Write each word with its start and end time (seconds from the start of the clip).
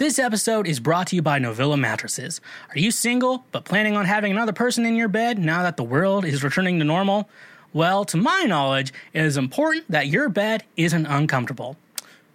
This 0.00 0.18
episode 0.18 0.66
is 0.66 0.80
brought 0.80 1.08
to 1.08 1.16
you 1.16 1.20
by 1.20 1.38
Novilla 1.38 1.78
Mattresses. 1.78 2.40
Are 2.70 2.78
you 2.78 2.90
single 2.90 3.44
but 3.52 3.66
planning 3.66 3.98
on 3.98 4.06
having 4.06 4.32
another 4.32 4.54
person 4.54 4.86
in 4.86 4.96
your 4.96 5.08
bed 5.08 5.38
now 5.38 5.62
that 5.62 5.76
the 5.76 5.84
world 5.84 6.24
is 6.24 6.42
returning 6.42 6.78
to 6.78 6.86
normal? 6.86 7.28
Well, 7.74 8.06
to 8.06 8.16
my 8.16 8.44
knowledge, 8.44 8.94
it 9.12 9.22
is 9.22 9.36
important 9.36 9.90
that 9.90 10.06
your 10.06 10.30
bed 10.30 10.64
isn't 10.74 11.04
uncomfortable. 11.04 11.76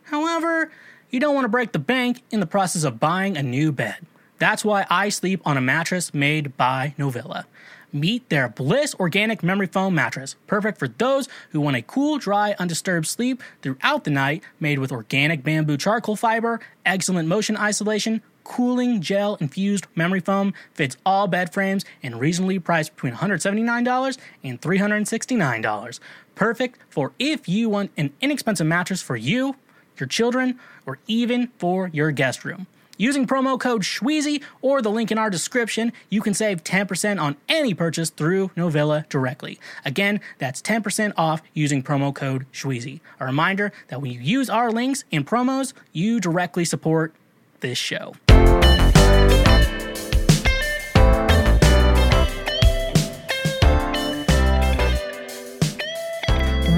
However, 0.04 0.72
you 1.10 1.20
don't 1.20 1.34
want 1.34 1.46
to 1.46 1.50
break 1.50 1.72
the 1.72 1.80
bank 1.80 2.22
in 2.30 2.40
the 2.40 2.46
process 2.46 2.84
of 2.84 3.00
buying 3.00 3.36
a 3.36 3.42
new 3.42 3.72
bed. 3.72 3.98
That's 4.38 4.64
why 4.64 4.86
I 4.88 5.10
sleep 5.10 5.42
on 5.44 5.58
a 5.58 5.62
mattress 5.62 6.14
made 6.14 6.56
by 6.58 6.94
Novilla. 7.00 7.46
Meet 7.92 8.30
their 8.30 8.50
Bliss 8.50 8.96
Organic 8.96 9.44
Memory 9.44 9.68
Foam 9.68 9.96
mattress, 9.96 10.36
perfect 10.48 10.78
for 10.78 10.88
those 10.88 11.28
who 11.52 11.62
want 11.62 11.78
a 11.78 11.82
cool, 11.82 12.18
dry, 12.18 12.56
undisturbed 12.60 13.08
sleep 13.08 13.42
throughout 13.62 14.04
the 14.04 14.12
night, 14.12 14.44
made 14.60 14.80
with 14.80 14.92
organic 14.92 15.44
bamboo 15.44 15.78
charcoal 15.78 16.16
fiber, 16.16 16.60
excellent 16.86 17.28
motion 17.28 17.58
isolation, 17.58 18.22
cooling 18.44 19.02
gel 19.02 19.36
infused 19.42 19.88
memory 19.96 20.20
foam, 20.22 20.54
fits 20.74 20.98
all 21.06 21.28
bed 21.28 21.54
frames, 21.54 21.84
and 22.02 22.20
reasonably 22.20 22.60
priced 22.60 22.96
between 22.96 23.14
$179 23.14 24.18
and 24.44 24.62
$369. 24.62 26.00
Perfect 26.36 26.80
for 26.90 27.12
if 27.20 27.50
you 27.50 27.70
want 27.70 27.92
an 27.98 28.14
inexpensive 28.22 28.68
mattress 28.68 29.02
for 29.02 29.16
you, 29.16 29.56
your 29.98 30.08
children, 30.08 30.60
or 30.86 31.00
even 31.08 31.48
for 31.58 31.90
your 31.94 32.12
guest 32.12 32.46
room. 32.46 32.68
Using 32.98 33.28
promo 33.28 33.60
code 33.60 33.84
SHWEEZY 33.84 34.42
or 34.62 34.82
the 34.82 34.90
link 34.90 35.12
in 35.12 35.18
our 35.18 35.30
description, 35.30 35.92
you 36.10 36.22
can 36.22 36.34
save 36.34 36.64
10% 36.64 37.22
on 37.22 37.36
any 37.50 37.74
purchase 37.74 38.10
through 38.10 38.50
Novilla 38.56 39.08
directly. 39.10 39.60
Again, 39.84 40.22
that's 40.40 40.62
10% 40.62 41.12
off 41.18 41.42
using 41.54 41.84
promo 41.84 42.16
code 42.16 42.46
SHWEEZY. 42.54 43.02
A 43.20 43.26
reminder 43.26 43.74
that 43.90 44.02
when 44.02 44.12
you 44.12 44.20
use 44.22 44.50
our 44.50 44.72
links 44.72 45.04
and 45.12 45.28
promos, 45.28 45.74
you 45.92 46.22
directly 46.22 46.64
support 46.64 47.14
this 47.60 47.78
show. 47.78 48.14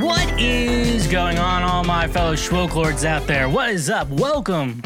What 0.02 0.40
is 0.40 1.06
going 1.08 1.38
on, 1.38 1.62
all 1.62 1.84
my 1.84 2.08
fellow 2.08 2.34
Schwoke 2.34 3.06
out 3.06 3.28
there? 3.28 3.50
What 3.50 3.70
is 3.70 3.92
up? 3.92 4.10
Welcome 4.10 4.82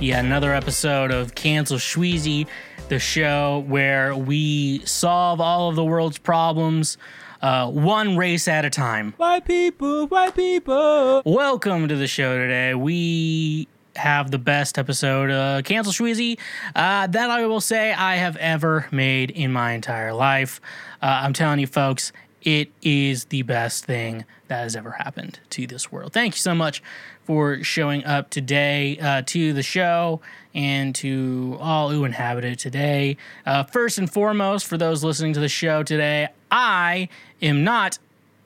yet 0.00 0.24
another 0.24 0.54
episode 0.54 1.10
of 1.10 1.34
Cancel 1.34 1.76
Shweezy, 1.76 2.46
the 2.88 2.98
show 2.98 3.64
where 3.66 4.14
we 4.14 4.84
solve 4.84 5.40
all 5.40 5.68
of 5.68 5.76
the 5.76 5.84
world's 5.84 6.18
problems 6.18 6.98
uh, 7.42 7.68
one 7.68 8.16
race 8.16 8.48
at 8.48 8.64
a 8.64 8.70
time. 8.70 9.12
White 9.16 9.44
people, 9.44 10.06
white 10.06 10.34
people. 10.34 11.22
Welcome 11.24 11.88
to 11.88 11.96
the 11.96 12.06
show 12.06 12.36
today. 12.36 12.74
We 12.74 13.68
have 13.96 14.30
the 14.30 14.38
best 14.38 14.78
episode, 14.78 15.30
uh, 15.30 15.62
Cancel 15.62 15.92
Shweezy, 15.92 16.38
uh, 16.74 17.06
that 17.08 17.30
I 17.30 17.46
will 17.46 17.60
say 17.60 17.92
I 17.92 18.16
have 18.16 18.36
ever 18.36 18.86
made 18.90 19.30
in 19.30 19.52
my 19.52 19.72
entire 19.72 20.12
life. 20.12 20.60
Uh, 21.02 21.20
I'm 21.22 21.32
telling 21.32 21.58
you, 21.58 21.66
folks, 21.66 22.12
it 22.42 22.70
is 22.82 23.26
the 23.26 23.42
best 23.42 23.84
thing 23.84 24.24
that 24.46 24.62
has 24.62 24.76
ever 24.76 24.92
happened 24.92 25.40
to 25.50 25.66
this 25.66 25.90
world. 25.90 26.12
Thank 26.12 26.34
you 26.34 26.40
so 26.40 26.54
much 26.54 26.82
for 27.28 27.62
showing 27.62 28.02
up 28.06 28.30
today 28.30 28.96
uh, 29.00 29.20
to 29.26 29.52
the 29.52 29.62
show 29.62 30.18
and 30.54 30.94
to 30.94 31.58
all 31.60 31.90
who 31.90 32.06
inhabit 32.06 32.42
it 32.42 32.58
today. 32.58 33.18
Uh, 33.44 33.62
first 33.64 33.98
and 33.98 34.10
foremost, 34.10 34.66
for 34.66 34.78
those 34.78 35.04
listening 35.04 35.34
to 35.34 35.40
the 35.40 35.48
show 35.48 35.82
today, 35.82 36.28
I 36.50 37.10
am 37.42 37.64
not 37.64 37.98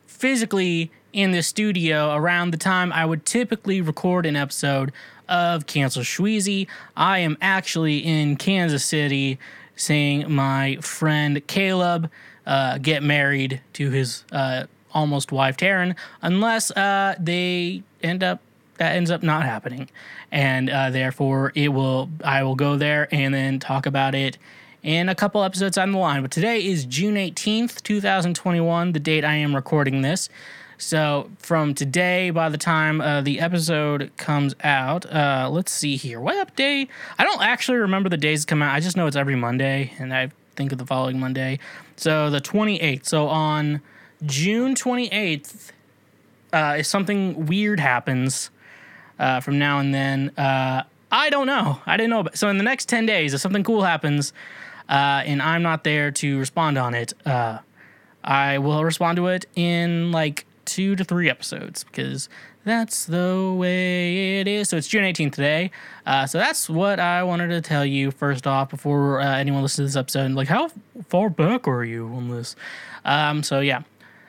physically 0.08 0.90
in 1.12 1.30
the 1.30 1.44
studio 1.44 2.12
around 2.12 2.50
the 2.50 2.56
time 2.56 2.92
I 2.92 3.04
would 3.06 3.24
typically 3.24 3.80
record 3.80 4.26
an 4.26 4.34
episode 4.34 4.90
of 5.28 5.66
Cancel 5.66 6.02
Shweezy. 6.02 6.66
I 6.96 7.20
am 7.20 7.38
actually 7.40 7.98
in 7.98 8.34
Kansas 8.34 8.84
City 8.84 9.38
seeing 9.76 10.28
my 10.28 10.78
friend 10.80 11.46
Caleb 11.46 12.10
uh, 12.44 12.78
get 12.78 13.04
married 13.04 13.60
to 13.74 13.90
his 13.90 14.24
uh, 14.32 14.64
almost 14.92 15.30
wife 15.30 15.56
Taryn, 15.56 15.94
unless 16.20 16.72
uh, 16.72 17.14
they 17.20 17.84
end 18.02 18.24
up 18.24 18.40
that 18.78 18.96
ends 18.96 19.10
up 19.10 19.22
not 19.22 19.44
happening, 19.44 19.88
and 20.30 20.70
uh, 20.70 20.90
therefore 20.90 21.52
it 21.54 21.68
will. 21.68 22.10
I 22.24 22.42
will 22.42 22.54
go 22.54 22.76
there 22.76 23.08
and 23.12 23.32
then 23.34 23.58
talk 23.58 23.86
about 23.86 24.14
it 24.14 24.38
in 24.82 25.08
a 25.08 25.14
couple 25.14 25.42
episodes 25.44 25.78
on 25.78 25.92
the 25.92 25.98
line. 25.98 26.22
But 26.22 26.30
today 26.30 26.64
is 26.64 26.84
June 26.84 27.16
eighteenth, 27.16 27.82
two 27.82 28.00
thousand 28.00 28.34
twenty-one, 28.34 28.92
the 28.92 29.00
date 29.00 29.24
I 29.24 29.34
am 29.34 29.54
recording 29.54 30.02
this. 30.02 30.28
So 30.78 31.30
from 31.38 31.74
today, 31.74 32.30
by 32.30 32.48
the 32.48 32.58
time 32.58 33.00
uh, 33.00 33.20
the 33.20 33.38
episode 33.38 34.10
comes 34.16 34.56
out, 34.64 35.06
uh, 35.06 35.48
let's 35.50 35.70
see 35.70 35.94
here. 35.94 36.18
What 36.18 36.56
day? 36.56 36.88
I 37.18 37.24
don't 37.24 37.40
actually 37.40 37.78
remember 37.78 38.08
the 38.08 38.16
days 38.16 38.44
come 38.44 38.62
out. 38.62 38.74
I 38.74 38.80
just 38.80 38.96
know 38.96 39.06
it's 39.06 39.16
every 39.16 39.36
Monday, 39.36 39.92
and 40.00 40.12
I 40.12 40.30
think 40.56 40.72
of 40.72 40.78
the 40.78 40.86
following 40.86 41.20
Monday. 41.20 41.60
So 41.96 42.30
the 42.30 42.40
28th. 42.40 43.06
So 43.06 43.28
on 43.28 43.80
June 44.26 44.74
28th, 44.74 45.70
uh, 46.52 46.76
if 46.78 46.86
something 46.86 47.46
weird 47.46 47.78
happens, 47.78 48.50
uh, 49.22 49.40
from 49.40 49.58
now 49.58 49.78
and 49.78 49.94
then. 49.94 50.30
Uh, 50.36 50.82
I 51.10 51.30
don't 51.30 51.46
know. 51.46 51.80
I 51.86 51.96
didn't 51.96 52.10
know. 52.10 52.20
About, 52.20 52.36
so 52.36 52.48
in 52.48 52.58
the 52.58 52.64
next 52.64 52.88
10 52.88 53.06
days, 53.06 53.34
if 53.34 53.40
something 53.40 53.62
cool 53.62 53.82
happens 53.82 54.32
uh, 54.88 55.22
and 55.24 55.40
I'm 55.40 55.62
not 55.62 55.84
there 55.84 56.10
to 56.10 56.38
respond 56.38 56.78
on 56.78 56.94
it, 56.94 57.12
uh, 57.24 57.58
I 58.24 58.58
will 58.58 58.82
respond 58.82 59.16
to 59.16 59.28
it 59.28 59.46
in 59.54 60.10
like 60.10 60.46
two 60.64 60.96
to 60.96 61.04
three 61.04 61.28
episodes 61.28 61.84
because 61.84 62.28
that's 62.64 63.04
the 63.04 63.54
way 63.56 64.40
it 64.40 64.48
is. 64.48 64.70
So 64.70 64.76
it's 64.76 64.88
June 64.88 65.04
18th 65.04 65.32
today. 65.32 65.70
Uh, 66.06 66.26
so 66.26 66.38
that's 66.38 66.70
what 66.70 66.98
I 66.98 67.22
wanted 67.24 67.48
to 67.48 67.60
tell 67.60 67.84
you 67.84 68.10
first 68.10 68.46
off 68.46 68.70
before 68.70 69.20
uh, 69.20 69.36
anyone 69.36 69.62
listens 69.62 69.92
to 69.92 69.98
this 69.98 70.00
episode. 70.00 70.32
Like, 70.32 70.48
how 70.48 70.70
far 71.08 71.28
back 71.28 71.68
are 71.68 71.84
you 71.84 72.06
on 72.08 72.30
this? 72.30 72.56
Um, 73.04 73.42
so 73.42 73.60
yeah. 73.60 73.82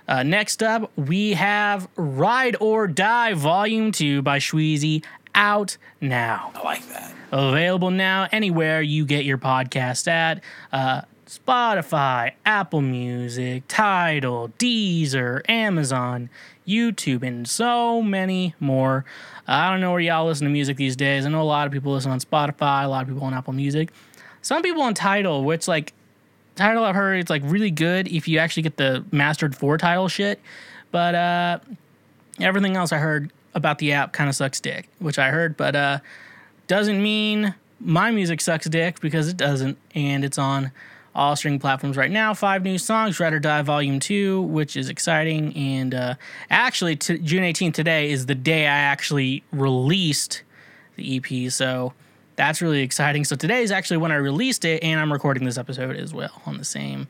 Uh, 0.07 0.23
next 0.23 0.61
up, 0.61 0.91
we 0.97 1.33
have 1.33 1.87
Ride 1.95 2.55
or 2.59 2.87
Die 2.87 3.33
Volume 3.33 3.91
2 3.91 4.21
by 4.21 4.39
Shweezy 4.39 5.03
out 5.33 5.77
now. 6.01 6.51
I 6.55 6.63
like 6.63 6.87
that. 6.89 7.13
Available 7.31 7.89
now 7.89 8.27
anywhere 8.31 8.81
you 8.81 9.05
get 9.05 9.25
your 9.25 9.37
podcast 9.37 10.07
at. 10.07 10.43
Uh, 10.71 11.01
Spotify, 11.25 12.33
Apple 12.45 12.81
Music, 12.81 13.63
Tidal, 13.67 14.49
Deezer, 14.59 15.41
Amazon, 15.49 16.29
YouTube, 16.67 17.23
and 17.23 17.47
so 17.47 18.01
many 18.01 18.53
more. 18.59 19.05
Uh, 19.47 19.51
I 19.53 19.71
don't 19.71 19.81
know 19.81 19.91
where 19.91 19.99
y'all 19.99 20.27
listen 20.27 20.45
to 20.45 20.51
music 20.51 20.77
these 20.77 20.95
days. 20.95 21.25
I 21.25 21.29
know 21.29 21.41
a 21.41 21.43
lot 21.43 21.65
of 21.65 21.73
people 21.73 21.91
listen 21.93 22.11
on 22.11 22.19
Spotify, 22.19 22.83
a 22.83 22.87
lot 22.87 23.01
of 23.03 23.07
people 23.07 23.23
on 23.23 23.33
Apple 23.33 23.53
Music. 23.53 23.91
Some 24.41 24.61
people 24.61 24.83
on 24.83 24.93
Tidal, 24.93 25.43
which 25.43 25.67
like 25.67 25.93
Tidal 26.55 26.83
I've 26.83 26.95
heard 26.95 27.19
it's 27.19 27.29
like 27.29 27.41
really 27.45 27.71
good 27.71 28.07
if 28.07 28.27
you 28.27 28.37
actually 28.39 28.63
get 28.63 28.77
the 28.77 29.03
mastered 29.11 29.55
for 29.55 29.77
Tidal 29.77 30.07
shit. 30.07 30.39
But 30.91 31.15
uh, 31.15 31.59
everything 32.39 32.75
else 32.75 32.91
I 32.91 32.97
heard 32.97 33.31
about 33.55 33.79
the 33.79 33.93
app 33.93 34.13
kind 34.13 34.29
of 34.29 34.35
sucks 34.35 34.59
dick, 34.59 34.87
which 34.99 35.17
I 35.17 35.29
heard, 35.29 35.57
but 35.57 35.75
uh, 35.75 35.99
doesn't 36.67 37.01
mean 37.01 37.55
my 37.79 38.11
music 38.11 38.41
sucks 38.41 38.67
dick 38.67 38.99
because 38.99 39.27
it 39.27 39.37
doesn't, 39.37 39.77
and 39.93 40.23
it's 40.23 40.37
on 40.37 40.71
all 41.15 41.35
streaming 41.35 41.59
platforms 41.59 41.97
right 41.97 42.11
now. 42.11 42.33
Five 42.33 42.63
new 42.63 42.77
songs, 42.77 43.19
Ride 43.19 43.33
or 43.33 43.39
Die 43.39 43.61
Volume 43.61 43.99
2, 43.99 44.41
which 44.41 44.75
is 44.75 44.89
exciting. 44.89 45.55
And 45.55 45.93
uh, 45.93 46.15
actually, 46.49 46.95
t- 46.95 47.19
June 47.19 47.43
18th 47.43 47.73
today 47.73 48.09
is 48.09 48.25
the 48.25 48.35
day 48.35 48.65
I 48.65 48.77
actually 48.77 49.43
released 49.51 50.41
the 50.95 51.17
EP. 51.17 51.51
So 51.51 51.93
that's 52.35 52.61
really 52.61 52.81
exciting. 52.81 53.23
So 53.23 53.35
today 53.35 53.61
is 53.61 53.71
actually 53.71 53.97
when 53.97 54.11
I 54.11 54.15
released 54.15 54.65
it, 54.65 54.83
and 54.83 54.99
I'm 54.99 55.11
recording 55.11 55.45
this 55.45 55.57
episode 55.57 55.95
as 55.95 56.13
well 56.13 56.41
on 56.45 56.57
the 56.57 56.65
same, 56.65 57.07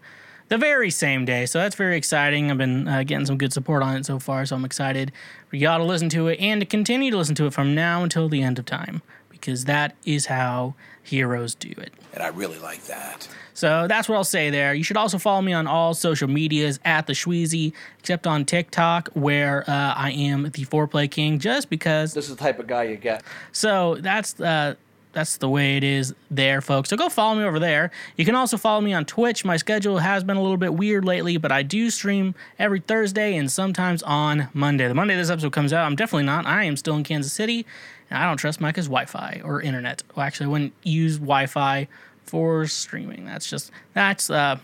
the 0.50 0.58
very 0.58 0.90
same 0.90 1.26
day. 1.26 1.46
So 1.46 1.60
that's 1.60 1.76
very 1.76 1.96
exciting. 1.96 2.52
I've 2.52 2.58
been 2.58 2.88
uh, 2.88 3.04
getting 3.04 3.26
some 3.26 3.38
good 3.38 3.54
support 3.54 3.84
on 3.84 3.96
it 3.96 4.06
so 4.06 4.20
far, 4.20 4.46
so 4.46 4.56
I'm 4.56 4.66
excited 4.66 5.12
for 5.48 5.56
y'all 5.56 5.78
to 5.78 5.84
listen 5.84 6.10
to 6.10 6.28
it 6.28 6.40
and 6.40 6.62
to 6.62 6.66
continue 6.66 7.12
to 7.12 7.18
listen 7.18 7.36
to 7.36 7.46
it 7.46 7.54
from 7.54 7.74
now 7.74 8.04
until 8.04 8.30
the 8.30 8.42
end 8.42 8.60
of 8.60 8.66
time, 8.66 9.02
because 9.30 9.66
that 9.66 9.96
is 10.06 10.28
how 10.28 10.76
heroes 11.02 11.56
do 11.56 11.70
it. 11.70 11.94
And 12.14 12.24
I 12.24 12.28
really 12.28 12.60
like 12.60 12.84
that. 12.86 13.28
So 13.56 13.88
that's 13.88 14.10
what 14.10 14.16
I'll 14.16 14.24
say 14.24 14.50
there. 14.50 14.74
You 14.74 14.84
should 14.84 14.98
also 14.98 15.20
follow 15.20 15.42
me 15.42 15.54
on 15.54 15.68
all 15.68 15.94
social 15.94 16.28
medias 16.28 16.80
at 16.86 17.06
the 17.06 17.14
Shweezy, 17.14 17.74
except 18.00 18.26
on 18.26 18.46
TikTok, 18.46 19.10
where 19.14 19.64
uh, 19.70 19.94
I 19.96 20.12
am 20.12 20.44
the 20.44 20.66
Foreplay 20.66 21.10
King, 21.10 21.38
just 21.38 21.70
because. 21.70 22.14
This 22.14 22.30
is 22.30 22.36
the 22.36 22.42
type 22.44 22.58
of 22.58 22.66
guy 22.66 22.84
you 22.84 22.98
get. 22.98 23.24
So 23.52 23.98
that's 24.00 24.40
uh, 24.40 24.74
that's 25.14 25.38
the 25.38 25.48
way 25.48 25.78
it 25.78 25.84
is 25.84 26.14
there, 26.30 26.60
folks. 26.60 26.90
So 26.90 26.98
go 26.98 27.08
follow 27.08 27.36
me 27.36 27.44
over 27.44 27.60
there. 27.60 27.92
You 28.18 28.26
can 28.26 28.36
also 28.36 28.58
follow 28.58 28.82
me 28.82 28.94
on 28.94 29.06
Twitch. 29.06 29.46
My 29.46 29.58
schedule 29.58 30.00
has 30.00 30.24
been 30.24 30.38
a 30.38 30.42
little 30.42 30.58
bit 30.58 30.74
weird 30.74 31.06
lately, 31.06 31.38
but 31.38 31.52
I 31.52 31.64
do 31.64 31.90
stream 31.90 32.36
every 32.60 32.80
Thursday 32.80 33.38
and 33.38 33.50
sometimes 33.52 34.04
on 34.04 34.50
Monday. 34.54 34.88
The 34.88 34.94
Monday 34.96 35.16
this 35.16 35.30
episode 35.30 35.54
comes 35.54 35.72
out, 35.72 35.86
I'm 35.86 35.96
definitely 35.96 36.26
not. 36.26 36.46
I 36.46 36.64
am 36.64 36.76
still 36.76 36.96
in 36.96 37.04
Kansas 37.04 37.32
City, 37.32 37.66
and 38.10 38.18
I 38.22 38.28
don't 38.28 38.38
trust 38.38 38.60
Micah's 38.60 38.88
Wi 38.88 39.06
Fi 39.06 39.42
or 39.44 39.62
internet. 39.62 40.04
Well, 40.16 40.26
actually, 40.26 40.48
I 40.48 40.50
wouldn't 40.50 40.74
use 40.84 41.18
Wi 41.18 41.46
Fi 41.46 41.88
for 42.24 42.66
streaming. 42.68 43.26
That's 43.26 43.50
just, 43.50 43.72
that's, 43.94 44.30
uh, 44.30 44.58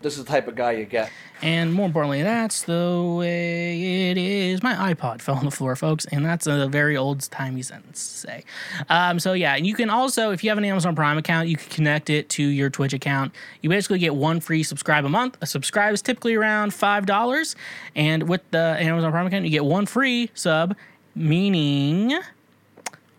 This 0.00 0.16
is 0.16 0.24
the 0.24 0.30
type 0.30 0.46
of 0.48 0.54
guy 0.54 0.72
you 0.72 0.84
get. 0.84 1.10
And 1.42 1.72
more 1.72 1.86
importantly, 1.86 2.22
that's 2.22 2.62
the 2.62 3.16
way 3.16 4.10
it 4.10 4.18
is. 4.18 4.62
My 4.62 4.92
iPod 4.92 5.20
fell 5.22 5.36
on 5.36 5.44
the 5.44 5.50
floor, 5.50 5.76
folks, 5.76 6.04
and 6.06 6.24
that's 6.24 6.46
a 6.46 6.68
very 6.68 6.96
old 6.96 7.28
timey 7.30 7.62
sentence 7.62 8.08
to 8.08 8.18
say. 8.28 8.44
Um, 8.88 9.18
so 9.18 9.32
yeah, 9.32 9.54
and 9.56 9.66
you 9.66 9.74
can 9.74 9.90
also, 9.90 10.30
if 10.30 10.42
you 10.42 10.50
have 10.50 10.58
an 10.58 10.64
Amazon 10.64 10.94
Prime 10.94 11.18
account, 11.18 11.48
you 11.48 11.56
can 11.56 11.68
connect 11.70 12.10
it 12.10 12.28
to 12.30 12.42
your 12.42 12.70
Twitch 12.70 12.92
account. 12.92 13.32
You 13.62 13.70
basically 13.70 13.98
get 13.98 14.14
one 14.14 14.40
free 14.40 14.62
subscribe 14.62 15.04
a 15.04 15.08
month. 15.08 15.36
A 15.40 15.46
subscribe 15.46 15.94
is 15.94 16.02
typically 16.02 16.34
around 16.34 16.74
five 16.74 17.06
dollars, 17.06 17.56
and 17.94 18.28
with 18.28 18.42
the 18.50 18.76
Amazon 18.80 19.10
Prime 19.10 19.26
account, 19.26 19.44
you 19.44 19.50
get 19.50 19.64
one 19.64 19.86
free 19.86 20.30
sub, 20.34 20.76
meaning. 21.14 22.18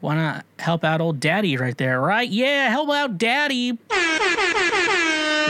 Wanna 0.01 0.43
help 0.59 0.83
out 0.83 1.01
old 1.01 1.19
daddy 1.19 1.57
right 1.57 1.77
there, 1.77 1.99
right? 1.99 2.29
Yeah, 2.29 2.69
help 2.69 2.89
out 2.89 3.17
daddy. 3.17 3.71
We 3.73 3.77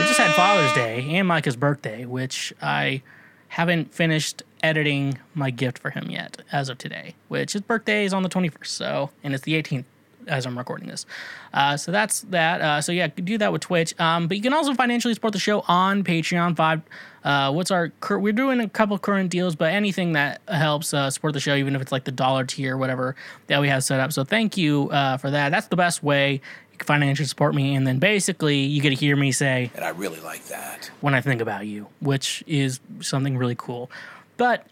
just 0.06 0.18
had 0.18 0.34
Father's 0.34 0.72
Day 0.72 1.16
and 1.16 1.28
Micah's 1.28 1.56
birthday, 1.56 2.04
which 2.04 2.52
I 2.60 3.02
haven't 3.48 3.94
finished 3.94 4.42
editing 4.62 5.18
my 5.34 5.50
gift 5.50 5.78
for 5.78 5.90
him 5.90 6.10
yet 6.10 6.42
as 6.52 6.68
of 6.68 6.78
today, 6.78 7.14
which 7.28 7.52
his 7.52 7.62
birthday 7.62 8.04
is 8.04 8.12
on 8.12 8.22
the 8.22 8.28
21st, 8.28 8.66
so, 8.66 9.10
and 9.22 9.34
it's 9.34 9.44
the 9.44 9.60
18th 9.60 9.84
as 10.26 10.46
I'm 10.46 10.56
recording 10.56 10.88
this. 10.88 11.06
Uh, 11.52 11.76
so 11.76 11.90
that's 11.92 12.20
that. 12.30 12.60
Uh, 12.60 12.80
so 12.80 12.92
yeah, 12.92 13.08
do 13.08 13.38
that 13.38 13.52
with 13.52 13.62
Twitch. 13.62 13.98
Um, 14.00 14.28
but 14.28 14.36
you 14.36 14.42
can 14.42 14.52
also 14.52 14.74
financially 14.74 15.14
support 15.14 15.32
the 15.32 15.38
show 15.38 15.64
on 15.68 16.04
Patreon. 16.04 16.56
Five. 16.56 16.82
Uh, 17.22 17.52
what's 17.52 17.70
our? 17.70 17.90
Cur- 18.00 18.18
we're 18.18 18.32
doing 18.32 18.60
a 18.60 18.68
couple 18.68 18.98
current 18.98 19.30
deals, 19.30 19.54
but 19.54 19.72
anything 19.72 20.12
that 20.14 20.40
helps 20.48 20.94
uh, 20.94 21.10
support 21.10 21.34
the 21.34 21.40
show, 21.40 21.54
even 21.54 21.74
if 21.76 21.82
it's 21.82 21.92
like 21.92 22.04
the 22.04 22.12
dollar 22.12 22.44
tier, 22.44 22.76
whatever 22.76 23.14
that 23.48 23.60
we 23.60 23.68
have 23.68 23.84
set 23.84 24.00
up. 24.00 24.12
So 24.12 24.24
thank 24.24 24.56
you 24.56 24.88
uh, 24.90 25.16
for 25.18 25.30
that. 25.30 25.50
That's 25.50 25.66
the 25.66 25.76
best 25.76 26.02
way 26.02 26.40
you 26.72 26.78
can 26.78 26.86
financially 26.86 27.26
support 27.26 27.54
me, 27.54 27.74
and 27.74 27.86
then 27.86 27.98
basically 27.98 28.60
you 28.60 28.80
get 28.80 28.90
to 28.90 28.94
hear 28.94 29.16
me 29.16 29.32
say 29.32 29.70
And 29.74 29.84
I 29.84 29.90
really 29.90 30.20
like 30.20 30.44
that. 30.46 30.90
when 31.02 31.14
I 31.14 31.20
think 31.20 31.42
about 31.42 31.66
you, 31.66 31.88
which 32.00 32.42
is 32.46 32.80
something 33.00 33.36
really 33.36 33.56
cool. 33.56 33.90
But 34.38 34.66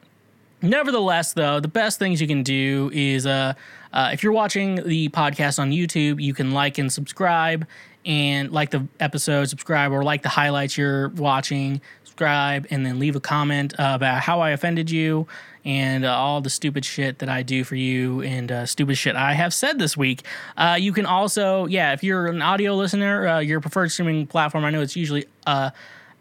nevertheless, 0.63 1.33
though, 1.33 1.61
the 1.61 1.69
best 1.69 1.99
things 1.99 2.21
you 2.21 2.27
can 2.27 2.43
do 2.43 2.91
is 2.93 3.27
uh, 3.27 3.55
uh, 3.93 4.11
if 4.13 4.23
you're 4.23 4.33
watching 4.33 4.77
the 4.87 5.09
podcast 5.11 5.59
on 5.59 5.71
YouTube, 5.71 6.23
you 6.23 6.35
can 6.35 6.53
like 6.53 6.79
and 6.79 6.93
subscribe 6.93 7.67
and 8.05 8.53
like 8.53 8.71
the 8.71 8.87
episode, 9.01 9.49
subscribe, 9.49 9.93
or 9.93 10.03
like 10.03 10.23
the 10.23 10.29
highlights 10.29 10.79
you're 10.79 11.09
watching, 11.11 11.81
subscribe, 12.05 12.67
and 12.71 12.85
then 12.85 12.99
leave 12.99 13.17
a 13.17 13.21
comment 13.21 13.75
uh, 13.79 13.93
about 13.95 14.21
how 14.21 14.41
I 14.41 14.51
offended 14.51 14.91
you 14.91 15.27
and 15.65 16.05
uh, 16.05 16.15
all 16.15 16.41
the 16.41 16.51
stupid 16.51 16.85
shit 16.85 17.19
that 17.19 17.29
I 17.29 17.43
do 17.43 17.63
for 17.65 17.77
you 17.77 18.23
and 18.23 18.51
uh, 18.51 18.67
stupid 18.67 18.97
shit 18.97 19.17
I 19.17 19.35
have 19.35 19.53
said 19.53 19.79
this 19.79 19.97
week. 19.97 20.23
Uh, 20.57 20.77
you 20.81 20.93
can 20.93 21.05
also, 21.05 21.67
yeah, 21.67 21.93
if 21.93 22.03
you're 22.03 22.27
an 22.27 22.41
audio 22.41 22.75
listener, 22.75 23.29
uh, 23.29 23.39
your 23.41 23.61
preferred 23.61 23.93
streaming 23.93 24.27
platform, 24.27 24.65
I 24.65 24.71
know 24.71 24.81
it's 24.81 24.97
usually 24.97 25.27
uh, 25.47 25.71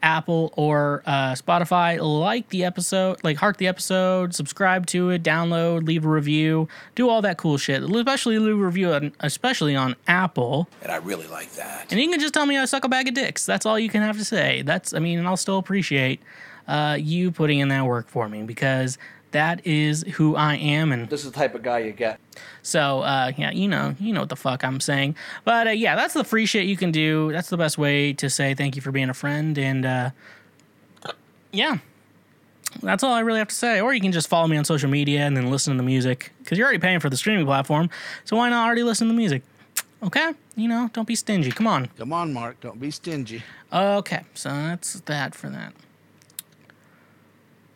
Apple 0.04 0.54
or 0.56 1.04
uh, 1.06 1.34
Spotify, 1.34 2.00
like 2.00 2.50
the 2.50 2.64
episode, 2.64 3.24
like 3.24 3.38
heart 3.38 3.58
the 3.58 3.68
episode, 3.68 4.34
subscribe 4.36 4.86
to 4.88 5.10
it, 5.10 5.24
download, 5.24 5.86
leave 5.86 6.06
a 6.06 6.10
review, 6.10 6.68
do 6.96 7.10
all 7.10 7.22
that 7.22 7.38
cool 7.38 7.58
shit. 7.58 7.84
Especially 7.84 8.40
leave 8.40 8.60
a 8.60 8.66
review, 8.66 8.94
on, 8.94 9.12
especially 9.20 9.76
on 9.76 9.96
Apple. 10.08 10.70
And 10.82 10.92
I 10.92 10.98
really 10.98 11.28
like 11.28 11.52
that. 11.54 11.92
And 11.92 12.00
you 12.00 12.10
can 12.10 12.20
just 12.20 12.34
tell 12.34 12.46
me 12.46 12.58
I 12.58 12.66
suck 12.66 12.84
a 12.84 12.90
bag 12.90 13.08
of 13.08 13.14
dicks. 13.14 13.46
That's 13.46 13.66
all 13.66 13.80
you 13.80 13.90
can 13.90 14.02
have 14.02 14.18
to 14.18 14.26
say. 14.26 14.62
That's, 14.62 14.94
I 14.94 15.00
mean, 15.00 15.20
and 15.20 15.28
I'll 15.28 15.38
still 15.38 15.58
appreciate 15.58 16.22
uh, 16.68 16.98
you 17.00 17.32
putting 17.32 17.60
in 17.60 17.70
that 17.70 17.86
work 17.86 18.10
for 18.10 18.28
me 18.28 18.44
because 18.44 18.98
that 19.38 19.66
is 19.68 20.04
who 20.16 20.36
I 20.36 20.56
am 20.56 20.92
and 20.92 21.08
This 21.10 21.24
is 21.24 21.32
the 21.32 21.38
type 21.38 21.54
of 21.54 21.62
guy 21.62 21.80
you 21.80 21.92
get. 21.92 22.20
so 22.64 23.02
uh, 23.02 23.32
yeah, 23.38 23.52
you 23.52 23.68
know, 23.68 23.96
you 24.00 24.12
know 24.14 24.22
what 24.22 24.30
the 24.30 24.36
fuck 24.36 24.64
I'm 24.64 24.80
saying. 24.80 25.16
But 25.46 25.68
uh, 25.68 25.70
yeah, 25.72 25.96
that's 25.96 26.14
the 26.16 26.24
free 26.24 26.46
shit 26.48 26.66
you 26.66 26.76
can 26.76 26.92
do. 26.92 27.32
That's 27.32 27.50
the 27.50 27.58
best 27.58 27.78
way 27.78 28.14
to 28.14 28.30
say 28.30 28.54
thank 28.56 28.76
you 28.76 28.82
for 28.82 28.92
being 28.92 29.10
a 29.10 29.14
friend. 29.14 29.58
And 29.58 29.86
uh, 29.86 30.10
yeah, 31.52 31.78
that's 32.82 33.04
all 33.04 33.14
I 33.14 33.20
really 33.22 33.40
have 33.40 33.48
to 33.50 33.56
say. 33.56 33.80
Or 33.80 33.94
you 33.94 34.02
can 34.02 34.12
just 34.12 34.28
follow 34.28 34.48
me 34.48 34.58
on 34.58 34.66
social 34.66 34.90
media 34.90 35.22
and 35.22 35.38
then 35.38 35.50
listen 35.52 35.74
to 35.74 35.78
the 35.78 35.84
music 35.84 36.32
because 36.40 36.58
you're 36.58 36.66
already 36.68 36.80
paying 36.82 37.00
for 37.00 37.10
the 37.10 37.18
streaming 37.18 37.46
platform. 37.46 37.90
So 38.26 38.36
why 38.38 38.50
not 38.50 38.66
already 38.66 38.84
listen 38.84 39.08
to 39.08 39.14
the 39.14 39.18
music? 39.18 39.44
Okay, 40.04 40.34
you 40.56 40.68
know, 40.68 40.90
don't 40.94 41.08
be 41.08 41.16
stingy. 41.16 41.52
Come 41.52 41.66
on. 41.66 41.88
Come 41.98 42.14
on, 42.14 42.32
Mark. 42.34 42.60
Don't 42.62 42.80
be 42.80 42.92
stingy. 42.92 43.42
Okay, 43.74 44.22
so 44.36 44.50
that's 44.50 45.00
that 45.02 45.34
for 45.34 45.50
that. 45.50 45.74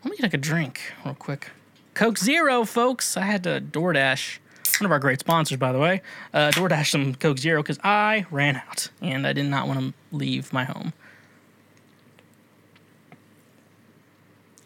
Let 0.04 0.12
me 0.12 0.18
take 0.18 0.34
a 0.34 0.38
drink 0.38 0.82
real 1.06 1.14
quick. 1.14 1.52
Coke 1.94 2.18
Zero, 2.18 2.66
folks. 2.66 3.16
I 3.16 3.22
had 3.22 3.44
to 3.44 3.62
DoorDash, 3.62 4.40
one 4.80 4.86
of 4.86 4.92
our 4.92 5.00
great 5.00 5.20
sponsors, 5.20 5.58
by 5.58 5.72
the 5.72 5.80
way, 5.80 6.02
uh, 6.34 6.50
DoorDash 6.52 6.90
some 6.90 7.14
Coke 7.16 7.38
Zero 7.38 7.62
because 7.62 7.78
I 7.84 8.26
ran 8.32 8.56
out 8.56 8.90
and 9.02 9.28
I 9.28 9.34
did 9.34 9.46
not 9.46 9.68
want 9.68 9.80
to 9.80 9.94
leave 10.16 10.52
my 10.52 10.64
home. 10.64 10.94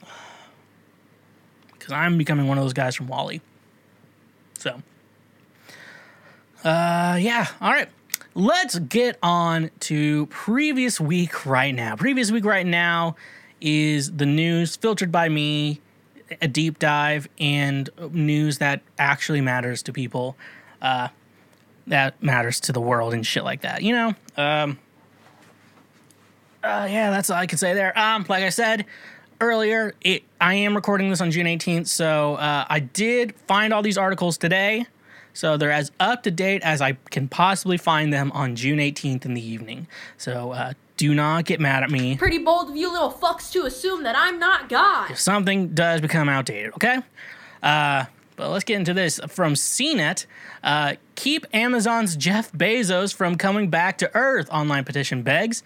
Because 1.74 1.94
I'm 1.94 2.18
becoming 2.18 2.48
one 2.48 2.58
of 2.58 2.64
those 2.64 2.74
guys 2.74 2.96
from 2.96 3.06
WALL-E. 3.08 3.42
So, 4.58 4.82
uh, 6.64 7.20
yeah, 7.22 7.48
all 7.62 7.72
right 7.72 7.90
let's 8.36 8.78
get 8.80 9.18
on 9.24 9.72
to 9.80 10.26
previous 10.28 11.00
week 11.00 11.46
right 11.46 11.74
now. 11.74 11.96
Previous 11.96 12.32
week 12.32 12.46
right 12.46 12.66
now 12.66 13.16
is 13.66 14.12
the 14.12 14.28
news 14.28 14.76
filtered 14.76 15.12
by 15.12 15.28
me, 15.28 15.82
a 16.42 16.48
deep 16.48 16.78
dive, 16.78 17.28
and 17.40 17.90
news 18.12 18.60
that 18.60 18.82
actually 19.00 19.42
matters 19.42 19.82
to 19.84 19.92
people, 19.92 20.38
uh, 20.82 21.10
that 21.88 22.22
matters 22.22 22.60
to 22.62 22.72
the 22.72 22.80
world 22.80 23.14
and 23.14 23.26
shit 23.26 23.44
like 23.44 23.62
that. 23.62 23.82
You 23.82 23.94
know, 23.94 24.16
um, 24.38 24.80
uh, 26.64 26.88
yeah, 26.90 27.10
that's 27.10 27.30
all 27.30 27.38
I 27.38 27.48
can 27.48 27.58
say 27.58 27.74
there. 27.74 27.98
Um, 27.98 28.26
like 28.30 28.44
I 28.44 28.50
said 28.50 28.86
earlier, 29.42 29.96
it 30.02 30.24
I 30.40 30.54
am 30.56 30.76
recording 30.76 31.10
this 31.10 31.20
on 31.20 31.32
June 31.32 31.48
18th, 31.48 31.88
so 31.88 32.36
uh, 32.36 32.66
I 32.70 32.80
did 32.80 33.36
find 33.48 33.74
all 33.74 33.82
these 33.82 33.98
articles 33.98 34.38
today. 34.38 34.86
So 35.34 35.58
they're 35.58 35.72
as 35.72 35.92
up 36.00 36.24
to 36.24 36.32
date 36.32 36.62
as 36.64 36.82
I 36.82 36.94
can 37.10 37.28
possibly 37.28 37.78
find 37.78 38.14
them 38.14 38.32
on 38.32 38.56
June 38.56 38.80
18th 38.80 39.26
in 39.26 39.34
the 39.34 39.46
evening. 39.46 39.86
So 40.18 40.52
uh, 40.52 40.74
do 40.98 41.14
not 41.14 41.46
get 41.46 41.60
mad 41.60 41.84
at 41.84 41.92
me 41.92 42.16
Pretty 42.18 42.38
bold 42.38 42.70
of 42.70 42.76
you 42.76 42.92
little 42.92 43.12
fucks 43.12 43.52
to 43.52 43.66
assume 43.66 44.04
that 44.04 44.16
I'm 44.18 44.40
not 44.40 44.70
God. 44.70 45.12
if 45.12 45.20
something 45.20 45.70
does 45.70 46.02
become 46.02 46.30
outdated, 46.30 46.74
okay? 46.74 47.00
Uh, 47.62 48.06
but 48.36 48.50
let's 48.50 48.64
get 48.64 48.76
into 48.78 48.94
this. 48.94 49.20
From 49.30 49.54
CNET, 49.54 50.26
uh, 50.64 50.96
keep 51.16 51.46
Amazon's 51.54 52.16
Jeff 52.16 52.52
Bezos 52.52 53.14
from 53.14 53.36
coming 53.36 53.70
back 53.70 53.98
to 54.00 54.14
Earth, 54.16 54.50
online 54.50 54.84
petition 54.84 55.22
begs. 55.24 55.64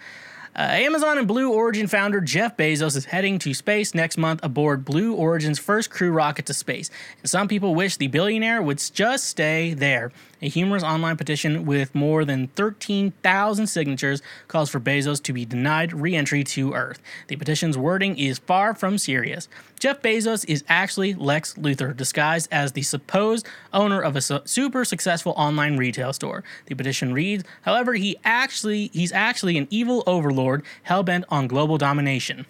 Uh, 0.56 0.62
Amazon 0.64 1.18
and 1.18 1.28
Blue 1.28 1.52
Origin 1.54 1.88
founder 1.88 2.20
Jeff 2.22 2.58
Bezos 2.58 2.98
is 2.98 3.06
heading 3.06 3.40
to 3.40 3.54
space 3.54 3.94
next 3.94 4.18
month 4.18 4.40
aboard 4.44 4.84
Blue 4.84 5.14
Origin's 5.14 5.60
first 5.60 5.90
crew 5.90 6.12
rocket 6.12 6.46
to 6.48 6.54
space. 6.54 6.90
And 7.22 7.30
some 7.30 7.48
people 7.48 7.76
wish 7.76 7.98
the 7.98 8.08
billionaire 8.08 8.62
would 8.62 8.82
just 8.94 9.26
stay 9.26 9.74
there. 9.74 10.12
A 10.42 10.48
humorous 10.48 10.84
online 10.84 11.18
petition 11.18 11.66
with 11.66 11.94
more 11.94 12.24
than 12.24 12.48
13,000 12.50 13.68
signatures 13.68 14.22
calls 14.48 14.70
for 14.70 14.80
Bezos 14.80 15.22
to 15.24 15.34
be 15.34 15.44
denied 15.44 15.92
re 15.92 16.16
entry 16.16 16.46
to 16.46 16.74
Earth. 16.74 17.02
The 17.28 17.36
petition's 17.36 17.78
wording 17.78 18.18
is 18.18 18.40
far 18.40 18.74
from 18.74 18.98
serious. 18.98 19.50
Jeff 19.80 20.02
Bezos 20.02 20.46
is 20.48 20.64
actually 20.70 21.14
Lex 21.14 21.56
Luthor, 21.56 21.96
disguised 21.96 22.48
as 22.52 22.72
the 22.72 22.84
supposed 22.84 23.48
owner 23.74 24.02
of 24.02 24.16
a 24.16 24.22
su- 24.22 24.40
super 24.46 24.86
successful 24.86 25.34
online 25.36 25.76
retail 25.76 26.14
store. 26.14 26.44
The 26.68 26.76
petition 26.76 27.14
reads, 27.14 27.44
however, 27.64 27.96
he 27.96 28.18
actually 28.24 28.88
he's 28.94 29.12
actually 29.12 29.58
an 29.58 29.68
evil 29.70 30.04
overlord 30.08 30.64
hell-bent 30.84 31.26
on 31.30 31.48
global 31.48 31.78
domination. 31.78 32.46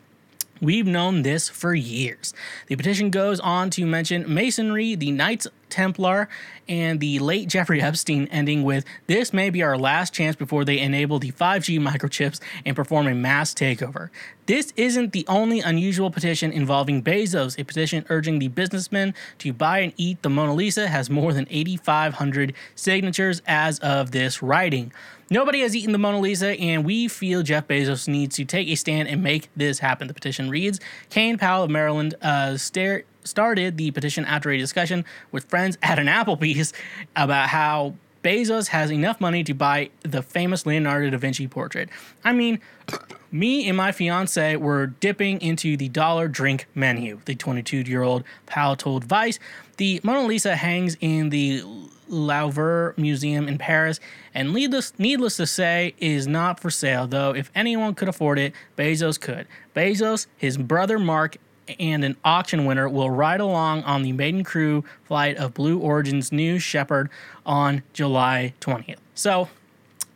We've 0.62 0.86
known 0.86 1.22
this 1.22 1.48
for 1.48 1.74
years. 1.74 2.34
The 2.68 2.75
petition 2.75 3.12
goes 3.12 3.39
on 3.39 3.70
to 3.72 3.86
mention 3.86 4.32
Masonry, 4.34 4.94
the 4.96 5.12
Knights 5.12 5.48
Templar, 5.70 6.28
and 6.68 7.00
the 7.00 7.20
late 7.20 7.48
Jeffrey 7.48 7.82
Epstein, 7.82 8.28
ending 8.30 8.63
with 8.63 8.84
This 9.08 9.32
may 9.32 9.50
be 9.50 9.63
our 9.63 9.78
last 9.78 10.13
chance 10.13 10.36
before 10.36 10.66
they 10.66 10.80
enable 10.80 11.18
the 11.18 11.32
5G 11.32 11.80
microchips 11.80 12.42
and 12.66 12.75
perform 12.75 13.08
a 13.08 13.16
mass 13.16 13.54
takeover. 13.54 14.10
This 14.48 14.74
isn't 14.75 15.13
the 15.13 15.25
only 15.28 15.62
unusual 15.62 16.12
petition 16.12 16.51
involving 16.51 17.04
Bezos. 17.04 17.58
A 17.58 17.63
petition 17.63 18.06
urging 18.10 18.39
the 18.39 18.50
businessman 18.50 19.13
to 19.38 19.54
buy 19.54 19.80
and 19.80 19.94
eat 19.96 20.22
the 20.24 20.30
Mona 20.30 20.54
Lisa 20.54 20.88
has 20.88 21.10
more 21.10 21.32
than 21.32 21.48
8,500 21.50 22.54
signatures 22.75 23.42
as 23.48 23.80
of 23.80 24.12
this 24.12 24.42
writing. 24.42 24.92
Nobody 25.31 25.62
has 25.62 25.75
eaten 25.75 25.91
the 25.91 26.00
Mona 26.00 26.19
Lisa, 26.19 26.59
and 26.59 26.83
we 26.83 27.07
feel 27.07 27.43
Jeff 27.43 27.67
Bezos 27.67 28.07
needs 28.07 28.36
to 28.38 28.45
take 28.45 28.67
a 28.67 28.75
stand 28.75 29.07
and 29.07 29.21
make 29.21 29.50
this 29.55 29.79
happen. 29.79 30.07
The 30.07 30.13
petition 30.13 30.50
reads 30.50 30.79
Kane 31.09 31.38
Powell 31.38 31.65
of 31.65 31.69
Maryland 31.69 32.15
uh, 32.21 32.57
started 32.57 33.77
the 33.77 33.91
petition 33.91 34.25
after 34.25 34.50
a 34.50 34.57
discussion 34.57 35.05
with 35.31 35.45
friends 35.45 35.77
at 35.83 36.00
an 36.00 36.07
Applebee's 36.07 36.74
about 37.15 37.50
how 37.50 37.93
Bezos 38.24 38.69
has 38.69 38.91
enough 38.91 39.21
money 39.21 39.43
to 39.43 39.53
buy 39.53 39.91
the 40.01 40.21
famous 40.21 40.65
Leonardo 40.65 41.12
da 41.12 41.17
Vinci 41.17 41.48
portrait. 41.48 41.89
I 42.24 42.33
mean, 42.33 42.59
me 43.31 43.67
and 43.67 43.77
my 43.77 43.91
fiance 43.91 44.55
were 44.55 44.88
dipping 44.88 45.41
into 45.41 45.77
the 45.77 45.89
dollar 45.89 46.27
drink 46.27 46.65
menu. 46.74 47.21
The 47.25 47.36
22 47.36 47.81
year 47.81 48.01
old 48.01 48.24
Powell 48.45 48.75
told 48.75 49.03
Vice 49.03 49.39
the 49.77 50.01
Mona 50.03 50.27
Lisa 50.27 50.55
hangs 50.55 50.98
in 51.00 51.29
the 51.29 51.63
Louvre 52.10 52.94
Museum 52.98 53.48
in 53.48 53.58
Paris, 53.58 54.00
and 54.34 54.54
needless, 54.54 54.94
needless 54.98 55.38
to 55.38 55.48
say, 55.48 55.94
is 56.00 56.28
not 56.28 56.60
for 56.60 56.70
sale. 56.70 57.08
Though, 57.08 57.34
if 57.34 57.51
anyone 57.56 57.96
could 57.96 58.08
afford 58.08 58.39
it, 58.39 58.54
Bezos 58.78 59.20
could. 59.20 59.48
Bezos, 59.75 60.28
his 60.38 60.58
brother 60.58 61.00
Mark, 61.00 61.38
and 61.80 62.04
an 62.04 62.18
auction 62.25 62.66
winner 62.66 62.89
will 62.89 63.10
ride 63.10 63.39
along 63.39 63.84
on 63.84 64.01
the 64.01 64.12
maiden 64.12 64.44
crew 64.44 64.84
flight 65.04 65.38
of 65.38 65.54
Blue 65.54 65.78
Origin's 65.78 66.32
New 66.32 66.58
Shepard 66.58 67.10
on 67.46 67.84
July 67.94 68.54
20th. 68.62 68.98
So, 69.13 69.50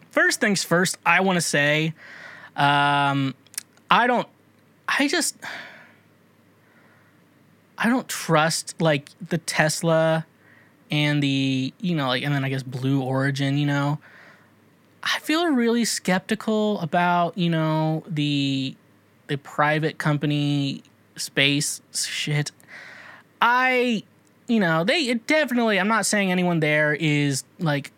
first 0.10 0.40
things 0.40 0.64
first, 0.64 0.98
I 1.06 1.22
want 1.22 1.38
to 1.38 1.42
say, 1.42 1.94
um, 2.56 3.36
I 3.90 4.08
don't, 4.08 4.28
I 4.88 5.08
just, 5.08 5.36
I 7.78 7.90
don't 7.90 8.08
trust 8.08 8.82
like 8.82 9.10
the 9.28 9.38
Tesla 9.38 10.26
and 10.94 11.24
the, 11.24 11.74
you 11.82 11.96
know, 11.96 12.08
like, 12.08 12.22
and 12.22 12.36
then 12.36 12.46
I 12.46 12.50
guess 12.50 12.62
Blue 12.62 13.02
Origin, 13.02 13.58
you 13.58 13.66
know. 13.66 13.98
I 15.02 15.18
feel 15.20 15.48
really 15.48 15.86
skeptical 15.86 16.80
about, 16.82 17.36
you 17.36 17.50
know, 17.50 18.04
the 18.08 18.76
the 19.26 19.38
private 19.38 19.98
company 19.98 20.84
space 21.16 21.82
shit. 21.92 22.52
I, 23.42 24.04
you 24.48 24.60
know, 24.60 24.84
they 24.84 25.00
it 25.00 25.26
definitely. 25.26 25.80
I'm 25.80 25.88
not 25.88 26.06
saying 26.06 26.32
anyone 26.32 26.60
there 26.60 26.94
is 26.94 27.44
like 27.58 27.92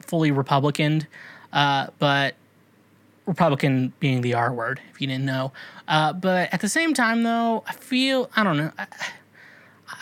fully 0.00 0.32
Republican, 0.32 1.06
uh, 1.52 1.86
but 2.00 2.34
Republican 3.24 3.92
being 4.00 4.20
the 4.20 4.34
R 4.34 4.52
word, 4.52 4.80
if 4.90 5.00
you 5.00 5.06
didn't 5.06 5.26
know. 5.26 5.52
Uh, 5.86 6.12
but 6.12 6.52
at 6.52 6.60
the 6.60 6.68
same 6.68 6.92
time, 6.92 7.22
though, 7.22 7.62
I 7.68 7.72
feel 7.72 8.28
I 8.34 8.42
don't 8.42 8.56
know. 8.56 8.72
I, 8.76 8.88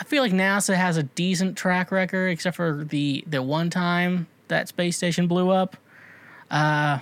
I 0.03 0.05
feel 0.05 0.21
like 0.21 0.33
NASA 0.33 0.75
has 0.75 0.97
a 0.97 1.05
decent 1.05 1.57
track 1.57 1.93
record, 1.93 2.27
except 2.31 2.57
for 2.57 2.83
the 2.83 3.23
the 3.25 3.41
one 3.41 3.71
time 3.71 4.27
that 4.49 4.67
space 4.67 4.97
station 4.97 5.29
blew 5.29 5.51
up. 5.51 5.77
Uh, 6.51 6.99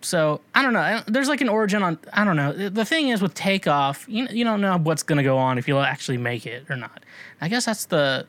so 0.00 0.40
I 0.52 0.62
don't 0.62 0.72
know. 0.72 1.02
There's 1.06 1.28
like 1.28 1.40
an 1.40 1.48
origin 1.48 1.84
on. 1.84 2.00
I 2.12 2.24
don't 2.24 2.34
know. 2.34 2.52
The 2.52 2.84
thing 2.84 3.10
is 3.10 3.22
with 3.22 3.34
takeoff, 3.34 4.04
you 4.08 4.26
you 4.32 4.42
don't 4.42 4.60
know 4.60 4.78
what's 4.78 5.04
gonna 5.04 5.22
go 5.22 5.38
on 5.38 5.58
if 5.58 5.68
you'll 5.68 5.78
actually 5.80 6.18
make 6.18 6.44
it 6.44 6.68
or 6.68 6.74
not. 6.74 7.04
I 7.40 7.46
guess 7.46 7.66
that's 7.66 7.86
the. 7.86 8.26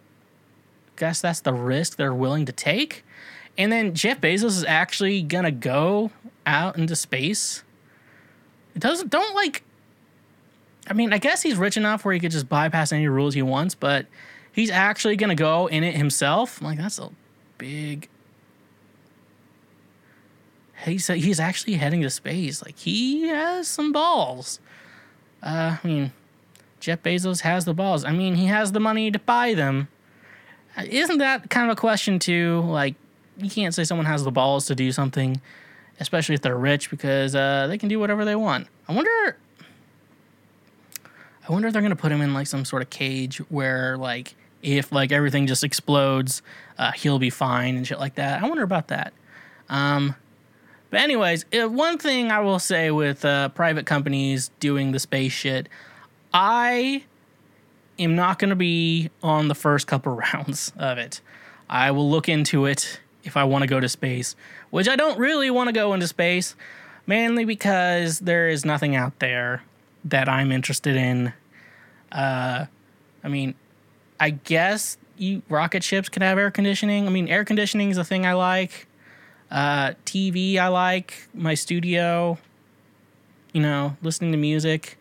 Guess 0.97 1.21
that's 1.21 1.39
the 1.39 1.53
risk 1.53 1.97
they're 1.97 2.13
willing 2.13 2.45
to 2.45 2.51
take, 2.51 3.03
and 3.57 3.71
then 3.71 3.95
Jeff 3.95 4.21
Bezos 4.21 4.45
is 4.45 4.63
actually 4.65 5.23
gonna 5.23 5.49
go 5.49 6.11
out 6.45 6.77
into 6.77 6.95
space. 6.95 7.63
It 8.75 8.81
doesn't. 8.81 9.09
Don't 9.09 9.33
like. 9.33 9.63
I 10.89 10.93
mean, 10.93 11.13
I 11.13 11.17
guess 11.17 11.41
he's 11.41 11.57
rich 11.57 11.77
enough 11.77 12.05
where 12.05 12.13
he 12.13 12.19
could 12.19 12.31
just 12.31 12.47
bypass 12.49 12.91
any 12.91 13.07
rules 13.07 13.33
he 13.33 13.41
wants, 13.41 13.75
but 13.75 14.05
he's 14.51 14.71
actually 14.71 15.15
gonna 15.15 15.35
go 15.35 15.67
in 15.67 15.83
it 15.83 15.95
himself. 15.95 16.61
Like 16.61 16.77
that's 16.77 16.99
a 16.99 17.09
big 17.57 18.09
he's 20.85 21.07
he's 21.07 21.39
actually 21.39 21.75
heading 21.75 22.01
to 22.01 22.09
space. 22.09 22.63
Like 22.63 22.77
he 22.77 23.27
has 23.27 23.67
some 23.67 23.91
balls. 23.91 24.59
Uh, 25.41 25.77
I 25.83 25.87
mean, 25.87 26.11
Jeff 26.79 27.03
Bezos 27.03 27.41
has 27.41 27.65
the 27.65 27.73
balls. 27.73 28.03
I 28.03 28.11
mean, 28.11 28.35
he 28.35 28.45
has 28.47 28.71
the 28.71 28.79
money 28.79 29.11
to 29.11 29.19
buy 29.19 29.53
them. 29.53 29.87
Uh, 30.75 30.83
isn't 30.89 31.19
that 31.19 31.49
kind 31.49 31.69
of 31.69 31.77
a 31.77 31.79
question 31.79 32.19
too? 32.19 32.61
Like, 32.65 32.95
you 33.37 33.49
can't 33.49 33.73
say 33.73 33.83
someone 33.83 34.05
has 34.05 34.23
the 34.23 34.31
balls 34.31 34.65
to 34.65 34.75
do 34.75 34.91
something, 34.91 35.39
especially 35.99 36.35
if 36.35 36.41
they're 36.41 36.57
rich, 36.57 36.89
because 36.89 37.35
uh, 37.35 37.67
they 37.67 37.77
can 37.77 37.87
do 37.87 37.99
whatever 37.99 38.25
they 38.25 38.35
want. 38.35 38.67
I 38.87 38.93
wonder. 38.93 39.37
I 41.47 41.53
wonder 41.53 41.67
if 41.67 41.73
they're 41.73 41.81
gonna 41.81 41.95
put 41.95 42.11
him 42.11 42.21
in 42.21 42.33
like 42.33 42.47
some 42.47 42.65
sort 42.65 42.81
of 42.81 42.89
cage 42.89 43.37
where 43.49 43.97
like 43.97 44.35
if 44.61 44.91
like 44.91 45.11
everything 45.11 45.47
just 45.47 45.63
explodes, 45.63 46.41
uh, 46.77 46.91
he'll 46.91 47.19
be 47.19 47.29
fine 47.29 47.77
and 47.77 47.87
shit 47.87 47.99
like 47.99 48.15
that. 48.15 48.43
I 48.43 48.47
wonder 48.47 48.63
about 48.63 48.89
that. 48.89 49.13
Um, 49.69 50.15
but 50.89 51.01
anyways, 51.01 51.45
uh, 51.53 51.69
one 51.69 51.97
thing 51.97 52.31
I 52.31 52.39
will 52.39 52.59
say 52.59 52.91
with 52.91 53.25
uh, 53.25 53.49
private 53.49 53.85
companies 53.85 54.51
doing 54.59 54.91
the 54.91 54.99
space 54.99 55.33
shit, 55.33 55.67
I 56.33 57.03
am 57.99 58.15
not 58.15 58.39
going 58.39 58.49
to 58.49 58.55
be 58.55 59.09
on 59.21 59.47
the 59.47 59.55
first 59.55 59.87
couple 59.87 60.13
rounds 60.33 60.71
of 60.77 60.97
it. 60.97 61.21
I 61.69 61.91
will 61.91 62.09
look 62.09 62.29
into 62.29 62.65
it 62.65 63.01
if 63.23 63.35
I 63.35 63.43
want 63.43 63.63
to 63.63 63.67
go 63.67 63.79
to 63.79 63.89
space, 63.89 64.35
which 64.69 64.87
I 64.87 64.95
don't 64.95 65.19
really 65.19 65.51
want 65.51 65.67
to 65.67 65.73
go 65.73 65.93
into 65.93 66.07
space, 66.07 66.55
mainly 67.05 67.43
because 67.43 68.19
there 68.19 68.47
is 68.47 68.63
nothing 68.63 68.95
out 68.95 69.19
there 69.19 69.63
that 70.09 70.29
I'm 70.29 70.51
interested 70.51 70.95
in. 70.95 71.33
Uh, 72.11 72.65
I 73.23 73.27
mean, 73.27 73.55
I 74.19 74.31
guess 74.31 74.97
you 75.17 75.41
rocket 75.49 75.83
ships 75.83 76.09
can 76.09 76.21
have 76.21 76.37
air 76.37 76.51
conditioning. 76.51 77.07
I 77.07 77.09
mean, 77.09 77.27
air 77.27 77.43
conditioning 77.43 77.89
is 77.89 77.97
a 77.97 78.03
thing 78.03 78.25
I 78.25 78.33
like. 78.33 78.87
Uh, 79.49 79.93
TV, 80.05 80.57
I 80.57 80.67
like 80.67 81.27
my 81.33 81.53
studio. 81.53 82.37
You 83.53 83.61
know, 83.61 83.97
listening 84.01 84.31
to 84.31 84.37
music. 84.37 84.97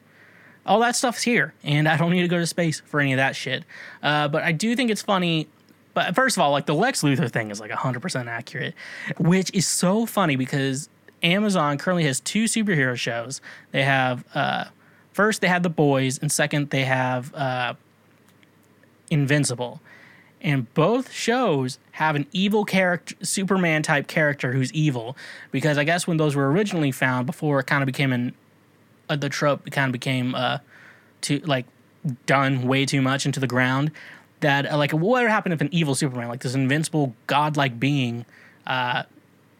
All 0.65 0.81
that 0.81 0.97
stuff's 0.97 1.23
here, 1.23 1.55
and 1.63 1.89
I 1.89 1.97
don't 1.97 2.11
need 2.11 2.23
to 2.23 2.29
go 2.29 2.39
to 2.39 2.47
space 2.47 2.81
for 2.87 2.99
any 2.99 3.13
of 3.13 3.19
that 3.19 3.37
shit. 3.37 3.65
Uh, 4.03 4.27
but 4.27 4.43
I 4.43 4.53
do 4.53 4.75
think 4.75 4.91
it's 4.91 5.03
funny. 5.03 5.47
But 5.95 6.15
first 6.15 6.37
of 6.37 6.43
all, 6.43 6.51
like 6.51 6.67
the 6.67 6.75
Lex 6.75 7.03
Luthor 7.03 7.31
thing 7.31 7.51
is 7.51 7.61
like 7.61 7.71
100% 7.71 8.27
accurate, 8.27 8.75
which 9.19 9.51
is 9.55 9.67
so 9.67 10.07
funny 10.07 10.37
because 10.37 10.89
Amazon 11.23 11.79
currently 11.79 12.05
has 12.05 12.21
two 12.21 12.45
superhero 12.45 12.97
shows. 12.97 13.41
They 13.71 13.85
have, 13.85 14.25
uh, 14.35 14.67
first, 15.17 15.41
they 15.41 15.49
have 15.49 15.63
The 15.63 15.71
Boys, 15.71 16.19
and 16.19 16.31
second, 16.31 16.71
they 16.71 16.85
have 16.85 17.35
uh, 17.35 17.75
Invincible. 19.11 19.81
And 20.41 20.73
both 20.75 21.11
shows 21.11 21.79
have 21.93 22.15
an 22.15 22.27
evil 22.31 22.65
character 22.65 23.17
superman 23.23 23.83
type 23.83 24.07
character 24.07 24.53
who's 24.53 24.71
evil 24.73 25.17
because 25.51 25.79
i 25.79 25.83
guess 25.83 26.07
when 26.07 26.19
those 26.19 26.37
were 26.37 26.53
originally 26.53 26.93
found 26.93 27.27
before 27.27 27.59
it 27.59 27.67
kind 27.67 27.83
of 27.83 27.87
became 27.87 28.13
an 28.13 28.35
uh, 29.09 29.17
the 29.17 29.31
trope 29.31 29.69
kind 29.71 29.89
of 29.89 29.93
became 29.93 30.35
uh 30.35 30.59
too 31.23 31.39
like 31.47 31.65
done 32.27 32.69
way 32.69 32.85
too 32.85 33.01
much 33.01 33.25
into 33.25 33.41
the 33.41 33.47
ground 33.47 33.91
that 34.41 34.71
uh, 34.71 34.77
like 34.77 34.93
what 34.93 35.23
would 35.23 35.31
happen 35.31 35.53
if 35.53 35.63
an 35.63 35.71
evil 35.73 35.95
superman 35.95 36.29
like 36.29 36.41
this 36.43 36.55
invincible 36.55 37.17
godlike 37.27 37.81
being 37.81 38.27
uh 38.67 39.03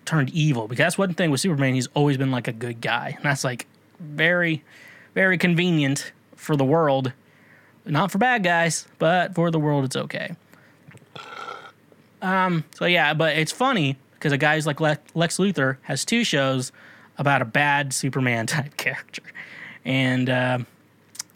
turned 0.07 0.31
evil? 0.31 0.69
Because 0.69 0.85
that's 0.85 0.99
one 0.99 1.13
thing 1.13 1.31
with 1.31 1.41
superman 1.41 1.75
he's 1.75 1.89
always 1.89 2.17
been 2.17 2.31
like 2.31 2.49
a 2.49 2.53
good 2.53 2.81
guy. 2.81 3.15
And 3.17 3.25
that's 3.25 3.45
like 3.45 3.67
very 3.99 4.65
very 5.17 5.37
convenient 5.37 6.13
for 6.37 6.55
the 6.55 6.65
world 6.65 7.13
not 7.85 8.13
for 8.13 8.19
bad 8.19 8.45
guys 8.45 8.87
but 9.01 9.35
for 9.35 9.51
the 9.51 9.59
world 9.59 9.85
it's 9.85 9.97
okay 9.97 10.37
um, 12.23 12.65
so 12.75 12.87
yeah, 12.87 13.15
but 13.15 13.37
it's 13.37 13.53
funny 13.53 13.97
because 14.15 14.33
a 14.33 14.39
guy 14.39 14.59
like 14.59 14.81
Lex 14.81 15.37
Luthor 15.39 15.77
has 15.83 16.05
two 16.05 16.25
shows 16.25 16.73
about 17.19 17.43
a 17.43 17.45
bad 17.45 17.93
Superman 17.93 18.47
type 18.49 18.77
character, 18.77 19.23
and 19.85 20.29
uh, 20.29 20.59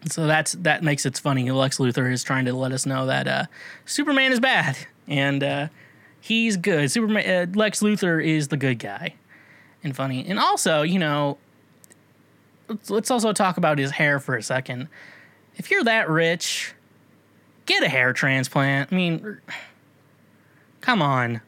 so 0.09 0.27
that's 0.27 0.53
that 0.53 0.83
makes 0.83 1.07
it 1.07 1.19
funny. 1.19 1.51
Lex 1.51 1.79
Luthor 1.79 2.11
is 2.11 2.23
trying 2.25 2.47
to 2.47 2.53
let 2.53 2.73
us 2.73 2.87
know 2.87 3.07
that 3.07 3.29
uh, 3.29 3.45
Superman 3.85 4.33
is 4.33 4.41
bad 4.41 4.77
and 5.07 5.43
uh, 5.43 5.69
he's 6.21 6.57
good. 6.57 6.91
Superman 6.91 7.29
uh, 7.29 7.59
Lex 7.59 7.81
Luthor 7.81 8.25
is 8.25 8.49
the 8.49 8.57
good 8.57 8.79
guy, 8.79 9.15
and 9.85 9.95
funny. 9.95 10.27
And 10.27 10.39
also, 10.39 10.83
you 10.83 10.99
know, 10.99 11.39
let's, 12.89 13.11
also 13.11 13.33
talk 13.33 13.57
about 13.57 13.79
his 13.79 13.91
hair 13.91 14.19
for 14.21 14.37
a 14.37 14.43
second. 14.43 14.89
If 15.57 15.71
you're 15.71 15.85
that 15.85 16.09
rich, 16.09 16.75
get 17.67 17.83
a 17.83 17.89
hair 17.89 18.13
transplant. 18.13 18.93
I 18.93 18.97
mean 18.97 19.41
Come 20.81 21.03
on. 21.03 21.41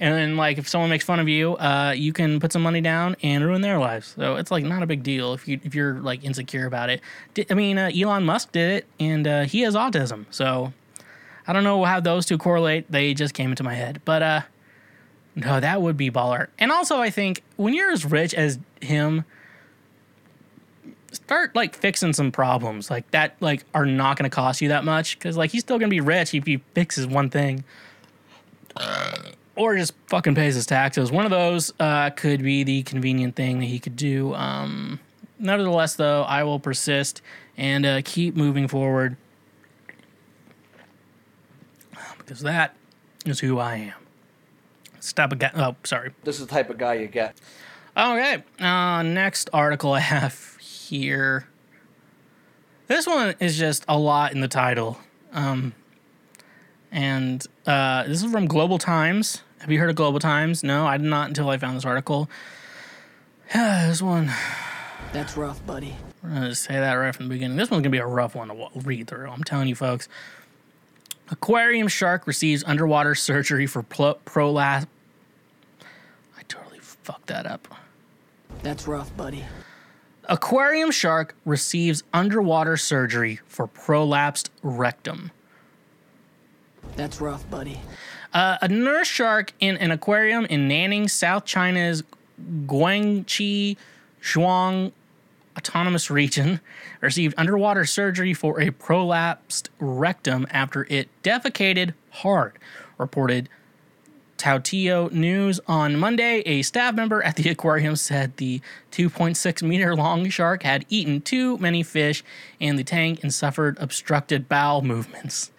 And 0.00 0.14
then, 0.14 0.36
like, 0.36 0.58
if 0.58 0.68
someone 0.68 0.90
makes 0.90 1.04
fun 1.04 1.18
of 1.18 1.28
you, 1.28 1.56
uh, 1.56 1.92
you 1.96 2.12
can 2.12 2.38
put 2.38 2.52
some 2.52 2.62
money 2.62 2.80
down 2.80 3.16
and 3.20 3.44
ruin 3.44 3.62
their 3.62 3.80
lives. 3.80 4.14
So 4.16 4.36
it's 4.36 4.52
like 4.52 4.64
not 4.64 4.84
a 4.84 4.86
big 4.86 5.02
deal 5.02 5.34
if 5.34 5.48
you 5.48 5.58
if 5.64 5.74
you're 5.74 5.94
like 5.94 6.22
insecure 6.22 6.66
about 6.66 6.88
it. 6.88 7.00
I 7.50 7.54
mean, 7.54 7.78
uh, 7.78 7.90
Elon 7.92 8.24
Musk 8.24 8.52
did 8.52 8.70
it, 8.70 8.86
and 9.00 9.26
uh, 9.26 9.42
he 9.42 9.62
has 9.62 9.74
autism. 9.74 10.26
So 10.30 10.72
I 11.48 11.52
don't 11.52 11.64
know 11.64 11.84
how 11.84 11.98
those 11.98 12.26
two 12.26 12.38
correlate. 12.38 12.88
They 12.90 13.12
just 13.12 13.34
came 13.34 13.50
into 13.50 13.64
my 13.64 13.74
head, 13.74 14.00
but 14.04 14.22
uh, 14.22 14.40
no, 15.34 15.58
that 15.58 15.82
would 15.82 15.96
be 15.96 16.12
baller. 16.12 16.46
And 16.60 16.70
also, 16.70 17.00
I 17.00 17.10
think 17.10 17.42
when 17.58 17.74
you're 17.74 17.90
as 17.90 18.04
rich 18.06 18.32
as 18.34 18.58
him, 18.80 19.24
start 21.10 21.54
like 21.54 21.74
fixing 21.74 22.12
some 22.12 22.30
problems 22.30 22.90
like 22.90 23.10
that 23.10 23.34
like 23.40 23.64
are 23.74 23.84
not 23.84 24.16
going 24.16 24.30
to 24.30 24.34
cost 24.34 24.60
you 24.60 24.68
that 24.68 24.84
much 24.84 25.18
because 25.18 25.36
like 25.36 25.50
he's 25.50 25.62
still 25.62 25.78
going 25.78 25.88
to 25.88 25.94
be 25.94 26.00
rich 26.00 26.34
if 26.34 26.46
he 26.46 26.58
fixes 26.74 27.06
one 27.06 27.28
thing. 27.28 27.64
Or 29.56 29.76
just 29.76 29.92
fucking 30.06 30.36
pays 30.36 30.54
his 30.54 30.66
taxes. 30.66 31.10
One 31.10 31.24
of 31.24 31.32
those 31.32 31.72
uh, 31.80 32.10
could 32.10 32.44
be 32.44 32.62
the 32.62 32.84
convenient 32.84 33.34
thing 33.34 33.58
that 33.58 33.66
he 33.66 33.80
could 33.80 33.96
do 33.96 34.32
um, 34.34 35.00
nevertheless 35.40 35.94
though 35.96 36.22
i 36.22 36.42
will 36.44 36.60
persist 36.60 37.22
and 37.56 37.84
uh, 37.84 38.00
keep 38.04 38.36
moving 38.36 38.68
forward. 38.68 39.16
Because 42.18 42.40
that 42.40 42.76
is 43.26 43.40
who 43.40 43.58
i 43.58 43.74
am 43.76 44.07
Stop 45.08 45.32
again. 45.32 45.52
Oh, 45.54 45.74
sorry. 45.84 46.12
This 46.24 46.38
is 46.38 46.46
the 46.46 46.52
type 46.52 46.70
of 46.70 46.78
guy 46.78 46.94
you 46.94 47.08
get. 47.08 47.40
Okay. 47.96 48.42
Uh, 48.60 49.02
next 49.02 49.48
article 49.52 49.92
I 49.92 50.00
have 50.00 50.56
here. 50.60 51.48
This 52.86 53.06
one 53.06 53.34
is 53.40 53.58
just 53.58 53.84
a 53.88 53.98
lot 53.98 54.32
in 54.32 54.40
the 54.40 54.48
title. 54.48 54.98
Um, 55.32 55.74
and 56.92 57.44
uh, 57.66 58.04
this 58.04 58.22
is 58.22 58.30
from 58.30 58.46
Global 58.46 58.78
Times. 58.78 59.42
Have 59.60 59.70
you 59.70 59.78
heard 59.78 59.90
of 59.90 59.96
Global 59.96 60.20
Times? 60.20 60.62
No, 60.62 60.86
I 60.86 60.96
did 60.96 61.06
not 61.06 61.28
until 61.28 61.48
I 61.50 61.58
found 61.58 61.76
this 61.76 61.84
article. 61.84 62.30
Yeah, 63.54 63.86
this 63.88 64.00
one, 64.00 64.30
That's 65.12 65.36
rough, 65.36 65.64
buddy. 65.66 65.96
I'm 66.22 66.30
going 66.30 66.42
to 66.42 66.54
say 66.54 66.74
that 66.74 66.94
right 66.94 67.14
from 67.14 67.28
the 67.28 67.34
beginning. 67.34 67.56
This 67.56 67.70
one's 67.70 67.82
going 67.82 67.84
to 67.84 67.96
be 67.96 67.98
a 67.98 68.06
rough 68.06 68.34
one 68.34 68.48
to 68.48 68.68
read 68.76 69.08
through. 69.08 69.28
I'm 69.28 69.44
telling 69.44 69.68
you, 69.68 69.74
folks. 69.74 70.08
Aquarium 71.30 71.88
shark 71.88 72.26
receives 72.26 72.64
underwater 72.64 73.14
surgery 73.14 73.66
for 73.66 73.82
pro- 73.82 74.14
prolapse. 74.24 74.86
Fucked 77.08 77.28
that 77.28 77.46
up. 77.46 77.66
That's 78.62 78.86
rough, 78.86 79.16
buddy. 79.16 79.42
Aquarium 80.24 80.90
shark 80.90 81.34
receives 81.46 82.02
underwater 82.12 82.76
surgery 82.76 83.40
for 83.46 83.66
prolapsed 83.66 84.50
rectum. 84.62 85.30
That's 86.96 87.18
rough, 87.18 87.48
buddy. 87.48 87.80
Uh, 88.34 88.58
a 88.60 88.68
nurse 88.68 89.08
shark 89.08 89.54
in 89.58 89.78
an 89.78 89.90
aquarium 89.90 90.44
in 90.50 90.68
Nanning, 90.68 91.08
South 91.08 91.46
China's 91.46 92.04
Guangxi 92.66 93.78
Zhuang 94.22 94.92
Autonomous 95.56 96.10
Region 96.10 96.60
received 97.00 97.34
underwater 97.38 97.86
surgery 97.86 98.34
for 98.34 98.60
a 98.60 98.70
prolapsed 98.70 99.70
rectum 99.78 100.46
after 100.50 100.86
it 100.90 101.08
defecated 101.22 101.94
hard, 102.10 102.58
reported 102.98 103.48
Toutiao 104.38 105.12
News 105.12 105.60
on 105.66 105.98
Monday. 105.98 106.40
A 106.46 106.62
staff 106.62 106.94
member 106.94 107.22
at 107.22 107.36
the 107.36 107.50
aquarium 107.50 107.96
said 107.96 108.36
the 108.36 108.60
2.6 108.92 109.62
meter 109.62 109.94
long 109.94 110.28
shark 110.30 110.62
had 110.62 110.86
eaten 110.88 111.20
too 111.20 111.58
many 111.58 111.82
fish 111.82 112.24
in 112.58 112.76
the 112.76 112.84
tank 112.84 113.22
and 113.22 113.34
suffered 113.34 113.76
obstructed 113.80 114.48
bowel 114.48 114.82
movements. 114.82 115.50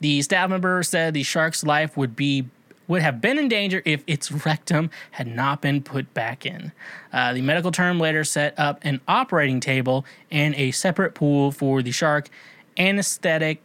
The 0.00 0.20
staff 0.22 0.50
member 0.50 0.82
said 0.82 1.14
the 1.14 1.22
shark's 1.22 1.64
life 1.64 1.96
would 1.96 2.14
be 2.14 2.46
would 2.88 3.02
have 3.02 3.20
been 3.20 3.38
in 3.38 3.48
danger 3.48 3.82
if 3.84 4.02
its 4.06 4.30
rectum 4.30 4.90
had 5.12 5.26
not 5.26 5.60
been 5.60 5.82
put 5.82 6.12
back 6.14 6.46
in. 6.46 6.72
Uh, 7.12 7.32
the 7.32 7.42
medical 7.42 7.72
term 7.72 7.98
later 7.98 8.24
set 8.24 8.56
up 8.58 8.78
an 8.82 9.00
operating 9.08 9.60
table 9.60 10.04
and 10.30 10.54
a 10.54 10.70
separate 10.70 11.14
pool 11.14 11.50
for 11.50 11.82
the 11.82 11.90
shark, 11.90 12.28
anesthetic, 12.78 13.62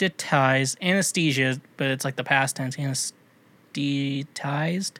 anesthetized, 0.00 0.76
anesthesia, 0.80 1.60
but 1.76 1.88
it's 1.88 2.04
like 2.04 2.16
the 2.16 2.24
past 2.24 2.56
tense, 2.56 2.76
anesthetized 2.76 4.92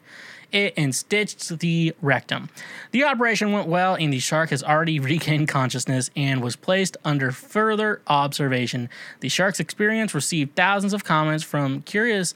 it 0.52 0.74
and 0.76 0.94
stitched 0.94 1.60
the 1.60 1.94
rectum. 2.02 2.48
The 2.90 3.04
operation 3.04 3.52
went 3.52 3.68
well, 3.68 3.94
and 3.94 4.12
the 4.12 4.18
shark 4.18 4.50
has 4.50 4.62
already 4.62 4.98
regained 5.00 5.48
consciousness 5.48 6.10
and 6.16 6.42
was 6.42 6.56
placed 6.56 6.96
under 7.04 7.30
further 7.30 8.02
observation. 8.06 8.88
The 9.20 9.28
shark's 9.28 9.60
experience 9.60 10.14
received 10.14 10.56
thousands 10.56 10.92
of 10.92 11.04
comments 11.04 11.44
from 11.44 11.82
curious 11.82 12.34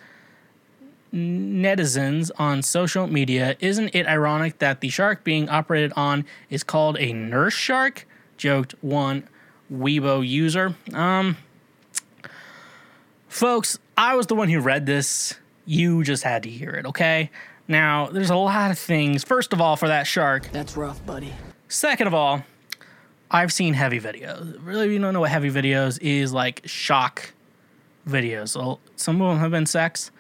netizens 1.13 2.31
on 2.39 2.63
social 2.63 3.07
media. 3.07 3.57
Isn't 3.61 3.95
it 3.95 4.07
ironic 4.07 4.59
that 4.59 4.81
the 4.81 4.89
shark 4.89 5.23
being 5.23 5.49
operated 5.49 5.93
on 5.97 6.25
is 6.51 6.65
called 6.65 6.97
a 6.99 7.13
nurse 7.13 7.55
shark? 7.55 8.07
Joked 8.37 8.75
one 8.81 9.29
Weibo 9.73 10.27
user. 10.27 10.75
Um, 10.93 11.37
folks, 13.35 13.79
I 13.97 14.15
was 14.15 14.29
the 14.29 14.35
one 14.35 14.49
who 14.49 14.61
read 14.61 14.87
this. 14.87 15.35
You 15.67 16.05
just 16.05 16.23
had 16.23 16.45
to 16.45 16.51
hear 16.51 16.71
it, 16.71 16.87
okay? 16.87 17.31
Now, 17.67 18.07
there's 18.07 18.31
a 18.31 18.37
lot 18.37 18.71
of 18.71 18.79
things. 18.79 19.25
First 19.25 19.53
of 19.53 19.61
all, 19.61 19.77
for 19.77 19.89
that 19.89 20.07
shark. 20.07 20.51
That's 20.53 20.77
rough, 20.77 21.05
buddy. 21.05 21.33
Second 21.69 22.07
of 22.07 22.15
all, 22.15 22.45
I've 23.31 23.53
seen 23.53 23.75
heavy 23.75 23.99
videos. 23.99 24.59
Really, 24.65 24.93
you 24.93 24.99
don't 24.99 25.13
know 25.13 25.21
what 25.21 25.31
heavy 25.31 25.51
videos 25.51 25.99
is, 26.01 26.33
like 26.33 26.63
shock 26.65 27.33
videos. 28.07 28.51
So 28.51 28.79
some 28.97 29.21
of 29.21 29.31
them 29.31 29.39
have 29.39 29.51
been 29.51 29.67
sex, 29.67 30.11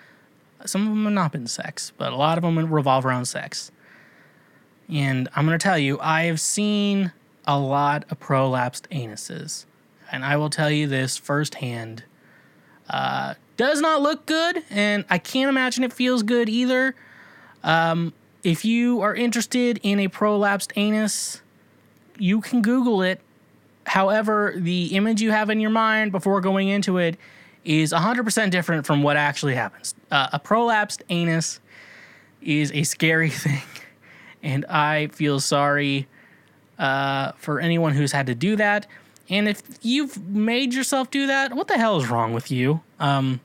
some 0.64 0.82
of 0.82 0.88
them 0.88 1.04
have 1.04 1.12
not 1.12 1.30
been 1.30 1.46
sex, 1.46 1.92
but 1.96 2.12
a 2.12 2.16
lot 2.16 2.38
of 2.38 2.42
them 2.42 2.58
revolve 2.72 3.04
around 3.04 3.26
sex. 3.26 3.70
And 4.88 5.28
I'm 5.36 5.46
going 5.46 5.58
to 5.58 5.62
tell 5.62 5.78
you, 5.78 6.00
I 6.00 6.22
have 6.24 6.40
seen 6.40 7.12
a 7.46 7.58
lot 7.58 8.06
of 8.10 8.18
prolapsed 8.18 8.88
anuses. 8.88 9.66
And 10.10 10.24
I 10.24 10.36
will 10.36 10.50
tell 10.50 10.70
you 10.70 10.86
this 10.86 11.16
firsthand. 11.16 12.04
Uh, 12.88 13.34
does 13.56 13.80
not 13.80 14.02
look 14.02 14.26
good, 14.26 14.62
and 14.70 15.04
I 15.08 15.18
can't 15.18 15.48
imagine 15.48 15.84
it 15.84 15.92
feels 15.92 16.22
good 16.22 16.48
either. 16.48 16.94
Um, 17.62 18.12
if 18.42 18.64
you 18.64 19.00
are 19.00 19.14
interested 19.14 19.80
in 19.82 19.98
a 20.00 20.08
prolapsed 20.08 20.72
anus, 20.76 21.40
you 22.18 22.40
can 22.40 22.62
Google 22.62 23.02
it. 23.02 23.20
However, 23.86 24.54
the 24.56 24.96
image 24.96 25.22
you 25.22 25.30
have 25.30 25.50
in 25.50 25.60
your 25.60 25.70
mind 25.70 26.12
before 26.12 26.40
going 26.40 26.68
into 26.68 26.98
it 26.98 27.16
is 27.64 27.92
100% 27.92 28.50
different 28.50 28.86
from 28.86 29.02
what 29.02 29.16
actually 29.16 29.54
happens. 29.54 29.94
Uh, 30.10 30.28
a 30.32 30.40
prolapsed 30.40 31.02
anus 31.08 31.60
is 32.42 32.70
a 32.72 32.82
scary 32.82 33.30
thing, 33.30 33.62
and 34.42 34.64
I 34.66 35.08
feel 35.08 35.40
sorry 35.40 36.06
uh, 36.78 37.32
for 37.32 37.60
anyone 37.60 37.94
who's 37.94 38.12
had 38.12 38.26
to 38.26 38.34
do 38.34 38.56
that. 38.56 38.86
And 39.28 39.48
if 39.48 39.62
you've 39.82 40.28
made 40.28 40.74
yourself 40.74 41.10
do 41.10 41.26
that, 41.26 41.54
what 41.54 41.68
the 41.68 41.78
hell 41.78 41.98
is 41.98 42.08
wrong 42.08 42.34
with 42.34 42.50
you? 42.50 42.82
Um, 43.00 43.40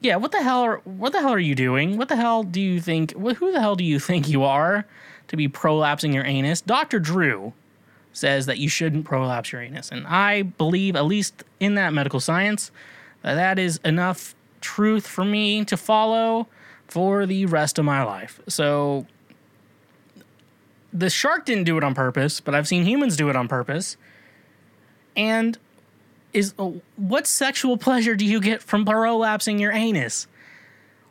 yeah, 0.00 0.16
what 0.16 0.32
the 0.32 0.42
hell 0.42 0.62
are 0.62 0.76
what 0.84 1.12
the 1.12 1.20
hell 1.20 1.32
are 1.32 1.38
you 1.38 1.54
doing? 1.54 1.98
What 1.98 2.08
the 2.08 2.16
hell 2.16 2.42
do 2.42 2.60
you 2.60 2.80
think? 2.80 3.12
Who 3.12 3.52
the 3.52 3.60
hell 3.60 3.76
do 3.76 3.84
you 3.84 3.98
think 3.98 4.28
you 4.28 4.44
are 4.44 4.86
to 5.28 5.36
be 5.36 5.48
prolapsing 5.48 6.14
your 6.14 6.24
anus? 6.24 6.60
Doctor 6.62 6.98
Drew 6.98 7.52
says 8.12 8.46
that 8.46 8.58
you 8.58 8.68
shouldn't 8.68 9.04
prolapse 9.04 9.52
your 9.52 9.60
anus, 9.60 9.90
and 9.90 10.06
I 10.06 10.42
believe, 10.42 10.96
at 10.96 11.04
least 11.04 11.44
in 11.60 11.74
that 11.74 11.92
medical 11.92 12.18
science, 12.18 12.70
that 13.22 13.34
that 13.34 13.58
is 13.58 13.78
enough 13.84 14.34
truth 14.60 15.06
for 15.06 15.24
me 15.24 15.64
to 15.66 15.76
follow 15.76 16.48
for 16.88 17.26
the 17.26 17.46
rest 17.46 17.78
of 17.78 17.84
my 17.84 18.02
life. 18.02 18.40
So 18.48 19.06
the 20.92 21.10
shark 21.10 21.46
didn't 21.46 21.64
do 21.64 21.76
it 21.78 21.84
on 21.84 21.94
purpose, 21.94 22.40
but 22.40 22.54
I've 22.54 22.68
seen 22.68 22.84
humans 22.84 23.16
do 23.16 23.28
it 23.28 23.36
on 23.36 23.48
purpose. 23.48 23.96
And 25.16 25.58
is 26.32 26.54
oh, 26.58 26.80
what 26.96 27.26
sexual 27.26 27.76
pleasure 27.76 28.14
do 28.14 28.24
you 28.24 28.40
get 28.40 28.62
from 28.62 28.84
prolapsing 28.84 29.60
your 29.60 29.72
anus? 29.72 30.26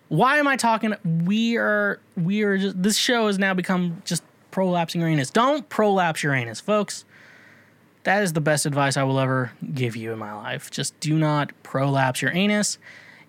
Why 0.07 0.37
am 0.37 0.47
I 0.47 0.55
talking? 0.55 0.95
We 1.03 1.57
are 1.57 1.99
we 2.17 2.41
are 2.43 2.57
just 2.57 2.81
this 2.81 2.97
show 2.97 3.27
has 3.27 3.37
now 3.37 3.53
become 3.53 4.01
just 4.05 4.23
prolapsing 4.51 4.95
your 4.95 5.07
anus. 5.07 5.29
Don't 5.29 5.67
prolapse 5.69 6.23
your 6.23 6.33
anus, 6.33 6.59
folks. 6.59 7.05
That 8.03 8.23
is 8.23 8.33
the 8.33 8.41
best 8.41 8.65
advice 8.65 8.97
I 8.97 9.03
will 9.03 9.19
ever 9.19 9.51
give 9.73 9.95
you 9.95 10.11
in 10.11 10.19
my 10.19 10.33
life. 10.33 10.71
Just 10.71 10.99
do 10.99 11.17
not 11.17 11.51
prolapse 11.63 12.21
your 12.21 12.31
anus. 12.31 12.77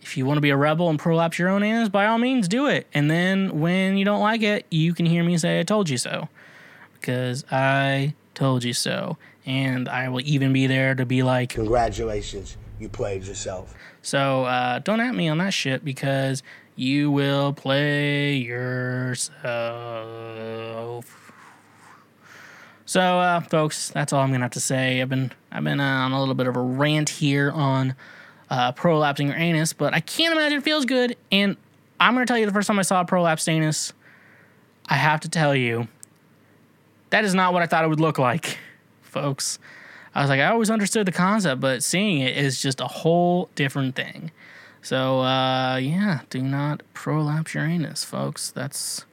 If 0.00 0.16
you 0.16 0.24
want 0.24 0.38
to 0.38 0.40
be 0.40 0.50
a 0.50 0.56
rebel 0.56 0.88
and 0.88 0.98
prolapse 0.98 1.38
your 1.38 1.48
own 1.48 1.62
anus, 1.62 1.90
by 1.90 2.06
all 2.06 2.16
means 2.16 2.48
do 2.48 2.66
it. 2.66 2.86
And 2.94 3.10
then 3.10 3.60
when 3.60 3.98
you 3.98 4.04
don't 4.04 4.20
like 4.20 4.42
it, 4.42 4.64
you 4.70 4.94
can 4.94 5.04
hear 5.04 5.22
me 5.22 5.36
say 5.36 5.60
I 5.60 5.62
told 5.64 5.90
you 5.90 5.98
so. 5.98 6.28
Because 7.00 7.44
I 7.50 8.14
told 8.34 8.64
you 8.64 8.72
so. 8.74 9.16
And 9.46 9.88
I 9.88 10.08
will 10.08 10.20
even 10.24 10.52
be 10.52 10.66
there 10.66 10.94
to 10.94 11.06
be 11.06 11.22
like, 11.22 11.50
Congratulations, 11.50 12.56
you 12.78 12.88
played 12.88 13.24
yourself. 13.24 13.74
so 14.02 14.44
uh, 14.44 14.78
don't 14.80 15.00
at 15.00 15.14
me 15.14 15.28
on 15.28 15.38
that 15.38 15.54
shit 15.54 15.84
because 15.84 16.42
you 16.76 17.10
will 17.10 17.52
play 17.52 18.36
yourself. 19.70 21.32
So, 22.86 23.00
uh, 23.00 23.40
folks, 23.40 23.90
that's 23.90 24.12
all 24.12 24.20
I'm 24.20 24.30
gonna 24.32 24.44
have 24.44 24.50
to 24.52 24.60
say. 24.60 25.00
I've 25.00 25.08
been 25.08 25.32
I've 25.52 25.64
been 25.64 25.80
uh, 25.80 25.84
on 25.84 26.12
a 26.12 26.18
little 26.20 26.34
bit 26.34 26.46
of 26.46 26.56
a 26.56 26.60
rant 26.60 27.08
here 27.08 27.50
on 27.52 27.94
uh, 28.50 28.72
prolapsing 28.72 29.26
your 29.28 29.36
anus, 29.36 29.72
but 29.72 29.94
I 29.94 30.00
can't 30.00 30.32
imagine 30.32 30.58
it 30.58 30.64
feels 30.64 30.84
good. 30.84 31.16
And 31.30 31.56
I'm 32.00 32.14
gonna 32.14 32.26
tell 32.26 32.38
you, 32.38 32.46
the 32.46 32.52
first 32.52 32.66
time 32.66 32.78
I 32.78 32.82
saw 32.82 33.00
a 33.00 33.04
prolapsed 33.04 33.48
anus, 33.48 33.92
I 34.86 34.94
have 34.94 35.20
to 35.20 35.28
tell 35.28 35.54
you, 35.54 35.86
that 37.10 37.24
is 37.24 37.34
not 37.34 37.52
what 37.52 37.62
I 37.62 37.66
thought 37.66 37.84
it 37.84 37.88
would 37.88 38.00
look 38.00 38.18
like, 38.18 38.58
folks. 39.02 39.58
I 40.14 40.22
was 40.22 40.30
like, 40.30 40.40
I 40.40 40.46
always 40.46 40.70
understood 40.70 41.06
the 41.06 41.12
concept, 41.12 41.60
but 41.60 41.82
seeing 41.82 42.20
it 42.20 42.36
is 42.36 42.60
just 42.60 42.80
a 42.80 42.86
whole 42.86 43.48
different 43.54 43.94
thing. 43.94 44.32
So, 44.82 45.20
uh, 45.20 45.76
yeah, 45.76 46.20
do 46.30 46.42
not 46.42 46.82
prolapse 46.94 47.54
your 47.54 47.64
anus, 47.64 48.02
folks. 48.02 48.50
That's, 48.50 49.04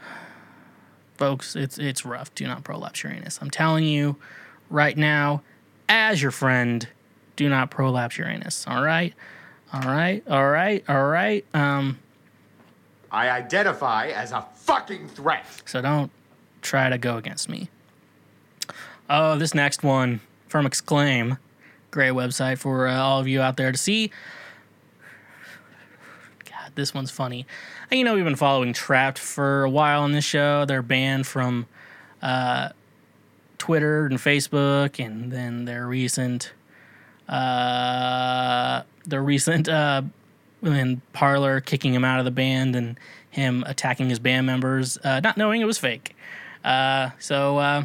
folks, 1.16 1.54
it's 1.54 1.78
it's 1.78 2.04
rough. 2.04 2.34
Do 2.34 2.46
not 2.46 2.64
prolapse 2.64 3.02
your 3.02 3.12
anus. 3.12 3.38
I'm 3.40 3.50
telling 3.50 3.84
you, 3.84 4.16
right 4.70 4.96
now, 4.96 5.42
as 5.88 6.20
your 6.20 6.32
friend, 6.32 6.86
do 7.36 7.48
not 7.48 7.70
prolapse 7.70 8.18
your 8.18 8.26
anus. 8.26 8.66
All 8.66 8.82
right, 8.82 9.14
all 9.72 9.82
right, 9.82 10.22
all 10.28 10.48
right, 10.48 10.84
all 10.88 11.06
right. 11.06 11.44
Um, 11.54 11.98
I 13.10 13.30
identify 13.30 14.08
as 14.08 14.32
a 14.32 14.44
fucking 14.56 15.08
threat. 15.08 15.46
so 15.64 15.80
don't 15.80 16.10
try 16.64 16.88
to 16.88 16.98
go 16.98 17.16
against 17.16 17.48
me. 17.48 17.68
Oh, 19.08 19.38
this 19.38 19.54
next 19.54 19.82
one 19.82 20.20
from 20.48 20.66
Exclaim, 20.66 21.38
great 21.90 22.12
website 22.12 22.58
for 22.58 22.88
uh, 22.88 22.96
all 22.96 23.20
of 23.20 23.28
you 23.28 23.40
out 23.40 23.56
there 23.56 23.70
to 23.70 23.78
see. 23.78 24.10
God, 26.44 26.72
this 26.74 26.94
one's 26.94 27.10
funny. 27.10 27.46
And, 27.90 27.98
you 27.98 28.04
know, 28.04 28.14
we've 28.14 28.24
been 28.24 28.34
following 28.34 28.72
Trapt 28.72 29.18
for 29.18 29.64
a 29.64 29.70
while 29.70 30.02
on 30.02 30.12
this 30.12 30.24
show. 30.24 30.64
They're 30.64 30.82
banned 30.82 31.26
from 31.26 31.66
uh, 32.22 32.70
Twitter 33.58 34.06
and 34.06 34.16
Facebook, 34.18 35.04
and 35.04 35.30
then 35.30 35.66
their 35.66 35.86
recent, 35.86 36.52
uh, 37.28 38.82
their 39.04 39.22
recent, 39.22 39.68
uh, 39.68 40.02
and 40.62 41.12
Parler 41.12 41.60
kicking 41.60 41.92
him 41.92 42.04
out 42.04 42.20
of 42.20 42.24
the 42.24 42.30
band 42.30 42.74
and 42.74 42.98
him 43.30 43.64
attacking 43.66 44.08
his 44.08 44.18
band 44.18 44.46
members, 44.46 44.96
uh, 45.04 45.20
not 45.20 45.36
knowing 45.36 45.60
it 45.60 45.66
was 45.66 45.76
fake. 45.76 46.13
Uh, 46.64 47.10
so, 47.18 47.58
uh, 47.58 47.84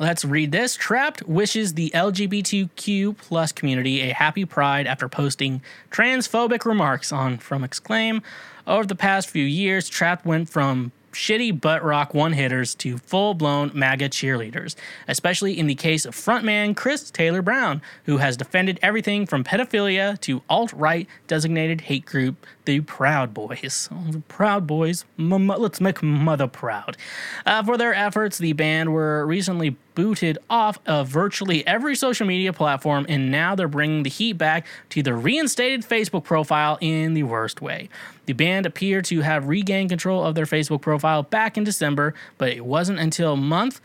Let's 0.00 0.24
read 0.24 0.50
this. 0.50 0.78
Trapt 0.78 1.28
wishes 1.28 1.74
the 1.74 1.90
LGBTQ 1.90 3.18
plus 3.18 3.52
community 3.52 4.00
a 4.00 4.14
happy 4.14 4.46
pride 4.46 4.86
after 4.86 5.10
posting 5.10 5.60
transphobic 5.90 6.64
remarks 6.64 7.12
on 7.12 7.36
From 7.36 7.62
Exclaim. 7.62 8.22
Over 8.66 8.86
the 8.86 8.94
past 8.94 9.28
few 9.28 9.44
years, 9.44 9.90
Trapt 9.90 10.24
went 10.24 10.48
from 10.48 10.92
shitty 11.12 11.60
butt 11.60 11.82
rock 11.82 12.14
one 12.14 12.32
hitters 12.32 12.74
to 12.76 12.98
full 12.98 13.34
blown 13.34 13.70
MAGA 13.74 14.08
cheerleaders, 14.08 14.74
especially 15.08 15.58
in 15.58 15.66
the 15.66 15.74
case 15.74 16.04
of 16.04 16.14
frontman 16.14 16.76
Chris 16.76 17.10
Taylor 17.10 17.42
Brown, 17.42 17.82
who 18.04 18.18
has 18.18 18.36
defended 18.36 18.78
everything 18.82 19.26
from 19.26 19.44
pedophilia 19.44 20.20
to 20.20 20.42
alt 20.48 20.72
right 20.72 21.06
designated 21.26 21.82
hate 21.82 22.04
group, 22.04 22.46
the 22.64 22.80
Proud 22.80 23.34
Boys. 23.34 23.88
Oh, 23.92 24.10
the 24.10 24.20
Proud 24.20 24.66
Boys, 24.66 25.04
M- 25.18 25.48
let's 25.48 25.80
make 25.80 26.02
mother 26.02 26.46
proud. 26.46 26.96
Uh, 27.44 27.62
for 27.62 27.76
their 27.76 27.94
efforts, 27.94 28.38
the 28.38 28.52
band 28.52 28.92
were 28.92 29.26
recently 29.26 29.76
booted 30.00 30.38
off 30.48 30.78
of 30.86 31.08
virtually 31.08 31.66
every 31.66 31.94
social 31.94 32.26
media 32.26 32.54
platform, 32.54 33.04
and 33.10 33.30
now 33.30 33.54
they're 33.54 33.68
bringing 33.68 34.02
the 34.02 34.08
heat 34.08 34.32
back 34.32 34.66
to 34.88 35.02
the 35.02 35.12
reinstated 35.12 35.82
Facebook 35.82 36.24
profile 36.24 36.78
in 36.80 37.12
the 37.12 37.22
worst 37.22 37.60
way. 37.60 37.86
The 38.24 38.32
band 38.32 38.64
appeared 38.64 39.04
to 39.06 39.20
have 39.20 39.46
regained 39.46 39.90
control 39.90 40.24
of 40.24 40.34
their 40.34 40.46
Facebook 40.46 40.80
profile 40.80 41.22
back 41.22 41.58
in 41.58 41.64
December, 41.64 42.14
but 42.38 42.48
it 42.48 42.64
wasn't 42.64 42.98
until 42.98 43.36
month 43.36 43.82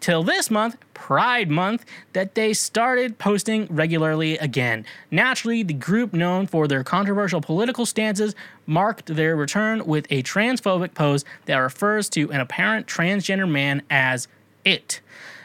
till 0.00 0.22
this 0.22 0.50
month, 0.50 0.78
Pride 0.94 1.50
Month, 1.50 1.84
that 2.14 2.34
they 2.34 2.54
started 2.54 3.18
posting 3.18 3.66
regularly 3.66 4.38
again. 4.38 4.86
Naturally, 5.10 5.62
the 5.62 5.74
group 5.74 6.14
known 6.14 6.46
for 6.46 6.66
their 6.66 6.82
controversial 6.82 7.42
political 7.42 7.84
stances 7.84 8.34
marked 8.64 9.14
their 9.14 9.36
return 9.36 9.84
with 9.84 10.06
a 10.08 10.22
transphobic 10.22 10.94
post 10.94 11.26
that 11.44 11.56
refers 11.58 12.08
to 12.10 12.32
an 12.32 12.40
apparent 12.40 12.86
transgender 12.86 13.46
man 13.46 13.82
as 13.90 14.26
it. 14.64 15.02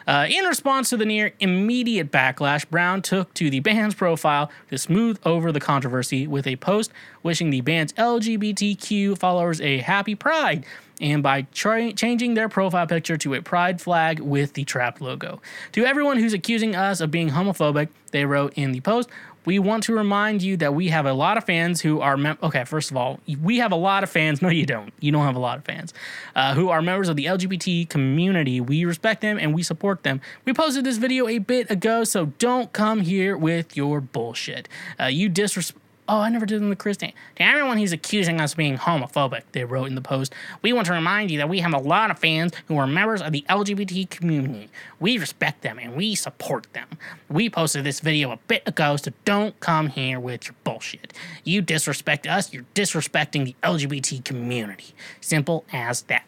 Uh, 0.09 0.25
in 0.27 0.43
response 0.45 0.89
to 0.89 0.97
the 0.97 1.05
near 1.05 1.33
immediate 1.39 2.11
backlash, 2.11 2.67
Brown 2.67 2.99
took 2.99 3.31
to 3.35 3.51
the 3.51 3.59
band's 3.59 3.93
profile 3.93 4.49
to 4.71 4.77
smooth 4.79 5.19
over 5.23 5.51
the 5.51 5.59
controversy 5.59 6.25
with 6.25 6.47
a 6.47 6.55
post 6.55 6.91
wishing 7.21 7.51
the 7.51 7.61
band's 7.61 7.93
LGBTQ 7.93 9.19
followers 9.19 9.61
a 9.61 9.77
happy 9.77 10.15
pride 10.15 10.65
and 10.99 11.21
by 11.21 11.43
tra- 11.53 11.93
changing 11.93 12.33
their 12.33 12.49
profile 12.49 12.87
picture 12.87 13.17
to 13.17 13.35
a 13.35 13.41
pride 13.43 13.79
flag 13.79 14.19
with 14.19 14.53
the 14.53 14.65
Trapt 14.65 14.99
logo. 14.99 15.43
To 15.73 15.85
everyone 15.85 16.17
who's 16.17 16.33
accusing 16.33 16.75
us 16.75 17.01
of 17.01 17.11
being 17.11 17.29
homophobic, 17.29 17.89
they 18.09 18.25
wrote 18.25 18.53
in 18.55 18.71
the 18.71 18.81
post, 18.81 19.09
we 19.45 19.60
want 19.60 19.84
to 19.84 19.93
remind 19.95 20.41
you 20.41 20.58
that 20.58 20.73
we 20.73 20.89
have 20.89 21.06
a 21.06 21.13
lot 21.13 21.38
of 21.38 21.45
fans 21.45 21.82
who 21.82 22.02
are 22.02 22.17
mem- 22.17 22.38
okay. 22.43 22.65
First 22.65 22.91
of 22.91 22.97
all, 22.97 23.19
we 23.41 23.58
have 23.58 23.71
a 23.71 23.75
lot 23.75 24.04
of 24.04 24.10
fans. 24.10 24.41
No, 24.49 24.49
you 24.49 24.65
don't. 24.65 24.93
You 24.99 25.12
don't 25.12 25.25
have 25.25 25.36
a 25.36 25.39
lot 25.39 25.58
of 25.58 25.65
fans 25.65 25.93
uh, 26.36 26.54
who 26.54 26.69
are 26.69 26.82
members 26.82 27.10
of 27.10 27.15
the 27.15 27.25
LGBT 27.25 27.89
community. 27.89 28.62
We 28.62 28.86
respect 28.86 29.21
them 29.21 29.38
and 29.38 29.54
we 29.54 29.63
support 29.63 30.04
them. 30.04 30.21
We 30.45 30.54
posted 30.54 30.84
this 30.86 30.97
video 30.97 31.28
a 31.28 31.39
bit 31.39 31.69
ago, 31.69 32.04
so 32.04 32.28
don't 32.39 32.71
come 32.73 33.02
here 33.02 33.38
with 33.38 33.75
your 33.75 34.02
bullshit. 34.02 34.67
Uh, 34.99 35.06
you 35.06 35.30
disrespect. 35.30 35.78
Oh, 36.11 36.21
I 36.21 36.29
never 36.29 36.47
did 36.47 36.59
in 36.59 36.71
the 36.71 36.75
Chris 36.75 36.99
name. 37.01 37.13
To 37.35 37.43
everyone 37.43 37.77
who's 37.77 37.91
accusing 37.91 38.41
us 38.41 38.53
of 38.53 38.57
being 38.57 38.79
homophobic, 38.79 39.43
they 39.51 39.63
wrote 39.63 39.89
in 39.89 39.93
the 39.93 40.01
post, 40.01 40.33
we 40.63 40.73
want 40.73 40.87
to 40.87 40.93
remind 40.93 41.29
you 41.29 41.37
that 41.37 41.49
we 41.49 41.59
have 41.59 41.71
a 41.71 41.77
lot 41.77 42.09
of 42.09 42.17
fans 42.17 42.51
who 42.67 42.77
are 42.77 42.87
members 42.87 43.21
of 43.21 43.31
the 43.31 43.45
LGBT 43.47 44.09
community. 44.09 44.69
We 44.99 45.19
respect 45.19 45.61
them 45.61 45.77
and 45.77 45.95
we 45.95 46.15
support 46.15 46.65
them. 46.73 46.87
We 47.29 47.47
posted 47.47 47.83
this 47.83 47.99
video 47.99 48.31
a 48.31 48.39
bit 48.47 48.67
ago, 48.67 48.95
so 48.95 49.11
don't 49.23 49.59
come 49.59 49.89
here 49.89 50.19
with 50.19 50.47
your 50.47 50.55
bullshit. 50.63 51.13
You 51.43 51.61
disrespect 51.61 52.25
us, 52.25 52.51
you're 52.51 52.65
disrespecting 52.73 53.45
the 53.45 53.55
LGBT 53.61 54.25
community. 54.25 54.95
Simple 55.21 55.63
as 55.71 56.01
that. 56.03 56.23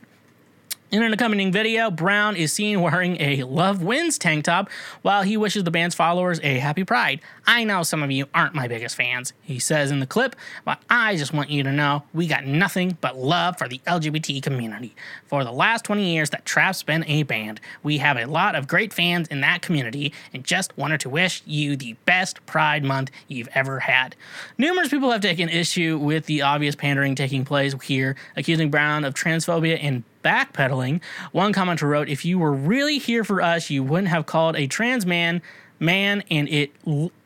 In 0.91 1.03
an 1.03 1.13
accompanying 1.13 1.53
video, 1.53 1.89
Brown 1.89 2.35
is 2.35 2.51
seen 2.51 2.81
wearing 2.81 3.15
a 3.21 3.43
Love 3.43 3.81
Wins 3.81 4.17
tank 4.17 4.43
top 4.43 4.69
while 5.03 5.23
he 5.23 5.37
wishes 5.37 5.63
the 5.63 5.71
band's 5.71 5.95
followers 5.95 6.41
a 6.43 6.59
happy 6.59 6.83
pride. 6.83 7.21
I 7.47 7.63
know 7.63 7.83
some 7.83 8.03
of 8.03 8.11
you 8.11 8.25
aren't 8.35 8.55
my 8.55 8.67
biggest 8.67 8.97
fans, 8.97 9.31
he 9.41 9.57
says 9.57 9.89
in 9.89 10.01
the 10.01 10.05
clip, 10.05 10.35
but 10.65 10.79
I 10.89 11.15
just 11.15 11.33
want 11.33 11.49
you 11.49 11.63
to 11.63 11.71
know 11.71 12.03
we 12.13 12.27
got 12.27 12.45
nothing 12.45 12.97
but 12.99 13.17
love 13.17 13.57
for 13.57 13.69
the 13.69 13.79
LGBT 13.87 14.43
community. 14.43 14.93
For 15.27 15.45
the 15.45 15.53
last 15.53 15.85
20 15.85 16.13
years 16.13 16.31
that 16.31 16.43
Trapt's 16.43 16.83
been 16.83 17.05
a 17.05 17.23
band, 17.23 17.61
we 17.83 17.99
have 17.99 18.17
a 18.17 18.25
lot 18.25 18.55
of 18.55 18.67
great 18.67 18.91
fans 18.91 19.29
in 19.29 19.39
that 19.39 19.61
community 19.61 20.11
and 20.33 20.43
just 20.43 20.77
wanted 20.77 20.99
to 20.99 21.09
wish 21.09 21.41
you 21.45 21.77
the 21.77 21.93
best 22.03 22.45
Pride 22.45 22.83
Month 22.83 23.11
you've 23.29 23.47
ever 23.53 23.79
had. 23.79 24.17
Numerous 24.57 24.89
people 24.89 25.09
have 25.11 25.21
taken 25.21 25.47
issue 25.47 25.97
with 25.97 26.25
the 26.25 26.41
obvious 26.41 26.75
pandering 26.75 27.15
taking 27.15 27.45
place 27.45 27.73
here, 27.81 28.17
accusing 28.35 28.69
Brown 28.69 29.05
of 29.05 29.13
transphobia 29.13 29.79
and 29.81 30.03
backpedaling. 30.23 31.01
One 31.31 31.53
commenter 31.53 31.87
wrote, 31.87 32.09
"If 32.09 32.25
you 32.25 32.39
were 32.39 32.53
really 32.53 32.97
here 32.97 33.23
for 33.23 33.41
us, 33.41 33.69
you 33.69 33.83
wouldn't 33.83 34.09
have 34.09 34.25
called 34.25 34.55
a 34.55 34.67
trans 34.67 35.05
man 35.05 35.41
man 35.81 36.23
and 36.29 36.47
it 36.47 36.71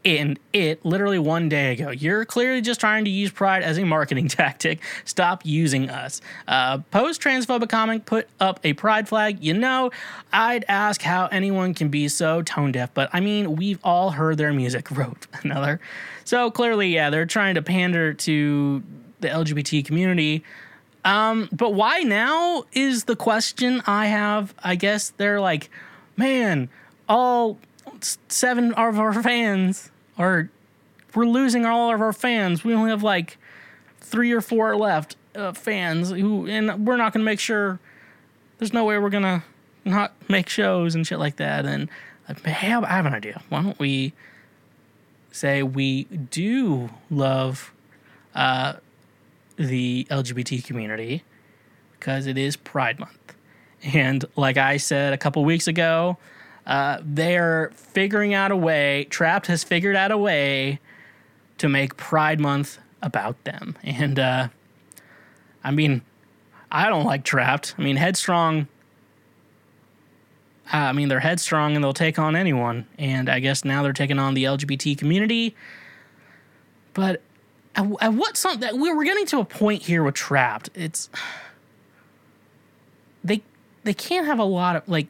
and 0.05 0.39
it 0.53 0.83
literally 0.85 1.19
one 1.19 1.49
day 1.49 1.73
ago. 1.73 1.89
You're 1.89 2.23
clearly 2.23 2.61
just 2.61 2.79
trying 2.79 3.03
to 3.03 3.11
use 3.11 3.29
pride 3.29 3.63
as 3.63 3.77
a 3.77 3.83
marketing 3.83 4.27
tactic. 4.29 4.79
Stop 5.03 5.45
using 5.45 5.89
us." 5.89 6.21
Uh, 6.47 6.79
Post 6.89 7.21
transphobic 7.21 7.69
comment 7.69 8.05
put 8.05 8.27
up 8.39 8.59
a 8.63 8.73
pride 8.73 9.07
flag. 9.09 9.43
You 9.43 9.53
know, 9.53 9.91
I'd 10.31 10.63
ask 10.67 11.01
how 11.01 11.27
anyone 11.27 11.73
can 11.73 11.89
be 11.89 12.07
so 12.07 12.41
tone 12.41 12.71
deaf, 12.71 12.93
but 12.93 13.09
I 13.13 13.19
mean, 13.19 13.55
we've 13.57 13.79
all 13.83 14.11
heard 14.11 14.37
their 14.37 14.53
music. 14.53 14.89
Wrote 14.95 15.27
another. 15.43 15.79
So 16.23 16.49
clearly, 16.49 16.87
yeah, 16.87 17.09
they're 17.09 17.25
trying 17.25 17.55
to 17.55 17.61
pander 17.61 18.13
to 18.13 18.81
the 19.19 19.27
LGBT 19.27 19.83
community. 19.85 20.43
Um, 21.05 21.47
but 21.51 21.75
why 21.75 21.99
now 21.99 22.65
is 22.73 23.03
the 23.03 23.15
question 23.15 23.81
I 23.85 24.07
have. 24.07 24.55
I 24.63 24.75
guess 24.75 25.11
they're 25.11 25.39
like, 25.39 25.69
man, 26.17 26.67
all 27.07 27.59
seven 28.01 28.73
of 28.73 28.99
our 28.99 29.13
fans 29.21 29.91
are, 30.17 30.49
we're 31.13 31.27
losing 31.27 31.63
all 31.65 31.93
of 31.93 32.01
our 32.01 32.11
fans. 32.11 32.63
We 32.63 32.73
only 32.73 32.89
have 32.89 33.03
like 33.03 33.37
three 34.01 34.31
or 34.31 34.41
four 34.41 34.75
left 34.75 35.15
uh, 35.35 35.53
fans 35.53 36.09
who, 36.09 36.47
and 36.47 36.87
we're 36.87 36.97
not 36.97 37.13
going 37.13 37.21
to 37.21 37.25
make 37.25 37.39
sure, 37.39 37.79
there's 38.57 38.73
no 38.73 38.83
way 38.83 38.97
we're 38.97 39.09
going 39.09 39.23
to 39.23 39.43
not 39.83 40.13
make 40.27 40.49
shows 40.49 40.95
and 40.95 41.05
shit 41.05 41.19
like 41.19 41.35
that. 41.35 41.65
And 41.65 41.87
I 42.27 42.49
have, 42.49 42.83
I 42.83 42.87
have 42.87 43.05
an 43.05 43.13
idea. 43.13 43.43
Why 43.49 43.61
don't 43.61 43.77
we 43.77 44.13
say 45.31 45.61
we 45.61 46.05
do 46.05 46.89
love, 47.11 47.71
uh, 48.33 48.75
the 49.57 50.07
LGBT 50.09 50.63
community 50.63 51.23
because 51.93 52.27
it 52.27 52.37
is 52.37 52.55
Pride 52.55 52.99
Month. 52.99 53.35
And 53.83 54.25
like 54.35 54.57
I 54.57 54.77
said 54.77 55.13
a 55.13 55.17
couple 55.17 55.43
weeks 55.45 55.67
ago, 55.67 56.17
uh, 56.65 56.99
they're 57.03 57.71
figuring 57.75 58.33
out 58.33 58.51
a 58.51 58.55
way, 58.55 59.07
Trapt 59.09 59.47
has 59.47 59.63
figured 59.63 59.95
out 59.95 60.11
a 60.11 60.17
way 60.17 60.79
to 61.57 61.69
make 61.69 61.95
Pride 61.97 62.39
Month 62.39 62.79
about 63.01 63.43
them. 63.43 63.77
And 63.83 64.19
uh, 64.19 64.47
I 65.63 65.71
mean, 65.71 66.01
I 66.71 66.89
don't 66.89 67.05
like 67.05 67.23
Trapt. 67.23 67.75
I 67.77 67.83
mean, 67.83 67.97
Headstrong. 67.97 68.67
Uh, 70.73 70.77
I 70.77 70.93
mean, 70.93 71.09
they're 71.09 71.19
headstrong 71.19 71.75
and 71.75 71.83
they'll 71.83 71.93
take 71.93 72.17
on 72.17 72.35
anyone. 72.35 72.87
And 72.97 73.29
I 73.29 73.39
guess 73.39 73.63
now 73.63 73.83
they're 73.83 73.93
taking 73.93 74.17
on 74.17 74.33
the 74.33 74.45
LGBT 74.45 74.97
community. 74.97 75.55
But 76.95 77.21
at, 77.75 77.85
at 78.01 78.13
what 78.13 78.37
some 78.37 78.59
that 78.61 78.77
we're 78.77 79.03
getting 79.03 79.25
to 79.27 79.39
a 79.39 79.45
point 79.45 79.83
here 79.83 80.03
with 80.03 80.15
Trapt. 80.15 80.69
It's 80.75 81.09
they 83.23 83.41
they 83.83 83.93
can't 83.93 84.25
have 84.25 84.39
a 84.39 84.43
lot 84.43 84.75
of 84.75 84.87
like 84.87 85.07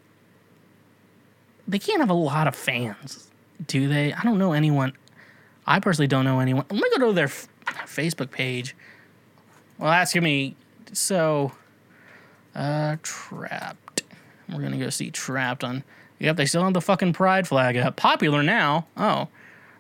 they 1.68 1.80
can't 1.80 2.00
have 2.00 2.10
a 2.10 2.16
lot 2.16 2.48
of 2.48 2.56
fans, 2.56 3.30
do 3.66 3.88
they? 3.88 4.14
I 4.14 4.22
don't 4.24 4.38
know 4.38 4.54
anyone. 4.54 4.94
I 5.66 5.80
personally 5.80 6.08
don't 6.08 6.26
know 6.26 6.40
anyone. 6.40 6.66
Let 6.70 6.82
me 6.82 6.90
go 6.98 7.08
to 7.08 7.14
their 7.14 7.26
f- 7.26 7.48
Facebook 7.86 8.30
page. 8.32 8.76
Well, 9.78 10.06
gonna 10.14 10.24
be 10.24 10.56
so. 10.94 11.52
Uh, 12.54 12.96
Trapt. 13.04 14.04
We're 14.48 14.62
gonna 14.62 14.78
go 14.78 14.90
see 14.90 15.12
Trapt 15.12 15.64
on. 15.64 15.84
Yep, 16.20 16.38
they 16.38 16.46
still 16.46 16.64
have 16.64 16.74
the 16.74 16.82
fucking 16.82 17.14
pride 17.14 17.48
flag 17.48 17.76
up. 17.76 17.96
Popular 17.98 18.42
now. 18.42 18.88
Oh 18.96 19.28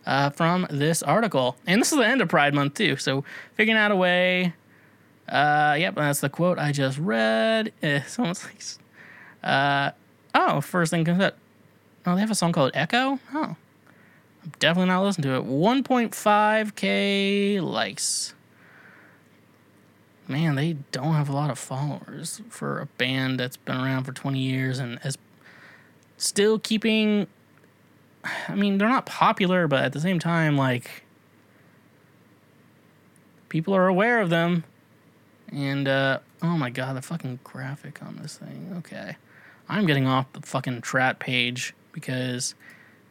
uh, 0.06 0.30
from 0.30 0.68
this 0.70 1.04
article. 1.04 1.56
And 1.65 1.82
this 1.82 1.91
is 1.91 1.98
the 1.98 2.08
end 2.08 2.22
of 2.22 2.30
Pride 2.30 2.54
Month, 2.54 2.76
too. 2.76 2.96
So, 2.98 3.24
figuring 3.56 3.78
out 3.78 3.91
a 3.91 3.96
way. 3.96 4.54
Uh, 5.28 5.76
yep, 5.80 5.96
that's 5.96 6.20
the 6.20 6.30
quote 6.30 6.60
I 6.60 6.72
just 6.72 7.00
read. 7.00 7.74
Eh, 7.82 8.02
someone's 8.04 8.44
like, 8.46 8.62
uh, 9.44 9.91
oh, 10.34 10.62
first 10.62 10.91
thing 10.91 11.06
comes 11.06 11.24
up. 11.24 11.38
Oh, 12.06 12.13
they 12.13 12.22
have 12.22 12.32
a 12.32 12.36
song 12.36 12.52
called 12.52 12.72
Echo? 12.76 13.20
Oh. 13.34 13.56
I'm 14.44 14.52
definitely 14.60 14.89
not 14.89 15.04
listening 15.04 15.24
to 15.24 15.38
it. 15.38 15.46
1.5k 15.46 17.62
likes. 17.62 18.36
man, 20.28 20.54
they 20.54 20.74
don't 20.91 21.13
have 21.13 21.30
a 21.30 21.34
lot 21.34 21.50
of 21.50 21.58
followers 21.58 22.41
for 22.50 22.80
a 22.80 22.86
band 22.86 23.39
that's 23.39 23.58
been 23.58 23.78
around 23.78 24.04
for 24.04 24.12
20 24.12 24.38
years 24.38 24.78
and 24.78 25.00
is 25.04 25.18
still 26.18 26.60
keeping. 26.60 27.26
I 28.48 28.56
mean, 28.56 28.78
they're 28.78 28.90
not 28.90 29.06
popular, 29.06 29.68
but 29.68 29.84
at 29.84 29.94
the 29.94 30.00
same 30.00 30.20
time, 30.20 30.58
like, 30.58 31.04
people 33.50 33.76
are 33.76 33.88
aware 33.88 34.22
of 34.22 34.30
them. 34.30 34.64
And, 35.52 35.88
uh, 35.88 36.20
oh 36.42 36.58
my 36.58 36.70
god, 36.70 36.96
the 36.96 37.02
fucking 37.02 37.40
graphic 37.44 38.02
on 38.02 38.18
this 38.22 38.38
thing. 38.38 38.74
Okay. 38.78 39.16
I'm 39.70 39.86
getting 39.86 40.08
off 40.08 40.32
the 40.34 40.42
fucking 40.42 40.82
Trapt 40.82 41.20
page 41.20 41.74
because 41.92 42.56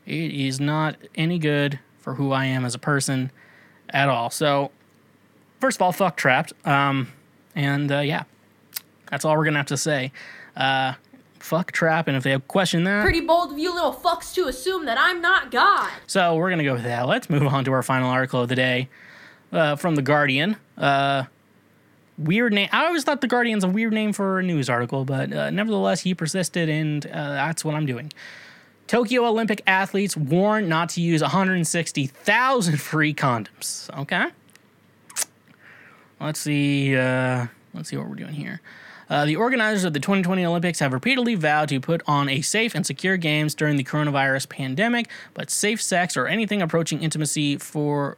it 0.06 0.30
is 0.32 0.60
not 0.60 0.96
any 1.14 1.38
good 1.38 1.78
for 1.98 2.14
who 2.14 2.32
I 2.32 2.44
am 2.46 2.64
as 2.64 2.74
a 2.74 2.78
person 2.78 3.30
at 3.90 4.08
all. 4.08 4.30
So, 4.30 4.70
first 5.60 5.78
of 5.78 5.82
all, 5.82 5.92
fuck 5.92 6.16
Trapt. 6.20 6.52
Um, 6.66 7.08
and 7.54 7.90
uh, 7.90 8.00
yeah, 8.00 8.24
that's 9.10 9.24
all 9.24 9.36
we're 9.36 9.44
gonna 9.44 9.58
have 9.58 9.66
to 9.66 9.76
say. 9.76 10.12
Uh, 10.56 10.94
fuck 11.44 11.72
Trapt, 11.72 12.08
and 12.08 12.16
if 12.16 12.22
they 12.22 12.30
have 12.30 12.48
question 12.48 12.84
that, 12.84 13.02
Pretty 13.02 13.20
bold 13.20 13.52
of 13.52 13.58
you 13.58 13.72
little 13.74 13.92
fucks 13.92 14.34
to 14.34 14.46
assume 14.48 14.86
that 14.86 14.96
I'm 14.98 15.20
not 15.20 15.50
God. 15.50 15.90
so 16.06 16.34
we're 16.36 16.50
gonna 16.50 16.64
go 16.64 16.74
with 16.74 16.84
that. 16.84 17.06
Let's 17.06 17.28
move 17.28 17.42
on 17.46 17.64
to 17.66 17.72
our 17.72 17.82
final 17.82 18.08
article 18.10 18.40
of 18.40 18.48
the 18.48 18.56
day 18.56 18.88
uh, 19.52 19.76
from 19.76 19.94
the 19.94 20.02
Guardian. 20.02 20.56
Uh, 20.78 21.24
weird 22.18 22.52
name. 22.52 22.68
I 22.72 22.86
always 22.86 23.04
thought 23.04 23.20
the 23.20 23.26
Guardian's 23.28 23.64
a 23.64 23.68
weird 23.68 23.92
name 23.92 24.12
for 24.12 24.38
a 24.38 24.42
news 24.42 24.70
article, 24.70 25.04
but 25.04 25.32
uh, 25.32 25.50
nevertheless, 25.50 26.00
he 26.00 26.14
persisted, 26.14 26.68
and 26.68 27.06
uh, 27.06 27.10
that's 27.10 27.64
what 27.64 27.74
I'm 27.74 27.86
doing. 27.86 28.12
Tokyo 28.86 29.26
Olympic 29.26 29.62
athletes 29.66 30.16
warned 30.16 30.68
not 30.68 30.90
to 30.90 31.00
use 31.00 31.22
160,000 31.22 32.80
free 32.80 33.14
condoms. 33.14 33.90
Okay. 34.00 34.26
Let's 36.20 36.40
see. 36.40 36.96
Uh, 36.96 37.46
let's 37.72 37.88
see 37.88 37.96
what 37.96 38.08
we're 38.08 38.14
doing 38.14 38.34
here. 38.34 38.60
Uh, 39.14 39.24
the 39.24 39.36
organizers 39.36 39.84
of 39.84 39.92
the 39.92 40.00
2020 40.00 40.44
Olympics 40.44 40.80
have 40.80 40.92
repeatedly 40.92 41.36
vowed 41.36 41.68
to 41.68 41.78
put 41.78 42.02
on 42.04 42.28
a 42.28 42.40
safe 42.40 42.74
and 42.74 42.84
secure 42.84 43.16
games 43.16 43.54
during 43.54 43.76
the 43.76 43.84
coronavirus 43.84 44.48
pandemic, 44.48 45.08
but 45.34 45.50
safe 45.50 45.80
sex 45.80 46.16
or 46.16 46.26
anything 46.26 46.60
approaching 46.60 47.00
intimacy 47.00 47.56
for 47.56 48.16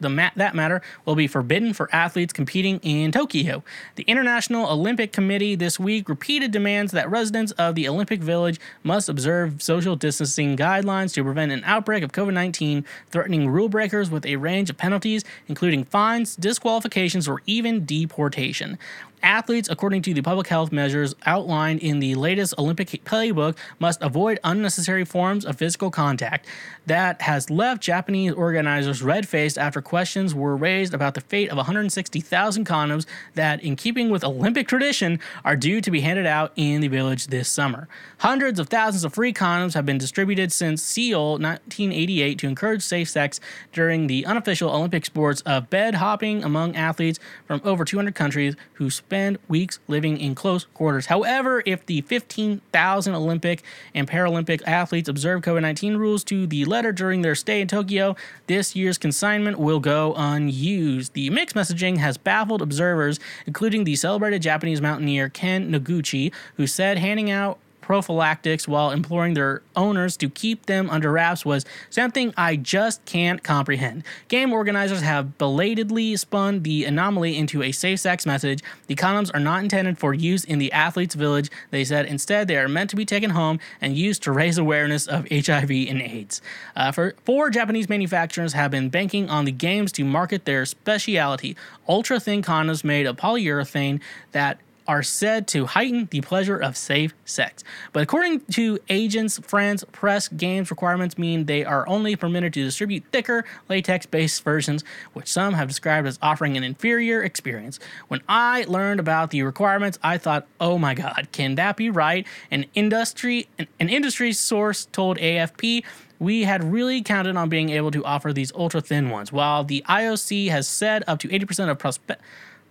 the 0.00 0.08
ma- 0.08 0.30
that 0.36 0.54
matter 0.54 0.82
will 1.04 1.14
be 1.14 1.26
forbidden 1.26 1.72
for 1.72 1.88
athletes 1.90 2.32
competing 2.32 2.78
in 2.80 3.12
Tokyo. 3.12 3.62
The 3.94 4.02
International 4.04 4.70
Olympic 4.70 5.12
Committee 5.12 5.54
this 5.54 5.78
week 5.78 6.08
repeated 6.08 6.50
demands 6.50 6.92
that 6.92 7.10
residents 7.10 7.52
of 7.52 7.74
the 7.74 7.88
Olympic 7.88 8.20
Village 8.20 8.60
must 8.82 9.08
observe 9.08 9.62
social 9.62 9.96
distancing 9.96 10.56
guidelines 10.56 11.14
to 11.14 11.24
prevent 11.24 11.52
an 11.52 11.62
outbreak 11.64 12.02
of 12.02 12.12
COVID 12.12 12.34
19, 12.34 12.84
threatening 13.10 13.48
rule 13.48 13.68
breakers 13.68 14.10
with 14.10 14.26
a 14.26 14.36
range 14.36 14.68
of 14.70 14.76
penalties, 14.76 15.24
including 15.48 15.84
fines, 15.84 16.36
disqualifications, 16.36 17.26
or 17.26 17.40
even 17.46 17.84
deportation. 17.84 18.78
Athletes, 19.22 19.68
according 19.68 20.02
to 20.02 20.14
the 20.14 20.22
public 20.22 20.46
health 20.46 20.72
measures 20.72 21.14
outlined 21.24 21.80
in 21.80 21.98
the 22.00 22.14
latest 22.14 22.54
Olympic 22.58 22.88
playbook, 23.04 23.56
must 23.78 24.02
avoid 24.02 24.38
unnecessary 24.44 25.04
forms 25.04 25.44
of 25.44 25.56
physical 25.56 25.90
contact. 25.90 26.46
That 26.86 27.20
has 27.22 27.50
left 27.50 27.82
Japanese 27.82 28.32
organizers 28.32 29.02
red 29.02 29.26
faced 29.26 29.58
after 29.58 29.82
questions 29.82 30.36
were 30.36 30.56
raised 30.56 30.94
about 30.94 31.14
the 31.14 31.20
fate 31.20 31.50
of 31.50 31.56
160,000 31.56 32.64
condoms 32.64 33.06
that, 33.34 33.60
in 33.62 33.74
keeping 33.74 34.08
with 34.08 34.22
Olympic 34.22 34.68
tradition, 34.68 35.18
are 35.44 35.56
due 35.56 35.80
to 35.80 35.90
be 35.90 36.00
handed 36.00 36.26
out 36.26 36.52
in 36.54 36.80
the 36.80 36.86
village 36.86 37.26
this 37.26 37.48
summer. 37.48 37.88
Hundreds 38.18 38.60
of 38.60 38.68
thousands 38.68 39.02
of 39.02 39.12
free 39.12 39.32
condoms 39.32 39.74
have 39.74 39.84
been 39.84 39.98
distributed 39.98 40.52
since 40.52 40.80
Seoul 40.80 41.32
1988 41.32 42.38
to 42.38 42.46
encourage 42.46 42.82
safe 42.82 43.08
sex 43.08 43.40
during 43.72 44.06
the 44.06 44.24
unofficial 44.24 44.70
Olympic 44.70 45.04
sports 45.04 45.40
of 45.40 45.68
bed 45.68 45.96
hopping 45.96 46.44
among 46.44 46.76
athletes 46.76 47.18
from 47.48 47.60
over 47.64 47.84
200 47.84 48.14
countries 48.14 48.54
who 48.74 48.90
spend 48.90 49.38
weeks 49.48 49.80
living 49.88 50.18
in 50.18 50.36
close 50.36 50.66
quarters. 50.74 51.06
However, 51.06 51.64
if 51.66 51.84
the 51.86 52.02
15,000 52.02 53.14
Olympic 53.14 53.64
and 53.92 54.08
Paralympic 54.08 54.62
athletes 54.66 55.08
observe 55.08 55.42
COVID 55.42 55.62
19 55.62 55.96
rules 55.96 56.22
to 56.24 56.46
the 56.46 56.64
letter 56.76 56.92
during 56.92 57.22
their 57.22 57.34
stay 57.34 57.62
in 57.62 57.68
Tokyo, 57.68 58.16
this 58.48 58.76
year's 58.76 58.98
consignment 58.98 59.58
will 59.58 59.80
go 59.80 60.12
unused. 60.14 61.14
The 61.14 61.30
mixed 61.30 61.56
messaging 61.56 61.96
has 61.96 62.18
baffled 62.18 62.60
observers, 62.60 63.18
including 63.46 63.84
the 63.84 63.96
celebrated 63.96 64.42
Japanese 64.42 64.82
mountaineer 64.82 65.30
Ken 65.30 65.72
Noguchi, 65.72 66.34
who 66.56 66.66
said 66.66 66.98
handing 66.98 67.30
out 67.30 67.58
prophylactics 67.86 68.66
while 68.66 68.90
imploring 68.90 69.34
their 69.34 69.62
owners 69.76 70.16
to 70.16 70.28
keep 70.28 70.66
them 70.66 70.90
under 70.90 71.12
wraps 71.12 71.44
was 71.44 71.64
something 71.88 72.34
I 72.36 72.56
just 72.56 73.04
can't 73.04 73.44
comprehend. 73.44 74.02
Game 74.26 74.52
organizers 74.52 75.02
have 75.02 75.38
belatedly 75.38 76.16
spun 76.16 76.64
the 76.64 76.84
anomaly 76.84 77.38
into 77.38 77.62
a 77.62 77.70
safe 77.70 78.00
sex 78.00 78.26
message. 78.26 78.60
The 78.88 78.96
condoms 78.96 79.30
are 79.32 79.38
not 79.38 79.62
intended 79.62 79.98
for 79.98 80.12
use 80.12 80.42
in 80.42 80.58
the 80.58 80.72
athletes' 80.72 81.14
village, 81.14 81.48
they 81.70 81.84
said. 81.84 82.06
Instead, 82.06 82.48
they 82.48 82.56
are 82.56 82.68
meant 82.68 82.90
to 82.90 82.96
be 82.96 83.04
taken 83.04 83.30
home 83.30 83.60
and 83.80 83.96
used 83.96 84.20
to 84.24 84.32
raise 84.32 84.58
awareness 84.58 85.06
of 85.06 85.28
HIV 85.30 85.70
and 85.70 86.02
AIDS. 86.02 86.42
Uh, 86.74 86.90
for, 86.90 87.14
four 87.24 87.50
Japanese 87.50 87.88
manufacturers 87.88 88.54
have 88.54 88.72
been 88.72 88.88
banking 88.88 89.30
on 89.30 89.44
the 89.44 89.52
games 89.52 89.92
to 89.92 90.04
market 90.04 90.44
their 90.44 90.66
specialty 90.66 91.56
ultra 91.88 92.18
thin 92.18 92.42
condoms 92.42 92.82
made 92.82 93.06
of 93.06 93.16
polyurethane 93.16 94.00
that 94.32 94.58
are 94.88 95.02
said 95.02 95.46
to 95.48 95.66
heighten 95.66 96.08
the 96.10 96.20
pleasure 96.20 96.56
of 96.56 96.76
safe 96.76 97.14
sex. 97.24 97.64
But 97.92 98.02
according 98.02 98.40
to 98.52 98.78
Agence 98.90 99.44
France-Presse 99.44 100.28
games 100.28 100.70
requirements 100.70 101.18
mean 101.18 101.46
they 101.46 101.64
are 101.64 101.88
only 101.88 102.16
permitted 102.16 102.52
to 102.54 102.64
distribute 102.64 103.04
thicker 103.12 103.44
latex 103.68 104.06
based 104.06 104.42
versions, 104.42 104.84
which 105.12 105.28
some 105.32 105.54
have 105.54 105.68
described 105.68 106.06
as 106.06 106.18
offering 106.22 106.56
an 106.56 106.64
inferior 106.64 107.22
experience. 107.22 107.78
When 108.08 108.22
I 108.28 108.64
learned 108.68 109.00
about 109.00 109.30
the 109.30 109.42
requirements, 109.42 109.98
I 110.02 110.18
thought, 110.18 110.46
oh 110.60 110.78
my 110.78 110.94
god, 110.94 111.28
can 111.32 111.56
that 111.56 111.76
be 111.76 111.90
right? 111.90 112.26
An 112.50 112.66
industry 112.74 113.48
an, 113.58 113.66
an 113.80 113.88
industry 113.88 114.32
source 114.32 114.86
told 114.86 115.18
AFP 115.18 115.84
we 116.18 116.44
had 116.44 116.64
really 116.64 117.02
counted 117.02 117.36
on 117.36 117.48
being 117.48 117.70
able 117.70 117.90
to 117.90 118.04
offer 118.04 118.32
these 118.32 118.52
ultra 118.52 118.80
thin 118.80 119.10
ones. 119.10 119.32
While 119.32 119.64
the 119.64 119.84
IOC 119.88 120.48
has 120.48 120.66
said 120.66 121.04
up 121.06 121.18
to 121.20 121.28
80% 121.28 121.70
of 121.70 121.78
prospe- 121.78 122.16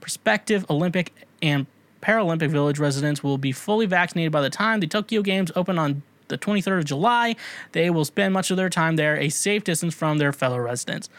prospective 0.01 0.65
Olympic 0.69 1.13
and 1.41 1.67
Paralympic 2.01 2.49
Village 2.49 2.79
residents 2.79 3.23
will 3.23 3.37
be 3.37 3.51
fully 3.51 3.85
vaccinated 3.85 4.31
by 4.31 4.41
the 4.41 4.49
time 4.49 4.79
the 4.79 4.87
Tokyo 4.87 5.21
Games 5.21 5.51
open 5.55 5.79
on 5.79 6.03
the 6.27 6.37
23rd 6.37 6.79
of 6.79 6.85
July. 6.85 7.35
They 7.71 7.89
will 7.89 8.05
spend 8.05 8.33
much 8.33 8.51
of 8.51 8.57
their 8.57 8.69
time 8.69 8.95
there, 8.95 9.15
a 9.17 9.29
safe 9.29 9.63
distance 9.63 9.93
from 9.93 10.17
their 10.17 10.33
fellow 10.33 10.59
residents. 10.59 11.09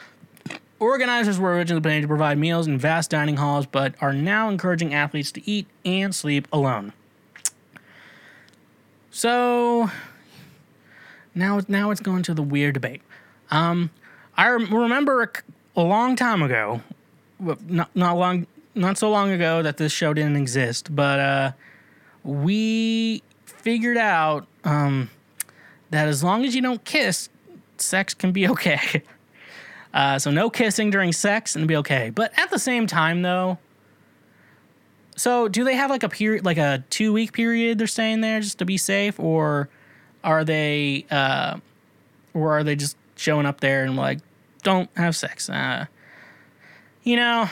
Organizers 0.78 1.38
were 1.38 1.54
originally 1.54 1.80
planning 1.80 2.02
to 2.02 2.08
provide 2.08 2.38
meals 2.38 2.66
in 2.66 2.78
vast 2.78 3.10
dining 3.10 3.36
halls, 3.36 3.66
but 3.66 3.94
are 4.00 4.12
now 4.12 4.48
encouraging 4.48 4.92
athletes 4.92 5.32
to 5.32 5.50
eat 5.50 5.66
and 5.84 6.14
sleep 6.14 6.46
alone. 6.52 6.92
So 9.10 9.90
now, 11.34 11.60
now 11.68 11.90
it's 11.90 12.02
going 12.02 12.22
to 12.24 12.34
the 12.34 12.42
weird 12.42 12.74
debate. 12.74 13.00
Um, 13.50 13.90
I 14.36 14.50
rem- 14.50 14.74
remember 14.74 15.32
a 15.74 15.82
long 15.82 16.14
time 16.16 16.42
ago, 16.42 16.82
not 17.38 17.94
not 17.94 18.18
long, 18.18 18.46
not 18.76 18.98
so 18.98 19.10
long 19.10 19.30
ago 19.30 19.62
that 19.62 19.78
this 19.78 19.90
show 19.90 20.14
didn't 20.14 20.36
exist, 20.36 20.94
but 20.94 21.18
uh, 21.18 21.52
we 22.22 23.22
figured 23.44 23.96
out 23.96 24.46
um, 24.64 25.10
that 25.90 26.08
as 26.08 26.22
long 26.22 26.44
as 26.44 26.54
you 26.54 26.62
don't 26.62 26.84
kiss, 26.84 27.28
sex 27.78 28.14
can 28.14 28.32
be 28.32 28.48
okay. 28.50 29.02
Uh, 29.94 30.18
so 30.18 30.30
no 30.30 30.50
kissing 30.50 30.90
during 30.90 31.12
sex 31.12 31.56
and 31.56 31.66
be 31.66 31.76
okay. 31.76 32.10
But 32.10 32.38
at 32.38 32.50
the 32.50 32.58
same 32.58 32.86
time, 32.86 33.22
though, 33.22 33.58
so 35.16 35.48
do 35.48 35.64
they 35.64 35.74
have 35.74 35.88
like 35.88 36.02
a 36.02 36.08
period, 36.10 36.44
like 36.44 36.58
a 36.58 36.84
two 36.90 37.12
week 37.14 37.32
period 37.32 37.78
they're 37.78 37.86
staying 37.86 38.20
there 38.20 38.40
just 38.40 38.58
to 38.58 38.66
be 38.66 38.76
safe, 38.76 39.18
or 39.18 39.70
are 40.22 40.44
they, 40.44 41.06
uh, 41.10 41.58
or 42.34 42.58
are 42.58 42.62
they 42.62 42.76
just 42.76 42.98
showing 43.16 43.46
up 43.46 43.60
there 43.60 43.84
and 43.84 43.96
like 43.96 44.18
don't 44.62 44.90
have 44.96 45.16
sex? 45.16 45.48
Uh, 45.48 45.86
you 47.02 47.16
know, 47.16 47.48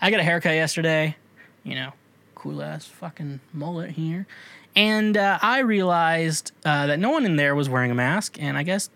I 0.00 0.10
got 0.10 0.20
a 0.20 0.24
haircut 0.24 0.54
yesterday. 0.54 1.16
You 1.64 1.74
know, 1.74 1.92
cool 2.34 2.62
ass 2.62 2.86
fucking 2.86 3.40
mullet 3.52 3.90
here, 3.90 4.26
and 4.74 5.16
uh, 5.16 5.38
I 5.42 5.60
realized 5.60 6.52
uh, 6.64 6.86
that 6.86 6.98
no 6.98 7.10
one 7.10 7.24
in 7.24 7.36
there 7.36 7.54
was 7.54 7.68
wearing 7.68 7.90
a 7.90 7.94
mask, 7.94 8.40
and 8.40 8.56
I 8.56 8.62
guess 8.62 8.90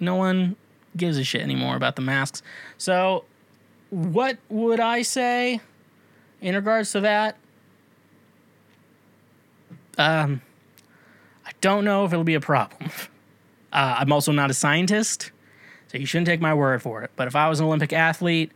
no 0.00 0.16
one 0.16 0.56
gives 0.96 1.18
a 1.18 1.24
shit 1.24 1.40
anymore 1.40 1.76
about 1.76 1.96
the 1.96 2.02
masks. 2.02 2.42
So, 2.78 3.24
what 3.90 4.38
would 4.48 4.80
I 4.80 5.02
say 5.02 5.60
in 6.40 6.54
regards 6.54 6.92
to 6.92 7.00
that? 7.00 7.36
Um, 9.96 10.42
I 11.46 11.52
don't 11.60 11.84
know 11.84 12.04
if 12.04 12.12
it'll 12.12 12.24
be 12.24 12.34
a 12.34 12.40
problem. 12.40 12.90
Uh, 13.72 13.96
I'm 13.98 14.12
also 14.12 14.30
not 14.30 14.52
a 14.52 14.54
scientist, 14.54 15.32
so 15.88 15.98
you 15.98 16.06
shouldn't 16.06 16.28
take 16.28 16.40
my 16.40 16.54
word 16.54 16.80
for 16.80 17.02
it. 17.02 17.10
But 17.16 17.26
if 17.26 17.34
I 17.34 17.48
was 17.48 17.58
an 17.58 17.66
Olympic 17.66 17.92
athlete, 17.92 18.52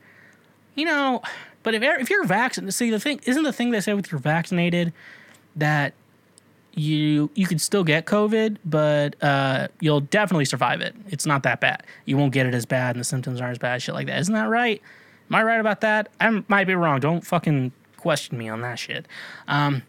you 0.77 0.85
know, 0.85 1.23
but 1.63 1.75
if 1.75 1.83
if 1.83 2.11
you're 2.11 2.25
vaccinated, 2.25 2.75
see 2.75 2.91
the 2.91 3.01
thing 3.01 3.21
isn't 3.25 3.43
the 3.43 3.53
thing 3.53 3.71
they 3.71 3.81
say 3.81 3.95
with 3.95 4.11
you're 4.11 4.21
vaccinated 4.21 4.93
that 5.57 5.95
you 6.75 7.31
you 7.35 7.47
could 7.47 7.61
still 7.61 7.85
get 7.85 8.07
COVID, 8.07 8.59
but 8.65 9.21
uh, 9.23 9.69
you'll 9.81 10.01
definitely 10.01 10.45
survive 10.45 10.81
it. 10.81 10.95
It's 11.09 11.27
not 11.27 11.43
that 11.43 11.61
bad. 11.61 11.83
You 12.05 12.17
won't 12.17 12.33
get 12.33 12.47
it 12.47 12.55
as 12.55 12.67
bad, 12.67 12.95
and 12.95 13.01
the 13.01 13.05
symptoms 13.05 13.41
aren't 13.41 13.53
as 13.53 13.59
bad. 13.59 13.83
Shit 13.83 13.95
like 13.95 14.07
that. 14.07 14.19
Isn't 14.21 14.35
that 14.35 14.49
right? 14.49 14.81
Am 15.31 15.35
I 15.35 15.43
right 15.43 15.61
about 15.61 15.81
that? 15.83 16.09
I 16.21 16.43
might 16.49 16.67
be 16.67 16.75
wrong. 16.75 17.01
Don't 17.01 17.27
fucking 17.27 17.73
question 17.97 18.39
me 18.39 18.49
on 18.49 18.61
that 18.63 18.79
shit. 18.79 19.07
Um, 19.47 19.83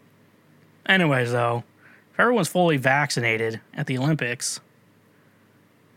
anyways, 0.86 1.32
though, 1.32 1.64
if 2.12 2.20
everyone's 2.20 2.48
fully 2.48 2.76
vaccinated 2.76 3.60
at 3.72 3.86
the 3.86 3.96
Olympics, 3.96 4.60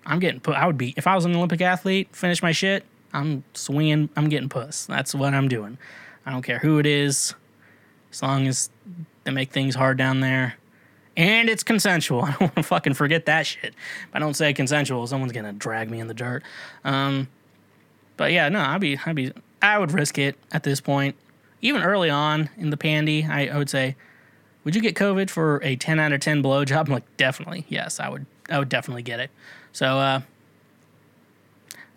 I'm 0.06 0.20
getting 0.20 0.40
put. 0.40 0.56
I 0.56 0.66
would 0.66 0.78
be 0.78 0.94
if 0.96 1.08
I 1.08 1.16
was 1.16 1.26
an 1.26 1.36
Olympic 1.36 1.62
athlete, 1.62 2.10
finish 2.16 2.42
my 2.42 2.52
shit. 2.52 2.86
I'm 3.14 3.44
swinging. 3.54 4.10
I'm 4.16 4.30
getting 4.30 4.50
puss. 4.50 4.86
That's 4.86 5.14
what 5.14 5.34
I'm 5.34 5.48
doing. 5.48 5.78
I 6.26 6.32
don't 6.32 6.42
care 6.42 6.60
who 6.60 6.80
it 6.80 6.86
is, 6.86 7.36
as 8.12 8.22
long 8.22 8.48
as 8.48 8.70
they 9.24 9.32
make 9.32 9.52
things 9.52 9.76
hard 9.76 9.98
down 9.98 10.20
there, 10.20 10.56
and 11.16 11.50
it's 11.50 11.64
consensual. 11.64 12.22
I 12.26 12.32
don't 12.32 12.42
want 12.42 12.56
to 12.56 12.64
fucking 12.64 12.94
forget 12.94 13.26
that 13.28 13.46
shit. 13.46 13.74
If 13.74 14.10
I 14.14 14.20
don't 14.20 14.36
say 14.36 14.54
consensual, 14.54 15.06
someone's 15.08 15.34
gonna 15.34 15.54
drag 15.54 15.90
me 15.90 16.00
in 16.00 16.08
the 16.08 16.14
dirt. 16.14 16.44
Um, 16.84 17.28
but 18.18 18.32
yeah, 18.32 18.50
no, 18.50 18.60
I'd 18.60 18.82
be, 18.82 18.98
I'd 19.06 19.16
be, 19.16 19.32
I 19.62 19.78
would 19.78 19.92
risk 19.92 20.18
it 20.18 20.38
at 20.52 20.64
this 20.64 20.82
point. 20.82 21.16
Even 21.62 21.82
early 21.82 22.10
on 22.10 22.50
in 22.58 22.70
the 22.70 22.78
pandy, 22.78 23.26
I, 23.26 23.48
I 23.48 23.58
would 23.58 23.70
say, 23.70 23.96
would 24.64 24.76
you 24.76 24.82
get 24.82 24.96
COVID 24.96 25.30
for 25.30 25.62
a 25.64 25.76
10 25.76 26.00
out 26.00 26.12
of 26.12 26.20
10 26.20 26.44
blowjob? 26.44 26.86
I'm 26.88 26.94
like, 26.94 27.18
definitely. 27.18 27.66
Yes, 27.70 28.00
I 28.00 28.10
would, 28.10 28.26
I 28.50 28.60
would 28.60 28.70
definitely 28.70 29.04
get 29.04 29.20
it. 29.20 29.32
So, 29.72 29.98
uh, 29.98 30.22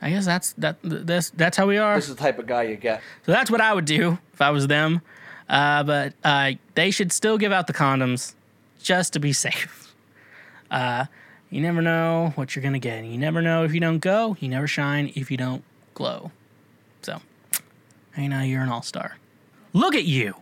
I 0.02 0.10
guess 0.10 0.26
that's, 0.26 0.52
that, 0.54 0.76
that's, 0.82 1.30
that's 1.30 1.56
how 1.56 1.66
we 1.66 1.78
are. 1.78 1.96
This 1.96 2.08
is 2.08 2.16
the 2.16 2.22
type 2.22 2.38
of 2.38 2.46
guy 2.46 2.64
you 2.64 2.76
get. 2.76 3.00
So 3.24 3.32
that's 3.32 3.50
what 3.50 3.60
I 3.60 3.72
would 3.72 3.86
do 3.86 4.18
if 4.32 4.40
I 4.40 4.50
was 4.50 4.66
them. 4.66 5.00
Uh, 5.48 5.82
but 5.84 6.12
uh, 6.24 6.52
they 6.74 6.90
should 6.90 7.12
still 7.12 7.38
give 7.38 7.52
out 7.52 7.66
the 7.66 7.72
condoms 7.72 8.34
just 8.82 9.12
to 9.14 9.20
be 9.20 9.32
safe. 9.32 9.94
Uh, 10.70 11.06
you 11.50 11.60
never 11.60 11.80
know 11.80 12.32
what 12.34 12.54
you're 12.54 12.62
gonna 12.62 12.78
get. 12.78 13.04
You 13.04 13.18
never 13.18 13.40
know 13.40 13.64
if 13.64 13.72
you 13.72 13.80
don't 13.80 14.00
go. 14.00 14.36
You 14.40 14.48
never 14.48 14.66
shine 14.66 15.12
if 15.14 15.30
you 15.30 15.36
don't 15.36 15.62
glow. 15.94 16.32
So, 17.02 17.20
hey, 18.14 18.26
now 18.26 18.42
you're 18.42 18.62
an 18.62 18.68
all 18.68 18.82
star. 18.82 19.16
Look 19.72 19.94
at 19.94 20.04
you. 20.04 20.34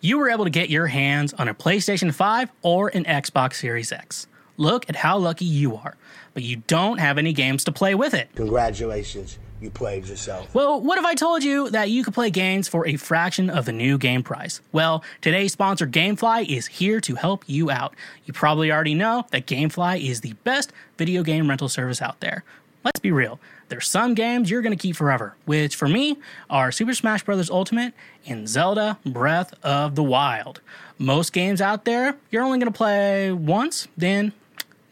You 0.00 0.18
were 0.18 0.30
able 0.30 0.44
to 0.44 0.50
get 0.50 0.70
your 0.70 0.86
hands 0.86 1.32
on 1.34 1.48
a 1.48 1.54
PlayStation 1.54 2.14
5 2.14 2.50
or 2.62 2.88
an 2.88 3.04
Xbox 3.04 3.54
Series 3.54 3.92
X. 3.92 4.26
Look 4.56 4.88
at 4.88 4.96
how 4.96 5.18
lucky 5.18 5.44
you 5.44 5.76
are. 5.76 5.96
But 6.34 6.42
you 6.42 6.56
don't 6.66 6.98
have 6.98 7.18
any 7.18 7.32
games 7.32 7.64
to 7.64 7.72
play 7.72 7.94
with 7.94 8.14
it. 8.14 8.30
Congratulations, 8.34 9.38
you 9.60 9.70
played 9.70 10.06
yourself. 10.06 10.54
Well, 10.54 10.80
what 10.80 10.98
if 10.98 11.04
I 11.04 11.14
told 11.14 11.44
you 11.44 11.70
that 11.70 11.90
you 11.90 12.04
could 12.04 12.14
play 12.14 12.30
games 12.30 12.68
for 12.68 12.86
a 12.86 12.96
fraction 12.96 13.50
of 13.50 13.64
the 13.64 13.72
new 13.72 13.98
game 13.98 14.22
price? 14.22 14.60
Well, 14.72 15.04
today's 15.20 15.52
sponsor, 15.52 15.86
Gamefly, 15.86 16.48
is 16.48 16.66
here 16.66 17.00
to 17.02 17.14
help 17.16 17.44
you 17.46 17.70
out. 17.70 17.94
You 18.24 18.32
probably 18.32 18.72
already 18.72 18.94
know 18.94 19.26
that 19.30 19.46
Gamefly 19.46 20.08
is 20.08 20.22
the 20.22 20.32
best 20.44 20.72
video 20.96 21.22
game 21.22 21.48
rental 21.48 21.68
service 21.68 22.00
out 22.00 22.20
there. 22.20 22.44
Let's 22.84 23.00
be 23.00 23.12
real. 23.12 23.38
There's 23.68 23.88
some 23.88 24.14
games 24.14 24.50
you're 24.50 24.60
going 24.60 24.76
to 24.76 24.82
keep 24.82 24.96
forever, 24.96 25.36
which 25.44 25.76
for 25.76 25.88
me 25.88 26.18
are 26.50 26.72
Super 26.72 26.94
Smash 26.94 27.24
Bros. 27.24 27.48
Ultimate 27.48 27.94
and 28.26 28.48
Zelda 28.48 28.98
Breath 29.06 29.54
of 29.62 29.94
the 29.94 30.02
Wild. 30.02 30.60
Most 30.98 31.32
games 31.32 31.60
out 31.60 31.84
there, 31.84 32.16
you're 32.30 32.42
only 32.42 32.58
going 32.58 32.72
to 32.72 32.76
play 32.76 33.32
once, 33.32 33.88
then 33.96 34.32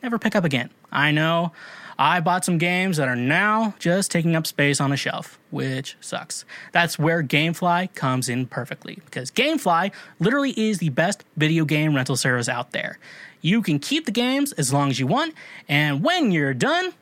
never 0.03 0.19
pick 0.19 0.35
up 0.35 0.45
again. 0.45 0.71
I 0.91 1.11
know. 1.11 1.53
I 1.99 2.21
bought 2.21 2.47
some 2.47 2.57
games 2.57 2.97
that 2.97 3.09
are 3.09 3.17
now 3.17 3.75
just 3.79 4.11
taking 4.11 4.35
up 4.35 4.47
space 4.47 4.81
on 4.81 4.91
a 4.91 4.97
shelf, 4.97 5.39
which 5.51 5.99
sucks. 6.01 6.47
That's 6.73 6.99
where 6.99 7.23
Gamefly 7.23 7.95
comes 7.95 8.31
in 8.31 8.47
perfectly 8.47 9.03
because 9.05 9.31
Gamefly 9.31 9.93
literally 10.19 10.53
is 10.57 10.79
the 10.79 10.89
best 10.89 11.25
video 11.37 11.67
game 11.67 11.95
rental 11.95 12.17
service 12.17 12.49
out 12.49 12.73
there. 12.73 12.99
You 13.43 13.61
can 13.61 13.79
keep 13.79 14.07
the 14.07 14.13
games 14.13 14.53
as 14.53 14.73
long 14.73 14.89
as 14.89 14.99
you 14.99 15.07
want, 15.07 15.35
and 15.69 16.03
when 16.03 16.33
you're 16.33 16.55
done, 16.55 16.95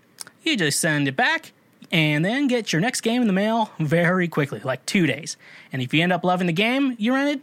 you 0.43 0.57
just 0.57 0.81
send 0.81 1.07
it 1.07 1.15
back 1.15 1.53
and 1.93 2.25
then 2.25 2.49
get 2.49 2.73
your 2.73 2.81
next 2.81 3.01
game 3.03 3.23
in 3.23 3.29
the 3.29 3.33
mail 3.33 3.71
very 3.79 4.29
quickly, 4.29 4.61
like 4.61 4.85
two 4.85 5.07
days. 5.07 5.37
And 5.73 5.81
if 5.81 5.95
you 5.95 6.03
end 6.03 6.13
up 6.13 6.25
loving 6.25 6.47
the 6.47 6.53
game 6.53 6.97
you 6.99 7.15
rented, 7.15 7.41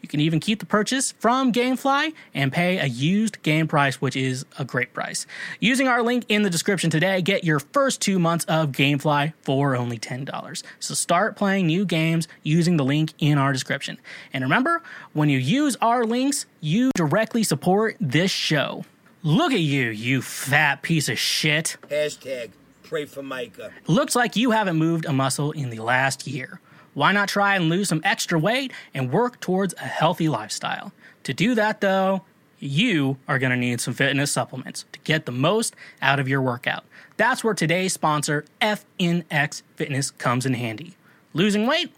you 0.00 0.08
can 0.08 0.20
even 0.20 0.40
keep 0.40 0.60
the 0.60 0.66
purchase 0.66 1.12
from 1.18 1.52
Gamefly 1.52 2.12
and 2.34 2.52
pay 2.52 2.78
a 2.78 2.86
used 2.86 3.42
game 3.42 3.66
price, 3.66 4.00
which 4.00 4.14
is 4.14 4.44
a 4.58 4.64
great 4.64 4.92
price. 4.94 5.26
Using 5.58 5.88
our 5.88 6.02
link 6.02 6.24
in 6.28 6.42
the 6.42 6.50
description 6.50 6.90
today, 6.90 7.22
get 7.22 7.44
your 7.44 7.58
first 7.58 8.00
two 8.00 8.18
months 8.18 8.44
of 8.44 8.70
Gamefly 8.70 9.32
for 9.42 9.74
only 9.74 9.98
$10. 9.98 10.62
So 10.78 10.94
start 10.94 11.36
playing 11.36 11.66
new 11.66 11.84
games 11.84 12.28
using 12.42 12.76
the 12.76 12.84
link 12.84 13.14
in 13.18 13.38
our 13.38 13.52
description. 13.52 13.98
And 14.32 14.44
remember, 14.44 14.82
when 15.12 15.28
you 15.28 15.38
use 15.38 15.76
our 15.80 16.04
links, 16.04 16.46
you 16.60 16.90
directly 16.94 17.42
support 17.42 17.96
this 18.00 18.30
show. 18.30 18.84
Look 19.22 19.52
at 19.52 19.60
you, 19.60 19.88
you 19.88 20.22
fat 20.22 20.82
piece 20.82 21.08
of 21.08 21.18
shit. 21.18 21.78
Hashtag 21.88 22.50
pray 22.84 23.06
for 23.06 23.22
Micah. 23.22 23.72
Looks 23.88 24.14
like 24.14 24.36
you 24.36 24.52
haven't 24.52 24.76
moved 24.76 25.04
a 25.06 25.12
muscle 25.12 25.50
in 25.50 25.70
the 25.70 25.80
last 25.80 26.26
year. 26.28 26.60
Why 26.96 27.12
not 27.12 27.28
try 27.28 27.56
and 27.56 27.68
lose 27.68 27.90
some 27.90 28.00
extra 28.04 28.38
weight 28.38 28.72
and 28.94 29.12
work 29.12 29.38
towards 29.38 29.74
a 29.74 29.82
healthy 29.82 30.30
lifestyle? 30.30 30.92
To 31.24 31.34
do 31.34 31.54
that, 31.54 31.82
though, 31.82 32.22
you 32.58 33.18
are 33.28 33.38
going 33.38 33.50
to 33.50 33.56
need 33.56 33.82
some 33.82 33.92
fitness 33.92 34.32
supplements 34.32 34.86
to 34.92 34.98
get 35.00 35.26
the 35.26 35.32
most 35.32 35.76
out 36.00 36.18
of 36.18 36.26
your 36.26 36.40
workout. 36.40 36.86
That's 37.18 37.44
where 37.44 37.52
today's 37.52 37.92
sponsor, 37.92 38.46
FNX 38.62 39.60
Fitness, 39.74 40.10
comes 40.10 40.46
in 40.46 40.54
handy. 40.54 40.96
Losing 41.34 41.66
weight? 41.66 41.92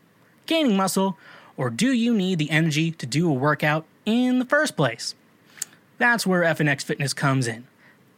Gaining 0.47 0.77
muscle? 0.77 1.17
Or 1.57 1.71
do 1.71 1.93
you 1.93 2.13
need 2.13 2.41
the 2.41 2.51
energy 2.51 2.91
to 2.91 3.07
do 3.07 3.31
a 3.31 3.33
workout 3.33 3.85
in 4.05 4.41
the 4.41 4.45
first 4.45 4.77
place? 4.77 5.15
That's 5.99 6.27
where 6.27 6.43
FNX 6.43 6.83
Fitness 6.83 7.15
comes 7.15 7.47
in. 7.47 7.69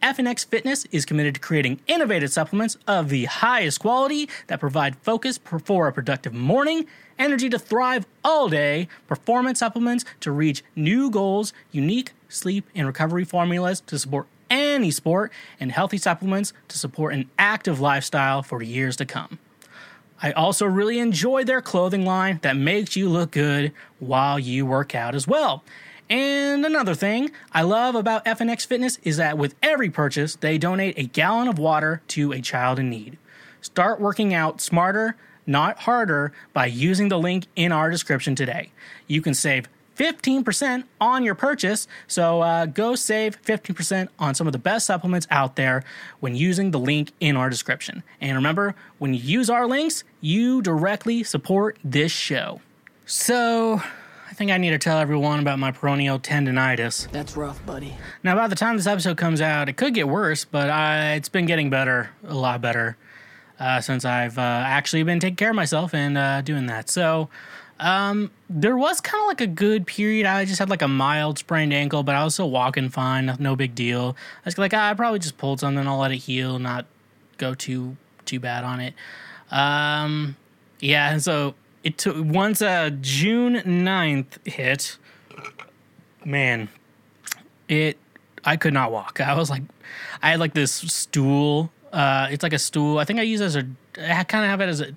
FNX 0.03 0.47
Fitness 0.47 0.87
is 0.91 1.05
committed 1.05 1.35
to 1.35 1.41
creating 1.41 1.79
innovative 1.87 2.33
supplements 2.33 2.79
of 2.87 3.11
the 3.11 3.27
highest 3.27 3.81
quality 3.81 4.31
that 4.47 4.59
provide 4.59 4.97
focus 4.97 5.39
for 5.39 5.89
a 5.89 5.93
productive 5.93 6.33
morning, 6.33 6.87
energy 7.19 7.51
to 7.51 7.59
thrive 7.59 8.07
all 8.25 8.49
day, 8.49 8.89
performance 9.07 9.59
supplements 9.59 10.07
to 10.21 10.33
reach 10.33 10.65
new 10.75 11.11
goals, 11.11 11.53
unique 11.71 12.13
sleep 12.31 12.67
and 12.75 12.87
recovery 12.87 13.27
formulas 13.27 13.83
to 13.83 13.99
support 13.99 14.27
any 14.49 14.91
sport, 14.91 15.31
and 15.61 15.71
healthy 15.71 15.99
supplements 15.99 16.55
to 16.69 16.79
support 16.79 17.13
an 17.13 17.29
active 17.39 17.79
lifestyle 17.79 18.43
for 18.43 18.63
years 18.63 18.97
to 18.97 19.05
come. 19.05 19.39
I 20.23 20.33
also 20.33 20.65
really 20.65 20.99
enjoy 20.99 21.45
their 21.45 21.61
clothing 21.61 22.07
line 22.07 22.41
that 22.43 22.57
makes 22.57 22.97
you 22.97 23.09
look 23.11 23.33
good 23.33 23.73
while 23.99 24.39
you 24.39 24.65
work 24.65 24.95
out 24.95 25.15
as 25.15 25.29
well. 25.29 25.63
And 26.11 26.67
another 26.67 26.97
thing 26.97 27.31
I 27.53 27.63
love 27.63 27.95
about 27.95 28.25
FNX 28.25 28.67
Fitness 28.67 28.99
is 29.05 29.17
that 29.19 29.39
with 29.39 29.55
every 29.63 29.91
purchase, 29.91 30.35
they 30.35 30.59
donate 30.59 30.99
a 30.99 31.05
gallon 31.05 31.47
of 31.47 31.57
water 31.57 32.03
to 32.09 32.33
a 32.33 32.41
child 32.41 32.81
in 32.81 32.91
need. 32.91 33.17
Start 33.61 34.01
working 34.01 34.35
out 34.35 34.61
smarter, 34.61 35.17
not 35.47 35.79
harder, 35.81 36.33
by 36.53 36.67
using 36.67 37.11
the 37.11 37.19
link 37.19 37.47
in 37.55 37.71
our 37.71 37.91
description 37.91 38.35
today. 38.35 38.73
You 39.07 39.23
can 39.23 39.35
save 39.35 39.69
15% 39.97 40.85
on 41.01 41.23
your 41.23 41.35
purchase, 41.37 41.87
so 42.09 42.41
uh, 42.41 42.67
go 42.67 42.97
save 42.97 43.41
15% 43.43 44.09
on 44.19 44.35
some 44.35 44.49
of 44.49 44.53
the 44.53 44.59
best 44.59 44.87
supplements 44.87 45.29
out 45.31 45.55
there 45.55 45.85
when 46.19 46.35
using 46.35 46.73
the 46.73 46.79
link 46.81 47.13
in 47.21 47.37
our 47.37 47.51
description. 47.51 48.03
And 48.21 48.35
remember, 48.35 48.75
when 48.99 49.15
you 49.15 49.21
use 49.21 49.49
our 49.49 49.69
links, 49.69 50.03
you 50.21 50.61
directly 50.61 51.23
support 51.23 51.79
this 51.85 52.11
show. 52.11 52.63
So, 53.05 53.83
think 54.41 54.51
I 54.51 54.57
need 54.57 54.71
to 54.71 54.79
tell 54.79 54.97
everyone 54.97 55.39
about 55.41 55.59
my 55.59 55.71
peroneal 55.71 56.19
tendonitis. 56.19 57.11
That's 57.11 57.37
rough, 57.37 57.65
buddy. 57.67 57.95
Now, 58.23 58.37
by 58.37 58.49
the 58.49 58.55
time 58.55 58.79
this 58.79 58.87
episode 58.87 59.19
comes 59.19 59.43
out, 59.43 59.69
it 59.69 59.77
could 59.77 59.93
get 59.93 60.09
worse, 60.09 60.47
but 60.47 60.71
I, 60.71 61.13
it's 61.13 61.29
been 61.29 61.45
getting 61.45 61.69
better, 61.69 62.09
a 62.27 62.33
lot 62.33 62.63
better, 62.63 62.97
uh, 63.59 63.83
since 63.83 64.07
I've 64.07 64.39
uh, 64.39 64.63
actually 64.65 65.03
been 65.03 65.21
taking 65.21 65.37
care 65.37 65.51
of 65.51 65.57
myself 65.57 65.93
and 65.93 66.17
uh, 66.17 66.41
doing 66.41 66.65
that. 66.69 66.89
So, 66.89 67.29
um, 67.81 68.31
there 68.49 68.79
was 68.79 69.03
kind 69.03 69.21
of 69.21 69.29
like 69.29 69.43
a 69.43 69.47
good 69.47 69.87
period. 69.87 70.25
I 70.25 70.47
just 70.47 70.59
had 70.59 70.71
like 70.71 70.81
a 70.81 70.89
mild 70.89 71.39
sprained 71.39 71.75
ankle, 71.75 72.03
but 72.03 72.15
I 72.15 72.25
was 72.25 72.33
still 72.33 72.51
walking 72.51 72.89
fine, 72.89 73.37
no 73.39 73.57
big 73.57 73.75
deal. 73.75 74.17
I 74.39 74.47
was 74.47 74.57
like, 74.57 74.73
ah, 74.73 74.89
I 74.89 74.95
probably 74.95 75.19
just 75.19 75.37
pulled 75.37 75.61
something. 75.61 75.87
I'll 75.87 75.99
let 75.99 76.13
it 76.13 76.17
heal, 76.17 76.59
not 76.59 76.87
go 77.37 77.53
too 77.53 77.99
too 78.25 78.41
bad 78.41 78.65
on 78.65 78.81
it. 78.81 78.95
Um, 79.51 80.37
yeah, 80.81 81.13
and 81.13 81.23
so 81.23 81.55
it 81.83 81.99
took 81.99 82.17
once 82.19 82.63
uh, 82.63 82.91
June 83.01 83.57
9th 83.57 84.47
hit. 84.47 84.99
Man, 86.25 86.69
it 87.69 87.97
I 88.45 88.57
could 88.57 88.75
not 88.75 88.93
walk. 88.93 89.21
I 89.21 89.35
was 89.35 89.51
like, 89.51 89.63
I 90.23 90.31
had 90.31 90.41
like 90.41 90.55
this 90.55 90.73
stool. 90.73 91.71
Uh, 91.93 92.29
it's 92.31 92.43
like 92.43 92.53
a 92.53 92.59
stool. 92.59 92.99
I 92.99 93.05
think 93.05 93.19
I 93.19 93.23
use 93.23 93.41
as 93.41 93.57
a. 93.57 93.67
I 93.99 94.25
kind 94.25 94.45
of 94.45 94.51
have 94.51 94.61
it 94.61 94.69
as 94.69 94.81
a 94.81 94.95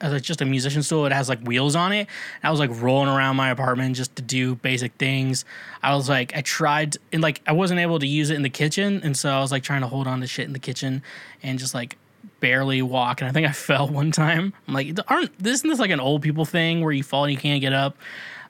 as 0.00 0.12
a, 0.12 0.20
just 0.20 0.40
a 0.40 0.44
musician 0.44 0.82
stool. 0.82 1.06
It 1.06 1.12
has 1.12 1.28
like 1.28 1.40
wheels 1.40 1.76
on 1.76 1.92
it. 1.92 2.08
I 2.42 2.50
was 2.50 2.60
like 2.60 2.70
rolling 2.72 3.08
around 3.08 3.36
my 3.36 3.50
apartment 3.50 3.96
just 3.96 4.16
to 4.16 4.22
do 4.22 4.54
basic 4.56 4.92
things. 4.94 5.44
I 5.82 5.94
was 5.94 6.08
like, 6.08 6.36
I 6.36 6.42
tried 6.42 6.96
and 7.12 7.22
like 7.22 7.40
I 7.46 7.52
wasn't 7.52 7.80
able 7.80 7.98
to 7.98 8.06
use 8.06 8.30
it 8.30 8.36
in 8.36 8.42
the 8.42 8.50
kitchen, 8.50 9.00
and 9.02 9.16
so 9.16 9.30
I 9.30 9.40
was 9.40 9.52
like 9.52 9.62
trying 9.62 9.82
to 9.82 9.86
hold 9.86 10.06
on 10.06 10.20
to 10.20 10.26
shit 10.26 10.46
in 10.46 10.52
the 10.52 10.58
kitchen 10.58 11.02
and 11.42 11.58
just 11.58 11.74
like 11.74 11.96
barely 12.44 12.82
walk. 12.82 13.22
And 13.22 13.28
I 13.30 13.32
think 13.32 13.46
I 13.48 13.52
fell 13.68 13.88
one 13.88 14.12
time. 14.12 14.52
I'm 14.68 14.74
like, 14.74 14.98
aren't 15.08 15.30
isn't 15.44 15.68
this 15.68 15.78
like 15.78 15.90
an 15.90 16.00
old 16.00 16.20
people 16.20 16.44
thing 16.44 16.82
where 16.82 16.92
you 16.92 17.02
fall 17.02 17.24
and 17.24 17.32
you 17.32 17.38
can't 17.38 17.62
get 17.62 17.72
up? 17.72 17.96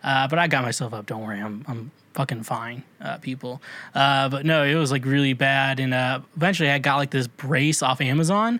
Uh, 0.02 0.26
but 0.26 0.38
I 0.40 0.48
got 0.48 0.64
myself 0.64 0.92
up. 0.92 1.06
Don't 1.06 1.22
worry, 1.22 1.40
I'm 1.40 1.64
I'm 1.68 1.92
fucking 2.14 2.42
fine, 2.42 2.82
uh, 3.00 3.18
people. 3.18 3.62
Uh, 3.94 4.28
but 4.28 4.44
no, 4.44 4.64
it 4.64 4.74
was 4.74 4.90
like 4.90 5.04
really 5.04 5.32
bad. 5.32 5.78
And 5.78 5.94
uh, 5.94 6.20
eventually, 6.36 6.70
I 6.70 6.78
got 6.78 6.96
like 6.96 7.10
this 7.10 7.28
brace 7.28 7.82
off 7.82 8.00
Amazon. 8.00 8.58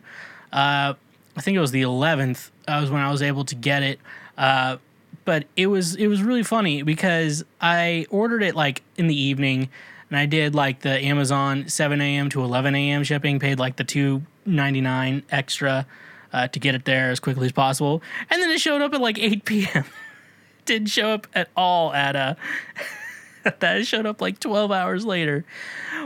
Uh, 0.53 0.95
I 1.37 1.41
think 1.41 1.57
it 1.57 1.61
was 1.61 1.73
the 1.73 1.83
11th. 1.83 2.51
That 2.69 2.81
was 2.81 2.91
when 2.91 3.01
I 3.01 3.11
was 3.11 3.21
able 3.21 3.45
to 3.47 3.57
get 3.57 3.83
it. 3.83 3.99
Uh, 4.39 4.77
but 5.25 5.47
it 5.57 5.67
was 5.67 5.97
it 5.97 6.07
was 6.07 6.23
really 6.23 6.45
funny 6.45 6.83
because 6.83 7.45
I 7.61 8.07
ordered 8.09 8.45
it 8.45 8.55
like 8.55 8.83
in 8.97 9.09
the 9.09 9.21
evening, 9.21 9.69
and 10.11 10.19
I 10.19 10.27
did 10.27 10.55
like 10.55 10.83
the 10.83 11.01
Amazon 11.03 11.69
7 11.69 12.01
a.m. 12.01 12.29
to 12.31 12.45
11 12.45 12.75
a.m. 12.77 13.03
shipping, 13.03 13.41
paid 13.41 13.59
like 13.59 13.77
the 13.77 13.85
2.99 14.47 15.23
extra 15.31 15.87
uh, 16.33 16.49
to 16.49 16.59
get 16.59 16.75
it 16.75 16.85
there 16.85 17.11
as 17.11 17.21
quickly 17.21 17.47
as 17.47 17.53
possible, 17.53 18.03
and 18.31 18.43
then 18.43 18.51
it 18.51 18.61
showed 18.61 18.83
up 18.83 18.93
at 18.95 19.01
like 19.01 19.19
8 19.19 19.45
p.m. 19.45 19.85
Didn't 20.65 20.89
show 20.89 21.11
up 21.11 21.27
at 21.35 21.49
all 21.57 21.93
at 21.93 22.17
uh 22.17 22.35
that 23.61 23.87
showed 23.87 24.07
up 24.07 24.21
like 24.21 24.41
12 24.41 24.73
hours 24.73 25.05
later, 25.05 25.45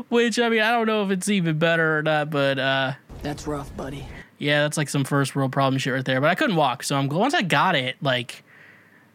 which 0.08 0.38
I 0.38 0.48
mean 0.48 0.60
I 0.60 0.70
don't 0.72 0.86
know 0.86 1.04
if 1.04 1.10
it's 1.10 1.28
even 1.28 1.58
better 1.58 1.98
or 1.98 2.02
not, 2.02 2.30
but 2.30 2.58
uh 2.58 2.92
That's 3.22 3.46
rough, 3.46 3.74
buddy. 3.76 4.06
yeah, 4.38 4.62
that's 4.62 4.76
like 4.76 4.88
some 4.88 5.04
first 5.04 5.36
world 5.36 5.52
problem 5.52 5.78
shit 5.78 5.92
right 5.94 6.04
there. 6.04 6.20
But 6.20 6.30
I 6.30 6.34
couldn't 6.34 6.56
walk, 6.56 6.82
so 6.82 6.96
I'm 6.96 7.08
once 7.08 7.34
I 7.34 7.42
got 7.42 7.74
it, 7.76 7.96
like, 8.02 8.42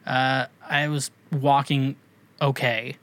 uh, 0.06 0.46
I 0.68 0.88
was 0.88 1.12
walking 1.32 1.96
okay. 2.42 2.98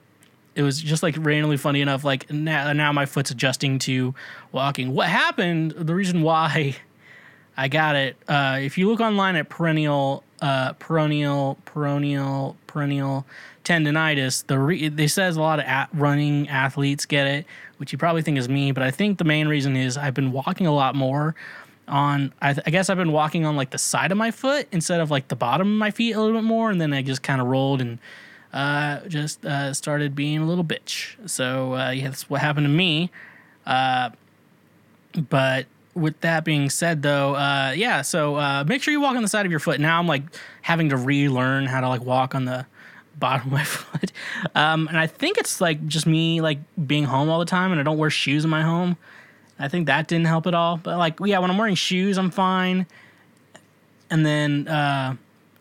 It 0.61 0.63
was 0.63 0.79
just 0.79 1.03
like 1.03 1.17
randomly 1.19 1.57
funny 1.57 1.81
enough. 1.81 2.05
Like 2.05 2.31
now, 2.31 2.75
now 2.75 2.93
my 2.93 3.07
foot's 3.07 3.31
adjusting 3.31 3.79
to 3.81 4.15
walking. 4.53 4.93
What 4.93 5.09
happened? 5.09 5.71
The 5.71 5.95
reason 5.95 6.21
why 6.21 6.77
I 7.57 7.69
got 7.69 7.97
it. 7.97 8.17
Uh, 8.29 8.59
if 8.61 8.77
you 8.77 8.87
look 8.87 9.01
online 9.01 9.37
at 9.37 9.49
perennial, 9.49 10.23
uh, 10.43 10.75
perennial, 10.75 11.57
perennial, 11.65 12.57
perennial 12.67 13.25
tendonitis, 13.65 14.47
the 14.49 14.59
re- 14.59 14.89
they 14.89 15.07
says 15.07 15.39
a 15.39 15.41
lot 15.41 15.61
of 15.61 15.65
at- 15.65 15.89
running 15.95 16.47
athletes 16.51 17.07
get 17.07 17.27
it, 17.27 17.47
which 17.79 17.91
you 17.91 17.97
probably 17.99 18.21
think 18.21 18.37
is 18.37 18.51
me. 18.51 18.71
But 18.71 18.83
I 18.83 18.91
think 18.91 19.17
the 19.17 19.25
main 19.25 19.49
reason 19.49 19.77
is 19.77 19.97
I've 19.97 20.13
been 20.15 20.31
walking 20.31 20.67
a 20.67 20.75
lot 20.75 20.95
more 20.95 21.35
on 21.89 22.35
I, 22.43 22.53
th- 22.53 22.65
I 22.67 22.71
guess 22.71 22.91
I've 22.91 22.99
been 22.99 23.13
walking 23.13 23.47
on 23.47 23.57
like 23.57 23.71
the 23.71 23.79
side 23.79 24.13
of 24.13 24.19
my 24.19 24.31
foot 24.31 24.69
instead 24.73 25.01
of 25.01 25.11
like 25.11 25.29
the 25.29 25.37
bottom 25.37 25.73
of 25.73 25.79
my 25.79 25.91
feet 25.91 26.13
a 26.13 26.21
little 26.21 26.37
bit 26.37 26.45
more, 26.45 26.71
and 26.71 26.79
then 26.79 26.93
I 26.93 27.01
just 27.01 27.23
kind 27.23 27.41
of 27.41 27.47
rolled 27.47 27.81
and 27.81 27.99
uh, 28.53 29.01
just 29.09 29.45
uh, 29.45 29.73
started 29.73 30.15
being 30.15 30.39
a 30.39 30.47
little 30.47 30.65
bitch. 30.65 31.17
So 31.29 31.75
uh, 31.75 31.91
yeah, 31.91 32.05
that's 32.05 32.29
what 32.29 32.41
happened 32.41 32.65
to 32.65 32.73
me. 32.73 33.11
Uh, 33.67 34.11
but 35.29 35.67
with 35.95 36.21
that 36.21 36.45
being 36.45 36.71
said, 36.71 37.03
though, 37.03 37.35
uh, 37.35 37.73
yeah, 37.77 38.03
so 38.03 38.37
uh, 38.37 38.65
make 38.67 38.83
sure 38.83 38.93
you 38.93 39.01
walk 39.01 39.17
on 39.17 39.23
the 39.23 39.29
side 39.29 39.45
of 39.47 39.51
your 39.51 39.61
foot. 39.61 39.81
Now 39.81 39.99
I'm 39.99 40.07
like 40.07 40.23
having 40.63 40.89
to 40.91 40.97
relearn 40.97 41.67
how 41.67 41.81
to 41.81 41.89
like 41.89 42.03
walk 42.03 42.35
on 42.35 42.45
the 42.45 42.67
bottom 43.19 43.49
of 43.49 43.53
my 43.53 43.65
foot, 43.65 44.13
um, 44.55 44.89
and 44.89 44.99
I 44.99 45.07
think 45.07 45.39
it's 45.39 45.61
like 45.61 45.87
just 45.87 46.07
me 46.07 46.41
like 46.41 46.59
being 46.87 47.05
home 47.05 47.29
all 47.29 47.39
the 47.39 47.45
time, 47.45 47.73
and 47.73 47.81
I 47.81 47.85
don't 47.85 47.99
wear 47.99 48.11
shoes 48.11 48.45
in 48.45 48.51
my 48.51 48.63
home. 48.63 48.97
I 49.59 49.69
think 49.69 49.87
that 49.87 50.09
didn't 50.09 50.27
help 50.27 50.47
at 50.47 50.55
all. 50.55 50.79
But 50.79 50.97
like, 50.97 51.19
yeah, 51.23 51.39
when 51.39 51.51
I'm 51.51 51.59
wearing 51.59 51.75
shoes, 51.75 52.17
I'm 52.17 52.31
fine. 52.31 52.87
And 54.09 54.25
then, 54.25 54.67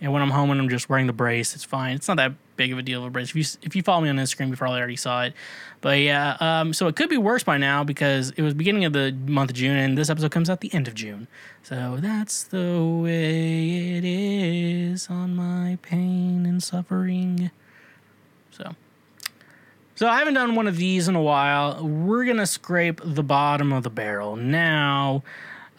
yeah, 0.01 0.07
when 0.07 0.21
I'm 0.21 0.29
home 0.29 0.49
and 0.49 0.61
I'm 0.61 0.69
just 0.69 0.87
wearing 0.87 1.07
the 1.07 1.13
brace, 1.13 1.55
it's 1.55 1.65
fine. 1.65 1.95
It's 1.95 2.07
not 2.07 2.17
that 2.17 2.33
big 2.55 2.71
of 2.71 2.77
a 2.77 2.81
deal 2.81 3.01
of 3.01 3.07
a 3.07 3.09
brace. 3.09 3.29
If 3.29 3.35
you 3.35 3.43
if 3.63 3.75
you 3.75 3.83
follow 3.83 4.01
me 4.01 4.09
on 4.09 4.15
Instagram, 4.15 4.49
you 4.49 4.55
probably 4.55 4.79
already 4.79 4.95
saw 4.95 5.23
it. 5.23 5.33
But 5.81 5.99
yeah, 5.99 6.37
um, 6.39 6.73
so 6.73 6.87
it 6.87 6.95
could 6.95 7.09
be 7.09 7.17
worse 7.17 7.43
by 7.43 7.57
now 7.57 7.83
because 7.83 8.31
it 8.31 8.41
was 8.41 8.53
beginning 8.53 8.85
of 8.85 8.93
the 8.93 9.11
month 9.27 9.49
of 9.49 9.57
June, 9.57 9.75
and 9.75 9.97
this 9.97 10.09
episode 10.09 10.31
comes 10.31 10.49
out 10.49 10.61
the 10.61 10.73
end 10.73 10.87
of 10.87 10.93
June. 10.93 11.27
So 11.63 11.97
that's 11.99 12.43
the 12.43 12.81
way 13.03 13.97
it 13.97 14.05
is 14.05 15.09
on 15.09 15.35
my 15.35 15.77
pain 15.81 16.45
and 16.45 16.63
suffering. 16.63 17.51
So. 18.51 18.75
So 19.95 20.07
I 20.07 20.19
haven't 20.19 20.35
done 20.35 20.55
one 20.55 20.65
of 20.65 20.77
these 20.77 21.09
in 21.09 21.15
a 21.17 21.21
while. 21.21 21.85
We're 21.85 22.23
gonna 22.23 22.45
scrape 22.45 23.01
the 23.03 23.23
bottom 23.23 23.73
of 23.73 23.83
the 23.83 23.89
barrel 23.89 24.37
now. 24.37 25.23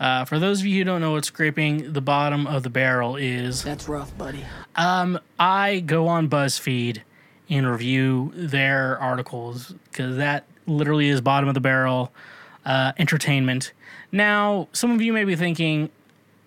Uh, 0.00 0.24
for 0.24 0.38
those 0.38 0.60
of 0.60 0.66
you 0.66 0.78
who 0.78 0.84
don't 0.84 1.02
know 1.02 1.12
what 1.12 1.26
scraping 1.26 1.92
the 1.92 2.00
bottom 2.00 2.46
of 2.46 2.62
the 2.62 2.70
barrel 2.70 3.16
is, 3.16 3.62
That's 3.62 3.86
rough, 3.86 4.16
buddy. 4.16 4.44
um, 4.74 5.20
I 5.38 5.80
go 5.80 6.08
on 6.08 6.28
BuzzFeed 6.28 7.02
and 7.50 7.70
review 7.70 8.32
their 8.34 8.98
articles 8.98 9.74
because 9.90 10.16
that 10.16 10.46
literally 10.66 11.08
is 11.08 11.20
bottom 11.20 11.48
of 11.48 11.54
the 11.54 11.60
barrel 11.60 12.12
uh, 12.64 12.92
entertainment. 12.98 13.72
Now, 14.10 14.68
some 14.72 14.90
of 14.92 15.02
you 15.02 15.12
may 15.12 15.24
be 15.24 15.36
thinking, 15.36 15.90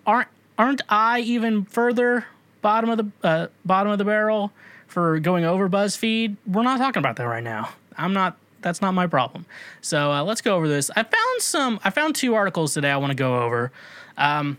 aren't 0.06 0.28
aren't 0.58 0.82
I 0.88 1.20
even 1.20 1.64
further 1.64 2.26
bottom 2.60 2.90
of 2.90 2.98
the 2.98 3.10
uh, 3.26 3.46
bottom 3.64 3.92
of 3.92 3.98
the 3.98 4.04
barrel 4.04 4.50
for 4.88 5.20
going 5.20 5.44
over 5.44 5.68
BuzzFeed? 5.68 6.36
We're 6.46 6.62
not 6.62 6.78
talking 6.78 7.00
about 7.00 7.16
that 7.16 7.24
right 7.24 7.42
now. 7.44 7.70
I'm 7.96 8.12
not. 8.12 8.36
That's 8.64 8.80
not 8.80 8.94
my 8.94 9.06
problem. 9.06 9.44
So 9.82 10.10
uh, 10.10 10.24
let's 10.24 10.40
go 10.40 10.56
over 10.56 10.66
this. 10.66 10.90
I 10.96 11.02
found 11.02 11.40
some. 11.42 11.78
I 11.84 11.90
found 11.90 12.16
two 12.16 12.34
articles 12.34 12.72
today. 12.72 12.90
I 12.90 12.96
want 12.96 13.10
to 13.10 13.14
go 13.14 13.42
over. 13.42 13.70
Um, 14.16 14.56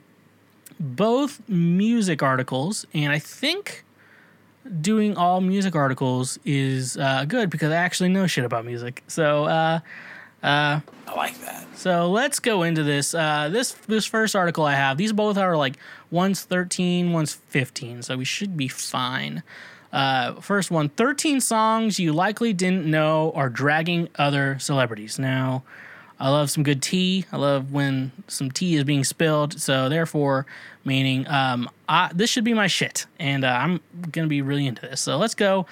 both 0.80 1.42
music 1.50 2.22
articles, 2.22 2.86
and 2.94 3.12
I 3.12 3.18
think 3.18 3.84
doing 4.82 5.18
all 5.18 5.42
music 5.42 5.76
articles 5.76 6.38
is 6.46 6.98
uh, 6.98 7.26
good 7.28 7.50
because 7.50 7.72
I 7.72 7.78
actually 7.78 8.10
know 8.10 8.28
shit 8.28 8.46
about 8.46 8.64
music. 8.64 9.04
So, 9.08 9.46
uh, 9.46 9.80
I 10.44 10.82
like 11.16 11.40
that. 11.42 11.66
so 11.76 12.12
let's 12.12 12.40
go 12.40 12.62
into 12.62 12.84
this. 12.84 13.16
Uh, 13.16 13.50
this 13.52 13.72
this 13.88 14.06
first 14.06 14.36
article 14.36 14.66
I 14.66 14.74
have. 14.74 14.98
These 14.98 15.14
both 15.14 15.38
are 15.38 15.58
like 15.58 15.78
one's 16.12 16.44
thirteen, 16.44 17.12
one's 17.12 17.34
fifteen, 17.34 18.04
so 18.04 18.18
we 18.18 18.26
should 18.26 18.56
be 18.56 18.68
fine. 18.68 19.42
Uh, 19.96 20.42
first 20.42 20.70
one 20.72 20.90
13 20.90 21.40
songs 21.40 22.00
you 22.00 22.12
likely 22.12 22.52
didn't 22.52 22.86
know 22.86 23.32
are 23.34 23.50
dragging 23.50 24.10
other 24.16 24.60
celebrities. 24.60 25.18
Now, 25.18 25.64
I 26.20 26.30
love 26.30 26.52
some 26.52 26.64
good 26.64 26.82
tea. 26.82 27.24
I 27.32 27.38
love 27.38 27.72
when 27.72 28.12
some 28.28 28.52
tea 28.52 28.76
is 28.76 28.84
being 28.84 29.06
spilled. 29.06 29.58
So, 29.58 29.88
therefore, 29.88 30.46
meaning 30.84 31.26
um, 31.30 31.70
I, 31.88 32.12
this 32.14 32.30
should 32.30 32.44
be 32.44 32.54
my 32.54 32.68
shit. 32.68 33.06
And 33.20 33.46
uh, 33.46 33.48
I'm 33.48 33.80
going 34.12 34.26
to 34.26 34.28
be 34.28 34.42
really 34.42 34.68
into 34.68 34.82
this. 34.82 35.00
So, 35.00 35.16
let's 35.16 35.34
go 35.34 35.66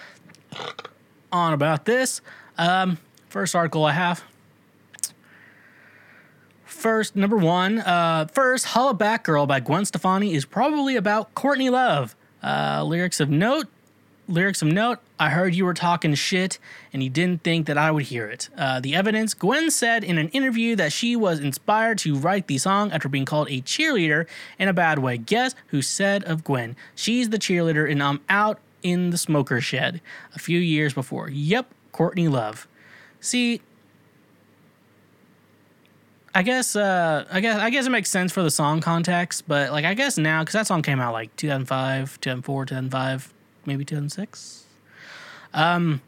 on 1.33 1.51
about 1.51 1.83
this. 1.83 2.21
Um, 2.57 2.99
first 3.27 3.53
article 3.55 3.83
I 3.83 3.91
have. 3.91 4.23
First, 6.63 7.17
number 7.17 7.37
one, 7.37 7.79
uh, 7.79 8.27
first, 8.31 8.67
Hollaback 8.67 9.23
Girl 9.23 9.45
by 9.45 9.59
Gwen 9.59 9.83
Stefani 9.83 10.33
is 10.33 10.45
probably 10.45 10.95
about 10.95 11.35
Courtney 11.35 11.69
Love. 11.69 12.15
Uh, 12.41 12.83
lyrics 12.83 13.21
of 13.21 13.29
note, 13.29 13.67
lyrics 14.27 14.61
of 14.61 14.69
note, 14.69 14.99
I 15.19 15.29
heard 15.29 15.55
you 15.55 15.65
were 15.65 15.73
talking 15.73 16.13
shit 16.15 16.59
and 16.91 17.03
you 17.03 17.09
didn't 17.09 17.43
think 17.43 17.67
that 17.67 17.77
I 17.77 17.91
would 17.91 18.05
hear 18.05 18.27
it. 18.27 18.49
Uh, 18.57 18.79
the 18.79 18.95
evidence 18.95 19.33
Gwen 19.33 19.69
said 19.69 20.03
in 20.03 20.17
an 20.17 20.29
interview 20.29 20.75
that 20.75 20.91
she 20.91 21.15
was 21.15 21.39
inspired 21.39 21.97
to 21.99 22.15
write 22.15 22.47
the 22.47 22.57
song 22.57 22.91
after 22.91 23.09
being 23.09 23.25
called 23.25 23.49
a 23.49 23.61
cheerleader 23.61 24.25
in 24.57 24.67
a 24.67 24.73
bad 24.73 24.99
way. 24.99 25.17
Guess 25.17 25.55
who 25.67 25.81
said 25.81 26.23
of 26.23 26.43
Gwen? 26.43 26.75
She's 26.95 27.29
the 27.29 27.39
cheerleader 27.39 27.89
and 27.89 28.01
I'm 28.01 28.21
out 28.29 28.59
in 28.81 29.09
the 29.09 29.17
smoker 29.17 29.61
shed 29.61 30.01
a 30.35 30.39
few 30.39 30.59
years 30.59 30.93
before. 30.93 31.29
Yep, 31.29 31.73
Courtney 31.91 32.27
Love. 32.27 32.67
See, 33.19 33.61
I 36.35 36.41
guess 36.41 36.75
uh 36.75 37.25
I 37.31 37.39
guess 37.41 37.59
I 37.59 37.69
guess 37.69 37.85
it 37.85 37.91
makes 37.91 38.09
sense 38.09 38.31
for 38.31 38.41
the 38.41 38.51
song 38.51 38.81
context, 38.81 39.47
but 39.47 39.71
like 39.71 39.85
I 39.85 39.93
guess 39.93 40.17
now 40.17 40.43
cuz 40.43 40.53
that 40.53 40.67
song 40.67 40.81
came 40.81 40.99
out 40.99 41.13
like 41.13 41.35
2005, 41.35 42.19
2004, 42.19 42.65
2005, 42.65 43.33
maybe 43.65 43.85
2006. 43.85 44.65
Um 45.53 46.01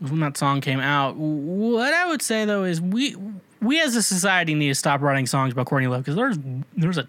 when 0.00 0.20
that 0.20 0.36
song 0.36 0.60
came 0.60 0.80
out, 0.80 1.16
what 1.16 1.94
I 1.94 2.08
would 2.08 2.20
say 2.20 2.44
though 2.44 2.64
is 2.64 2.80
we 2.80 3.16
we 3.60 3.80
as 3.80 3.96
a 3.96 4.02
society 4.02 4.54
need 4.54 4.68
to 4.68 4.74
stop 4.74 5.00
writing 5.00 5.26
songs 5.26 5.52
about 5.52 5.66
Courtney 5.66 5.86
Love 5.88 6.04
cuz 6.04 6.14
there's 6.14 6.38
there's 6.76 6.98
a 6.98 7.08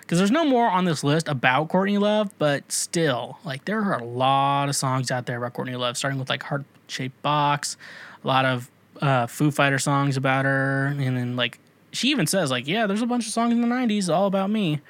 because 0.00 0.18
there's 0.18 0.30
no 0.30 0.44
more 0.44 0.68
on 0.68 0.84
this 0.84 1.02
list 1.02 1.26
about 1.28 1.68
Courtney 1.68 1.96
Love, 1.96 2.30
but 2.38 2.70
still, 2.70 3.38
like 3.44 3.64
there 3.64 3.80
are 3.80 3.98
a 3.98 4.04
lot 4.04 4.68
of 4.68 4.76
songs 4.76 5.10
out 5.10 5.24
there 5.26 5.38
about 5.38 5.54
Courtney 5.54 5.74
Love, 5.76 5.96
starting 5.96 6.18
with 6.18 6.28
like 6.28 6.42
Heart 6.42 6.64
Shaped 6.88 7.22
Box, 7.22 7.76
a 8.22 8.26
lot 8.26 8.44
of 8.44 8.70
uh, 9.00 9.26
Foo 9.26 9.50
Fighter 9.50 9.78
songs 9.78 10.18
about 10.18 10.44
her, 10.44 10.88
and 10.88 11.16
then 11.16 11.36
like 11.36 11.58
she 11.92 12.08
even 12.08 12.26
says 12.26 12.50
like, 12.50 12.66
yeah, 12.66 12.86
there's 12.86 13.00
a 13.00 13.06
bunch 13.06 13.26
of 13.26 13.32
songs 13.32 13.52
in 13.52 13.62
the 13.62 13.66
'90s 13.66 14.12
all 14.12 14.26
about 14.26 14.50
me, 14.50 14.80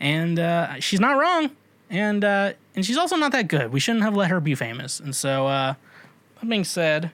and 0.00 0.40
uh, 0.40 0.80
she's 0.80 0.98
not 0.98 1.18
wrong, 1.18 1.50
and 1.90 2.24
uh, 2.24 2.52
and 2.74 2.84
she's 2.84 2.96
also 2.96 3.16
not 3.16 3.32
that 3.32 3.48
good. 3.48 3.72
We 3.72 3.80
shouldn't 3.80 4.04
have 4.04 4.14
let 4.14 4.30
her 4.30 4.40
be 4.40 4.54
famous, 4.54 5.00
and 5.00 5.14
so 5.14 5.46
uh, 5.46 5.74
that 6.40 6.48
being 6.48 6.64
said, 6.64 7.10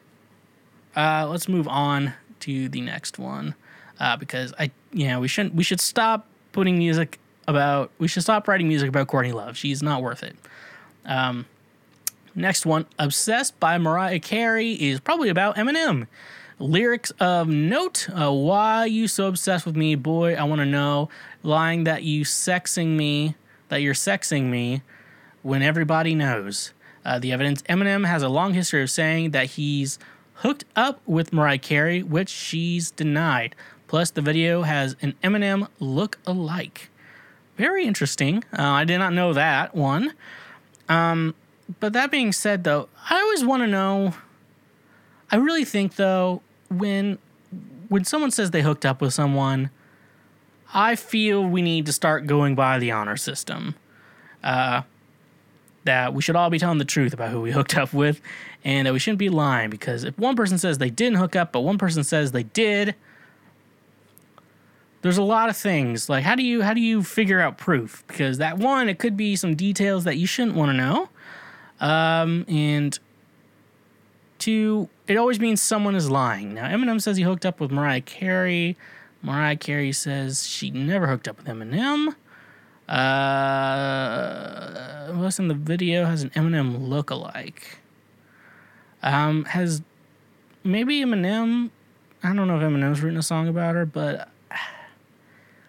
uh, 0.96 1.26
let's 1.28 1.48
move 1.48 1.68
on 1.68 2.14
to 2.40 2.68
the 2.68 2.80
next 2.80 3.18
one 3.18 3.54
uh, 4.00 4.16
because 4.16 4.52
I, 4.58 4.70
know, 4.92 5.20
we 5.20 5.28
shouldn't 5.28 5.54
we 5.54 5.64
should 5.64 5.80
stop 5.80 6.26
putting 6.52 6.78
music 6.78 7.18
about 7.46 7.90
we 7.98 8.08
should 8.08 8.22
stop 8.22 8.48
writing 8.48 8.68
music 8.68 8.88
about 8.88 9.08
Courtney 9.08 9.32
Love. 9.32 9.56
She's 9.56 9.82
not 9.82 10.02
worth 10.02 10.22
it. 10.22 10.36
Um, 11.04 11.46
next 12.34 12.66
one, 12.66 12.86
Obsessed 12.98 13.58
by 13.60 13.78
Mariah 13.78 14.20
Carey 14.20 14.72
is 14.72 15.00
probably 15.00 15.28
about 15.28 15.56
Eminem. 15.56 16.06
Lyrics 16.60 17.10
of 17.18 17.48
note, 17.48 18.08
uh, 18.10 18.32
why 18.32 18.84
you 18.84 19.08
so 19.08 19.26
obsessed 19.26 19.66
with 19.66 19.76
me, 19.76 19.96
boy? 19.96 20.34
I 20.34 20.44
want 20.44 20.60
to 20.60 20.66
know. 20.66 21.08
Lying 21.42 21.84
that 21.84 22.04
you 22.04 22.24
sexing 22.24 22.96
me, 22.96 23.34
that 23.68 23.82
you're 23.82 23.94
sexing 23.94 24.44
me, 24.44 24.82
when 25.42 25.62
everybody 25.62 26.14
knows. 26.14 26.72
Uh, 27.04 27.18
the 27.18 27.32
evidence 27.32 27.62
Eminem 27.62 28.06
has 28.06 28.22
a 28.22 28.28
long 28.28 28.54
history 28.54 28.82
of 28.82 28.90
saying 28.90 29.32
that 29.32 29.50
he's 29.50 29.98
hooked 30.36 30.64
up 30.74 31.00
with 31.06 31.32
Mariah 31.32 31.58
Carey, 31.58 32.02
which 32.02 32.28
she's 32.28 32.90
denied. 32.90 33.54
Plus, 33.86 34.10
the 34.10 34.22
video 34.22 34.62
has 34.62 34.96
an 35.02 35.14
Eminem 35.22 35.68
look 35.78 36.18
alike. 36.26 36.90
Very 37.56 37.84
interesting. 37.84 38.42
Uh, 38.58 38.62
I 38.62 38.84
did 38.84 38.98
not 38.98 39.12
know 39.12 39.32
that 39.34 39.74
one. 39.74 40.14
Um, 40.88 41.34
but 41.80 41.92
that 41.92 42.10
being 42.10 42.32
said, 42.32 42.64
though, 42.64 42.88
I 43.08 43.20
always 43.20 43.44
want 43.44 43.62
to 43.62 43.66
know. 43.66 44.14
I 45.30 45.36
really 45.36 45.64
think 45.64 45.96
though 45.96 46.42
when 46.68 47.18
when 47.88 48.04
someone 48.04 48.30
says 48.30 48.50
they 48.50 48.62
hooked 48.62 48.86
up 48.86 49.00
with 49.00 49.12
someone, 49.12 49.70
I 50.74 50.96
feel 50.96 51.42
we 51.42 51.62
need 51.62 51.86
to 51.86 51.92
start 51.92 52.26
going 52.26 52.56
by 52.56 52.78
the 52.78 52.90
honor 52.90 53.16
system. 53.16 53.76
Uh, 54.42 54.82
that 55.84 56.14
we 56.14 56.22
should 56.22 56.34
all 56.34 56.50
be 56.50 56.58
telling 56.58 56.78
the 56.78 56.84
truth 56.84 57.12
about 57.12 57.30
who 57.30 57.40
we 57.40 57.52
hooked 57.52 57.76
up 57.76 57.92
with, 57.92 58.20
and 58.64 58.86
that 58.86 58.92
we 58.92 58.98
shouldn't 58.98 59.18
be 59.18 59.28
lying 59.28 59.70
because 59.70 60.04
if 60.04 60.18
one 60.18 60.34
person 60.34 60.58
says 60.58 60.78
they 60.78 60.90
didn't 60.90 61.18
hook 61.18 61.36
up, 61.36 61.52
but 61.52 61.60
one 61.60 61.78
person 61.78 62.02
says 62.02 62.32
they 62.32 62.42
did, 62.42 62.94
there's 65.02 65.18
a 65.18 65.22
lot 65.22 65.50
of 65.50 65.56
things 65.56 66.08
like 66.08 66.24
how 66.24 66.34
do 66.34 66.42
you 66.42 66.62
how 66.62 66.72
do 66.72 66.80
you 66.80 67.02
figure 67.02 67.40
out 67.40 67.58
proof? 67.58 68.02
Because 68.06 68.38
that 68.38 68.58
one, 68.58 68.88
it 68.88 68.98
could 68.98 69.16
be 69.16 69.36
some 69.36 69.54
details 69.54 70.04
that 70.04 70.16
you 70.16 70.26
shouldn't 70.26 70.56
want 70.56 70.70
to 70.70 70.76
know, 70.76 71.08
um, 71.80 72.46
and 72.48 72.98
two, 74.38 74.88
it 75.06 75.16
always 75.16 75.38
means 75.38 75.60
someone 75.60 75.94
is 75.94 76.10
lying. 76.10 76.54
Now 76.54 76.68
Eminem 76.68 77.00
says 77.00 77.18
he 77.18 77.22
hooked 77.22 77.44
up 77.44 77.60
with 77.60 77.70
Mariah 77.70 78.00
Carey. 78.00 78.76
Mariah 79.24 79.56
Carey 79.56 79.92
says 79.92 80.46
she 80.46 80.70
never 80.70 81.06
hooked 81.06 81.26
up 81.26 81.38
with 81.38 81.46
Eminem. 81.46 82.14
Uh, 82.86 84.04
in 85.38 85.48
the 85.48 85.54
video 85.54 86.04
has 86.04 86.22
an 86.22 86.28
Eminem 86.30 86.86
look-alike. 86.86 87.78
Um, 89.02 89.46
has 89.46 89.80
maybe 90.62 91.00
Eminem? 91.00 91.70
I 92.22 92.34
don't 92.34 92.46
know 92.46 92.58
if 92.58 92.62
Eminem's 92.62 93.00
written 93.00 93.18
a 93.18 93.22
song 93.22 93.48
about 93.48 93.74
her, 93.74 93.86
but 93.86 94.28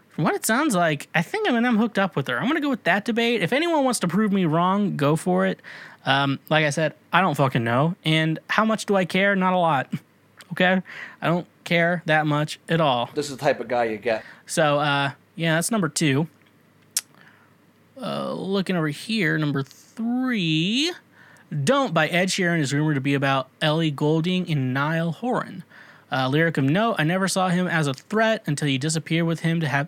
from 0.10 0.26
what 0.26 0.36
it 0.36 0.46
sounds 0.46 0.76
like, 0.76 1.08
I 1.16 1.22
think 1.22 1.48
Eminem 1.48 1.78
hooked 1.78 1.98
up 1.98 2.18
with 2.18 2.28
her. 2.28 2.38
I'm 2.38 2.48
gonna 2.48 2.60
go 2.60 2.70
with 2.70 2.84
that 2.84 3.06
debate. 3.06 3.42
If 3.42 3.54
anyone 3.54 3.86
wants 3.86 4.00
to 4.00 4.10
prove 4.10 4.34
me 4.34 4.44
wrong, 4.44 4.98
go 4.98 5.16
for 5.16 5.46
it. 5.46 5.62
Um, 6.06 6.40
like 6.50 6.66
I 6.66 6.72
said, 6.72 6.94
I 7.14 7.22
don't 7.22 7.36
fucking 7.36 7.64
know. 7.64 7.96
And 8.04 8.38
how 8.50 8.66
much 8.66 8.86
do 8.86 8.98
I 8.98 9.06
care? 9.06 9.34
Not 9.36 9.54
a 9.54 9.58
lot. 9.58 9.94
Okay, 10.52 10.82
I 11.22 11.28
don't 11.28 11.48
care 11.66 12.02
that 12.06 12.26
much 12.26 12.60
at 12.70 12.80
all. 12.80 13.10
This 13.14 13.30
is 13.30 13.38
the 13.38 13.44
type 13.44 13.60
of 13.60 13.68
guy 13.68 13.86
you 13.86 13.98
get. 13.98 14.24
So, 14.46 14.80
uh, 14.80 15.12
yeah, 15.36 15.56
that's 15.56 15.72
number 15.72 15.90
two. 15.90 16.28
Uh, 18.02 18.34
looking 18.34 18.76
over 18.76 18.90
here, 18.90 19.38
number 19.38 19.64
three. 19.64 20.92
Don't 21.64 21.94
by 21.94 22.08
Ed 22.08 22.28
Sheeran 22.30 22.60
is 22.60 22.74
rumored 22.74 22.96
to 22.96 23.02
be 23.02 23.14
about 23.14 23.50
Ellie 23.62 23.92
Goulding 23.92 24.50
and 24.52 24.74
Niall 24.74 25.12
Horan. 25.12 25.64
Uh, 26.12 26.28
lyric 26.28 26.58
of 26.58 26.64
note: 26.66 26.96
I 26.98 27.04
never 27.04 27.28
saw 27.28 27.50
him 27.50 27.68
as 27.68 27.88
a 27.88 27.94
threat 27.94 28.44
until 28.46 28.68
you 28.68 28.78
disappeared 28.78 29.26
with 29.26 29.42
him 29.42 29.60
to 29.60 29.68
have. 29.68 29.88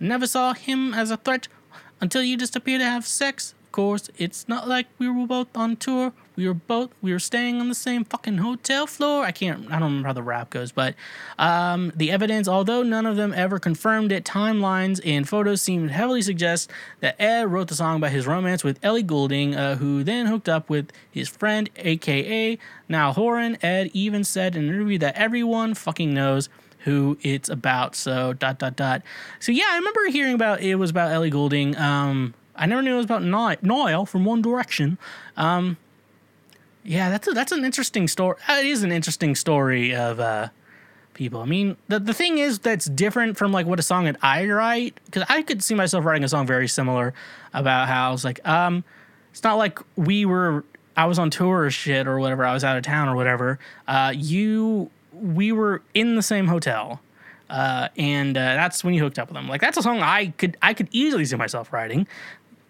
Never 0.00 0.26
saw 0.26 0.54
him 0.54 0.94
as 0.94 1.10
a 1.10 1.16
threat 1.16 1.48
until 2.00 2.22
you 2.22 2.36
disappeared 2.36 2.80
to 2.80 2.84
have 2.84 3.06
sex. 3.06 3.54
Of 3.66 3.72
course, 3.72 4.10
it's 4.16 4.48
not 4.48 4.68
like 4.68 4.86
we 4.98 5.08
were 5.08 5.26
both 5.26 5.48
on 5.56 5.76
tour. 5.76 6.12
We 6.38 6.46
were 6.46 6.54
both 6.54 6.90
we 7.02 7.10
were 7.10 7.18
staying 7.18 7.60
on 7.60 7.68
the 7.68 7.74
same 7.74 8.04
fucking 8.04 8.38
hotel 8.38 8.86
floor. 8.86 9.24
I 9.24 9.32
can't 9.32 9.66
I 9.72 9.80
don't 9.80 9.88
remember 9.88 10.06
how 10.06 10.12
the 10.12 10.22
rap 10.22 10.50
goes, 10.50 10.70
but 10.70 10.94
um, 11.36 11.92
the 11.96 12.12
evidence, 12.12 12.46
although 12.46 12.84
none 12.84 13.06
of 13.06 13.16
them 13.16 13.34
ever 13.34 13.58
confirmed 13.58 14.12
it, 14.12 14.24
timelines 14.24 15.00
and 15.04 15.28
photos 15.28 15.62
seem 15.62 15.88
to 15.88 15.92
heavily 15.92 16.22
suggest 16.22 16.70
that 17.00 17.20
Ed 17.20 17.50
wrote 17.50 17.66
the 17.66 17.74
song 17.74 17.96
about 17.96 18.12
his 18.12 18.28
romance 18.28 18.62
with 18.62 18.78
Ellie 18.84 19.02
Goulding, 19.02 19.56
uh, 19.56 19.74
who 19.78 20.04
then 20.04 20.26
hooked 20.26 20.48
up 20.48 20.70
with 20.70 20.92
his 21.10 21.28
friend, 21.28 21.68
aka 21.74 22.56
Niall 22.88 23.14
Horan. 23.14 23.58
Ed 23.60 23.90
even 23.92 24.22
said 24.22 24.54
in 24.54 24.68
an 24.68 24.68
interview 24.68 24.98
that 24.98 25.16
everyone 25.16 25.74
fucking 25.74 26.14
knows 26.14 26.48
who 26.84 27.18
it's 27.20 27.48
about. 27.48 27.96
So 27.96 28.32
dot 28.32 28.60
dot 28.60 28.76
dot. 28.76 29.02
So 29.40 29.50
yeah, 29.50 29.66
I 29.70 29.76
remember 29.78 30.06
hearing 30.10 30.36
about 30.36 30.60
it 30.60 30.76
was 30.76 30.90
about 30.90 31.10
Ellie 31.10 31.30
Goulding. 31.30 31.76
Um, 31.76 32.34
I 32.54 32.66
never 32.66 32.80
knew 32.80 32.94
it 32.94 32.98
was 32.98 33.06
about 33.06 33.24
Ni- 33.24 33.68
Niall 33.68 34.06
from 34.06 34.24
One 34.24 34.40
Direction. 34.40 34.98
Um, 35.36 35.78
yeah, 36.88 37.10
that's 37.10 37.28
a, 37.28 37.32
that's 37.32 37.52
an 37.52 37.64
interesting 37.64 38.08
story. 38.08 38.36
It 38.48 38.66
is 38.66 38.82
an 38.82 38.90
interesting 38.92 39.34
story 39.34 39.94
of 39.94 40.18
uh, 40.18 40.48
people. 41.14 41.40
I 41.40 41.44
mean, 41.44 41.76
the 41.88 42.00
the 42.00 42.14
thing 42.14 42.38
is 42.38 42.58
that's 42.58 42.86
different 42.86 43.36
from 43.36 43.52
like 43.52 43.66
what 43.66 43.78
a 43.78 43.82
song 43.82 44.04
that 44.06 44.16
I 44.22 44.46
write 44.46 44.98
because 45.04 45.24
I 45.28 45.42
could 45.42 45.62
see 45.62 45.74
myself 45.74 46.04
writing 46.04 46.24
a 46.24 46.28
song 46.28 46.46
very 46.46 46.66
similar 46.68 47.12
about 47.52 47.88
how 47.88 48.08
I 48.08 48.12
was 48.12 48.24
like, 48.24 48.40
um, 48.48 48.84
it's 49.30 49.42
not 49.44 49.54
like 49.54 49.78
we 49.96 50.24
were 50.24 50.64
I 50.96 51.04
was 51.06 51.18
on 51.18 51.30
tour 51.30 51.64
or 51.64 51.70
shit 51.70 52.06
or 52.08 52.18
whatever. 52.18 52.44
I 52.44 52.52
was 52.54 52.64
out 52.64 52.76
of 52.76 52.82
town 52.84 53.08
or 53.08 53.14
whatever. 53.16 53.58
Uh, 53.86 54.12
you 54.16 54.90
we 55.12 55.52
were 55.52 55.82
in 55.94 56.16
the 56.16 56.22
same 56.22 56.46
hotel. 56.46 57.00
Uh, 57.50 57.88
and 57.96 58.36
uh, 58.36 58.40
that's 58.40 58.84
when 58.84 58.92
you 58.92 59.02
hooked 59.02 59.18
up 59.18 59.28
with 59.28 59.34
them. 59.34 59.48
Like 59.48 59.60
that's 59.60 59.78
a 59.78 59.82
song 59.82 60.00
I 60.02 60.34
could 60.36 60.56
I 60.62 60.74
could 60.74 60.88
easily 60.90 61.24
see 61.24 61.36
myself 61.36 61.72
writing. 61.72 62.06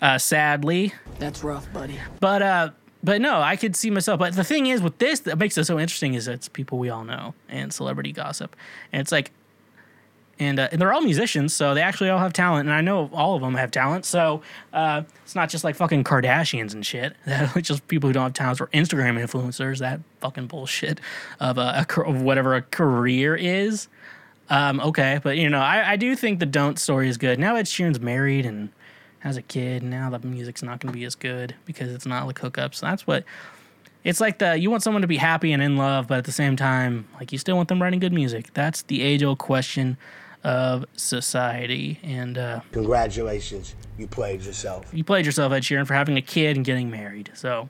Uh, 0.00 0.18
sadly, 0.18 0.94
That's 1.18 1.42
rough, 1.42 1.72
buddy. 1.72 1.98
but 2.20 2.40
uh, 2.40 2.70
but 3.02 3.20
no, 3.20 3.40
I 3.40 3.56
could 3.56 3.76
see 3.76 3.90
myself. 3.90 4.18
But 4.18 4.34
the 4.34 4.44
thing 4.44 4.66
is, 4.66 4.82
with 4.82 4.98
this, 4.98 5.20
that 5.20 5.38
makes 5.38 5.56
it 5.56 5.64
so 5.64 5.78
interesting 5.78 6.14
is 6.14 6.26
it's 6.28 6.48
people 6.48 6.78
we 6.78 6.90
all 6.90 7.04
know 7.04 7.34
and 7.48 7.72
celebrity 7.72 8.12
gossip, 8.12 8.56
and 8.92 9.00
it's 9.00 9.12
like, 9.12 9.30
and, 10.40 10.60
uh, 10.60 10.68
and 10.70 10.80
they're 10.80 10.92
all 10.92 11.00
musicians, 11.00 11.52
so 11.52 11.74
they 11.74 11.82
actually 11.82 12.10
all 12.10 12.18
have 12.18 12.32
talent, 12.32 12.68
and 12.68 12.74
I 12.74 12.80
know 12.80 13.10
all 13.12 13.34
of 13.34 13.42
them 13.42 13.54
have 13.54 13.70
talent. 13.70 14.04
So 14.04 14.42
uh, 14.72 15.02
it's 15.24 15.34
not 15.34 15.48
just 15.48 15.64
like 15.64 15.74
fucking 15.74 16.04
Kardashians 16.04 16.74
and 16.74 16.84
shit. 16.86 17.16
It's 17.26 17.68
just 17.68 17.86
people 17.88 18.08
who 18.08 18.12
don't 18.14 18.24
have 18.24 18.34
talents 18.34 18.60
or 18.60 18.68
Instagram 18.68 19.20
influencers. 19.20 19.78
That 19.78 20.00
fucking 20.20 20.46
bullshit 20.46 21.00
of 21.40 21.58
a, 21.58 21.86
a 21.88 22.02
of 22.02 22.22
whatever 22.22 22.54
a 22.54 22.62
career 22.62 23.34
is. 23.34 23.88
Um, 24.50 24.80
okay, 24.80 25.20
but 25.22 25.36
you 25.36 25.48
know, 25.48 25.60
I, 25.60 25.92
I 25.92 25.96
do 25.96 26.16
think 26.16 26.38
the 26.38 26.46
don't 26.46 26.78
story 26.78 27.08
is 27.08 27.18
good. 27.18 27.38
Now 27.38 27.56
Ed 27.56 27.66
Sheeran's 27.66 28.00
married 28.00 28.46
and 28.46 28.70
has 29.20 29.36
a 29.36 29.42
kid. 29.42 29.82
Now 29.82 30.10
the 30.10 30.18
music's 30.26 30.62
not 30.62 30.80
going 30.80 30.92
to 30.92 30.98
be 30.98 31.04
as 31.04 31.14
good 31.14 31.54
because 31.64 31.92
it's 31.92 32.06
not 32.06 32.26
like 32.26 32.36
hookups. 32.38 32.80
That's 32.80 33.06
what 33.06 33.24
it's 34.04 34.20
like. 34.20 34.38
The 34.38 34.56
you 34.58 34.70
want 34.70 34.82
someone 34.82 35.02
to 35.02 35.08
be 35.08 35.16
happy 35.16 35.52
and 35.52 35.62
in 35.62 35.76
love, 35.76 36.08
but 36.08 36.18
at 36.18 36.24
the 36.24 36.32
same 36.32 36.56
time, 36.56 37.06
like 37.14 37.32
you 37.32 37.38
still 37.38 37.56
want 37.56 37.68
them 37.68 37.82
writing 37.82 38.00
good 38.00 38.12
music. 38.12 38.52
That's 38.54 38.82
the 38.82 39.02
age 39.02 39.22
old 39.22 39.38
question 39.38 39.96
of 40.44 40.84
society. 40.96 41.98
And 42.02 42.38
uh, 42.38 42.60
Congratulations, 42.72 43.74
you 43.98 44.06
played 44.06 44.42
yourself. 44.42 44.86
you 44.92 45.02
played 45.04 45.26
yourself, 45.26 45.52
Ed 45.52 45.62
Sheeran, 45.62 45.86
for 45.86 45.94
having 45.94 46.16
a 46.16 46.22
kid 46.22 46.56
and 46.56 46.64
getting 46.64 46.90
married. 46.90 47.30
So. 47.34 47.68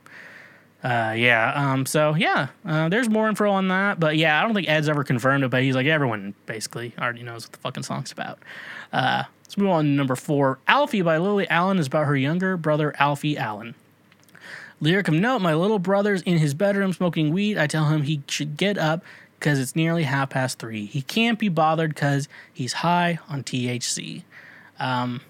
Uh, 0.80 1.12
yeah. 1.16 1.52
Um. 1.56 1.84
So 1.86 2.14
yeah. 2.14 2.48
Uh, 2.64 2.88
there's 2.88 3.08
more 3.08 3.28
info 3.28 3.50
on 3.50 3.66
that, 3.66 3.98
but 3.98 4.16
yeah, 4.16 4.38
I 4.38 4.44
don't 4.44 4.54
think 4.54 4.68
Ed's 4.68 4.88
ever 4.88 5.02
confirmed 5.02 5.42
it. 5.42 5.50
But 5.50 5.64
he's 5.64 5.74
like 5.74 5.88
everyone 5.88 6.34
basically 6.46 6.94
already 7.00 7.24
knows 7.24 7.46
what 7.46 7.52
the 7.52 7.58
fucking 7.58 7.82
song's 7.82 8.12
about. 8.12 8.38
Uh, 8.92 9.24
let's 9.48 9.56
move 9.56 9.70
on 9.70 9.86
to 9.86 9.90
number 9.90 10.14
four. 10.14 10.58
Alfie 10.68 11.00
by 11.00 11.16
Lily 11.16 11.48
Allen 11.48 11.78
is 11.78 11.86
about 11.86 12.04
her 12.04 12.16
younger 12.16 12.58
brother 12.58 12.94
Alfie 12.98 13.38
Allen. 13.38 13.74
Lyric 14.78 15.08
of 15.08 15.14
note: 15.14 15.38
My 15.38 15.54
little 15.54 15.78
brother's 15.78 16.20
in 16.22 16.36
his 16.36 16.52
bedroom 16.52 16.92
smoking 16.92 17.32
weed. 17.32 17.56
I 17.56 17.66
tell 17.66 17.86
him 17.86 18.02
he 18.02 18.22
should 18.28 18.58
get 18.58 18.76
up 18.76 19.02
because 19.40 19.58
it's 19.58 19.74
nearly 19.74 20.02
half 20.02 20.28
past 20.28 20.58
three. 20.58 20.84
He 20.84 21.00
can't 21.00 21.38
be 21.38 21.48
bothered 21.48 21.94
because 21.94 22.28
he's 22.52 22.74
high 22.74 23.20
on 23.26 23.42
THC. 23.42 24.22
Um, 24.78 25.22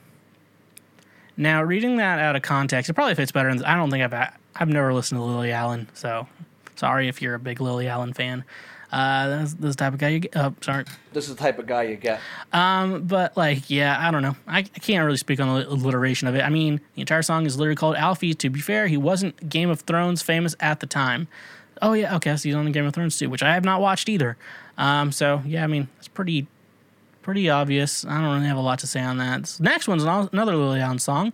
now, 1.36 1.62
reading 1.62 1.98
that 1.98 2.18
out 2.18 2.34
of 2.34 2.42
context, 2.42 2.90
it 2.90 2.94
probably 2.94 3.14
fits 3.14 3.30
better. 3.30 3.48
I 3.50 3.76
don't 3.76 3.90
think 3.90 4.02
I've 4.02 4.32
I've 4.56 4.68
never 4.68 4.92
listened 4.92 5.20
to 5.20 5.24
Lily 5.24 5.52
Allen, 5.52 5.86
so 5.94 6.26
sorry 6.74 7.06
if 7.06 7.22
you're 7.22 7.36
a 7.36 7.38
big 7.38 7.60
Lily 7.60 7.86
Allen 7.86 8.12
fan. 8.14 8.44
Uh, 8.90 9.28
that's, 9.28 9.54
that's 9.54 9.76
the 9.76 9.84
type 9.84 9.92
of 9.92 9.98
guy 9.98 10.08
you 10.08 10.18
get. 10.20 10.36
Oh, 10.36 10.54
sorry. 10.62 10.84
This 11.12 11.28
is 11.28 11.34
the 11.36 11.40
type 11.40 11.58
of 11.58 11.66
guy 11.66 11.82
you 11.84 11.96
get. 11.96 12.20
Um, 12.52 13.02
but 13.04 13.36
like, 13.36 13.68
yeah, 13.68 13.96
I 13.98 14.10
don't 14.10 14.22
know. 14.22 14.36
I, 14.46 14.60
I 14.60 14.62
can't 14.62 15.04
really 15.04 15.18
speak 15.18 15.40
on 15.40 15.58
the 15.58 15.68
alliteration 15.68 16.26
of 16.28 16.34
it. 16.34 16.42
I 16.42 16.48
mean, 16.48 16.80
the 16.94 17.00
entire 17.02 17.22
song 17.22 17.44
is 17.44 17.58
literally 17.58 17.76
called 17.76 17.96
Alfie. 17.96 18.34
To 18.34 18.50
be 18.50 18.60
fair, 18.60 18.86
he 18.86 18.96
wasn't 18.96 19.48
Game 19.48 19.68
of 19.68 19.80
Thrones 19.82 20.22
famous 20.22 20.56
at 20.60 20.80
the 20.80 20.86
time. 20.86 21.28
Oh 21.80 21.92
yeah, 21.92 22.16
okay, 22.16 22.34
so 22.36 22.48
he's 22.48 22.54
on 22.54 22.64
the 22.64 22.70
Game 22.70 22.86
of 22.86 22.94
Thrones 22.94 23.18
too, 23.18 23.30
which 23.30 23.42
I 23.42 23.54
have 23.54 23.64
not 23.64 23.80
watched 23.80 24.08
either. 24.08 24.36
Um, 24.76 25.12
so 25.12 25.42
yeah, 25.44 25.64
I 25.64 25.66
mean, 25.66 25.88
it's 25.98 26.08
pretty, 26.08 26.46
pretty 27.22 27.48
obvious. 27.50 28.04
I 28.04 28.20
don't 28.20 28.34
really 28.34 28.46
have 28.46 28.56
a 28.56 28.62
lot 28.62 28.78
to 28.80 28.86
say 28.86 29.00
on 29.00 29.18
that. 29.18 29.42
This 29.42 29.60
next 29.60 29.86
one's 29.86 30.02
another 30.02 30.56
Lily 30.56 30.80
Allen 30.80 30.98
song. 30.98 31.32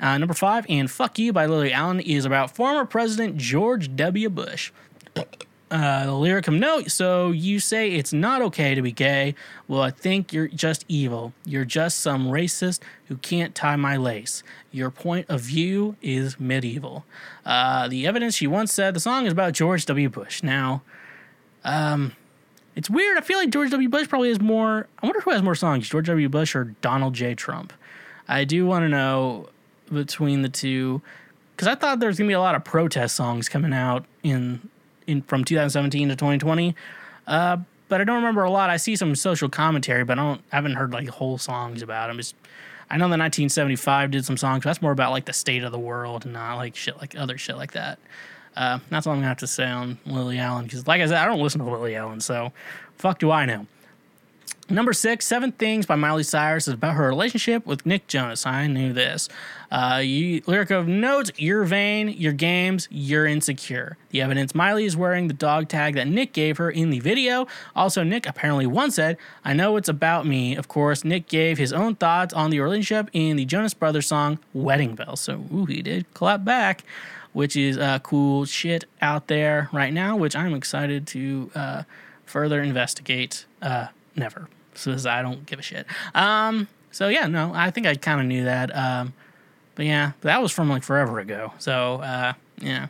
Uh, 0.00 0.18
number 0.18 0.34
five, 0.34 0.66
and 0.68 0.90
"Fuck 0.90 1.18
You" 1.18 1.32
by 1.32 1.46
Lily 1.46 1.72
Allen 1.72 2.00
is 2.00 2.24
about 2.24 2.54
former 2.54 2.84
President 2.84 3.36
George 3.36 3.94
W. 3.94 4.28
Bush. 4.30 4.72
Uh, 5.74 6.06
the 6.06 6.14
lyric 6.14 6.46
of 6.46 6.54
note. 6.54 6.88
So 6.88 7.32
you 7.32 7.58
say 7.58 7.90
it's 7.90 8.12
not 8.12 8.40
okay 8.42 8.76
to 8.76 8.80
be 8.80 8.92
gay. 8.92 9.34
Well, 9.66 9.82
I 9.82 9.90
think 9.90 10.32
you're 10.32 10.46
just 10.46 10.84
evil. 10.86 11.32
You're 11.44 11.64
just 11.64 11.98
some 11.98 12.28
racist 12.28 12.78
who 13.06 13.16
can't 13.16 13.56
tie 13.56 13.74
my 13.74 13.96
lace. 13.96 14.44
Your 14.70 14.92
point 14.92 15.26
of 15.28 15.40
view 15.40 15.96
is 16.00 16.38
medieval. 16.38 17.04
Uh, 17.44 17.88
the 17.88 18.06
evidence 18.06 18.36
she 18.36 18.46
once 18.46 18.72
said 18.72 18.94
the 18.94 19.00
song 19.00 19.26
is 19.26 19.32
about 19.32 19.52
George 19.52 19.84
W. 19.86 20.08
Bush. 20.08 20.44
Now, 20.44 20.82
um, 21.64 22.12
it's 22.76 22.88
weird. 22.88 23.18
I 23.18 23.22
feel 23.22 23.38
like 23.38 23.50
George 23.50 23.72
W. 23.72 23.88
Bush 23.88 24.08
probably 24.08 24.28
has 24.28 24.40
more. 24.40 24.86
I 25.02 25.06
wonder 25.06 25.22
who 25.22 25.32
has 25.32 25.42
more 25.42 25.56
songs, 25.56 25.88
George 25.88 26.06
W. 26.06 26.28
Bush 26.28 26.54
or 26.54 26.66
Donald 26.82 27.14
J. 27.14 27.34
Trump. 27.34 27.72
I 28.28 28.44
do 28.44 28.64
want 28.64 28.84
to 28.84 28.88
know 28.88 29.48
between 29.92 30.42
the 30.42 30.48
two 30.48 31.02
because 31.56 31.66
I 31.66 31.74
thought 31.74 31.98
there 31.98 32.08
was 32.08 32.16
gonna 32.16 32.28
be 32.28 32.34
a 32.34 32.40
lot 32.40 32.54
of 32.54 32.62
protest 32.62 33.16
songs 33.16 33.48
coming 33.48 33.72
out 33.72 34.04
in 34.22 34.70
in 35.06 35.22
from 35.22 35.44
2017 35.44 36.08
to 36.08 36.16
2020. 36.16 36.74
Uh, 37.26 37.58
but 37.88 38.00
I 38.00 38.04
don't 38.04 38.16
remember 38.16 38.42
a 38.44 38.50
lot. 38.50 38.70
I 38.70 38.76
see 38.76 38.96
some 38.96 39.14
social 39.14 39.48
commentary, 39.48 40.04
but 40.04 40.18
I 40.18 40.22
don't 40.22 40.40
I 40.52 40.56
haven't 40.56 40.74
heard 40.74 40.92
like 40.92 41.08
whole 41.08 41.38
songs 41.38 41.82
about 41.82 42.10
him. 42.10 42.16
Just 42.16 42.34
I 42.90 42.96
know 42.96 43.04
the 43.04 43.18
1975 43.18 44.10
did 44.10 44.24
some 44.24 44.36
songs, 44.36 44.64
that's 44.64 44.82
more 44.82 44.92
about 44.92 45.10
like 45.10 45.24
the 45.24 45.32
state 45.32 45.62
of 45.62 45.72
the 45.72 45.78
world 45.78 46.24
and 46.24 46.32
not 46.32 46.56
like 46.56 46.76
shit 46.76 46.96
like 46.98 47.16
other 47.16 47.38
shit 47.38 47.56
like 47.56 47.72
that. 47.72 47.98
Uh, 48.56 48.78
that's 48.88 49.06
all 49.06 49.12
I'm 49.12 49.18
gonna 49.18 49.28
have 49.28 49.38
to 49.38 49.46
say 49.46 49.66
on 49.66 49.98
Lily 50.06 50.38
Allen 50.38 50.64
because, 50.64 50.86
like 50.86 51.00
I 51.00 51.06
said, 51.06 51.18
I 51.18 51.26
don't 51.26 51.40
listen 51.40 51.60
to 51.60 51.70
Lily 51.70 51.96
Allen, 51.96 52.20
so 52.20 52.52
fuck 52.96 53.18
do 53.18 53.30
I 53.30 53.46
know. 53.46 53.66
Number 54.70 54.94
six, 54.94 55.26
Seven 55.26 55.52
Things 55.52 55.84
by 55.84 55.94
Miley 55.94 56.22
Cyrus 56.22 56.68
is 56.68 56.74
about 56.74 56.94
her 56.94 57.06
relationship 57.06 57.66
with 57.66 57.84
Nick 57.84 58.06
Jonas. 58.06 58.46
I 58.46 58.66
knew 58.66 58.94
this. 58.94 59.28
Uh, 59.70 60.00
you, 60.02 60.40
lyric 60.46 60.70
of 60.70 60.88
notes, 60.88 61.30
you're 61.36 61.64
vain, 61.64 62.08
your 62.08 62.32
games, 62.32 62.88
you're 62.90 63.26
insecure. 63.26 63.98
The 64.08 64.22
evidence 64.22 64.54
Miley 64.54 64.86
is 64.86 64.96
wearing 64.96 65.28
the 65.28 65.34
dog 65.34 65.68
tag 65.68 65.96
that 65.96 66.08
Nick 66.08 66.32
gave 66.32 66.56
her 66.56 66.70
in 66.70 66.88
the 66.88 66.98
video. 67.00 67.46
Also, 67.76 68.02
Nick 68.02 68.26
apparently 68.26 68.66
once 68.66 68.94
said, 68.94 69.18
I 69.44 69.52
know 69.52 69.76
it's 69.76 69.90
about 69.90 70.26
me. 70.26 70.56
Of 70.56 70.68
course, 70.68 71.04
Nick 71.04 71.28
gave 71.28 71.58
his 71.58 71.72
own 71.74 71.94
thoughts 71.94 72.32
on 72.32 72.48
the 72.48 72.60
relationship 72.60 73.10
in 73.12 73.36
the 73.36 73.44
Jonas 73.44 73.74
Brothers 73.74 74.06
song 74.06 74.38
Wedding 74.54 74.94
Bells. 74.94 75.20
So, 75.20 75.44
ooh, 75.52 75.66
he 75.66 75.82
did 75.82 76.12
clap 76.14 76.42
back, 76.42 76.84
which 77.34 77.54
is 77.54 77.76
uh, 77.76 77.98
cool 77.98 78.46
shit 78.46 78.86
out 79.02 79.26
there 79.26 79.68
right 79.74 79.92
now, 79.92 80.16
which 80.16 80.34
I'm 80.34 80.54
excited 80.54 81.06
to 81.08 81.50
uh, 81.54 81.82
further 82.24 82.62
investigate. 82.62 83.44
Never. 84.16 84.48
So 84.74 84.96
I 85.08 85.22
don't 85.22 85.46
give 85.46 85.58
a 85.58 85.62
shit. 85.62 85.86
Um, 86.14 86.68
so 86.90 87.08
yeah, 87.08 87.26
no, 87.26 87.52
I 87.54 87.70
think 87.70 87.86
I 87.86 87.94
kind 87.94 88.20
of 88.20 88.26
knew 88.26 88.44
that. 88.44 88.74
Um, 88.74 89.12
but 89.74 89.86
yeah, 89.86 90.12
that 90.22 90.40
was 90.40 90.52
from 90.52 90.68
like 90.68 90.82
forever 90.82 91.18
ago. 91.18 91.52
So 91.58 91.96
uh, 91.96 92.32
yeah. 92.60 92.88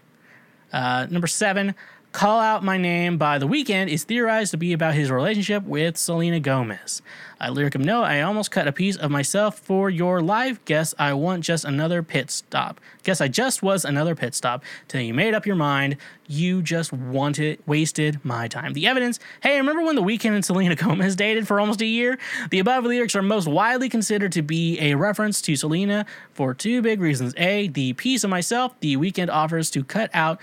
Uh, 0.73 1.07
number 1.09 1.29
seven, 1.29 1.75
Call 2.15 2.39
Out 2.39 2.63
My 2.63 2.79
Name 2.79 3.19
by 3.19 3.39
The 3.39 3.49
Weeknd 3.49 3.89
is 3.89 4.05
theorized 4.05 4.53
to 4.53 4.57
be 4.57 4.73
about 4.73 4.95
his 4.95 5.11
relationship 5.11 5.65
with 5.65 5.97
Selena 5.97 6.39
Gomez. 6.39 7.03
A 7.41 7.51
lyric 7.51 7.75
of 7.75 7.81
note, 7.81 8.05
I 8.05 8.21
almost 8.21 8.53
cut 8.53 8.69
a 8.69 8.73
piece 8.73 8.97
of 8.97 9.11
myself 9.11 9.59
for 9.59 9.91
your 9.91 10.23
live. 10.23 10.65
Guess 10.65 10.95
I 10.97 11.13
want 11.15 11.43
just 11.43 11.65
another 11.65 12.05
pit 12.05 12.31
stop. 12.31 12.81
Guess 13.03 13.21
I 13.21 13.27
just 13.27 13.65
was 13.65 13.85
another 13.85 14.15
pit 14.15 14.37
stop 14.37 14.63
till 14.87 15.01
you 15.01 15.13
made 15.13 15.35
up 15.35 15.45
your 15.45 15.57
mind. 15.57 15.97
You 16.29 16.63
just 16.63 16.93
wanted, 16.93 17.59
wasted 17.67 18.25
my 18.25 18.47
time. 18.47 18.75
The 18.75 18.87
evidence, 18.87 19.19
hey, 19.43 19.57
remember 19.59 19.83
when 19.83 19.97
The 19.97 20.03
Weeknd 20.03 20.37
and 20.37 20.45
Selena 20.45 20.77
Gomez 20.77 21.17
dated 21.17 21.49
for 21.49 21.59
almost 21.59 21.83
a 21.83 21.87
year? 21.87 22.17
The 22.51 22.61
above 22.61 22.85
lyrics 22.85 23.17
are 23.17 23.23
most 23.23 23.49
widely 23.49 23.89
considered 23.89 24.31
to 24.33 24.43
be 24.43 24.79
a 24.81 24.95
reference 24.95 25.43
to 25.43 25.57
Selena 25.57 26.07
for 26.33 26.55
two 26.55 26.81
big 26.81 27.01
reasons. 27.01 27.35
A, 27.37 27.67
the 27.67 27.93
piece 27.95 28.23
of 28.23 28.31
myself 28.31 28.79
The 28.79 28.97
Weeknd 28.97 29.31
offers 29.31 29.69
to 29.73 29.83
cut 29.83 30.11
out 30.15 30.41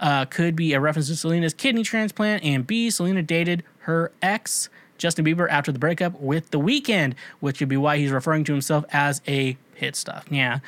uh, 0.00 0.24
could 0.24 0.56
be 0.56 0.72
a 0.72 0.80
reference 0.80 1.08
to 1.08 1.16
Selena's 1.16 1.54
kidney 1.54 1.82
transplant, 1.82 2.42
and 2.42 2.66
B, 2.66 2.90
Selena 2.90 3.22
dated 3.22 3.62
her 3.80 4.10
ex, 4.22 4.68
Justin 4.98 5.24
Bieber, 5.24 5.46
after 5.48 5.70
the 5.70 5.78
breakup 5.78 6.18
with 6.20 6.50
The 6.50 6.58
Weeknd, 6.58 7.14
which 7.40 7.60
would 7.60 7.68
be 7.68 7.76
why 7.76 7.98
he's 7.98 8.10
referring 8.10 8.44
to 8.44 8.52
himself 8.52 8.84
as 8.92 9.20
a 9.28 9.56
pit 9.74 9.94
stop. 9.96 10.24
Yeah, 10.30 10.60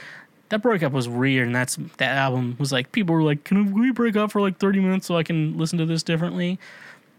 that 0.51 0.61
breakup 0.61 0.93
was 0.93 1.09
weird, 1.09 1.47
and 1.47 1.57
that's 1.57 1.76
that 1.97 2.16
album 2.16 2.57
was 2.59 2.72
like 2.72 2.93
people 2.93 3.14
were 3.14 3.22
like, 3.22 3.45
"Can 3.45 3.72
we 3.72 3.91
break 3.91 4.16
up 4.16 4.30
for 4.30 4.41
like 4.41 4.59
thirty 4.59 4.80
minutes 4.80 5.07
so 5.07 5.16
I 5.16 5.22
can 5.22 5.57
listen 5.57 5.78
to 5.78 5.87
this 5.87 6.03
differently?" 6.03 6.59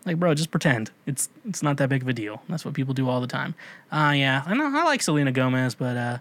Like, 0.05 0.17
bro, 0.17 0.33
just 0.33 0.51
pretend 0.51 0.91
it's 1.05 1.29
it's 1.47 1.63
not 1.63 1.77
that 1.77 1.89
big 1.89 2.03
of 2.03 2.07
a 2.07 2.13
deal. 2.13 2.43
That's 2.47 2.63
what 2.63 2.73
people 2.73 2.93
do 2.93 3.09
all 3.09 3.21
the 3.21 3.27
time. 3.27 3.55
Uh 3.91 4.13
yeah, 4.15 4.43
I 4.45 4.53
know 4.53 4.65
I 4.65 4.83
like 4.83 5.01
Selena 5.01 5.31
Gomez, 5.31 5.75
but 5.75 5.97
uh, 5.97 6.17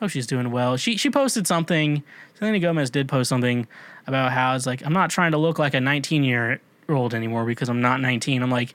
hope 0.00 0.10
she's 0.10 0.26
doing 0.26 0.50
well. 0.50 0.76
She 0.76 0.96
she 0.96 1.10
posted 1.10 1.46
something. 1.46 2.02
Selena 2.38 2.58
Gomez 2.58 2.90
did 2.90 3.08
post 3.08 3.28
something 3.28 3.66
about 4.08 4.32
how 4.32 4.54
it's 4.56 4.66
like 4.66 4.84
I'm 4.84 4.92
not 4.92 5.10
trying 5.10 5.32
to 5.32 5.38
look 5.38 5.58
like 5.58 5.74
a 5.74 5.80
19 5.80 6.24
year 6.24 6.60
old 6.88 7.14
anymore 7.14 7.44
because 7.44 7.68
I'm 7.68 7.80
not 7.80 8.00
19. 8.00 8.42
I'm 8.42 8.50
like, 8.50 8.74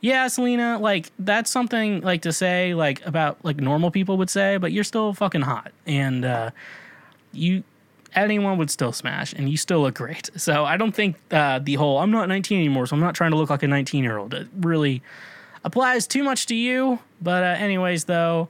yeah, 0.00 0.28
Selena, 0.28 0.78
like 0.78 1.10
that's 1.18 1.50
something 1.50 2.02
like 2.02 2.22
to 2.22 2.32
say 2.32 2.74
like 2.74 3.04
about 3.04 3.44
like 3.44 3.56
normal 3.56 3.90
people 3.90 4.18
would 4.18 4.30
say, 4.30 4.58
but 4.58 4.72
you're 4.72 4.84
still 4.84 5.14
fucking 5.14 5.40
hot 5.42 5.72
and 5.86 6.24
uh, 6.24 6.50
you 7.32 7.64
anyone 8.14 8.58
would 8.58 8.70
still 8.70 8.92
smash 8.92 9.32
and 9.32 9.48
you 9.48 9.56
still 9.56 9.80
look 9.80 9.94
great. 9.94 10.30
So 10.36 10.64
I 10.64 10.76
don't 10.76 10.92
think 10.92 11.16
uh, 11.30 11.58
the 11.58 11.74
whole 11.74 11.98
I'm 11.98 12.10
not 12.10 12.28
19 12.28 12.58
anymore, 12.58 12.86
so 12.86 12.94
I'm 12.94 13.00
not 13.00 13.14
trying 13.14 13.32
to 13.32 13.36
look 13.36 13.50
like 13.50 13.62
a 13.62 13.68
19 13.68 14.04
year 14.04 14.18
old. 14.18 14.34
It 14.34 14.48
really 14.60 15.02
applies 15.64 16.06
too 16.06 16.22
much 16.22 16.46
to 16.46 16.54
you. 16.54 16.98
But 17.20 17.42
uh, 17.42 17.56
anyways, 17.58 18.04
though. 18.04 18.48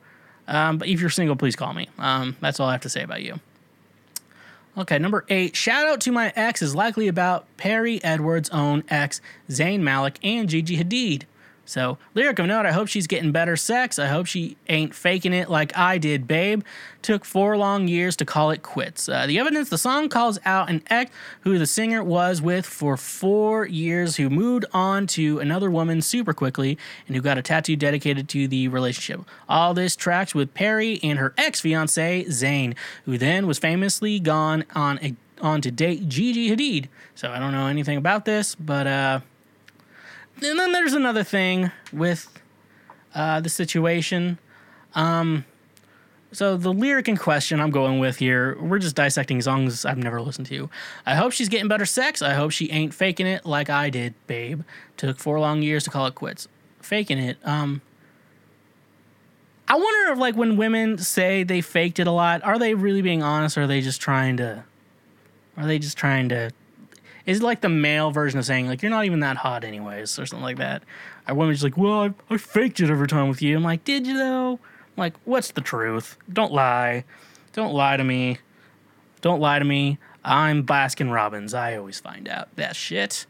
Um, 0.49 0.79
but 0.79 0.87
if 0.89 1.01
you're 1.01 1.11
single, 1.11 1.35
please 1.35 1.57
call 1.57 1.73
me. 1.73 1.89
Um, 1.99 2.37
that's 2.41 2.61
all 2.61 2.69
I 2.69 2.73
have 2.73 2.83
to 2.83 2.89
say 2.89 3.03
about 3.03 3.23
you. 3.23 3.41
Okay, 4.79 4.99
number 4.99 5.25
eight. 5.31 5.57
Shout 5.57 5.87
out 5.87 6.03
to 6.03 6.13
my 6.13 6.35
ex 6.37 6.61
is 6.61 6.75
likely 6.75 7.09
about 7.09 7.47
Perrie 7.57 7.99
Edwards' 8.05 8.51
own 8.51 8.85
ex, 8.91 9.23
Zayn 9.49 9.81
Malik, 9.81 10.19
and 10.23 10.51
Gigi 10.51 10.77
Hadid. 10.77 11.23
So, 11.67 11.99
lyric 12.15 12.39
of 12.39 12.47
note, 12.47 12.65
I 12.65 12.71
hope 12.71 12.87
she's 12.87 13.09
getting 13.09 13.33
better 13.33 13.57
sex. 13.57 13.99
I 13.99 14.07
hope 14.07 14.27
she 14.27 14.57
ain't 14.69 14.95
faking 14.95 15.33
it 15.33 15.51
like 15.51 15.77
I 15.77 15.99
did, 15.99 16.29
babe. 16.29 16.63
Took 17.03 17.25
four 17.25 17.57
long 17.57 17.89
years 17.89 18.15
to 18.17 18.25
call 18.25 18.53
it 18.53 18.63
quits. 18.63 19.09
Uh, 19.09 19.27
the 19.27 19.41
evidence 19.41 19.69
the 19.69 19.77
song 19.77 20.09
calls 20.09 20.39
out 20.45 20.71
an 20.71 20.83
ex 20.89 21.11
who 21.41 21.59
the 21.59 21.67
singer 21.67 22.05
was 22.05 22.41
with 22.41 22.65
for 22.65 22.97
four 22.97 23.67
years, 23.67 24.17
who 24.17 24.31
moved 24.31 24.65
on 24.73 25.09
to 25.09 25.41
another 25.41 25.69
woman 25.69 26.03
super 26.03 26.33
quickly, 26.33 26.79
and 27.09 27.17
who 27.17 27.23
got 27.23 27.37
a 27.37 27.43
tattoo 27.43 27.75
dedicated 27.75 28.29
to 28.29 28.47
the 28.47 28.69
relationship. 28.69 29.27
All 29.49 29.75
this 29.75 29.97
tracks 29.97 30.37
with 30.37 30.55
Perrie 30.55 31.01
and 31.03 31.19
her 31.19 31.35
ex 31.37 31.61
fiance, 31.61 32.25
Zayn, 32.27 32.77
who 33.07 33.19
then 33.19 33.47
was 33.47 33.59
famously 33.59 34.21
gone 34.21 34.65
on, 34.75 35.01
a, 35.03 35.17
on 35.41 35.61
to 35.63 35.73
date 35.73 36.09
Gigi 36.09 36.49
Hadid. 36.49 36.87
So, 37.17 37.33
I 37.33 37.41
don't 37.41 37.53
know 37.53 37.67
anything 37.67 37.99
about 37.99 38.25
this, 38.25 38.55
but, 38.55 38.87
uh, 38.87 39.21
and 40.43 40.59
then 40.59 40.73
there's 40.73 40.95
another 40.95 41.25
thing 41.25 41.71
with 41.93 42.29
uh, 43.15 43.41
the 43.41 43.49
situation. 43.49 44.39
Um, 44.95 45.45
so 46.33 46.57
the 46.57 46.73
lyric 46.73 47.09
in 47.09 47.17
question 47.17 47.61
I'm 47.61 47.71
going 47.71 47.99
with 47.99 48.19
here, 48.19 48.59
we're 48.61 48.79
just 48.79 48.97
dissecting 48.97 49.41
songs 49.41 49.85
I've 49.85 49.99
never 49.99 50.21
listened 50.21 50.47
to. 50.49 50.69
I 51.07 51.15
hope 51.15 51.33
she's 51.33 51.49
getting 51.49 51.69
better 51.69 51.87
sex. 51.87 52.21
I 52.21 52.35
hope 52.35 52.51
she 52.51 52.71
ain't 52.71 52.93
faking 52.93 53.27
it 53.27 53.47
like 53.47 53.71
I 53.71 53.91
did, 53.91 54.15
babe. 54.27 54.63
Took 54.97 55.19
four 55.19 55.41
long 55.41 55.63
years 55.63 55.85
to 55.85 55.91
call 55.91 56.07
it 56.07 56.15
quits. 56.15 56.49
Faking 56.81 57.19
it. 57.19 57.39
Um, 57.45 57.81
I 59.69 59.77
wonder 59.77 60.13
if 60.13 60.19
like 60.19 60.37
when 60.37 60.57
women 60.57 60.99
say 60.99 61.43
they 61.43 61.61
faked 61.61 61.99
it 61.99 62.07
a 62.07 62.13
lot, 62.13 62.45
are 62.45 62.59
they 62.59 62.75
really 62.75 63.03
being 63.03 63.23
honest 63.23 63.57
or 63.57 63.63
are 63.63 63.67
they 63.67 63.81
just 63.81 64.01
trying 64.01 64.37
to 64.37 64.65
are 65.57 65.67
they 65.67 65.79
just 65.79 65.97
trying 65.97 66.29
to 66.29 66.51
is 67.27 67.43
like 67.43 67.61
the 67.61 67.69
male 67.69 68.11
version 68.11 68.39
of 68.39 68.47
saying 68.47 68.69
like 68.69 68.83
you're 68.83 68.91
not 68.91 69.05
even 69.05 69.21
that 69.21 69.37
hot 69.37 69.65
anyways 69.65 70.19
or 70.19 70.27
something 70.27 70.45
like 70.45 70.59
that? 70.59 70.83
Women 71.29 71.53
just 71.53 71.65
like, 71.65 71.77
well, 71.77 72.05
I, 72.05 72.15
I 72.31 72.37
faked 72.37 72.81
it 72.81 72.89
every 72.89 73.09
time 73.09 73.29
with 73.29 73.43
you? 73.43 73.57
I'm 73.57 73.65
like, 73.65 73.85
did 73.85 74.07
you 74.07 74.17
though? 74.17 74.53
I'm 74.53 74.61
like, 74.97 75.15
what's 75.25 75.51
the 75.51 75.61
truth? 75.61 76.17
Don't 76.33 76.53
lie. 76.53 77.05
Don't 77.53 77.75
lie 77.75 77.97
to 77.97 78.05
me. 78.05 78.39
Don't 79.21 79.41
lie 79.41 79.59
to 79.59 79.65
me. 79.65 79.99
I'm 80.25 80.65
Baskin 80.65 81.13
Robbins. 81.13 81.53
I 81.53 81.77
always 81.77 82.01
find 82.01 82.29
out 82.29 82.55
that 82.57 82.77
shit. 82.77 83.27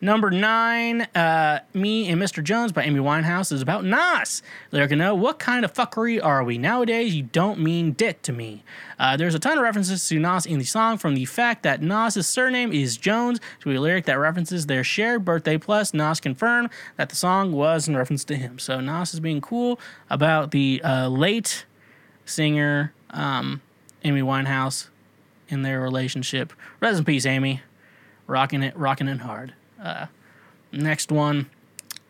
Number 0.00 0.30
nine, 0.30 1.02
uh, 1.16 1.60
Me 1.74 2.08
and 2.08 2.22
Mr. 2.22 2.42
Jones 2.42 2.70
by 2.70 2.84
Amy 2.84 3.00
Winehouse 3.00 3.50
is 3.50 3.60
about 3.60 3.84
Nas. 3.84 4.42
Lyric 4.70 4.92
know 4.92 5.12
what 5.16 5.40
kind 5.40 5.64
of 5.64 5.74
fuckery 5.74 6.24
are 6.24 6.44
we 6.44 6.56
nowadays? 6.56 7.16
You 7.16 7.24
don't 7.24 7.58
mean 7.58 7.92
dick 7.92 8.22
to 8.22 8.32
me. 8.32 8.62
Uh, 8.96 9.16
there's 9.16 9.34
a 9.34 9.40
ton 9.40 9.58
of 9.58 9.64
references 9.64 10.06
to 10.08 10.20
Nas 10.20 10.46
in 10.46 10.60
the 10.60 10.64
song, 10.64 10.98
from 10.98 11.16
the 11.16 11.24
fact 11.24 11.64
that 11.64 11.82
Nas's 11.82 12.28
surname 12.28 12.72
is 12.72 12.96
Jones 12.96 13.40
to 13.60 13.72
a 13.72 13.78
lyric 13.78 14.04
that 14.04 14.20
references 14.20 14.66
their 14.66 14.84
shared 14.84 15.24
birthday. 15.24 15.58
Plus, 15.58 15.92
Nas 15.92 16.20
confirmed 16.20 16.70
that 16.96 17.08
the 17.08 17.16
song 17.16 17.50
was 17.50 17.88
in 17.88 17.96
reference 17.96 18.22
to 18.26 18.36
him. 18.36 18.60
So 18.60 18.80
Nas 18.80 19.14
is 19.14 19.18
being 19.18 19.40
cool 19.40 19.80
about 20.08 20.52
the 20.52 20.80
uh, 20.84 21.08
late 21.08 21.66
singer 22.24 22.92
um, 23.10 23.62
Amy 24.04 24.22
Winehouse 24.22 24.90
in 25.48 25.62
their 25.62 25.80
relationship. 25.80 26.52
Rest 26.78 27.00
in 27.00 27.04
peace, 27.04 27.26
Amy. 27.26 27.62
Rocking 28.28 28.62
it, 28.62 28.76
rocking 28.76 29.08
it 29.08 29.20
hard. 29.20 29.54
Uh, 29.82 30.06
next 30.72 31.10
one. 31.12 31.50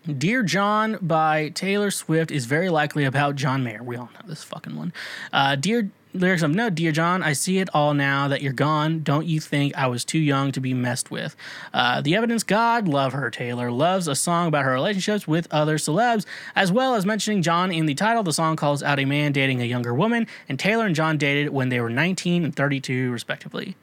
Dear 0.06 0.42
John 0.42 0.98
by 1.02 1.50
Taylor 1.50 1.90
Swift 1.90 2.30
is 2.30 2.46
very 2.46 2.70
likely 2.70 3.04
about 3.04 3.36
John 3.36 3.62
Mayer. 3.62 3.82
We 3.82 3.96
all 3.96 4.10
know 4.14 4.26
this 4.26 4.42
fucking 4.42 4.74
one. 4.74 4.92
Uh, 5.32 5.54
Dear 5.56 5.90
lyrics 6.14 6.42
of 6.42 6.50
no, 6.50 6.70
dear 6.70 6.92
John, 6.92 7.22
I 7.22 7.32
see 7.32 7.58
it 7.58 7.68
all 7.74 7.94
now 7.94 8.28
that 8.28 8.42
you're 8.42 8.52
gone. 8.52 9.02
Don't 9.02 9.26
you 9.26 9.40
think 9.40 9.76
I 9.76 9.86
was 9.86 10.04
too 10.04 10.18
young 10.18 10.52
to 10.52 10.60
be 10.60 10.74
messed 10.74 11.10
with? 11.10 11.36
Uh, 11.72 12.00
the 12.00 12.14
evidence, 12.14 12.42
God 12.42 12.88
love 12.88 13.12
her. 13.12 13.30
Taylor 13.30 13.70
loves 13.70 14.08
a 14.08 14.14
song 14.14 14.48
about 14.48 14.64
her 14.64 14.72
relationships 14.72 15.28
with 15.28 15.46
other 15.50 15.76
celebs, 15.76 16.24
as 16.54 16.72
well 16.72 16.94
as 16.94 17.06
mentioning 17.06 17.42
John 17.42 17.70
in 17.72 17.86
the 17.86 17.94
title. 17.94 18.22
The 18.22 18.32
song 18.32 18.56
calls 18.56 18.82
out 18.82 18.98
a 18.98 19.04
man 19.04 19.32
dating 19.32 19.60
a 19.60 19.66
younger 19.66 19.94
woman, 19.94 20.26
and 20.48 20.58
Taylor 20.58 20.86
and 20.86 20.94
John 20.94 21.18
dated 21.18 21.50
when 21.50 21.68
they 21.68 21.80
were 21.80 21.90
19 21.90 22.44
and 22.44 22.54
32, 22.54 23.10
respectively. 23.10 23.76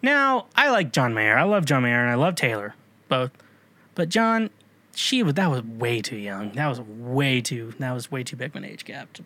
Now, 0.00 0.46
I 0.54 0.70
like 0.70 0.92
John 0.92 1.14
Mayer. 1.14 1.36
I 1.36 1.42
love 1.42 1.64
John 1.64 1.82
Mayer, 1.82 2.00
and 2.00 2.10
I 2.10 2.14
love 2.14 2.34
Taylor 2.34 2.74
both. 3.08 3.30
But 3.94 4.08
John, 4.08 4.50
she 4.94 5.22
was 5.22 5.34
that 5.34 5.50
was 5.50 5.62
way 5.62 6.00
too 6.00 6.16
young. 6.16 6.52
That 6.52 6.68
was 6.68 6.80
way 6.80 7.40
too 7.40 7.74
that 7.78 7.92
was 7.92 8.10
way 8.10 8.22
too 8.22 8.36
big 8.36 8.50
of 8.50 8.56
an 8.56 8.64
age 8.64 8.84
gap 8.84 9.12
to, 9.14 9.22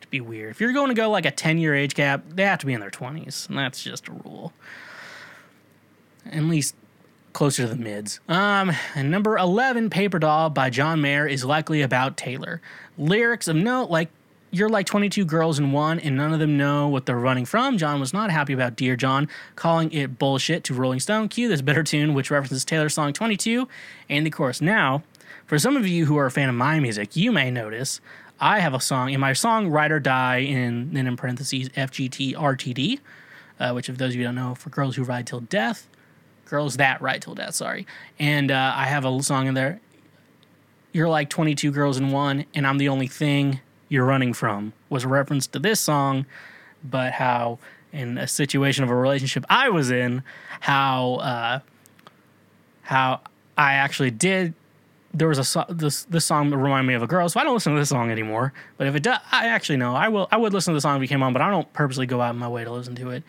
to 0.00 0.08
be 0.08 0.20
weird. 0.20 0.50
If 0.50 0.60
you're 0.60 0.72
going 0.72 0.88
to 0.88 0.94
go 0.94 1.10
like 1.10 1.26
a 1.26 1.30
10 1.30 1.58
year 1.58 1.74
age 1.74 1.94
gap, 1.94 2.24
they 2.28 2.44
have 2.44 2.58
to 2.60 2.66
be 2.66 2.72
in 2.72 2.80
their 2.80 2.90
20s, 2.90 3.48
and 3.48 3.58
that's 3.58 3.82
just 3.82 4.08
a 4.08 4.12
rule. 4.12 4.52
At 6.30 6.44
least 6.44 6.76
closer 7.32 7.62
to 7.62 7.68
the 7.68 7.82
mids. 7.82 8.20
Um, 8.28 8.72
and 8.94 9.10
number 9.10 9.36
11, 9.36 9.90
Paper 9.90 10.18
Doll 10.18 10.50
by 10.50 10.70
John 10.70 11.00
Mayer 11.00 11.26
is 11.26 11.44
likely 11.44 11.82
about 11.82 12.16
Taylor. 12.16 12.60
Lyrics 12.98 13.48
of 13.48 13.56
note 13.56 13.90
like 13.90 14.10
you're 14.52 14.68
like 14.68 14.84
22 14.86 15.24
girls 15.24 15.58
in 15.58 15.72
one, 15.72 15.98
and 15.98 16.14
none 16.14 16.34
of 16.34 16.38
them 16.38 16.58
know 16.58 16.86
what 16.86 17.06
they're 17.06 17.18
running 17.18 17.46
from. 17.46 17.78
John 17.78 17.98
was 17.98 18.12
not 18.12 18.30
happy 18.30 18.52
about 18.52 18.76
Dear 18.76 18.96
John, 18.96 19.26
calling 19.56 19.90
it 19.92 20.18
bullshit 20.18 20.62
to 20.64 20.74
Rolling 20.74 21.00
Stone. 21.00 21.28
Cue 21.28 21.48
this 21.48 21.62
better 21.62 21.82
tune, 21.82 22.12
which 22.12 22.30
references 22.30 22.62
Taylor's 22.64 22.92
song 22.92 23.14
22 23.14 23.66
and 24.10 24.26
the 24.26 24.30
chorus. 24.30 24.60
Now, 24.60 25.02
for 25.46 25.58
some 25.58 25.74
of 25.74 25.86
you 25.86 26.04
who 26.04 26.18
are 26.18 26.26
a 26.26 26.30
fan 26.30 26.50
of 26.50 26.54
my 26.54 26.78
music, 26.80 27.16
you 27.16 27.32
may 27.32 27.50
notice 27.50 28.02
I 28.38 28.60
have 28.60 28.74
a 28.74 28.80
song 28.80 29.10
in 29.10 29.20
my 29.20 29.32
song 29.32 29.68
Ride 29.68 29.90
or 29.90 30.00
Die, 30.00 30.36
in 30.38 30.92
then 30.92 31.06
in 31.06 31.16
parentheses 31.16 31.70
FGT 31.70 32.34
RTD, 32.34 33.00
uh, 33.58 33.72
which, 33.72 33.88
if 33.88 33.96
those 33.96 34.12
of 34.12 34.16
you 34.16 34.24
don't 34.24 34.34
know, 34.34 34.54
for 34.54 34.68
girls 34.68 34.96
who 34.96 35.02
ride 35.02 35.26
till 35.26 35.40
death, 35.40 35.88
girls 36.44 36.76
that 36.76 37.00
ride 37.00 37.22
till 37.22 37.34
death, 37.34 37.54
sorry. 37.54 37.86
And 38.18 38.50
uh, 38.50 38.74
I 38.76 38.84
have 38.84 39.06
a 39.06 39.22
song 39.22 39.46
in 39.46 39.54
there. 39.54 39.80
You're 40.92 41.08
like 41.08 41.30
22 41.30 41.70
girls 41.70 41.96
in 41.96 42.10
one, 42.10 42.44
and 42.52 42.66
I'm 42.66 42.76
the 42.76 42.90
only 42.90 43.06
thing 43.06 43.60
you're 43.92 44.06
running 44.06 44.32
from 44.32 44.72
was 44.88 45.04
a 45.04 45.08
reference 45.08 45.46
to 45.48 45.58
this 45.58 45.78
song, 45.80 46.24
but 46.82 47.12
how 47.12 47.58
in 47.92 48.16
a 48.16 48.26
situation 48.26 48.82
of 48.84 48.90
a 48.90 48.94
relationship 48.94 49.44
I 49.50 49.68
was 49.68 49.90
in, 49.90 50.22
how 50.60 51.16
uh, 51.16 51.60
how 52.82 53.20
I 53.56 53.74
actually 53.74 54.10
did. 54.10 54.54
There 55.14 55.28
was 55.28 55.36
a 55.36 55.44
so- 55.44 55.66
this 55.68 56.04
this 56.04 56.24
song 56.24 56.48
that 56.50 56.56
reminded 56.56 56.88
me 56.88 56.94
of 56.94 57.02
a 57.02 57.06
girl, 57.06 57.28
so 57.28 57.38
I 57.38 57.44
don't 57.44 57.52
listen 57.52 57.74
to 57.74 57.78
this 57.78 57.90
song 57.90 58.10
anymore. 58.10 58.54
But 58.78 58.86
if 58.86 58.94
it 58.94 59.02
does, 59.02 59.18
I 59.30 59.48
actually 59.48 59.76
know 59.76 59.94
I 59.94 60.08
will. 60.08 60.26
I 60.32 60.38
would 60.38 60.54
listen 60.54 60.72
to 60.72 60.76
the 60.76 60.80
song 60.80 60.96
if 60.96 61.02
it 61.02 61.08
came 61.08 61.22
on, 61.22 61.34
but 61.34 61.42
I 61.42 61.50
don't 61.50 61.70
purposely 61.74 62.06
go 62.06 62.22
out 62.22 62.30
of 62.30 62.36
my 62.36 62.48
way 62.48 62.64
to 62.64 62.72
listen 62.72 62.94
to 62.94 63.10
it. 63.10 63.22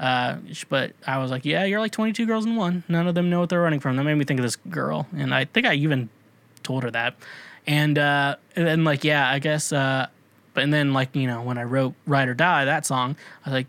Uh, 0.00 0.38
but 0.70 0.92
I 1.06 1.18
was 1.18 1.30
like, 1.30 1.44
yeah, 1.44 1.64
you're 1.64 1.80
like 1.80 1.92
22 1.92 2.26
girls 2.26 2.44
in 2.44 2.56
one. 2.56 2.84
None 2.88 3.06
of 3.06 3.14
them 3.14 3.30
know 3.30 3.40
what 3.40 3.48
they're 3.48 3.62
running 3.62 3.80
from. 3.80 3.96
That 3.96 4.04
made 4.04 4.14
me 4.14 4.24
think 4.24 4.40
of 4.40 4.44
this 4.44 4.56
girl, 4.56 5.06
and 5.14 5.34
I 5.34 5.44
think 5.44 5.66
I 5.66 5.74
even 5.74 6.08
told 6.62 6.84
her 6.84 6.90
that. 6.90 7.16
And 7.66 7.98
uh, 7.98 8.36
and 8.54 8.66
then 8.66 8.84
like 8.84 9.04
yeah, 9.04 9.28
I 9.28 9.38
guess. 9.38 9.72
Uh, 9.72 10.06
but 10.54 10.64
and 10.64 10.72
then 10.72 10.92
like 10.92 11.14
you 11.14 11.26
know 11.26 11.42
when 11.42 11.58
I 11.58 11.64
wrote 11.64 11.94
"Ride 12.06 12.28
or 12.28 12.34
Die" 12.34 12.64
that 12.64 12.86
song, 12.86 13.16
I 13.44 13.50
was 13.50 13.52
like, 13.54 13.66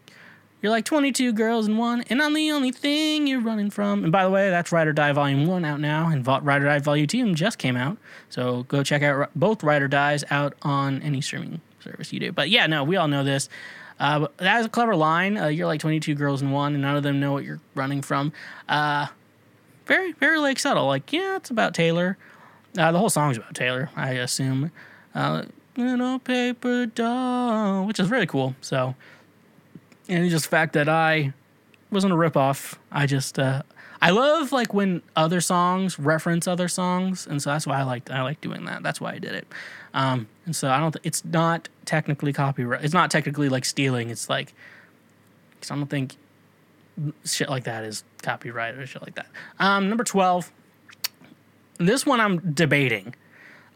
"You're 0.61 0.71
like 0.71 0.85
22 0.85 1.33
girls 1.33 1.67
in 1.67 1.77
one, 1.77 2.03
and 2.09 2.21
I'm 2.21 2.33
the 2.33 2.51
only 2.51 2.71
thing 2.71 3.27
you're 3.27 3.41
running 3.41 3.69
from." 3.69 4.03
And 4.03 4.11
by 4.11 4.23
the 4.23 4.29
way, 4.29 4.49
that's 4.49 4.71
"Ride 4.71 4.87
or 4.87 4.93
Die" 4.93 5.11
Volume 5.11 5.47
One 5.47 5.65
out 5.65 5.79
now, 5.79 6.09
and 6.09 6.23
Vo- 6.23 6.39
"Ride 6.41 6.61
or 6.61 6.65
Die" 6.65 6.79
Volume 6.79 7.07
Two 7.07 7.33
just 7.33 7.57
came 7.57 7.75
out. 7.75 7.97
So 8.29 8.63
go 8.63 8.83
check 8.83 9.01
out 9.01 9.31
both 9.35 9.63
"Ride 9.63 9.81
or 9.81 9.87
Dies" 9.87 10.23
out 10.29 10.53
on 10.61 11.01
any 11.01 11.21
streaming 11.21 11.61
service 11.79 12.13
you 12.13 12.19
do. 12.19 12.31
But 12.31 12.49
yeah, 12.49 12.67
no, 12.67 12.83
we 12.83 12.95
all 12.95 13.07
know 13.07 13.23
this. 13.23 13.49
Uh, 13.99 14.27
that 14.37 14.59
is 14.59 14.67
a 14.67 14.69
clever 14.69 14.95
line. 14.95 15.37
Uh, 15.37 15.47
you're 15.47 15.65
like 15.65 15.79
22 15.79 16.13
girls 16.15 16.41
in 16.41 16.51
one, 16.51 16.73
and 16.73 16.83
none 16.83 16.95
of 16.95 17.03
them 17.03 17.19
know 17.19 17.31
what 17.31 17.43
you're 17.43 17.59
running 17.73 18.01
from. 18.01 18.31
Uh, 18.69 19.07
very, 19.85 20.11
very 20.13 20.37
like 20.37 20.59
subtle. 20.59 20.85
Like, 20.85 21.11
yeah, 21.11 21.37
it's 21.37 21.49
about 21.49 21.73
Taylor. 21.73 22.17
Uh, 22.77 22.91
the 22.91 22.99
whole 22.99 23.09
song's 23.09 23.37
about 23.37 23.55
Taylor, 23.55 23.89
I 23.95 24.11
assume. 24.11 24.71
Uh, 25.15 25.43
little 25.75 26.19
paper 26.19 26.85
doll, 26.85 27.85
which 27.85 27.99
is 27.99 28.09
really 28.09 28.27
cool. 28.27 28.55
So, 28.61 28.95
and 30.07 30.29
just 30.29 30.45
the 30.45 30.49
fact 30.49 30.73
that 30.73 30.87
I 30.87 31.33
wasn't 31.91 32.13
a 32.13 32.15
ripoff. 32.15 32.75
I 32.91 33.05
just, 33.05 33.39
uh, 33.39 33.63
I 34.01 34.11
love 34.11 34.51
like 34.51 34.73
when 34.73 35.01
other 35.15 35.41
songs 35.41 35.97
reference 35.97 36.47
other 36.47 36.67
songs, 36.67 37.25
and 37.25 37.41
so 37.41 37.49
that's 37.49 37.65
why 37.65 37.79
I 37.79 37.83
like 37.83 38.11
I 38.11 38.21
like 38.21 38.41
doing 38.41 38.65
that. 38.65 38.83
That's 38.83 39.01
why 39.01 39.13
I 39.13 39.19
did 39.19 39.33
it. 39.33 39.47
Um, 39.93 40.27
and 40.45 40.55
so 40.55 40.69
I 40.69 40.79
don't. 40.79 40.91
Th- 40.91 41.05
it's 41.05 41.25
not 41.25 41.69
technically 41.85 42.31
copyright. 42.31 42.83
It's 42.83 42.93
not 42.93 43.09
technically 43.09 43.49
like 43.49 43.65
stealing. 43.65 44.09
It's 44.11 44.29
like, 44.29 44.53
because 45.55 45.71
I 45.71 45.75
don't 45.75 45.87
think 45.87 46.15
shit 47.25 47.49
like 47.49 47.63
that 47.63 47.83
is 47.83 48.03
copyright 48.21 48.75
or 48.75 48.85
shit 48.85 49.01
like 49.01 49.15
that. 49.15 49.27
Um, 49.59 49.89
number 49.89 50.03
twelve. 50.03 50.51
This 51.77 52.05
one 52.05 52.19
I'm 52.19 52.53
debating. 52.53 53.13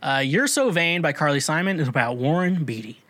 Uh, 0.01 0.21
You're 0.25 0.47
So 0.47 0.71
Vain 0.71 1.01
by 1.01 1.13
Carly 1.13 1.39
Simon 1.39 1.79
is 1.79 1.87
about 1.87 2.17
Warren 2.17 2.63
Beatty. 2.63 3.01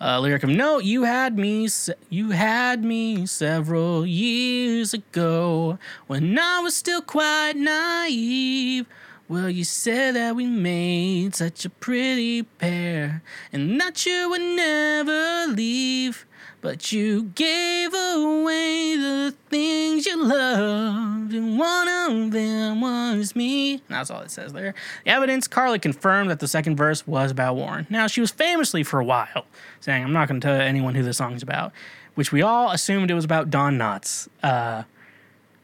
Uh, 0.00 0.20
lyric 0.20 0.44
of 0.44 0.50
note: 0.50 0.84
You 0.84 1.02
had 1.02 1.36
me, 1.36 1.68
se- 1.68 1.94
you 2.08 2.30
had 2.30 2.84
me 2.84 3.26
several 3.26 4.06
years 4.06 4.94
ago 4.94 5.78
when 6.06 6.38
I 6.38 6.60
was 6.60 6.74
still 6.74 7.02
quite 7.02 7.54
naive. 7.56 8.86
Well, 9.28 9.50
you 9.50 9.64
said 9.64 10.14
that 10.14 10.34
we 10.34 10.46
made 10.46 11.34
such 11.34 11.64
a 11.64 11.70
pretty 11.70 12.44
pair, 12.44 13.22
and 13.52 13.80
that 13.80 14.06
you 14.06 14.30
would 14.30 14.40
never 14.40 15.46
leave. 15.52 16.24
But 16.60 16.92
you 16.92 17.24
gave 17.34 17.94
away 17.94 18.96
the 18.96 19.34
things 19.48 20.04
you 20.04 20.22
loved, 20.22 21.32
and 21.32 21.58
one 21.58 21.88
of 21.88 22.32
them 22.32 22.82
was 22.82 23.34
me. 23.34 23.74
And 23.74 23.82
that's 23.88 24.10
all 24.10 24.20
it 24.20 24.30
says 24.30 24.52
there. 24.52 24.74
The 25.04 25.10
evidence 25.10 25.48
Carly 25.48 25.78
confirmed 25.78 26.30
that 26.30 26.38
the 26.40 26.48
second 26.48 26.76
verse 26.76 27.06
was 27.06 27.30
about 27.30 27.56
Warren. 27.56 27.86
Now, 27.88 28.06
she 28.06 28.20
was 28.20 28.30
famously 28.30 28.82
for 28.82 29.00
a 29.00 29.04
while 29.04 29.46
saying, 29.80 30.04
I'm 30.04 30.12
not 30.12 30.28
going 30.28 30.38
to 30.38 30.46
tell 30.46 30.60
anyone 30.60 30.94
who 30.94 31.02
this 31.02 31.16
song's 31.16 31.42
about, 31.42 31.72
which 32.14 32.30
we 32.30 32.42
all 32.42 32.70
assumed 32.70 33.10
it 33.10 33.14
was 33.14 33.24
about 33.24 33.48
Don 33.48 33.78
Knotts. 33.78 34.28
Uh, 34.42 34.82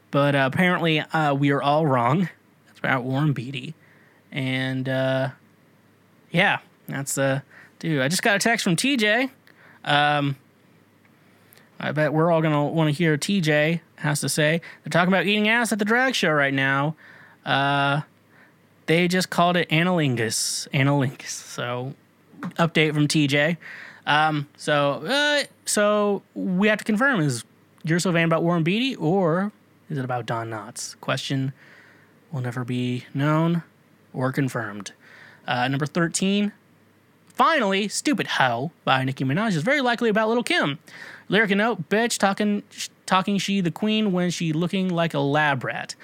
but 0.09 0.33
uh, 0.33 0.49
apparently, 0.51 0.99
uh, 0.99 1.35
we 1.35 1.51
are 1.51 1.61
all 1.61 1.85
wrong. 1.85 2.27
It's 2.69 2.79
about 2.79 3.03
Warren 3.03 3.33
Beatty. 3.33 3.75
And 4.31 4.89
uh, 4.89 5.29
yeah, 6.31 6.59
that's 6.87 7.19
uh, 7.19 7.41
dude. 7.77 8.01
I 8.01 8.07
just 8.07 8.23
got 8.23 8.35
a 8.35 8.39
text 8.39 8.63
from 8.63 8.75
TJ. 8.75 9.29
Um, 9.83 10.37
I 11.79 11.91
bet 11.91 12.13
we're 12.13 12.31
all 12.31 12.41
gonna 12.41 12.65
want 12.65 12.87
to 12.89 12.91
hear 12.93 13.17
TJ 13.17 13.81
has 13.97 14.21
to 14.21 14.29
say. 14.29 14.61
They're 14.83 14.89
talking 14.89 15.13
about 15.13 15.25
eating 15.25 15.47
ass 15.47 15.71
at 15.71 15.79
the 15.79 15.85
drag 15.85 16.15
show 16.15 16.31
right 16.31 16.53
now. 16.53 16.95
Uh, 17.45 18.01
they 18.87 19.07
just 19.07 19.29
called 19.29 19.57
it 19.57 19.69
analingus. 19.69 20.67
Analingus. 20.73 21.27
So, 21.27 21.93
update 22.57 22.93
from 22.93 23.07
TJ. 23.07 23.57
Um, 24.05 24.47
so, 24.55 25.05
uh, 25.05 25.43
so 25.65 26.23
we 26.33 26.67
have 26.67 26.79
to 26.79 26.83
confirm: 26.85 27.19
is 27.19 27.43
you're 27.83 27.99
so 27.99 28.11
vain 28.11 28.25
about 28.25 28.43
Warren 28.43 28.63
Beatty, 28.63 28.95
or 28.95 29.51
is 29.89 29.97
it 29.97 30.05
about 30.05 30.25
Don 30.25 30.49
Knotts? 30.49 30.99
Question 30.99 31.53
will 32.31 32.41
never 32.41 32.63
be 32.63 33.05
known 33.13 33.63
or 34.13 34.31
confirmed. 34.31 34.93
Uh, 35.47 35.67
number 35.67 35.85
thirteen. 35.85 36.53
Finally, 37.27 37.87
Stupid 37.87 38.25
Hoe 38.25 38.71
by 38.83 39.03
Nicki 39.03 39.23
Minaj 39.23 39.49
is 39.49 39.61
very 39.61 39.81
likely 39.81 40.09
about 40.09 40.27
Little 40.27 40.43
Kim. 40.43 40.79
Lyric 41.29 41.51
and 41.51 41.59
note, 41.59 41.89
bitch 41.89 42.17
talking 42.17 42.63
talking 43.05 43.37
she 43.37 43.61
the 43.61 43.71
queen 43.71 44.11
when 44.11 44.29
she 44.29 44.53
looking 44.53 44.89
like 44.89 45.13
a 45.13 45.19
lab 45.19 45.63
rat. 45.63 45.95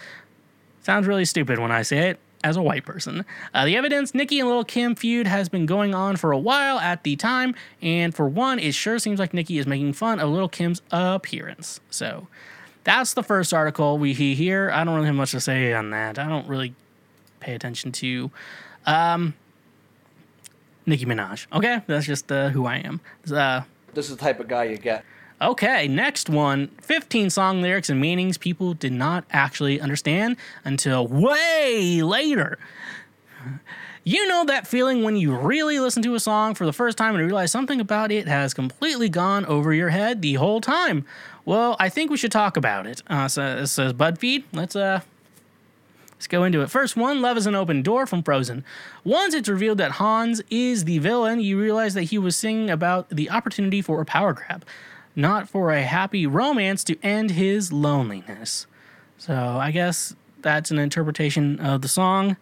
Sounds 0.82 1.08
really 1.08 1.26
stupid 1.26 1.60
when 1.60 1.72
I 1.72 1.82
say 1.82 2.10
it 2.10 2.20
as 2.44 2.58
a 2.58 2.62
white 2.62 2.86
person. 2.86 3.24
Uh, 3.54 3.66
the 3.66 3.78
evidence 3.78 4.14
Nicki 4.14 4.40
and 4.40 4.50
Little 4.50 4.66
Kim 4.66 4.96
feud 4.96 5.28
has 5.28 5.48
been 5.48 5.66
going 5.66 5.96
on 5.96 6.18
for 6.18 6.34
a 6.34 6.38
while 6.38 6.78
at 6.80 7.04
the 7.04 7.16
time, 7.16 7.56
and 7.82 8.14
for 8.14 8.28
one, 8.28 8.60
it 8.60 8.74
sure 8.74 9.00
seems 9.00 9.18
like 9.18 9.34
Nicki 9.34 9.58
is 9.58 9.66
making 9.66 9.94
fun 9.94 10.20
of 10.20 10.30
Little 10.30 10.50
Kim's 10.50 10.82
appearance. 10.92 11.80
So 11.90 12.28
that's 12.84 13.14
the 13.14 13.24
first 13.24 13.54
article 13.54 13.98
we 13.98 14.14
here. 14.14 14.70
I 14.72 14.84
don't 14.84 14.94
really 14.96 15.08
have 15.08 15.16
much 15.16 15.32
to 15.32 15.40
say 15.40 15.72
on 15.72 15.92
that. 15.92 16.20
I 16.20 16.28
don't 16.28 16.48
really 16.50 16.76
pay 17.40 17.56
attention 17.56 17.94
to 17.94 18.30
um, 18.86 19.36
Nicki 20.86 21.06
Minaj. 21.06 21.48
Okay, 21.54 21.82
that's 21.88 22.06
just 22.06 22.30
uh, 22.30 22.50
who 22.50 22.66
I 22.66 22.78
am. 22.78 23.00
Uh, 23.32 23.62
This 23.94 24.10
is 24.10 24.18
the 24.18 24.22
type 24.22 24.42
of 24.42 24.50
guy 24.50 24.66
you 24.66 24.78
get. 24.78 25.06
Okay, 25.42 25.88
next 25.88 26.30
one 26.30 26.68
15 26.82 27.30
song 27.30 27.62
lyrics 27.62 27.90
and 27.90 28.00
meanings 28.00 28.38
people 28.38 28.74
did 28.74 28.94
not 28.94 29.26
actually 29.32 29.82
understand 29.82 30.38
until 30.64 31.08
way 31.08 32.02
later. 32.02 32.58
You 34.06 34.28
know 34.28 34.46
that 34.46 34.68
feeling 34.68 35.04
when 35.04 35.16
you 35.16 35.36
really 35.36 35.80
listen 35.80 36.04
to 36.04 36.16
a 36.16 36.20
song 36.20 36.56
for 36.56 36.66
the 36.66 36.74
first 36.74 36.98
time 36.98 37.16
and 37.16 37.24
realize 37.26 37.52
something 37.52 37.80
about 37.80 38.12
it 38.12 38.28
has 38.28 38.54
completely 38.54 39.08
gone 39.08 39.46
over 39.46 39.74
your 39.74 39.90
head 39.90 40.22
the 40.22 40.34
whole 40.34 40.60
time? 40.60 41.06
Well, 41.46 41.78
I 41.80 41.90
think 41.90 42.12
we 42.12 42.18
should 42.18 42.32
talk 42.32 42.58
about 42.58 42.86
it. 42.86 43.02
Uh, 43.08 43.28
so 43.28 43.64
says 43.66 43.94
BuzzFeed. 43.94 44.44
Let's 44.52 44.76
uh, 44.76 45.02
Let's 46.24 46.30
go 46.30 46.46
into 46.46 46.62
it. 46.62 46.70
First 46.72 46.96
one, 46.96 47.22
Love 47.22 47.36
is 47.36 47.48
an 47.48 47.54
Open 47.54 47.82
Door 47.82 48.08
from 48.08 48.24
Frozen. 48.24 48.64
Once 49.04 49.34
it's 49.34 49.50
revealed 49.50 49.78
that 49.80 49.92
Hans 49.92 50.42
is 50.50 50.86
the 50.86 51.00
villain, 51.00 51.42
you 51.42 51.60
realize 51.60 51.96
that 51.96 52.04
he 52.04 52.18
was 52.18 52.38
singing 52.38 52.70
about 52.70 53.10
the 53.10 53.30
opportunity 53.30 53.82
for 53.82 54.00
a 54.00 54.06
power 54.06 54.32
grab, 54.32 54.64
not 55.16 55.50
for 55.50 55.72
a 55.72 55.84
happy 55.84 56.26
romance 56.26 56.84
to 56.86 56.98
end 57.04 57.32
his 57.32 57.72
loneliness. 57.72 58.68
So 59.18 59.34
I 59.34 59.72
guess 59.72 60.16
that's 60.42 60.72
an 60.72 60.80
interpretation 60.80 61.60
of 61.60 61.82
the 61.82 61.88
song 61.88 62.38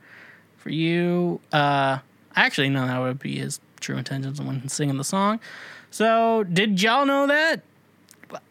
for 0.57 0.69
you. 0.69 1.39
Uh, 1.51 1.99
actually, 2.35 2.69
no, 2.69 2.87
that 2.87 2.99
would 2.99 3.19
be 3.19 3.37
his 3.37 3.59
true 3.79 3.97
intentions 3.97 4.41
when 4.41 4.67
singing 4.69 4.97
the 4.97 5.03
song. 5.03 5.39
So, 5.89 6.43
did 6.43 6.81
y'all 6.81 7.05
know 7.05 7.27
that? 7.27 7.61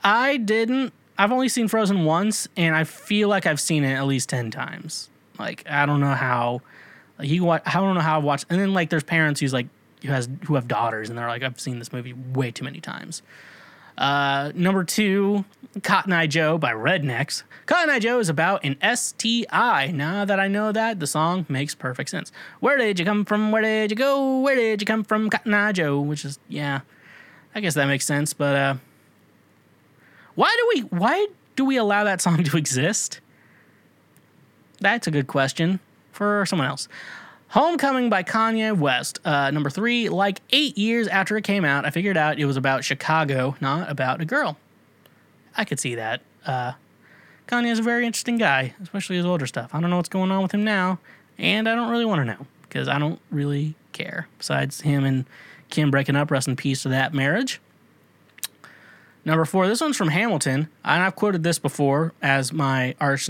I 0.05 0.37
didn't. 0.37 0.93
I've 1.17 1.33
only 1.33 1.49
seen 1.49 1.69
Frozen 1.69 2.05
once, 2.05 2.49
and 2.57 2.75
I 2.75 2.85
feel 2.85 3.29
like 3.29 3.47
I've 3.47 3.61
seen 3.61 3.85
it 3.85 3.95
at 3.95 4.07
least 4.07 4.29
ten 4.29 4.51
times. 4.51 5.09
Like 5.39 5.65
I 5.69 5.87
don't 5.87 6.01
know 6.01 6.15
how. 6.15 6.61
Like 7.19 7.29
you, 7.29 7.45
wa- 7.45 7.61
I 7.65 7.73
don't 7.81 7.95
know 7.95 8.01
how 8.01 8.19
I've 8.19 8.25
watched. 8.25 8.47
And 8.51 8.61
then 8.61 8.75
like 8.75 8.91
there's 8.91 9.05
parents 9.05 9.41
who's 9.41 9.53
like 9.53 9.69
who 10.03 10.09
has 10.09 10.29
who 10.47 10.55
have 10.55 10.69
daughters, 10.69 11.09
and 11.09 11.19
they're 11.19 11.29
like, 11.29 11.43
I've 11.43 11.59
seen 11.59 11.79
this 11.79 11.93
movie 11.93 12.13
way 12.13 12.51
too 12.51 12.65
many 12.65 12.81
times. 12.81 13.23
Uh, 14.01 14.51
number 14.55 14.83
two, 14.83 15.45
Cotton 15.83 16.13
Eye 16.13 16.27
Joe 16.27 16.57
by 16.57 16.73
Rednex. 16.73 17.43
Cotton 17.67 17.91
Eye 17.91 17.99
Joe 17.99 18.19
is 18.19 18.31
about 18.31 18.65
an 18.65 18.77
STI. 18.83 19.93
Now 19.93 20.25
that 20.25 20.41
I 20.41 20.49
know 20.49 20.73
that, 20.73 20.99
the 20.99 21.07
song 21.07 21.45
makes 21.51 21.75
perfect 21.75 22.09
sense. 22.09 22.33
Where 22.61 22.79
did 22.79 22.99
you 22.99 23.05
come 23.05 23.27
from? 23.27 23.53
Where 23.53 23.61
did 23.61 23.91
you 23.91 23.97
go? 23.97 24.41
Where 24.41 24.57
did 24.57 24.81
you 24.81 24.87
come 24.87 25.05
from, 25.05 25.29
Cotton 25.29 25.53
Eye 25.53 25.73
Joe? 25.73 26.01
Which 26.01 26.25
is, 26.25 26.39
yeah, 26.49 26.81
I 27.55 27.61
guess 27.61 27.75
that 27.75 27.87
makes 27.87 28.07
sense. 28.07 28.33
But 28.33 28.57
uh, 28.57 28.75
why 30.35 30.57
do 30.59 30.67
we 30.75 30.81
why 30.99 31.27
do 31.55 31.67
we 31.67 31.77
allow 31.77 32.05
that 32.05 32.23
song 32.23 32.43
to 32.43 32.57
exist? 32.57 33.21
That's 34.81 35.07
a 35.07 35.11
good 35.11 35.27
question 35.27 35.79
for 36.11 36.47
someone 36.47 36.69
else. 36.69 36.89
Homecoming 37.51 38.11
by 38.11 38.23
Kanye 38.23 38.79
West. 38.79 39.19
Uh, 39.25 39.51
number 39.51 39.71
three, 39.71 40.09
like 40.09 40.41
eight 40.51 40.79
years 40.79 41.09
after 41.09 41.37
it 41.37 41.43
came 41.43 41.65
out, 41.65 41.85
I 41.85 41.91
figured 41.91 42.17
out 42.17 42.39
it 42.39 42.45
was 42.45 42.57
about 42.57 42.85
Chicago, 42.85 43.57
not 43.61 43.91
about 43.91 44.21
a 44.21 44.25
girl. 44.25 44.57
I 45.57 45.65
could 45.65 45.81
see 45.81 45.97
that. 45.97 46.23
Uh, 46.47 46.75
Kanye 47.49 47.73
is 47.73 47.81
a 47.81 47.83
very 47.83 48.07
interesting 48.07 48.39
guy, 48.39 48.75
especially 48.81 49.17
his 49.17 49.27
older 49.27 49.49
stuff. 49.49 49.75
I 49.75 49.81
don't 49.81 49.91
know 49.91 49.97
what's 49.97 50.09
going 50.09 50.31
on 50.31 50.43
with 50.43 50.53
him 50.53 50.63
now, 50.63 51.01
and 51.39 51.69
I 51.69 51.75
don't 51.75 51.91
really 51.91 52.05
want 52.05 52.21
to 52.21 52.25
know 52.25 52.47
because 52.63 52.87
I 52.87 53.01
don't 53.01 53.21
really 53.33 53.75
care. 53.91 54.29
Besides 54.39 54.83
him 54.83 55.05
and 55.05 55.25
Kim 55.71 55.91
breaking 55.91 56.15
up, 56.15 56.31
rest 56.31 56.47
in 56.47 56.55
peace 56.55 56.85
to 56.85 56.89
that 56.91 57.13
marriage. 57.13 57.61
Number 59.25 59.45
four, 59.45 59.67
this 59.67 59.81
one's 59.81 59.97
from 59.97 60.11
Hamilton, 60.11 60.69
and 60.85 61.03
I've 61.03 61.17
quoted 61.17 61.43
this 61.43 61.59
before 61.59 62.13
as 62.23 62.53
my 62.53 62.95
arch 63.01 63.29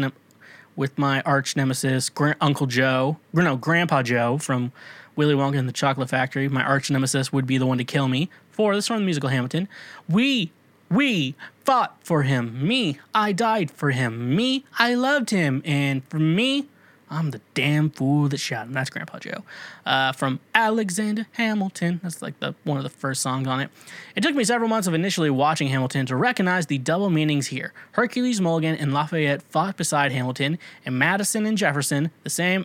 with 0.76 0.98
my 0.98 1.20
arch 1.22 1.56
nemesis, 1.56 2.08
Gra- 2.08 2.36
Uncle 2.40 2.66
Joe, 2.66 3.18
no, 3.32 3.56
Grandpa 3.56 4.02
Joe 4.02 4.38
from 4.38 4.72
Willy 5.16 5.34
Wonka 5.34 5.58
and 5.58 5.68
the 5.68 5.72
Chocolate 5.72 6.08
Factory. 6.08 6.48
My 6.48 6.62
arch 6.62 6.90
nemesis 6.90 7.32
would 7.32 7.46
be 7.46 7.58
the 7.58 7.66
one 7.66 7.78
to 7.78 7.84
kill 7.84 8.08
me. 8.08 8.30
for 8.50 8.74
this 8.74 8.84
is 8.84 8.88
from 8.88 9.00
the 9.00 9.04
musical 9.04 9.28
Hamilton. 9.28 9.68
We, 10.08 10.52
we 10.90 11.34
fought 11.64 11.96
for 12.02 12.22
him. 12.22 12.66
Me, 12.66 12.98
I 13.14 13.32
died 13.32 13.70
for 13.70 13.90
him. 13.90 14.34
Me, 14.34 14.64
I 14.78 14.94
loved 14.94 15.30
him. 15.30 15.62
And 15.64 16.02
for 16.08 16.18
me, 16.18 16.66
I'm 17.10 17.32
the 17.32 17.40
damn 17.54 17.90
fool 17.90 18.28
that 18.28 18.38
shot 18.38 18.66
him. 18.66 18.72
That's 18.72 18.88
Grandpa 18.88 19.18
Joe. 19.18 19.42
Uh, 19.84 20.12
from 20.12 20.38
Alexander 20.54 21.26
Hamilton. 21.32 21.98
That's 22.02 22.22
like 22.22 22.38
the 22.38 22.54
one 22.62 22.76
of 22.76 22.84
the 22.84 22.88
first 22.88 23.20
songs 23.20 23.48
on 23.48 23.60
it. 23.60 23.70
It 24.14 24.22
took 24.22 24.36
me 24.36 24.44
several 24.44 24.68
months 24.68 24.86
of 24.86 24.94
initially 24.94 25.28
watching 25.28 25.68
Hamilton 25.68 26.06
to 26.06 26.16
recognize 26.16 26.66
the 26.66 26.78
double 26.78 27.10
meanings 27.10 27.48
here. 27.48 27.72
Hercules 27.92 28.40
Mulligan 28.40 28.76
and 28.76 28.94
Lafayette 28.94 29.42
fought 29.42 29.76
beside 29.76 30.12
Hamilton, 30.12 30.58
and 30.86 30.98
Madison 30.98 31.46
and 31.46 31.58
Jefferson, 31.58 32.10
the 32.22 32.30
same 32.30 32.64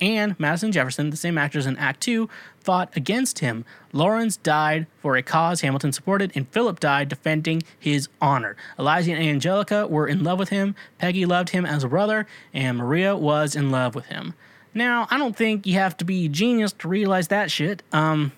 and 0.00 0.38
Madison 0.40 0.72
Jefferson, 0.72 1.10
the 1.10 1.16
same 1.16 1.36
actors 1.36 1.66
in 1.66 1.76
Act 1.76 2.00
Two, 2.00 2.30
fought 2.60 2.94
against 2.96 3.40
him. 3.40 3.64
Laurens 3.92 4.36
died 4.36 4.86
for 5.00 5.16
a 5.16 5.22
cause 5.22 5.60
Hamilton 5.62 5.92
supported, 5.92 6.32
and 6.34 6.48
Philip 6.48 6.80
died 6.80 7.08
defending 7.08 7.62
his 7.78 8.08
honor. 8.20 8.56
Eliza 8.78 9.12
and 9.12 9.22
Angelica 9.22 9.86
were 9.86 10.06
in 10.06 10.22
love 10.22 10.38
with 10.38 10.50
him. 10.50 10.74
Peggy 10.98 11.26
loved 11.26 11.50
him 11.50 11.66
as 11.66 11.84
a 11.84 11.88
brother, 11.88 12.26
and 12.52 12.78
Maria 12.78 13.16
was 13.16 13.56
in 13.56 13.70
love 13.70 13.94
with 13.94 14.06
him. 14.06 14.34
Now, 14.72 15.08
I 15.10 15.18
don't 15.18 15.36
think 15.36 15.66
you 15.66 15.74
have 15.74 15.96
to 15.96 16.04
be 16.04 16.26
a 16.26 16.28
genius 16.28 16.72
to 16.78 16.88
realize 16.88 17.28
that 17.28 17.50
shit. 17.50 17.82
Um, 17.92 18.32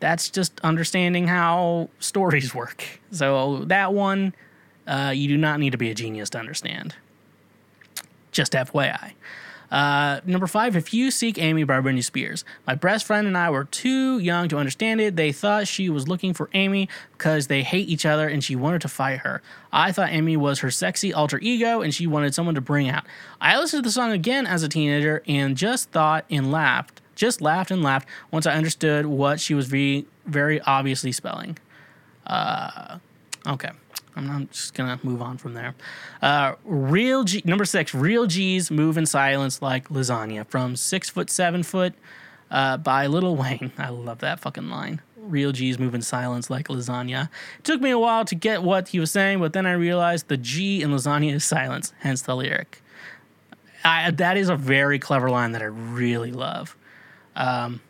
that's 0.00 0.28
just 0.28 0.60
understanding 0.62 1.28
how 1.28 1.88
stories 2.00 2.54
work. 2.56 2.84
So 3.12 3.64
that 3.66 3.94
one, 3.94 4.34
uh, 4.86 5.12
you 5.14 5.28
do 5.28 5.38
not 5.38 5.60
need 5.60 5.70
to 5.70 5.78
be 5.78 5.90
a 5.90 5.94
genius 5.94 6.30
to 6.30 6.38
understand. 6.38 6.94
Just 8.32 8.52
FYI. 8.52 9.12
Uh, 9.72 10.20
number 10.26 10.46
five, 10.46 10.76
If 10.76 10.92
You 10.92 11.10
Seek 11.10 11.38
Amy 11.38 11.64
by 11.64 11.80
Britney 11.80 12.04
Spears. 12.04 12.44
My 12.66 12.74
best 12.74 13.06
friend 13.06 13.26
and 13.26 13.38
I 13.38 13.48
were 13.48 13.64
too 13.64 14.18
young 14.18 14.46
to 14.50 14.58
understand 14.58 15.00
it. 15.00 15.16
They 15.16 15.32
thought 15.32 15.66
she 15.66 15.88
was 15.88 16.06
looking 16.06 16.34
for 16.34 16.50
Amy 16.52 16.90
because 17.12 17.46
they 17.46 17.62
hate 17.62 17.88
each 17.88 18.04
other 18.04 18.28
and 18.28 18.44
she 18.44 18.54
wanted 18.54 18.82
to 18.82 18.88
fight 18.88 19.20
her. 19.20 19.40
I 19.72 19.90
thought 19.90 20.10
Amy 20.10 20.36
was 20.36 20.58
her 20.58 20.70
sexy 20.70 21.14
alter 21.14 21.38
ego 21.38 21.80
and 21.80 21.94
she 21.94 22.06
wanted 22.06 22.34
someone 22.34 22.54
to 22.54 22.60
bring 22.60 22.90
out. 22.90 23.04
I 23.40 23.58
listened 23.58 23.82
to 23.82 23.88
the 23.88 23.92
song 23.92 24.12
again 24.12 24.46
as 24.46 24.62
a 24.62 24.68
teenager 24.68 25.22
and 25.26 25.56
just 25.56 25.90
thought 25.90 26.26
and 26.28 26.52
laughed. 26.52 27.00
Just 27.14 27.40
laughed 27.40 27.70
and 27.70 27.82
laughed 27.82 28.06
once 28.30 28.44
I 28.44 28.52
understood 28.52 29.06
what 29.06 29.40
she 29.40 29.54
was 29.54 29.68
very, 29.68 30.04
very 30.26 30.60
obviously 30.60 31.12
spelling. 31.12 31.56
Uh, 32.26 32.98
okay. 33.46 33.70
I'm, 34.16 34.30
I'm 34.30 34.48
just 34.48 34.74
gonna 34.74 34.98
move 35.02 35.22
on 35.22 35.38
from 35.38 35.54
there. 35.54 35.74
Uh, 36.20 36.54
real 36.64 37.24
G 37.24 37.42
number 37.44 37.64
six. 37.64 37.94
Real 37.94 38.26
G's 38.26 38.70
move 38.70 38.96
in 38.96 39.06
silence 39.06 39.62
like 39.62 39.88
lasagna 39.88 40.46
from 40.46 40.76
six 40.76 41.08
foot 41.08 41.30
seven 41.30 41.62
foot 41.62 41.94
uh, 42.50 42.76
by 42.76 43.06
Little 43.06 43.36
Wayne. 43.36 43.72
I 43.78 43.88
love 43.88 44.18
that 44.18 44.40
fucking 44.40 44.68
line. 44.68 45.00
Real 45.16 45.52
G's 45.52 45.78
move 45.78 45.94
in 45.94 46.02
silence 46.02 46.50
like 46.50 46.68
lasagna. 46.68 47.28
It 47.58 47.64
took 47.64 47.80
me 47.80 47.90
a 47.90 47.98
while 47.98 48.24
to 48.24 48.34
get 48.34 48.62
what 48.62 48.88
he 48.88 49.00
was 49.00 49.10
saying, 49.10 49.40
but 49.40 49.52
then 49.52 49.66
I 49.66 49.72
realized 49.72 50.28
the 50.28 50.36
G 50.36 50.82
in 50.82 50.90
lasagna 50.90 51.32
is 51.34 51.44
silence, 51.44 51.92
hence 52.00 52.22
the 52.22 52.36
lyric. 52.36 52.82
I, 53.84 54.10
that 54.12 54.36
is 54.36 54.48
a 54.48 54.56
very 54.56 54.98
clever 54.98 55.30
line 55.30 55.52
that 55.52 55.62
I 55.62 55.66
really 55.66 56.32
love. 56.32 56.76
Um, 57.34 57.80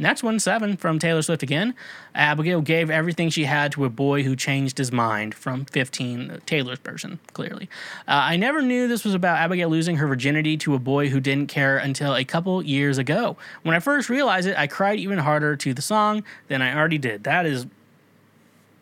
Next 0.00 0.22
one, 0.22 0.40
seven 0.40 0.78
from 0.78 0.98
Taylor 0.98 1.20
Swift 1.20 1.42
again. 1.42 1.74
Abigail 2.14 2.62
gave 2.62 2.88
everything 2.88 3.28
she 3.28 3.44
had 3.44 3.70
to 3.72 3.84
a 3.84 3.90
boy 3.90 4.22
who 4.22 4.34
changed 4.34 4.78
his 4.78 4.90
mind 4.90 5.34
from 5.34 5.66
15, 5.66 6.40
Taylor's 6.46 6.78
version, 6.78 7.20
clearly. 7.34 7.68
Uh, 8.08 8.32
I 8.32 8.38
never 8.38 8.62
knew 8.62 8.88
this 8.88 9.04
was 9.04 9.12
about 9.12 9.36
Abigail 9.36 9.68
losing 9.68 9.96
her 9.96 10.06
virginity 10.06 10.56
to 10.56 10.74
a 10.74 10.78
boy 10.78 11.10
who 11.10 11.20
didn't 11.20 11.48
care 11.48 11.76
until 11.76 12.16
a 12.16 12.24
couple 12.24 12.62
years 12.62 12.96
ago. 12.96 13.36
When 13.62 13.76
I 13.76 13.78
first 13.78 14.08
realized 14.08 14.48
it, 14.48 14.56
I 14.56 14.66
cried 14.66 14.98
even 14.98 15.18
harder 15.18 15.54
to 15.56 15.74
the 15.74 15.82
song 15.82 16.24
than 16.48 16.62
I 16.62 16.74
already 16.74 16.96
did. 16.96 17.24
That 17.24 17.44
is 17.44 17.66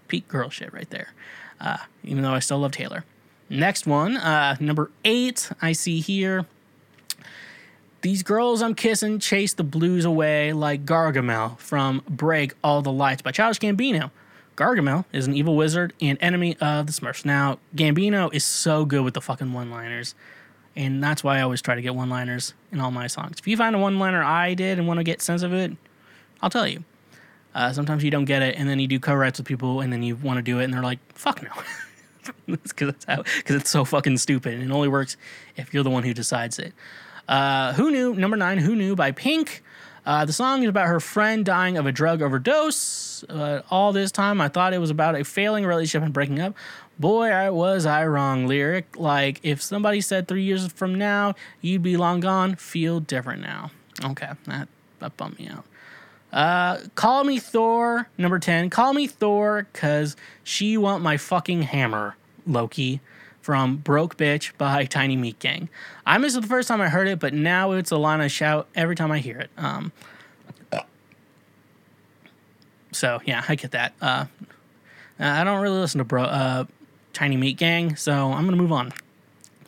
peak 0.06 0.28
girl 0.28 0.50
shit 0.50 0.72
right 0.72 0.88
there, 0.90 1.12
uh, 1.60 1.78
even 2.04 2.22
though 2.22 2.32
I 2.32 2.38
still 2.38 2.60
love 2.60 2.70
Taylor. 2.70 3.04
Next 3.50 3.88
one, 3.88 4.16
uh, 4.18 4.56
number 4.60 4.92
eight, 5.04 5.50
I 5.60 5.72
see 5.72 5.98
here. 5.98 6.46
These 8.00 8.22
girls 8.22 8.62
I'm 8.62 8.76
kissing 8.76 9.18
chase 9.18 9.54
the 9.54 9.64
blues 9.64 10.04
away 10.04 10.52
like 10.52 10.84
Gargamel 10.84 11.58
from 11.58 12.02
Break 12.08 12.54
All 12.62 12.80
the 12.80 12.92
Lights 12.92 13.22
by 13.22 13.32
Childish 13.32 13.58
Gambino. 13.58 14.12
Gargamel 14.54 15.04
is 15.12 15.26
an 15.26 15.34
evil 15.34 15.56
wizard 15.56 15.92
and 16.00 16.16
enemy 16.20 16.56
of 16.60 16.86
the 16.86 16.92
Smurfs. 16.92 17.24
Now, 17.24 17.58
Gambino 17.74 18.32
is 18.32 18.44
so 18.44 18.84
good 18.84 19.02
with 19.02 19.14
the 19.14 19.20
fucking 19.20 19.52
one 19.52 19.72
liners, 19.72 20.14
and 20.76 21.02
that's 21.02 21.24
why 21.24 21.38
I 21.38 21.42
always 21.42 21.60
try 21.60 21.74
to 21.74 21.82
get 21.82 21.96
one 21.96 22.08
liners 22.08 22.54
in 22.70 22.78
all 22.78 22.92
my 22.92 23.08
songs. 23.08 23.38
If 23.40 23.48
you 23.48 23.56
find 23.56 23.74
a 23.74 23.80
one 23.80 23.98
liner 23.98 24.22
I 24.22 24.54
did 24.54 24.78
and 24.78 24.86
want 24.86 24.98
to 24.98 25.04
get 25.04 25.20
sense 25.20 25.42
of 25.42 25.52
it, 25.52 25.72
I'll 26.40 26.50
tell 26.50 26.68
you. 26.68 26.84
Uh, 27.52 27.72
sometimes 27.72 28.04
you 28.04 28.12
don't 28.12 28.26
get 28.26 28.42
it, 28.42 28.54
and 28.56 28.68
then 28.68 28.78
you 28.78 28.86
do 28.86 29.00
co 29.00 29.12
writes 29.12 29.40
with 29.40 29.46
people, 29.48 29.80
and 29.80 29.92
then 29.92 30.04
you 30.04 30.14
want 30.14 30.36
to 30.36 30.42
do 30.42 30.60
it, 30.60 30.64
and 30.64 30.72
they're 30.72 30.82
like, 30.82 31.00
fuck 31.14 31.42
no. 31.42 31.50
Because 32.46 32.94
it's 33.46 33.70
so 33.70 33.86
fucking 33.86 34.18
stupid, 34.18 34.52
and 34.52 34.62
it 34.62 34.70
only 34.70 34.88
works 34.88 35.16
if 35.56 35.72
you're 35.72 35.82
the 35.82 35.88
one 35.88 36.02
who 36.02 36.12
decides 36.12 36.58
it. 36.58 36.74
Uh, 37.28 37.74
Who 37.74 37.90
Knew, 37.90 38.14
number 38.14 38.36
nine, 38.36 38.58
Who 38.58 38.74
Knew 38.74 38.96
by 38.96 39.12
Pink. 39.12 39.62
Uh, 40.06 40.24
the 40.24 40.32
song 40.32 40.62
is 40.62 40.68
about 40.70 40.86
her 40.86 41.00
friend 41.00 41.44
dying 41.44 41.76
of 41.76 41.84
a 41.84 41.92
drug 41.92 42.22
overdose. 42.22 43.22
Uh, 43.24 43.60
all 43.70 43.92
this 43.92 44.10
time, 44.10 44.40
I 44.40 44.48
thought 44.48 44.72
it 44.72 44.78
was 44.78 44.90
about 44.90 45.14
a 45.14 45.24
failing 45.24 45.66
relationship 45.66 46.02
and 46.02 46.14
breaking 46.14 46.40
up. 46.40 46.54
Boy, 46.98 47.28
I 47.28 47.50
was 47.50 47.84
I 47.84 48.06
wrong. 48.06 48.46
Lyric 48.46 48.96
like 48.96 49.38
if 49.42 49.60
somebody 49.60 50.00
said 50.00 50.26
three 50.26 50.42
years 50.42 50.66
from 50.72 50.96
now 50.96 51.34
you'd 51.60 51.82
be 51.82 51.96
long 51.96 52.20
gone, 52.20 52.56
feel 52.56 53.00
different 53.00 53.42
now. 53.42 53.70
Okay, 54.02 54.30
that 54.46 54.68
that 54.98 55.16
bummed 55.16 55.38
me 55.38 55.48
out. 55.48 55.64
Uh, 56.32 56.78
call 56.94 57.24
me 57.24 57.38
Thor, 57.38 58.08
number 58.16 58.38
ten. 58.38 58.70
Call 58.70 58.94
me 58.94 59.06
Thor, 59.06 59.66
cause 59.74 60.16
she 60.42 60.76
want 60.76 61.02
my 61.02 61.18
fucking 61.18 61.62
hammer, 61.62 62.16
Loki 62.46 63.00
from 63.48 63.78
Broke 63.78 64.18
Bitch 64.18 64.52
by 64.58 64.84
Tiny 64.84 65.16
Meat 65.16 65.38
Gang. 65.38 65.70
I 66.04 66.18
missed 66.18 66.36
it 66.36 66.42
the 66.42 66.48
first 66.48 66.68
time 66.68 66.82
I 66.82 66.90
heard 66.90 67.08
it, 67.08 67.18
but 67.18 67.32
now 67.32 67.72
it's 67.72 67.90
a 67.90 67.96
line 67.96 68.20
I 68.20 68.26
shout 68.26 68.68
every 68.74 68.94
time 68.94 69.10
I 69.10 69.20
hear 69.20 69.38
it. 69.38 69.50
Um, 69.56 69.90
so 72.92 73.22
yeah, 73.24 73.42
I 73.48 73.54
get 73.54 73.70
that. 73.70 73.94
Uh, 74.02 74.26
I 75.18 75.44
don't 75.44 75.62
really 75.62 75.78
listen 75.78 75.96
to 75.96 76.04
bro, 76.04 76.24
uh, 76.24 76.64
Tiny 77.14 77.38
Meat 77.38 77.56
Gang, 77.56 77.96
so 77.96 78.32
I'm 78.32 78.44
gonna 78.44 78.58
move 78.58 78.70
on. 78.70 78.92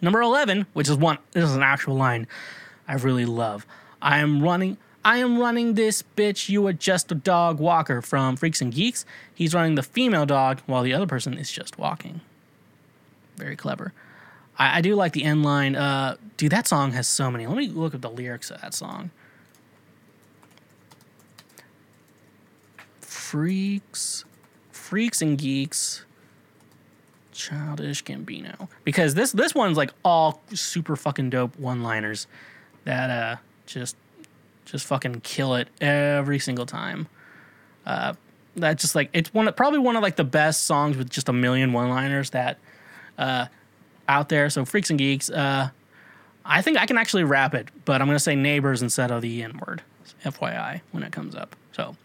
Number 0.02 0.20
eleven, 0.20 0.66
which 0.74 0.90
is 0.90 0.96
one, 0.98 1.16
this 1.32 1.44
is 1.44 1.56
an 1.56 1.62
actual 1.62 1.94
line 1.94 2.26
I 2.86 2.96
really 2.96 3.24
love. 3.24 3.66
I 4.02 4.18
am 4.18 4.42
running. 4.42 4.76
I 5.06 5.20
am 5.20 5.38
running 5.38 5.72
this 5.72 6.04
bitch. 6.18 6.50
You 6.50 6.66
are 6.66 6.74
just 6.74 7.10
a 7.10 7.14
dog 7.14 7.58
walker 7.58 8.02
from 8.02 8.36
Freaks 8.36 8.60
and 8.60 8.74
Geeks. 8.74 9.06
He's 9.34 9.54
running 9.54 9.76
the 9.76 9.82
female 9.82 10.26
dog 10.26 10.60
while 10.66 10.82
the 10.82 10.92
other 10.92 11.06
person 11.06 11.38
is 11.38 11.50
just 11.50 11.78
walking 11.78 12.20
very 13.40 13.56
clever. 13.56 13.92
I, 14.58 14.78
I 14.78 14.80
do 14.80 14.94
like 14.94 15.12
the 15.12 15.24
end 15.24 15.42
line. 15.42 15.74
Uh, 15.74 16.16
dude, 16.36 16.52
that 16.52 16.68
song 16.68 16.92
has 16.92 17.08
so 17.08 17.30
many. 17.30 17.46
Let 17.46 17.56
me 17.56 17.68
look 17.68 17.94
at 17.94 18.02
the 18.02 18.10
lyrics 18.10 18.50
of 18.50 18.60
that 18.60 18.74
song. 18.74 19.10
Freaks, 23.00 24.24
freaks 24.70 25.22
and 25.22 25.38
geeks, 25.38 26.04
childish 27.32 28.04
Gambino. 28.04 28.68
Because 28.84 29.14
this 29.14 29.32
this 29.32 29.54
one's 29.54 29.76
like 29.76 29.92
all 30.04 30.42
super 30.52 30.96
fucking 30.96 31.30
dope 31.30 31.58
one 31.58 31.82
liners 31.82 32.26
that 32.84 33.10
uh 33.10 33.36
just 33.66 33.96
just 34.64 34.86
fucking 34.86 35.20
kill 35.20 35.54
it 35.54 35.68
every 35.80 36.38
single 36.38 36.66
time. 36.66 37.08
Uh, 37.86 38.14
that's 38.56 38.82
just 38.82 38.94
like 38.94 39.10
it's 39.12 39.32
one 39.32 39.52
probably 39.54 39.78
one 39.78 39.96
of 39.96 40.02
like 40.02 40.16
the 40.16 40.24
best 40.24 40.64
songs 40.64 40.96
with 40.96 41.08
just 41.08 41.28
a 41.28 41.32
million 41.32 41.72
one-liners 41.72 42.30
that 42.30 42.58
uh 43.20 43.46
out 44.08 44.28
there. 44.28 44.50
So 44.50 44.64
freaks 44.64 44.90
and 44.90 44.98
geeks. 44.98 45.30
Uh, 45.30 45.70
I 46.44 46.62
think 46.62 46.78
I 46.78 46.86
can 46.86 46.98
actually 46.98 47.24
rap 47.24 47.54
it, 47.54 47.68
but 47.84 48.00
I'm 48.00 48.08
gonna 48.08 48.18
say 48.18 48.34
neighbors 48.34 48.82
instead 48.82 49.10
of 49.12 49.22
the 49.22 49.42
N 49.42 49.60
word. 49.64 49.82
FYI 50.24 50.80
when 50.90 51.02
it 51.02 51.12
comes 51.12 51.34
up. 51.34 51.54
So. 51.72 51.96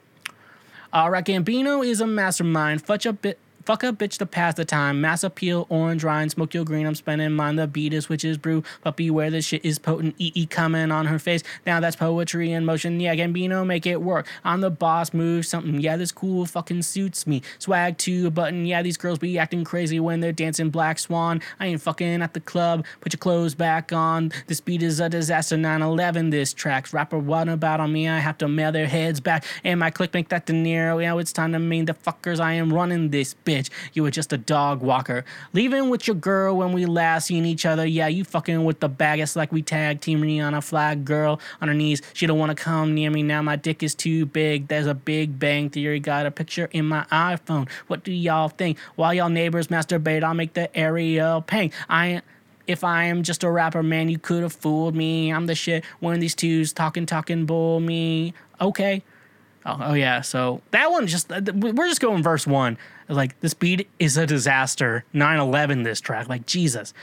Right, 0.94 1.26
Gambino 1.26 1.86
is 1.86 2.00
a 2.00 2.08
mastermind. 2.08 2.86
Fuck 2.86 3.06
up, 3.06 3.22
bit, 3.22 3.40
fuck 3.66 3.84
up, 3.84 3.98
bitch 3.98 4.18
to 4.20 4.26
pass 4.26 4.54
the 4.54 4.66
time. 4.66 5.02
Mass 5.02 5.24
appeal, 5.24 5.66
orange 5.70 6.04
rind, 6.04 6.32
smoke 6.32 6.54
your 6.54 6.64
green. 6.64 6.86
I'm 6.86 6.96
spending 6.96 7.32
mine. 7.32 7.56
The 7.56 7.68
beat 7.68 7.94
is 7.94 8.10
witches 8.10 8.38
brew, 8.38 8.64
but 8.84 8.96
beware 8.96 9.32
this 9.32 9.46
shit 9.46 9.66
is 9.66 9.80
potent. 9.80 10.16
EE 10.18 10.46
coming 10.46 10.92
on 10.92 11.08
her 11.08 11.20
face. 11.20 11.42
Now 11.66 11.80
that's 11.80 11.96
poetry 11.96 12.52
in 12.52 12.66
motion. 12.66 13.00
Yeah, 13.00 13.16
Gambino, 13.16 13.66
make 13.66 13.86
it 13.86 14.02
work. 14.02 14.28
I'm 14.44 14.62
the 14.62 14.70
boss, 14.70 15.14
move 15.14 15.46
something. 15.46 15.80
Yeah, 15.80 15.98
this 15.98 16.12
cool 16.12 16.46
fucking 16.46 16.84
suits 16.84 17.26
me. 17.26 17.42
Swag 17.58 17.98
to 18.00 18.28
a 18.28 18.32
button. 18.32 18.66
Yeah, 18.66 18.82
these 18.82 18.98
girls 18.98 19.20
be 19.20 19.40
acting 19.40 19.64
crazy 19.64 20.00
when 20.00 20.20
they're 20.20 20.32
dancing 20.32 20.70
Black 20.70 21.00
Swan. 21.00 21.42
I 21.60 21.68
ain't 21.68 21.82
fucking 21.82 22.22
at 22.22 22.34
the 22.34 22.40
club. 22.40 22.86
Put 23.02 23.14
your 23.14 23.20
clothes 23.20 23.56
back 23.56 23.92
on. 23.92 24.32
This 24.48 24.62
beat 24.62 24.84
is 24.84 25.00
a 25.00 25.10
disaster. 25.10 25.58
9/11. 25.58 26.32
This 26.32 26.54
track's 26.54 26.94
rapper 26.94 27.18
what 27.18 27.50
about 27.50 27.80
on 27.80 27.92
me? 27.92 28.08
I 28.08 28.20
have 28.20 28.38
to 28.40 28.48
mail 28.48 28.72
their 28.72 28.88
heads 28.88 29.20
back. 29.20 29.44
And 29.64 29.80
my 29.80 29.90
click 29.90 30.14
make 30.14 30.30
that 30.30 30.46
De 30.46 30.54
Niro. 30.54 31.02
Yeah, 31.02 31.18
it's 31.18 31.34
time 31.34 31.54
to 31.54 31.60
mean 31.60 31.86
the 31.86 31.94
fuckers. 31.94 32.40
I 32.40 32.54
am 32.54 32.72
running 32.72 33.10
this 33.10 33.36
bitch. 33.46 33.55
You 33.94 34.04
were 34.04 34.12
just 34.12 34.34
a 34.34 34.38
dog 34.38 34.82
walker. 34.82 35.26
Leaving 35.54 35.90
with 35.90 36.08
your 36.08 36.16
girl 36.16 36.58
when 36.58 36.74
we 36.74 36.86
last 36.86 37.28
seen 37.28 37.46
each 37.46 37.66
other. 37.66 37.86
Yeah, 37.86 38.08
you 38.08 38.24
fucking 38.24 38.64
with 38.66 38.80
the 38.80 38.90
baggest 38.90 39.36
like 39.36 39.52
we 39.52 39.62
tag 39.62 40.02
Team 40.02 40.22
Rihanna 40.22 40.64
flag 40.64 41.06
girl 41.06 41.40
on 41.62 41.68
her 41.68 41.74
knees. 41.74 42.02
She 42.14 42.28
don't 42.28 42.40
want 42.40 42.56
to 42.56 42.62
come 42.62 42.94
near 42.94 43.10
me 43.10 43.24
now. 43.24 43.42
My 43.42 43.56
dick 43.56 43.84
is 43.84 43.96
too 43.96 44.26
big. 44.26 44.68
There's 44.68 44.88
a 44.88 44.94
big 44.94 45.40
bang 45.40 45.70
theory. 45.70 46.00
Got 46.00 46.26
a 46.26 46.32
picture 46.32 46.70
in 46.72 46.86
my 46.86 47.06
iPhone. 47.12 47.70
What 47.88 48.04
do 48.04 48.12
y'all 48.12 48.50
think? 48.50 48.78
While 48.96 49.14
y'all 49.14 49.30
neighbors 49.30 49.68
masturbate, 49.68 50.24
I'll 50.24 50.34
make 50.34 50.54
the 50.54 50.76
Ariel 50.78 51.42
paint. 51.42 51.74
I 51.90 52.22
if 52.68 52.84
I 52.84 53.06
am 53.06 53.24
just 53.24 53.44
a 53.44 53.52
rapper, 53.52 53.84
man, 53.84 54.10
you 54.10 54.18
could 54.18 54.42
have 54.42 54.54
fooled 54.54 54.96
me. 54.96 55.32
I'm 55.32 55.46
the 55.46 55.56
shit. 55.56 55.86
One 56.00 56.14
of 56.14 56.20
these 56.20 56.36
twos 56.36 56.74
talking, 56.74 57.06
talking 57.06 57.46
bull 57.46 57.80
me. 57.80 58.34
Okay. 58.60 59.04
Oh, 59.66 59.78
oh 59.82 59.94
yeah. 59.94 60.22
So 60.22 60.62
that 60.72 60.92
one 60.92 61.08
just 61.08 61.30
we're 61.30 61.88
just 61.88 62.02
going 62.02 62.24
verse 62.24 62.46
one. 62.46 62.78
Like 63.08 63.40
this 63.42 63.54
beat 63.54 63.88
is 64.00 64.18
a 64.18 64.26
disaster. 64.26 65.04
9/11. 65.14 65.84
This 65.84 66.02
track, 66.02 66.28
like 66.28 66.46
Jesus. 66.46 66.94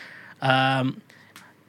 Um, 0.41 1.01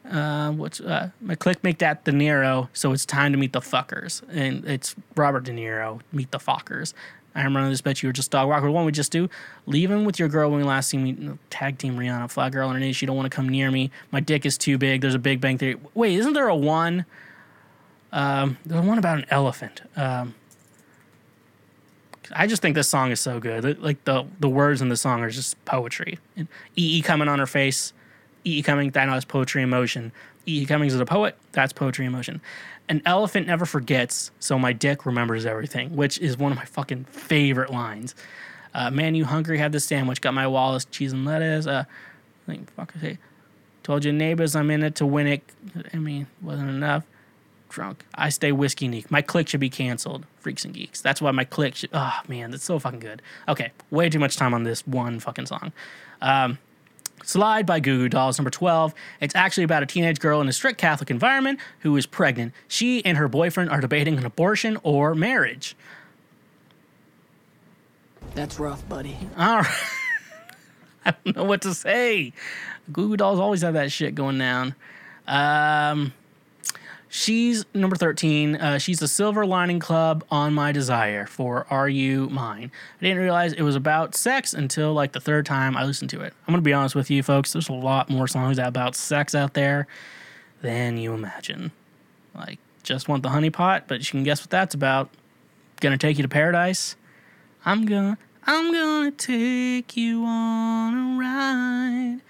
uh, 0.10 0.52
what's 0.52 0.82
uh, 0.82 1.12
my 1.22 1.36
click 1.36 1.64
make 1.64 1.80
that 1.80 2.04
De 2.04 2.12
Niro? 2.12 2.68
So 2.74 2.92
it's 2.92 3.06
time 3.06 3.32
to 3.32 3.38
meet 3.38 3.54
the 3.54 3.62
fuckers, 3.62 4.22
and 4.30 4.66
it's 4.66 4.96
Robert 5.16 5.44
De 5.44 5.52
Niro. 5.52 6.02
Meet 6.12 6.32
the 6.32 6.40
fuckers. 6.40 6.94
I'm 7.36 7.56
running 7.56 7.72
this 7.72 7.82
bitch. 7.82 8.04
You 8.04 8.10
were 8.10 8.14
just 8.14 8.32
dog 8.32 8.48
walker. 8.48 8.70
What 8.70 8.86
we 8.86 8.92
just 8.92 9.12
do? 9.12 9.30
Leaving 9.66 10.06
with 10.06 10.20
your 10.20 10.28
girl 10.28 10.52
when 10.52 10.60
we 10.60 10.66
last 10.66 10.90
seen 10.90 11.04
me. 11.04 11.38
Tag 11.50 11.78
team 11.78 11.98
Rihanna, 11.98 12.30
flag 12.30 12.52
girl 12.52 12.70
underneath. 12.70 12.96
She 12.96 13.06
don't 13.06 13.16
want 13.16 13.32
to 13.32 13.36
come 13.36 13.50
near 13.50 13.72
me. 13.72 13.92
My 14.12 14.20
dick 14.20 14.46
is 14.46 14.58
too 14.58 14.78
big. 14.78 15.02
There's 15.02 15.16
a 15.16 15.20
Big 15.20 15.42
Bang 15.42 15.58
Theory. 15.58 15.78
Wait, 15.94 16.14
isn't 16.20 16.34
there 16.34 16.48
a 16.48 16.56
one? 16.56 17.06
Um, 18.12 18.58
there's 18.66 18.86
one 18.86 19.00
about 19.00 19.18
an 19.18 19.26
elephant. 19.30 19.82
Um, 19.96 20.36
I 22.32 22.48
just 22.48 22.62
think 22.62 22.76
this 22.76 22.88
song 22.88 23.12
is 23.12 23.20
so 23.20 23.40
good. 23.40 23.80
Like 23.82 24.04
the 24.06 24.26
the 24.40 24.50
words 24.50 24.82
in 24.82 24.90
the 24.90 24.98
song 24.98 25.22
are 25.22 25.30
just 25.30 25.64
poetry. 25.66 26.20
EE 26.76 27.02
coming 27.02 27.28
on 27.28 27.40
her 27.40 27.46
face, 27.46 27.94
EE 28.44 28.62
coming 28.62 28.92
that 28.92 29.06
knows 29.06 29.26
poetry 29.26 29.64
in 29.64 29.70
motion. 29.70 30.12
EE 30.46 30.66
Cummings 30.66 30.94
is 30.94 31.00
a 31.00 31.06
poet. 31.06 31.38
That's 31.54 31.72
poetry 31.72 32.06
in 32.06 32.12
motion. 32.12 32.42
An 32.90 33.02
elephant 33.06 33.48
never 33.48 33.66
forgets, 33.66 34.32
so 34.40 34.60
my 34.60 34.74
dick 34.74 35.06
remembers 35.06 35.46
everything, 35.46 35.96
which 35.96 36.20
is 36.20 36.38
one 36.38 36.52
of 36.52 36.58
my 36.58 36.66
fucking 36.66 37.06
favorite 37.06 37.72
lines. 37.72 38.14
Uh, 38.74 38.92
man, 38.92 39.16
you 39.16 39.24
hungry? 39.24 39.58
Had 39.58 39.72
this 39.72 39.86
sandwich. 39.86 40.20
Got 40.20 40.34
my 40.34 40.48
Wallace 40.48 40.84
cheese 40.86 41.14
and 41.14 41.24
lettuce. 41.24 41.66
Uh, 41.66 41.86
I 41.88 42.52
think 42.52 42.74
fuck 42.74 42.92
I 42.98 43.00
say. 43.00 43.18
Told 43.84 44.04
your 44.04 44.14
neighbors 44.14 44.56
I'm 44.56 44.70
in 44.70 44.84
it 44.84 44.96
to 44.96 45.06
win 45.06 45.28
it. 45.28 45.44
I 45.94 45.98
mean, 45.98 46.28
wasn't 46.42 46.70
enough 46.70 47.06
drunk. 47.74 48.06
I 48.16 48.30
stay 48.30 48.52
whiskey 48.52 48.88
neek. 48.88 49.12
My 49.12 49.22
click 49.22 49.50
should 49.50 49.60
be 49.60 49.70
canceled. 49.70 50.26
Freaks 50.40 50.64
and 50.64 50.74
geeks. 50.74 51.02
That's 51.02 51.22
why 51.22 51.32
my 51.32 51.44
click 51.44 51.76
should. 51.76 51.90
Oh 51.94 52.20
man, 52.28 52.52
that's 52.52 52.64
so 52.64 52.80
fucking 52.80 53.00
good. 53.00 53.22
Okay, 53.50 53.72
way 53.92 54.10
too 54.10 54.20
much 54.20 54.38
time 54.38 54.54
on 54.54 54.64
this 54.64 54.86
one 54.88 55.20
fucking 55.20 55.48
song. 55.48 55.74
Um, 56.22 56.60
Slide 57.24 57.66
by 57.66 57.80
Goo 57.80 58.00
Goo 58.00 58.10
Dolls, 58.10 58.38
number 58.38 58.50
12. 58.50 58.94
It's 59.22 59.36
actually 59.36 59.64
about 59.64 59.82
a 59.82 59.86
teenage 59.86 60.20
girl 60.20 60.42
in 60.42 60.50
a 60.50 60.54
strict 60.54 60.78
Catholic 60.78 61.10
environment 61.10 61.60
who 61.80 61.96
is 61.96 62.06
pregnant. 62.06 62.54
She 62.68 63.04
and 63.06 63.18
her 63.18 63.30
boyfriend 63.30 63.70
are 63.70 63.80
debating 63.80 64.18
an 64.18 64.26
abortion 64.26 64.78
or 64.84 65.16
marriage. 65.16 65.76
That's 68.36 68.60
rough, 68.60 68.88
buddy. 68.90 69.18
All 69.38 69.60
right. 69.60 69.68
I 71.06 71.14
don't 71.24 71.36
know 71.36 71.44
what 71.46 71.62
to 71.62 71.74
say. 71.74 72.34
Goo 72.92 73.10
Goo 73.10 73.18
Dolls 73.18 73.40
always 73.40 73.62
have 73.62 73.74
that 73.76 73.92
shit 73.92 74.16
going 74.16 74.38
down. 74.38 74.76
Um, 75.28 76.14
she's 77.14 77.64
number 77.76 77.96
13. 77.96 78.56
Uh, 78.56 78.78
she's 78.80 79.00
the 79.00 79.08
Silver 79.08 79.46
Lining 79.46 79.80
Club 79.80 80.26
on 80.32 80.54
My 80.54 80.72
Desire 80.72 81.28
for 81.28 81.68
Are 81.70 81.88
You 81.88 82.28
Mine? 82.30 82.72
I 83.00 83.04
didn't 83.04 83.22
realize 83.22 83.54
it 83.54 83.62
was 83.62 83.76
about 83.76 84.16
sex 84.16 84.54
until 84.54 84.94
like 84.94 85.12
the 85.12 85.20
third 85.20 85.46
time 85.46 85.78
I 85.78 85.86
listened 85.86 86.10
to 86.10 86.22
it. 86.22 86.34
I'm 86.48 86.54
going 86.54 86.64
to 86.64 86.66
be 86.68 86.74
honest 86.74 86.96
with 86.96 87.12
you, 87.12 87.22
folks. 87.22 87.54
There's 87.54 87.70
a 87.70 87.74
lot 87.74 88.10
more 88.10 88.28
songs 88.28 88.58
about 88.58 88.96
sex 88.96 89.36
out 89.36 89.54
there 89.54 89.88
than 90.62 90.98
you 90.98 91.14
imagine. 91.14 91.72
Like, 92.34 92.58
just 92.82 93.08
want 93.08 93.22
the 93.22 93.30
honey 93.30 93.52
pot, 93.52 93.84
but 93.88 94.00
you 94.00 94.10
can 94.10 94.24
guess 94.24 94.42
what 94.42 94.50
that's 94.50 94.74
about. 94.74 95.10
Gonna 95.82 95.98
take 95.98 96.18
you 96.18 96.24
to 96.24 96.30
paradise. 96.30 96.96
I'm 97.66 97.86
gonna, 97.86 98.18
I'm 98.46 98.72
gonna 98.72 99.12
take 99.12 99.96
you 99.96 100.26
on 100.26 100.94
a 100.94 101.20
ride. 101.20 102.22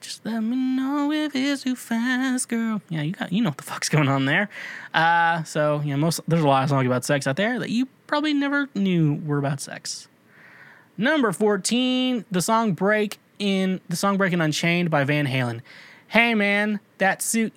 Just 0.00 0.24
let 0.24 0.40
me 0.40 0.56
know 0.56 1.12
if 1.12 1.36
it's 1.36 1.62
too 1.62 1.76
fast, 1.76 2.48
girl. 2.48 2.80
Yeah, 2.88 3.02
you 3.02 3.12
got, 3.12 3.32
you 3.32 3.42
know 3.42 3.50
what 3.50 3.58
the 3.58 3.64
fuck's 3.64 3.88
going 3.90 4.08
on 4.08 4.24
there. 4.24 4.48
Uh, 4.94 5.42
so 5.44 5.82
yeah, 5.84 5.96
most 5.96 6.20
there's 6.26 6.42
a 6.42 6.48
lot 6.48 6.62
of 6.62 6.70
songs 6.70 6.86
about 6.86 7.04
sex 7.04 7.26
out 7.26 7.36
there 7.36 7.58
that 7.58 7.70
you 7.70 7.86
probably 8.06 8.32
never 8.32 8.68
knew 8.74 9.20
were 9.26 9.38
about 9.38 9.60
sex. 9.60 10.08
Number 10.96 11.32
14, 11.32 12.24
the 12.30 12.42
song 12.42 12.72
Break 12.72 13.18
in 13.38 13.80
the 13.88 13.96
song 13.96 14.16
Breaking 14.16 14.40
Unchained 14.40 14.90
by 14.90 15.04
Van 15.04 15.26
Halen. 15.26 15.60
Hey 16.08 16.34
man, 16.34 16.80
that 16.98 17.20
suit 17.22 17.52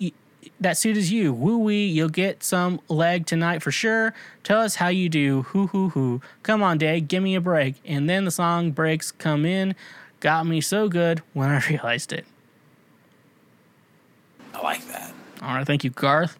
that 0.60 0.78
suit 0.78 0.98
is 0.98 1.12
you. 1.12 1.34
Woo 1.34 1.58
wee, 1.58 1.86
you'll 1.86 2.10
get 2.10 2.44
some 2.44 2.82
leg 2.90 3.26
tonight 3.26 3.62
for 3.62 3.72
sure. 3.72 4.14
Tell 4.44 4.62
us 4.62 4.76
how 4.76 4.90
you 4.90 5.08
do. 5.08 5.44
Hoo 5.44 5.68
hoo 5.68 5.90
hoo. 5.90 6.22
Come 6.42 6.62
on, 6.62 6.78
Dave, 6.78 7.08
give 7.08 7.24
me 7.24 7.36
a 7.36 7.42
break. 7.42 7.76
And 7.86 8.10
then 8.10 8.26
the 8.26 8.32
song 8.32 8.72
breaks 8.72 9.12
come 9.12 9.46
in. 9.46 9.76
Got 10.20 10.46
me 10.46 10.62
so 10.62 10.88
good 10.88 11.22
when 11.34 11.50
I 11.50 11.66
realized 11.70 12.14
it. 12.14 12.26
I 14.54 14.62
like 14.62 14.86
that. 14.88 15.14
All 15.42 15.56
right, 15.56 15.66
thank 15.68 15.84
you, 15.84 15.90
Garth. 15.90 16.38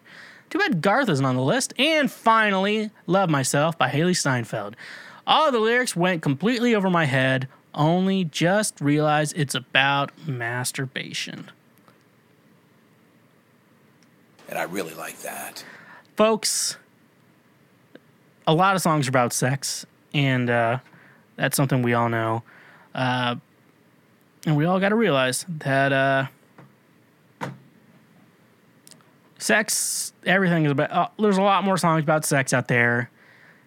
Too 0.50 0.58
bad 0.58 0.80
Garth 0.80 1.08
isn't 1.08 1.24
on 1.24 1.36
the 1.36 1.42
list. 1.42 1.74
And 1.78 2.10
finally, 2.10 2.90
Love 3.06 3.28
Myself 3.28 3.76
by 3.76 3.90
Hailee 3.90 4.16
Steinfeld. 4.16 4.76
All 5.26 5.50
the 5.50 5.58
lyrics 5.58 5.96
went 5.96 6.22
completely 6.22 6.74
over 6.74 6.90
my 6.90 7.06
head, 7.06 7.48
only 7.74 8.24
just 8.24 8.80
realized 8.80 9.36
it's 9.36 9.54
about 9.54 10.12
masturbation. 10.26 11.50
And 14.48 14.58
I 14.58 14.64
really 14.64 14.94
like 14.94 15.18
that. 15.20 15.64
Folks, 16.16 16.76
a 18.46 18.54
lot 18.54 18.76
of 18.76 18.82
songs 18.82 19.08
are 19.08 19.10
about 19.10 19.32
sex, 19.32 19.86
and 20.12 20.48
uh, 20.50 20.78
that's 21.36 21.56
something 21.56 21.82
we 21.82 21.94
all 21.94 22.08
know. 22.08 22.42
Uh, 22.94 23.36
and 24.46 24.56
we 24.56 24.66
all 24.66 24.78
got 24.78 24.90
to 24.90 24.94
realize 24.94 25.46
that 25.48 25.92
uh, 25.92 26.26
sex, 29.44 30.12
everything 30.24 30.64
is 30.64 30.72
about. 30.72 30.90
Uh, 30.90 31.08
there's 31.18 31.36
a 31.36 31.42
lot 31.42 31.64
more 31.64 31.76
songs 31.76 32.02
about 32.02 32.24
sex 32.24 32.52
out 32.52 32.68
there 32.68 33.10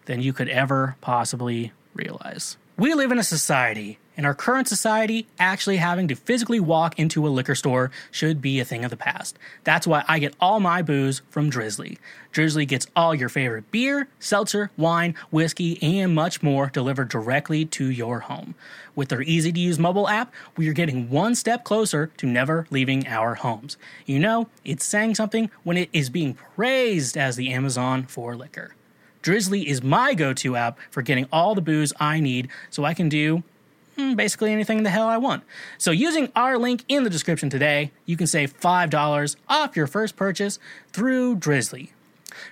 than 0.06 0.22
you 0.22 0.34
could 0.34 0.50
ever 0.50 0.96
possibly 1.02 1.72
realize. 1.94 2.58
We 2.78 2.94
live 2.94 3.12
in 3.12 3.20
a 3.20 3.24
society, 3.24 4.00
in 4.18 4.26
our 4.26 4.34
current 4.34 4.68
society, 4.68 5.28
actually 5.38 5.78
having 5.78 6.08
to 6.08 6.16
physically 6.16 6.60
walk 6.60 6.98
into 6.98 7.28
a 7.28 7.30
liquor 7.30 7.54
store 7.54 7.92
should 8.10 8.42
be 8.42 8.60
a 8.60 8.66
thing 8.66 8.84
of 8.84 8.90
the 8.90 8.98
past. 8.98 9.38
That's 9.64 9.86
why 9.86 10.04
I 10.08 10.18
get 10.18 10.36
all 10.42 10.60
my 10.60 10.82
booze 10.82 11.22
from 11.30 11.52
Drizly. 11.52 12.00
Drizly 12.34 12.68
gets 12.68 12.88
all 12.96 13.14
your 13.14 13.30
favorite 13.30 13.72
beer, 13.72 14.08
seltzer, 14.20 14.72
wine, 14.76 15.14
whiskey, 15.30 15.82
and 15.84 16.16
much 16.16 16.42
more 16.42 16.72
delivered 16.74 17.10
directly 17.10 17.64
to 17.66 17.86
your 17.86 18.22
home. 18.22 18.56
With 18.96 19.10
their 19.10 19.22
easy 19.22 19.52
to 19.52 19.60
use 19.60 19.78
mobile 19.78 20.10
app, 20.10 20.34
we 20.56 20.68
are 20.68 20.74
getting 20.74 21.12
one 21.12 21.36
step 21.36 21.64
closer 21.64 22.08
to 22.18 22.26
never 22.26 22.66
leaving 22.72 23.08
our 23.08 23.36
homes. 23.36 23.78
You 24.08 24.18
know, 24.18 24.50
it's 24.66 24.84
saying 24.84 25.14
something 25.14 25.52
when 25.64 25.78
it 25.78 25.90
is 25.94 26.10
being 26.10 26.34
praised 26.34 27.16
as 27.18 27.36
the 27.36 27.54
Amazon 27.54 28.04
for 28.04 28.36
liquor. 28.36 28.74
Drizly 29.22 29.66
is 29.66 29.84
my 29.84 30.14
go 30.14 30.34
to 30.34 30.56
app 30.56 30.80
for 30.90 31.02
getting 31.02 31.28
all 31.32 31.54
the 31.54 31.62
booze 31.62 31.94
I 32.00 32.20
need 32.20 32.50
so 32.72 32.84
I 32.84 32.94
can 32.94 33.10
do 33.10 33.44
Mm, 33.98 34.16
basically 34.16 34.52
anything 34.52 34.84
the 34.84 34.92
hell 34.92 35.08
I 35.08 35.18
want. 35.18 35.44
So, 35.80 35.90
using 35.90 36.32
our 36.36 36.58
link 36.58 36.86
in 36.88 37.04
the 37.04 37.10
description 37.10 37.50
today, 37.50 37.92
you 38.06 38.16
can 38.16 38.28
save 38.28 38.60
$5 38.60 39.36
off 39.50 39.76
your 39.76 39.88
first 39.88 40.16
purchase 40.16 40.60
through 40.94 41.38
Drizly. 41.38 41.90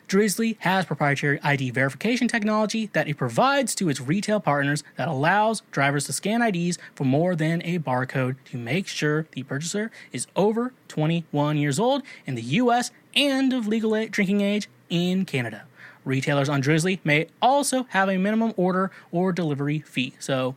Drizly 0.08 0.58
has 0.60 0.86
proprietary 0.86 1.40
ID 1.44 1.70
verification 1.70 2.28
technology 2.28 2.90
that 2.94 3.08
it 3.08 3.18
provides 3.18 3.76
to 3.76 3.90
its 3.90 4.02
retail 4.02 4.40
partners 4.40 4.84
that 4.96 5.08
allows 5.08 5.62
drivers 5.72 6.06
to 6.06 6.14
scan 6.14 6.42
IDs 6.42 6.80
for 6.96 7.04
more 7.04 7.36
than 7.36 7.62
a 7.64 7.78
barcode 7.78 8.38
to 8.46 8.58
make 8.58 8.88
sure 8.88 9.28
the 9.34 9.44
purchaser 9.44 9.92
is 10.12 10.26
over 10.36 10.74
21 10.88 11.58
years 11.58 11.78
old 11.78 12.02
in 12.26 12.34
the 12.34 12.42
US 12.42 12.90
and 13.16 13.54
of 13.54 13.68
legal 13.68 13.92
drinking 14.08 14.42
age 14.42 14.68
in 14.90 15.26
Canada. 15.26 15.66
Retailers 16.04 16.50
on 16.50 16.64
Drizly 16.64 17.00
may 17.04 17.28
also 17.40 17.84
have 17.90 18.10
a 18.10 18.18
minimum 18.18 18.54
order 18.58 18.90
or 19.12 19.32
delivery 19.32 19.80
fee. 19.80 20.14
So, 20.20 20.56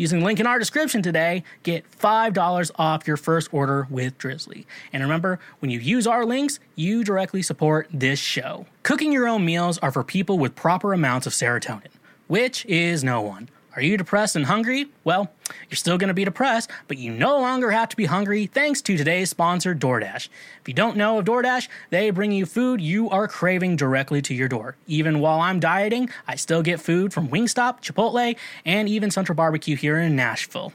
using 0.00 0.20
the 0.20 0.24
link 0.24 0.40
in 0.40 0.46
our 0.46 0.58
description 0.58 1.02
today, 1.02 1.44
get 1.62 1.84
$5 1.90 2.70
off 2.76 3.06
your 3.06 3.16
first 3.16 3.52
order 3.52 3.86
with 3.90 4.16
Drizly. 4.18 4.64
And 4.92 5.02
remember, 5.02 5.38
when 5.58 5.70
you 5.70 5.78
use 5.78 6.06
our 6.06 6.24
links, 6.24 6.58
you 6.74 7.04
directly 7.04 7.42
support 7.42 7.88
this 7.92 8.18
show. 8.18 8.66
Cooking 8.82 9.12
your 9.12 9.28
own 9.28 9.44
meals 9.44 9.78
are 9.78 9.92
for 9.92 10.02
people 10.02 10.38
with 10.38 10.56
proper 10.56 10.92
amounts 10.92 11.26
of 11.26 11.34
serotonin, 11.34 11.92
which 12.26 12.64
is 12.66 13.04
no 13.04 13.20
one. 13.20 13.50
Are 13.76 13.82
you 13.82 13.96
depressed 13.96 14.34
and 14.34 14.46
hungry? 14.46 14.88
Well, 15.04 15.30
you're 15.68 15.76
still 15.76 15.96
going 15.96 16.08
to 16.08 16.14
be 16.14 16.24
depressed, 16.24 16.70
but 16.88 16.98
you 16.98 17.12
no 17.12 17.38
longer 17.38 17.70
have 17.70 17.88
to 17.90 17.96
be 17.96 18.06
hungry 18.06 18.46
thanks 18.46 18.82
to 18.82 18.96
today's 18.96 19.30
sponsor, 19.30 19.76
DoorDash. 19.76 20.28
If 20.60 20.66
you 20.66 20.74
don't 20.74 20.96
know 20.96 21.18
of 21.18 21.24
DoorDash, 21.24 21.68
they 21.90 22.10
bring 22.10 22.32
you 22.32 22.46
food 22.46 22.80
you 22.80 23.08
are 23.10 23.28
craving 23.28 23.76
directly 23.76 24.20
to 24.22 24.34
your 24.34 24.48
door. 24.48 24.76
Even 24.88 25.20
while 25.20 25.40
I'm 25.40 25.60
dieting, 25.60 26.10
I 26.26 26.34
still 26.34 26.62
get 26.62 26.80
food 26.80 27.12
from 27.12 27.28
Wingstop, 27.28 27.80
Chipotle, 27.80 28.36
and 28.64 28.88
even 28.88 29.12
Central 29.12 29.36
Barbecue 29.36 29.76
here 29.76 29.98
in 29.98 30.16
Nashville. 30.16 30.72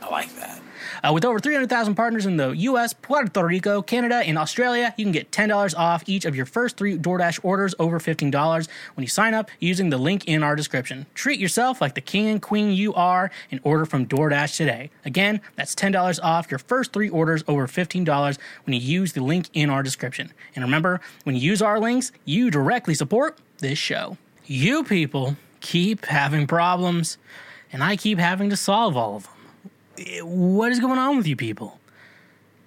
I 0.00 0.08
like 0.08 0.34
that. 0.36 0.62
Uh, 1.02 1.12
with 1.12 1.24
over 1.24 1.38
300,000 1.38 1.94
partners 1.94 2.26
in 2.26 2.36
the 2.36 2.50
US, 2.50 2.92
Puerto 2.92 3.44
Rico, 3.44 3.80
Canada, 3.82 4.16
and 4.16 4.36
Australia, 4.36 4.94
you 4.96 5.04
can 5.04 5.12
get 5.12 5.30
$10 5.30 5.74
off 5.76 6.02
each 6.06 6.24
of 6.24 6.36
your 6.36 6.46
first 6.46 6.76
three 6.76 6.98
DoorDash 6.98 7.40
orders 7.42 7.74
over 7.78 7.98
$15 7.98 8.68
when 8.94 9.02
you 9.02 9.08
sign 9.08 9.34
up 9.34 9.50
using 9.58 9.90
the 9.90 9.98
link 9.98 10.26
in 10.26 10.42
our 10.42 10.54
description. 10.54 11.06
Treat 11.14 11.40
yourself 11.40 11.80
like 11.80 11.94
the 11.94 12.00
king 12.00 12.28
and 12.28 12.42
queen 12.42 12.72
you 12.72 12.92
are 12.94 13.30
and 13.50 13.60
order 13.62 13.86
from 13.86 14.06
DoorDash 14.06 14.56
today. 14.56 14.90
Again, 15.04 15.40
that's 15.56 15.74
$10 15.74 16.20
off 16.22 16.50
your 16.50 16.58
first 16.58 16.92
three 16.92 17.08
orders 17.08 17.42
over 17.48 17.66
$15 17.66 18.38
when 18.64 18.74
you 18.74 18.80
use 18.80 19.12
the 19.12 19.22
link 19.22 19.48
in 19.54 19.70
our 19.70 19.82
description. 19.82 20.32
And 20.54 20.64
remember, 20.64 21.00
when 21.24 21.34
you 21.34 21.40
use 21.40 21.62
our 21.62 21.80
links, 21.80 22.12
you 22.24 22.50
directly 22.50 22.94
support 22.94 23.38
this 23.58 23.78
show. 23.78 24.18
You 24.44 24.84
people 24.84 25.36
keep 25.60 26.06
having 26.06 26.46
problems, 26.46 27.18
and 27.72 27.82
I 27.82 27.96
keep 27.96 28.18
having 28.18 28.50
to 28.50 28.56
solve 28.56 28.96
all 28.96 29.16
of 29.16 29.24
them 29.24 29.39
what 30.22 30.72
is 30.72 30.80
going 30.80 30.98
on 30.98 31.16
with 31.16 31.26
you 31.26 31.36
people? 31.36 31.78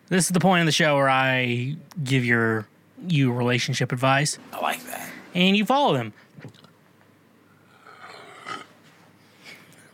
This 0.09 0.25
is 0.25 0.31
the 0.31 0.39
point 0.39 0.61
of 0.61 0.65
the 0.65 0.71
show 0.71 0.95
where 0.95 1.09
I 1.09 1.75
give 2.03 2.23
your 2.25 2.67
you 3.07 3.33
relationship 3.33 3.91
advice 3.91 4.37
I 4.53 4.61
like 4.61 4.81
that. 4.85 5.09
and 5.33 5.57
you 5.57 5.65
follow 5.65 5.93
them. 5.93 6.13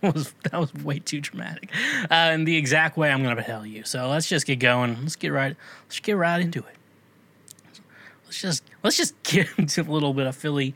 That 0.01 0.13
was 0.13 0.33
that 0.43 0.57
was 0.57 0.73
way 0.75 0.99
too 0.99 1.19
dramatic, 1.19 1.71
uh, 2.09 2.31
in 2.33 2.45
the 2.45 2.55
exact 2.55 2.95
way 2.95 3.11
I'm 3.11 3.21
gonna 3.21 3.43
tell 3.43 3.65
you. 3.65 3.83
So 3.83 4.07
let's 4.07 4.29
just 4.29 4.45
get 4.47 4.57
going. 4.59 4.97
Let's 5.01 5.17
get 5.17 5.33
right. 5.33 5.57
Let's 5.85 5.99
get 5.99 6.13
right 6.13 6.39
into 6.39 6.59
it. 6.59 6.75
Let's 8.23 8.41
just 8.41 8.63
let's 8.81 8.95
just 8.95 9.21
get 9.23 9.47
into 9.57 9.81
a 9.81 9.91
little 9.91 10.13
bit 10.13 10.25
of 10.25 10.37
Philly, 10.37 10.73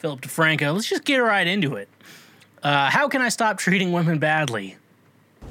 Philip 0.00 0.20
DeFranco. 0.20 0.74
Let's 0.74 0.88
just 0.88 1.04
get 1.04 1.18
right 1.18 1.46
into 1.46 1.76
it. 1.76 1.88
Uh, 2.60 2.90
how 2.90 3.06
can 3.06 3.22
I 3.22 3.28
stop 3.28 3.58
treating 3.58 3.92
women 3.92 4.18
badly? 4.18 4.76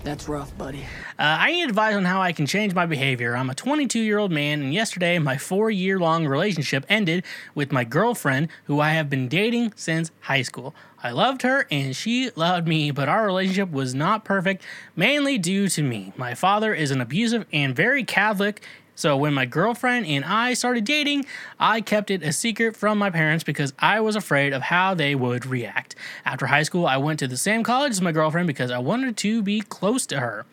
That's 0.06 0.30
rough, 0.30 0.56
buddy. 0.56 0.84
Uh, 1.18 1.38
I 1.40 1.52
need 1.52 1.68
advice 1.68 1.96
on 1.96 2.06
how 2.06 2.22
I 2.22 2.32
can 2.32 2.46
change 2.46 2.76
my 2.76 2.86
behavior. 2.86 3.36
I'm 3.36 3.50
a 3.50 3.56
22 3.56 4.00
year 4.00 4.20
old 4.20 4.32
man, 4.32 4.62
and 4.62 4.72
yesterday 4.72 5.18
my 5.18 5.36
four 5.36 5.72
year 5.72 5.98
long 5.98 6.28
relationship 6.28 6.86
ended 6.88 7.26
with 7.56 7.72
my 7.72 7.84
girlfriend, 7.84 8.50
who 8.66 8.80
I 8.80 8.92
have 8.92 9.10
been 9.10 9.28
dating 9.28 9.74
since 9.76 10.12
high 10.20 10.44
school. 10.44 10.76
I 11.02 11.10
loved 11.10 11.42
her 11.42 11.66
and 11.72 11.96
she 11.96 12.30
loved 12.36 12.68
me, 12.68 12.92
but 12.92 13.10
our 13.10 13.26
relationship 13.26 13.72
was 13.72 13.96
not 13.96 14.24
perfect, 14.24 14.64
mainly 14.96 15.40
due 15.40 15.68
to 15.70 15.82
me. 15.82 16.14
My 16.16 16.36
father 16.36 16.72
is 16.76 16.92
an 16.92 17.02
abusive 17.02 17.48
and 17.52 17.76
very 17.76 18.04
Catholic. 18.04 18.64
So 18.96 19.18
when 19.18 19.34
my 19.34 19.46
girlfriend 19.46 20.06
and 20.06 20.24
I 20.24 20.54
started 20.54 20.86
dating, 20.86 21.26
I 21.60 21.82
kept 21.82 22.10
it 22.10 22.24
a 22.24 22.32
secret 22.32 22.78
from 22.78 22.98
my 22.98 23.10
parents 23.10 23.44
because 23.44 23.74
I 23.78 24.00
was 24.00 24.16
afraid 24.16 24.54
of 24.54 24.64
how 24.64 24.94
they 24.94 25.16
would 25.16 25.46
react. 25.46 25.96
After 26.24 26.48
high 26.48 26.64
school, 26.64 26.88
I 26.88 26.98
went 26.98 27.20
to 27.20 27.28
the 27.28 27.38
same 27.38 27.64
college 27.64 27.92
as 27.92 28.02
my 28.02 28.14
girlfriend 28.14 28.48
because 28.48 28.72
I 28.72 28.80
wanted 28.80 29.18
to 29.18 29.42
be 29.42 29.62
close 29.62 30.06
to 30.08 30.20
her. 30.20 30.46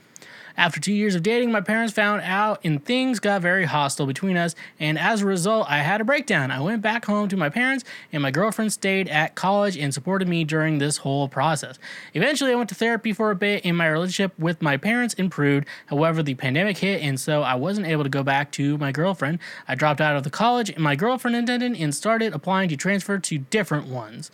After 0.57 0.81
two 0.81 0.93
years 0.93 1.15
of 1.15 1.23
dating, 1.23 1.51
my 1.51 1.61
parents 1.61 1.93
found 1.93 2.23
out 2.23 2.61
and 2.65 2.85
things 2.85 3.21
got 3.21 3.43
very 3.43 3.65
hostile 3.65 4.07
between 4.07 4.37
us, 4.37 4.55
and 4.79 4.99
as 4.99 5.23
a 5.23 5.27
result, 5.27 5.67
I 5.69 5.79
had 5.79 6.01
a 6.01 6.05
breakdown. 6.05 6.51
I 6.51 6.61
went 6.61 6.83
back 6.83 7.07
home 7.07 7.29
to 7.29 7.37
my 7.37 7.49
parents, 7.49 7.85
and 8.13 8.23
my 8.23 8.31
girlfriend 8.31 8.73
stayed 8.73 9.09
at 9.09 9.35
college 9.35 9.77
and 9.77 9.93
supported 9.95 10.29
me 10.29 10.45
during 10.45 10.79
this 10.79 10.99
whole 10.99 11.29
process. 11.29 11.79
Eventually, 12.15 12.53
I 12.53 12.55
went 12.55 12.69
to 12.69 12.75
therapy 12.75 13.13
for 13.13 13.31
a 13.31 13.37
bit, 13.37 13.65
and 13.65 13.77
my 13.77 13.89
relationship 13.89 14.39
with 14.39 14.61
my 14.61 14.77
parents 14.77 15.15
improved. 15.15 15.67
However, 15.87 16.23
the 16.23 16.35
pandemic 16.35 16.79
hit, 16.79 17.03
and 17.03 17.19
so 17.19 17.43
I 17.43 17.55
wasn't 17.55 17.87
able 17.87 18.05
to 18.05 18.11
go 18.11 18.23
back 18.23 18.51
to 18.53 18.79
my 18.79 18.93
girlfriend. 18.93 19.39
I 19.67 19.75
dropped 19.75 20.01
out 20.01 20.17
of 20.17 20.23
the 20.23 20.31
college, 20.31 20.71
and 20.71 20.81
my 20.81 20.97
girlfriend 20.97 21.37
attended 21.37 21.81
and 21.81 21.95
started 21.95 22.33
applying 22.35 22.69
to 22.69 22.77
transfer 22.77 23.19
to 23.19 23.39
different 23.39 23.87
ones. 23.87 24.31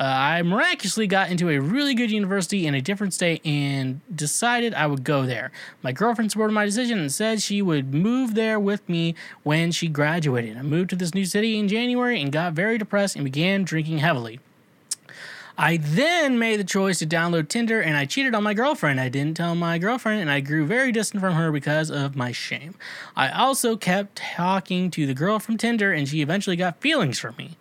Uh, 0.00 0.04
I 0.04 0.40
miraculously 0.40 1.06
got 1.06 1.30
into 1.30 1.50
a 1.50 1.58
really 1.58 1.94
good 1.94 2.10
university 2.10 2.66
in 2.66 2.74
a 2.74 2.80
different 2.80 3.12
state 3.12 3.44
and 3.44 4.00
decided 4.16 4.72
I 4.72 4.86
would 4.86 5.04
go 5.04 5.26
there. 5.26 5.52
My 5.82 5.92
girlfriend 5.92 6.30
supported 6.30 6.54
my 6.54 6.64
decision 6.64 6.98
and 6.98 7.12
said 7.12 7.42
she 7.42 7.60
would 7.60 7.92
move 7.92 8.34
there 8.34 8.58
with 8.58 8.88
me 8.88 9.14
when 9.42 9.72
she 9.72 9.88
graduated. 9.88 10.56
I 10.56 10.62
moved 10.62 10.88
to 10.90 10.96
this 10.96 11.12
new 11.12 11.26
city 11.26 11.58
in 11.58 11.68
January 11.68 12.18
and 12.18 12.32
got 12.32 12.54
very 12.54 12.78
depressed 12.78 13.14
and 13.14 13.26
began 13.26 13.62
drinking 13.62 13.98
heavily. 13.98 14.40
I 15.58 15.76
then 15.76 16.38
made 16.38 16.58
the 16.58 16.64
choice 16.64 16.98
to 17.00 17.06
download 17.06 17.48
Tinder 17.48 17.82
and 17.82 17.94
I 17.94 18.06
cheated 18.06 18.34
on 18.34 18.42
my 18.42 18.54
girlfriend. 18.54 18.98
I 19.00 19.10
didn't 19.10 19.36
tell 19.36 19.54
my 19.54 19.76
girlfriend 19.76 20.22
and 20.22 20.30
I 20.30 20.40
grew 20.40 20.64
very 20.64 20.92
distant 20.92 21.20
from 21.20 21.34
her 21.34 21.52
because 21.52 21.90
of 21.90 22.16
my 22.16 22.32
shame. 22.32 22.74
I 23.14 23.28
also 23.28 23.76
kept 23.76 24.16
talking 24.16 24.90
to 24.92 25.06
the 25.06 25.12
girl 25.12 25.38
from 25.38 25.58
Tinder 25.58 25.92
and 25.92 26.08
she 26.08 26.22
eventually 26.22 26.56
got 26.56 26.80
feelings 26.80 27.18
for 27.18 27.32
me. 27.32 27.58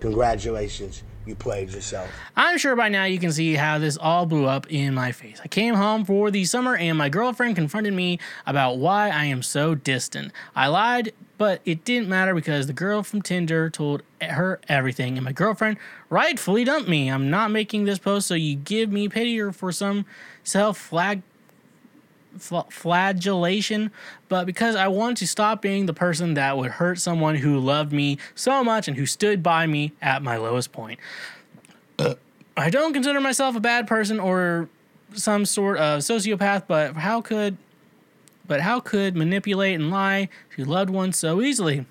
Congratulations, 0.00 1.02
you 1.26 1.34
played 1.34 1.70
yourself. 1.70 2.10
I'm 2.36 2.58
sure 2.58 2.74
by 2.74 2.88
now 2.88 3.04
you 3.04 3.18
can 3.18 3.32
see 3.32 3.54
how 3.54 3.78
this 3.78 3.96
all 3.96 4.26
blew 4.26 4.46
up 4.46 4.66
in 4.70 4.94
my 4.94 5.12
face. 5.12 5.40
I 5.42 5.48
came 5.48 5.74
home 5.74 6.04
for 6.04 6.30
the 6.30 6.44
summer 6.44 6.76
and 6.76 6.96
my 6.96 7.08
girlfriend 7.08 7.56
confronted 7.56 7.92
me 7.92 8.18
about 8.46 8.78
why 8.78 9.10
I 9.10 9.26
am 9.26 9.42
so 9.42 9.74
distant. 9.74 10.32
I 10.56 10.68
lied, 10.68 11.12
but 11.38 11.60
it 11.64 11.84
didn't 11.84 12.08
matter 12.08 12.34
because 12.34 12.66
the 12.66 12.72
girl 12.72 13.02
from 13.02 13.22
Tinder 13.22 13.70
told 13.70 14.02
her 14.20 14.60
everything 14.68 15.16
and 15.16 15.24
my 15.24 15.32
girlfriend 15.32 15.76
rightfully 16.08 16.64
dumped 16.64 16.88
me. 16.88 17.10
I'm 17.10 17.30
not 17.30 17.50
making 17.50 17.84
this 17.84 17.98
post 17.98 18.26
so 18.26 18.34
you 18.34 18.56
give 18.56 18.90
me 18.90 19.08
pity 19.08 19.38
or 19.40 19.52
for 19.52 19.72
some 19.72 20.06
self 20.42 20.78
flag 20.78 21.22
fl- 22.38 22.60
flagellation, 22.70 23.90
but 24.28 24.46
because 24.46 24.76
I 24.76 24.88
want 24.88 25.18
to 25.18 25.26
stop 25.26 25.62
being 25.62 25.86
the 25.86 25.94
person 25.94 26.34
that 26.34 26.56
would 26.56 26.72
hurt 26.72 26.98
someone 26.98 27.36
who 27.36 27.58
loved 27.58 27.92
me 27.92 28.18
so 28.34 28.62
much 28.64 28.88
and 28.88 28.96
who 28.96 29.06
stood 29.06 29.42
by 29.42 29.66
me 29.66 29.92
at 30.00 30.22
my 30.22 30.36
lowest 30.36 30.72
point. 30.72 30.98
I 32.56 32.70
don't 32.70 32.92
consider 32.92 33.20
myself 33.20 33.56
a 33.56 33.60
bad 33.60 33.86
person 33.86 34.20
or 34.20 34.68
some 35.14 35.44
sort 35.46 35.78
of 35.78 36.00
sociopath, 36.00 36.64
but 36.66 36.94
how 36.94 37.20
could 37.20 37.56
but 38.46 38.60
how 38.60 38.80
could 38.80 39.16
manipulate 39.16 39.76
and 39.76 39.90
lie 39.90 40.28
to 40.56 40.64
loved 40.64 40.90
ones 40.90 41.16
so 41.16 41.40
easily? 41.40 41.86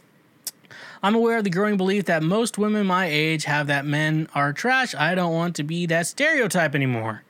I'm 1.02 1.16
aware 1.16 1.38
of 1.38 1.46
the 1.46 1.50
growing 1.50 1.78
belief 1.78 2.06
that 2.06 2.22
most 2.22 2.58
women 2.58 2.86
my 2.86 3.06
age 3.06 3.46
have 3.46 3.68
that 3.68 3.86
men 3.86 4.28
are 4.36 4.52
trash. 4.52 4.94
I 4.94 5.16
don't 5.16 5.34
want 5.34 5.56
to 5.56 5.64
be 5.64 5.86
that 5.86 6.08
stereotype 6.08 6.76
anymore. 6.76 7.24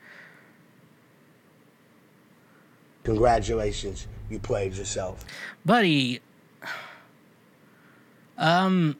Congratulations, 3.04 4.06
you 4.28 4.38
played 4.38 4.74
yourself. 4.74 5.24
buddy 5.64 6.20
um 8.38 8.96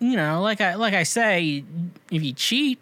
you 0.00 0.16
know 0.16 0.40
like 0.42 0.60
i 0.60 0.74
like 0.74 0.94
i 0.94 1.02
say 1.04 1.62
if 2.10 2.22
you 2.22 2.32
cheat 2.32 2.80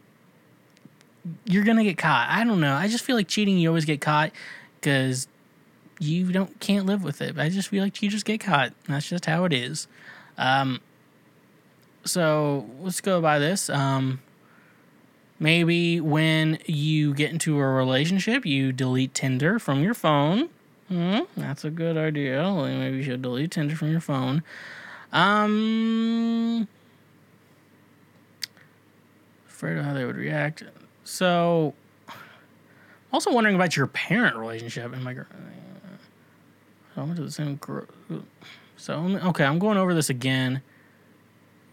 you're 1.45 1.65
gonna 1.65 1.85
get 1.85 1.99
caught. 1.99 2.29
I 2.31 2.45
don't 2.45 2.61
know. 2.61 2.75
I 2.75 2.89
just 2.89 3.05
feel 3.05 3.17
like 3.17 3.29
cheating 3.29 3.59
you 3.59 3.69
always 3.69 3.85
get 3.85 4.01
caught 4.01 4.31
because 4.81 5.29
you 5.99 6.33
don't 6.33 6.59
can't 6.61 6.87
live 6.87 7.03
with 7.03 7.21
it. 7.21 7.39
I 7.39 7.49
just 7.49 7.69
feel 7.69 7.83
like 7.85 8.01
you 8.03 8.09
just 8.09 8.25
get 8.25 8.41
caught. 8.41 8.73
That's 8.89 9.09
just 9.09 9.27
how 9.27 9.45
it 9.45 9.53
is. 9.53 9.89
Um 10.37 10.81
so 12.05 12.69
let's 12.81 13.01
go 13.01 13.21
by 13.21 13.39
this. 13.39 13.69
Um 13.69 14.21
maybe 15.39 16.01
when 16.01 16.59
you 16.67 17.15
get 17.15 17.31
into 17.31 17.59
a 17.59 17.67
relationship 17.67 18.45
you 18.45 18.73
delete 18.73 19.15
tinder 19.15 19.59
from 19.59 19.83
your 19.83 19.95
phone 19.95 20.49
Hmm, 20.89 21.19
that's 21.37 21.65
a 21.65 21.71
good 21.71 21.99
idea. 21.99 22.51
Maybe 22.51 22.97
you 22.97 23.03
should 23.03 23.21
delete 23.21 23.51
Tinder 23.51 23.77
from 23.77 23.91
your 23.91 24.01
phone. 24.01 24.43
Um, 25.13 26.67
afraid 29.47 29.77
of 29.77 29.85
how 29.85 29.93
they 29.93 30.07
would 30.07 30.17
react. 30.17 30.65
So, 31.05 31.75
also 33.13 33.33
wondering 33.33 33.55
about 33.55 33.77
your 33.77 33.87
parent 33.87 34.37
relationship. 34.37 34.97
My, 34.97 35.13
gr- 35.13 35.23
So 36.95 37.03
I 37.03 37.05
went 37.05 37.17
to 37.17 37.23
the 37.23 37.31
same 37.31 37.57
group. 37.57 37.93
So 38.79 39.19
okay, 39.25 39.45
I'm 39.45 39.59
going 39.59 39.77
over 39.77 39.93
this 39.93 40.09
again. 40.09 40.63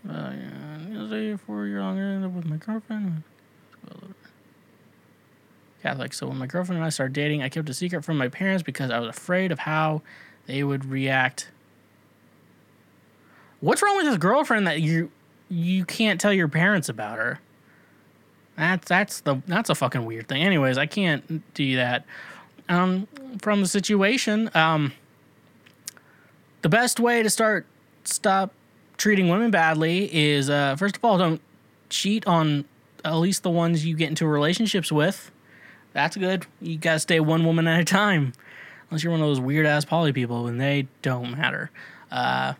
Uh, 0.07 0.33
yeah, 0.91 1.09
say 1.09 1.37
four 1.37 1.67
year 1.67 1.79
long 1.79 1.97
ended 1.99 2.29
up 2.29 2.35
with 2.35 2.45
my 2.45 2.57
girlfriend. 2.57 3.23
Catholic. 5.85 6.13
So 6.13 6.27
when 6.27 6.37
my 6.37 6.47
girlfriend 6.47 6.77
and 6.77 6.85
I 6.85 6.89
started 6.89 7.13
dating, 7.13 7.43
I 7.43 7.49
kept 7.49 7.69
a 7.69 7.73
secret 7.73 8.03
from 8.03 8.17
my 8.17 8.27
parents 8.27 8.63
because 8.63 8.89
I 8.89 8.97
was 8.97 9.09
afraid 9.09 9.51
of 9.51 9.59
how 9.59 10.01
they 10.47 10.63
would 10.63 10.83
react. 10.85 11.51
What's 13.59 13.83
wrong 13.83 13.95
with 13.95 14.07
this 14.07 14.17
girlfriend 14.17 14.65
that 14.65 14.81
you 14.81 15.11
you 15.47 15.85
can't 15.85 16.19
tell 16.19 16.33
your 16.33 16.47
parents 16.47 16.89
about 16.89 17.19
her? 17.19 17.39
That's 18.57 18.87
that's 18.87 19.21
the 19.21 19.43
that's 19.45 19.69
a 19.69 19.75
fucking 19.75 20.05
weird 20.05 20.27
thing. 20.27 20.41
Anyways, 20.41 20.79
I 20.79 20.87
can't 20.87 21.53
do 21.53 21.75
that. 21.75 22.03
Um, 22.67 23.07
from 23.43 23.61
the 23.61 23.67
situation, 23.67 24.49
um, 24.55 24.91
the 26.63 26.69
best 26.69 26.99
way 26.99 27.21
to 27.21 27.29
start 27.29 27.67
stop 28.05 28.53
treating 28.97 29.29
women 29.29 29.51
badly 29.51 30.09
is 30.11 30.49
uh, 30.49 30.75
first 30.77 30.97
of 30.97 31.05
all, 31.05 31.19
don't 31.19 31.41
cheat 31.89 32.25
on 32.25 32.65
at 33.03 33.13
least 33.13 33.43
the 33.43 33.51
ones 33.51 33.85
you 33.85 33.95
get 33.95 34.09
into 34.09 34.25
relationships 34.25 34.91
with. 34.91 35.29
That's 35.95 36.17
good. 36.17 36.45
You 36.59 36.77
gotta 36.77 36.99
stay 36.99 37.21
one 37.21 37.45
woman 37.45 37.67
at 37.67 37.79
a 37.79 37.85
time, 37.85 38.33
unless 38.89 39.01
you're 39.01 39.11
one 39.11 39.21
of 39.21 39.27
those 39.27 39.39
weird 39.39 39.65
ass 39.65 39.85
poly 39.85 40.11
people, 40.11 40.45
and 40.45 40.59
they 40.59 40.89
don't 41.01 41.31
matter. 41.31 41.71
Uh, 42.11 42.55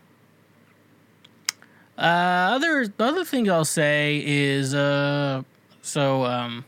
uh, 1.98 2.00
other 2.00 2.88
the 2.88 3.04
other 3.04 3.26
thing 3.26 3.50
I'll 3.50 3.66
say 3.66 4.22
is 4.24 4.74
uh, 4.74 5.42
so 5.82 6.24
um, 6.24 6.64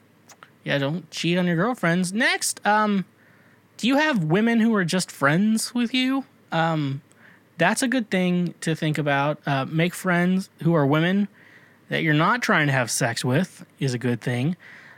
yeah, 0.63 0.77
don't 0.77 1.11
cheat 1.11 1.39
on 1.39 1.47
your 1.47 1.57
girlfriends. 1.57 2.13
Next, 2.13 2.61
um, 2.67 3.07
do 3.79 3.89
you 3.89 3.97
have 3.97 4.25
women 4.25 4.61
who 4.61 4.75
are 4.75 4.85
just 4.85 5.11
friends 5.11 5.75
with 5.75 5.95
you? 5.95 6.27
Um, 6.53 7.01
that's 7.57 7.83
a 7.83 7.89
good 7.89 8.11
thing 8.11 8.53
to 8.61 8.77
think 8.77 8.99
about. 8.99 9.41
Uh, 9.47 9.65
make 9.65 9.95
friends 9.95 10.51
who 10.63 10.75
are 10.75 10.85
women 10.85 11.29
that 11.89 12.03
you're 12.03 12.13
not 12.13 12.43
trying 12.43 12.67
to 12.67 12.75
have 12.75 12.91
sex 12.91 13.25
with 13.25 13.65
is 13.79 13.95
a 13.95 13.99
good 13.99 14.21
thing 14.21 14.55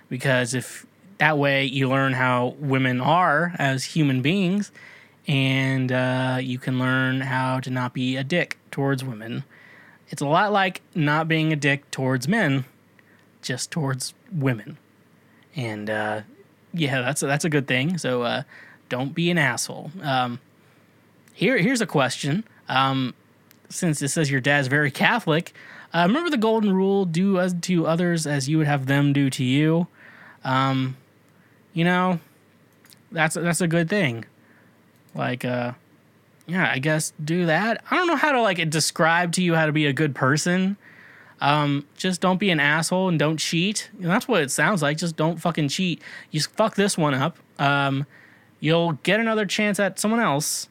because 0.08 0.52
if 0.52 0.84
that 1.20 1.36
way 1.36 1.66
you 1.66 1.86
learn 1.86 2.14
how 2.14 2.56
women 2.58 2.98
are 2.98 3.52
as 3.58 3.84
human 3.84 4.22
beings 4.22 4.72
and 5.28 5.92
uh, 5.92 6.38
you 6.40 6.58
can 6.58 6.78
learn 6.78 7.20
how 7.20 7.60
to 7.60 7.68
not 7.68 7.92
be 7.92 8.16
a 8.16 8.24
dick 8.24 8.56
towards 8.70 9.04
women. 9.04 9.44
It's 10.08 10.22
a 10.22 10.26
lot 10.26 10.50
like 10.50 10.80
not 10.94 11.28
being 11.28 11.52
a 11.52 11.56
dick 11.56 11.90
towards 11.90 12.26
men, 12.26 12.64
just 13.42 13.70
towards 13.70 14.14
women. 14.32 14.78
And 15.54 15.90
uh, 15.90 16.22
yeah, 16.72 17.02
that's 17.02 17.22
a, 17.22 17.26
that's 17.26 17.44
a 17.44 17.50
good 17.50 17.68
thing. 17.68 17.98
So 17.98 18.22
uh, 18.22 18.42
don't 18.88 19.14
be 19.14 19.30
an 19.30 19.36
asshole. 19.36 19.90
Um, 20.02 20.40
here, 21.34 21.58
here's 21.58 21.82
a 21.82 21.86
question. 21.86 22.44
Um, 22.66 23.14
since 23.68 24.00
it 24.00 24.08
says 24.08 24.30
your 24.30 24.40
dad's 24.40 24.68
very 24.68 24.90
Catholic, 24.90 25.52
uh, 25.92 26.04
remember 26.06 26.30
the 26.30 26.38
golden 26.38 26.72
rule: 26.72 27.04
do 27.04 27.46
to 27.60 27.86
others 27.86 28.26
as 28.26 28.48
you 28.48 28.56
would 28.56 28.66
have 28.66 28.86
them 28.86 29.12
do 29.12 29.28
to 29.28 29.44
you. 29.44 29.86
Um, 30.44 30.96
you 31.72 31.84
know, 31.84 32.20
that's 33.12 33.34
that's 33.34 33.60
a 33.60 33.68
good 33.68 33.88
thing. 33.88 34.24
Like, 35.14 35.44
uh, 35.44 35.72
yeah, 36.46 36.70
I 36.70 36.78
guess 36.78 37.12
do 37.22 37.46
that. 37.46 37.82
I 37.90 37.96
don't 37.96 38.06
know 38.06 38.16
how 38.16 38.32
to 38.32 38.42
like 38.42 38.68
describe 38.70 39.32
to 39.32 39.42
you 39.42 39.54
how 39.54 39.66
to 39.66 39.72
be 39.72 39.86
a 39.86 39.92
good 39.92 40.14
person. 40.14 40.76
Um, 41.40 41.86
just 41.96 42.20
don't 42.20 42.38
be 42.38 42.50
an 42.50 42.60
asshole 42.60 43.08
and 43.08 43.18
don't 43.18 43.38
cheat. 43.38 43.90
And 43.98 44.06
that's 44.06 44.28
what 44.28 44.42
it 44.42 44.50
sounds 44.50 44.82
like. 44.82 44.98
Just 44.98 45.16
don't 45.16 45.40
fucking 45.40 45.68
cheat. 45.68 46.02
You 46.30 46.40
fuck 46.40 46.74
this 46.74 46.98
one 46.98 47.14
up. 47.14 47.38
Um, 47.58 48.06
you'll 48.60 48.92
get 49.02 49.20
another 49.20 49.46
chance 49.46 49.80
at 49.80 49.98
someone 49.98 50.20
else, 50.20 50.68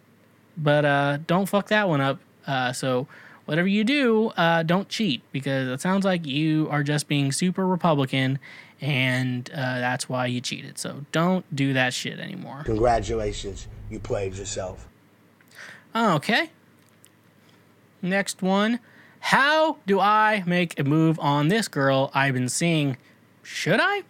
but 0.58 0.86
uh, 0.86 1.18
don't 1.26 1.48
fuck 1.48 1.70
that 1.70 1.90
one 1.90 2.02
up. 2.02 2.20
Uh, 2.46 2.72
so 2.72 3.08
whatever 3.46 3.68
you 3.68 3.84
do, 3.84 4.28
uh, 4.38 4.62
don't 4.64 4.90
cheat 4.90 5.24
because 5.32 5.70
it 5.70 5.82
sounds 5.82 6.06
like 6.06 6.26
you 6.26 6.68
are 6.70 6.84
just 6.84 7.08
being 7.08 7.32
super 7.32 7.66
Republican, 7.66 8.38
and 8.82 9.50
uh, 9.52 9.56
that's 9.80 10.08
why 10.08 10.26
you 10.26 10.42
cheated. 10.42 10.78
So 10.78 11.06
don't 11.12 11.44
do 11.56 11.74
that 11.74 11.94
shit 11.94 12.20
anymore. 12.20 12.64
Congratulations, 12.66 13.68
you 13.90 14.00
played 14.00 14.36
yourself. 14.36 14.88
Okay. 15.96 16.52
Next 18.02 18.42
one. 18.42 18.80
How 19.20 19.78
do 19.86 20.00
I 20.00 20.44
make 20.46 20.80
a 20.80 20.84
move 20.84 21.20
on 21.20 21.50
this 21.50 21.68
girl 21.68 22.10
I've 22.14 22.34
been 22.34 22.50
seeing? 22.50 22.98
Should 23.44 23.80
I? 23.82 24.04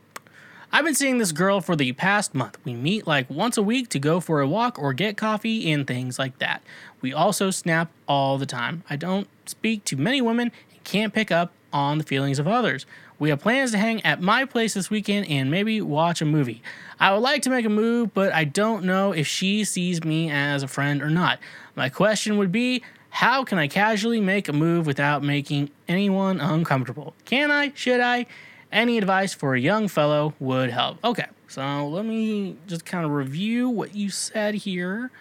I've 0.72 0.86
been 0.86 0.94
seeing 0.94 1.18
this 1.18 1.32
girl 1.32 1.62
for 1.62 1.76
the 1.76 1.94
past 1.94 2.36
month. 2.36 2.60
We 2.64 2.76
meet 2.76 3.08
like 3.08 3.28
once 3.28 3.58
a 3.58 3.64
week 3.64 3.90
to 3.90 4.00
go 4.00 4.20
for 4.20 4.40
a 4.40 4.48
walk 4.48 4.78
or 4.78 4.94
get 4.94 5.18
coffee 5.18 5.72
and 5.72 5.88
things 5.88 6.20
like 6.20 6.38
that. 6.38 6.62
We 7.02 7.12
also 7.12 7.50
snap 7.50 7.92
all 8.08 8.38
the 8.38 8.46
time. 8.46 8.84
I 8.88 8.96
don't 8.96 9.28
speak 9.48 9.84
to 9.86 9.98
many 9.98 10.22
women 10.22 10.52
and 10.72 10.84
can't 10.84 11.12
pick 11.12 11.32
up 11.32 11.54
on 11.74 11.98
the 11.98 12.04
feelings 12.04 12.38
of 12.38 12.48
others. 12.48 12.86
We 13.20 13.30
have 13.30 13.42
plans 13.42 13.72
to 13.72 13.78
hang 13.78 14.04
at 14.06 14.22
my 14.22 14.46
place 14.46 14.74
this 14.74 14.90
weekend 14.90 15.28
and 15.30 15.52
maybe 15.52 15.82
watch 15.82 16.22
a 16.22 16.26
movie. 16.26 16.64
I 17.02 17.12
would 17.14 17.20
like 17.20 17.42
to 17.44 17.50
make 17.50 17.66
a 17.66 17.70
move, 17.70 18.14
but 18.14 18.34
I 18.34 18.46
don't 18.46 18.86
know 18.86 19.12
if 19.12 19.28
she 19.28 19.66
sees 19.66 20.04
me 20.06 20.32
as 20.32 20.64
a 20.64 20.70
friend 20.70 21.04
or 21.04 21.10
not. 21.10 21.40
My 21.76 21.90
question 21.90 22.38
would 22.38 22.52
be 22.52 22.82
how 23.10 23.44
can 23.44 23.58
I 23.58 23.68
casually 23.68 24.22
make 24.22 24.48
a 24.48 24.54
move 24.54 24.86
without 24.86 25.22
making 25.22 25.70
anyone 25.88 26.40
uncomfortable? 26.40 27.14
Can 27.26 27.52
I? 27.52 27.74
Should 27.76 28.00
I? 28.00 28.26
Any 28.72 28.98
advice 28.98 29.34
for 29.34 29.54
a 29.54 29.60
young 29.60 29.88
fellow 29.88 30.34
would 30.40 30.70
help. 30.70 31.04
Okay, 31.04 31.26
so 31.48 31.88
let 31.90 32.06
me 32.06 32.56
just 32.68 32.86
kind 32.86 33.04
of 33.04 33.12
review 33.12 33.68
what 33.68 33.96
you 33.96 34.10
said 34.10 34.56
here. 34.56 35.12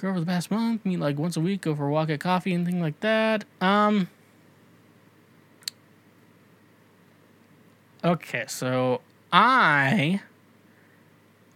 Go 0.00 0.10
over 0.10 0.20
the 0.20 0.26
past 0.26 0.50
month, 0.50 0.84
meet 0.84 1.00
like 1.00 1.16
once 1.18 1.38
a 1.38 1.40
week, 1.40 1.62
go 1.62 1.74
for 1.74 1.88
a 1.88 1.90
walk, 1.90 2.08
get 2.08 2.20
coffee, 2.20 2.52
and 2.52 2.64
things 2.66 2.80
like 2.80 3.00
that. 3.00 3.44
Um. 3.60 4.08
Okay, 8.06 8.44
so 8.46 9.00
I, 9.32 10.20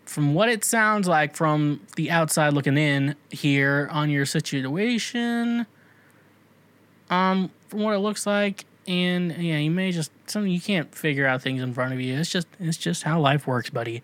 from 0.04 0.34
what 0.34 0.48
it 0.48 0.64
sounds 0.64 1.06
like 1.06 1.36
from 1.36 1.80
the 1.94 2.10
outside 2.10 2.54
looking 2.54 2.76
in 2.76 3.14
here 3.30 3.88
on 3.92 4.10
your 4.10 4.26
situation, 4.26 5.64
um, 7.08 7.52
from 7.68 7.82
what 7.82 7.94
it 7.94 8.00
looks 8.00 8.26
like, 8.26 8.64
and 8.88 9.30
yeah, 9.36 9.58
you 9.58 9.70
may 9.70 9.92
just 9.92 10.10
something 10.26 10.50
you 10.50 10.60
can't 10.60 10.92
figure 10.92 11.24
out 11.24 11.40
things 11.40 11.62
in 11.62 11.72
front 11.72 11.94
of 11.94 12.00
you. 12.00 12.18
It's 12.18 12.30
just 12.30 12.48
it's 12.58 12.76
just 12.76 13.04
how 13.04 13.20
life 13.20 13.46
works, 13.46 13.70
buddy. 13.70 14.02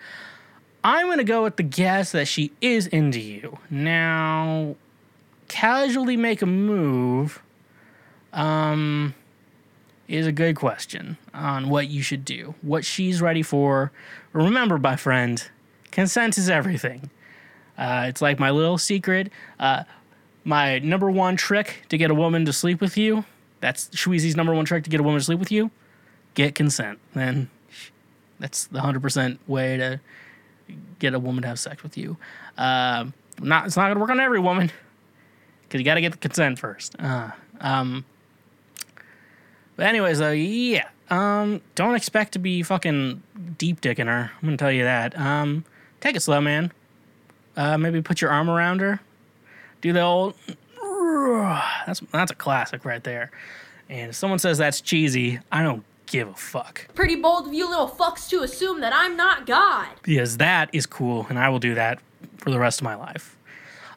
I'm 0.84 1.08
gonna 1.08 1.24
go 1.24 1.42
with 1.42 1.56
the 1.56 1.64
guess 1.64 2.12
that 2.12 2.28
she 2.28 2.52
is 2.60 2.86
into 2.86 3.18
you. 3.18 3.58
Now, 3.70 4.76
casually 5.48 6.16
make 6.16 6.42
a 6.42 6.46
move, 6.46 7.42
um, 8.32 9.16
is 10.08 10.26
a 10.26 10.32
good 10.32 10.56
question 10.56 11.16
on 11.34 11.68
what 11.68 11.88
you 11.88 12.02
should 12.02 12.24
do, 12.24 12.54
what 12.62 12.84
she's 12.84 13.20
ready 13.20 13.42
for. 13.42 13.92
Remember, 14.32 14.78
my 14.78 14.96
friend, 14.96 15.48
consent 15.90 16.38
is 16.38 16.48
everything. 16.48 17.10
Uh, 17.76 18.06
it's 18.08 18.22
like 18.22 18.38
my 18.38 18.50
little 18.50 18.78
secret. 18.78 19.30
Uh, 19.58 19.84
my 20.44 20.78
number 20.78 21.10
one 21.10 21.36
trick 21.36 21.82
to 21.88 21.98
get 21.98 22.10
a 22.10 22.14
woman 22.14 22.44
to 22.44 22.52
sleep 22.52 22.80
with 22.80 22.96
you. 22.96 23.24
That's 23.60 23.88
Shweezy's 23.88 24.36
number 24.36 24.54
one 24.54 24.64
trick 24.64 24.84
to 24.84 24.90
get 24.90 25.00
a 25.00 25.02
woman 25.02 25.18
to 25.18 25.24
sleep 25.24 25.38
with 25.38 25.50
you. 25.50 25.70
Get 26.34 26.54
consent. 26.54 26.98
Then 27.14 27.50
that's 28.38 28.66
the 28.66 28.80
hundred 28.80 29.02
percent 29.02 29.40
way 29.48 29.76
to 29.76 30.00
get 30.98 31.14
a 31.14 31.18
woman 31.18 31.42
to 31.42 31.48
have 31.48 31.58
sex 31.58 31.82
with 31.82 31.96
you. 31.96 32.16
Uh, 32.56 33.06
not 33.40 33.66
it's 33.66 33.76
not 33.76 33.88
gonna 33.88 34.00
work 34.00 34.10
on 34.10 34.20
every 34.20 34.40
woman 34.40 34.70
because 35.62 35.80
you 35.80 35.84
got 35.84 35.94
to 35.94 36.00
get 36.00 36.12
the 36.12 36.18
consent 36.18 36.58
first. 36.58 36.94
Uh, 36.98 37.30
um, 37.60 38.04
but 39.76 39.86
anyways, 39.86 40.18
though, 40.18 40.32
yeah. 40.32 40.88
Um, 41.08 41.60
don't 41.74 41.94
expect 41.94 42.32
to 42.32 42.38
be 42.38 42.62
fucking 42.62 43.22
deep 43.58 43.80
dicking 43.80 44.06
her. 44.06 44.32
I'm 44.34 44.46
gonna 44.46 44.56
tell 44.56 44.72
you 44.72 44.84
that. 44.84 45.18
Um, 45.18 45.64
take 46.00 46.16
it 46.16 46.22
slow, 46.22 46.40
man. 46.40 46.72
Uh, 47.56 47.78
maybe 47.78 48.02
put 48.02 48.20
your 48.20 48.30
arm 48.30 48.50
around 48.50 48.80
her. 48.80 49.00
Do 49.80 49.92
the 49.92 50.00
old. 50.00 50.34
That's 51.86 52.00
that's 52.12 52.32
a 52.32 52.34
classic 52.34 52.84
right 52.84 53.02
there. 53.04 53.30
And 53.88 54.10
if 54.10 54.16
someone 54.16 54.38
says 54.38 54.58
that's 54.58 54.80
cheesy, 54.80 55.38
I 55.52 55.62
don't 55.62 55.84
give 56.06 56.28
a 56.28 56.34
fuck. 56.34 56.92
Pretty 56.94 57.16
bold 57.16 57.46
of 57.46 57.54
you 57.54 57.68
little 57.68 57.88
fucks 57.88 58.28
to 58.30 58.42
assume 58.42 58.80
that 58.80 58.92
I'm 58.92 59.16
not 59.16 59.46
God. 59.46 59.88
Because 60.02 60.38
that 60.38 60.70
is 60.72 60.86
cool, 60.86 61.26
and 61.28 61.38
I 61.38 61.48
will 61.48 61.58
do 61.60 61.74
that 61.74 62.00
for 62.38 62.50
the 62.50 62.58
rest 62.58 62.80
of 62.80 62.84
my 62.84 62.96
life. 62.96 63.36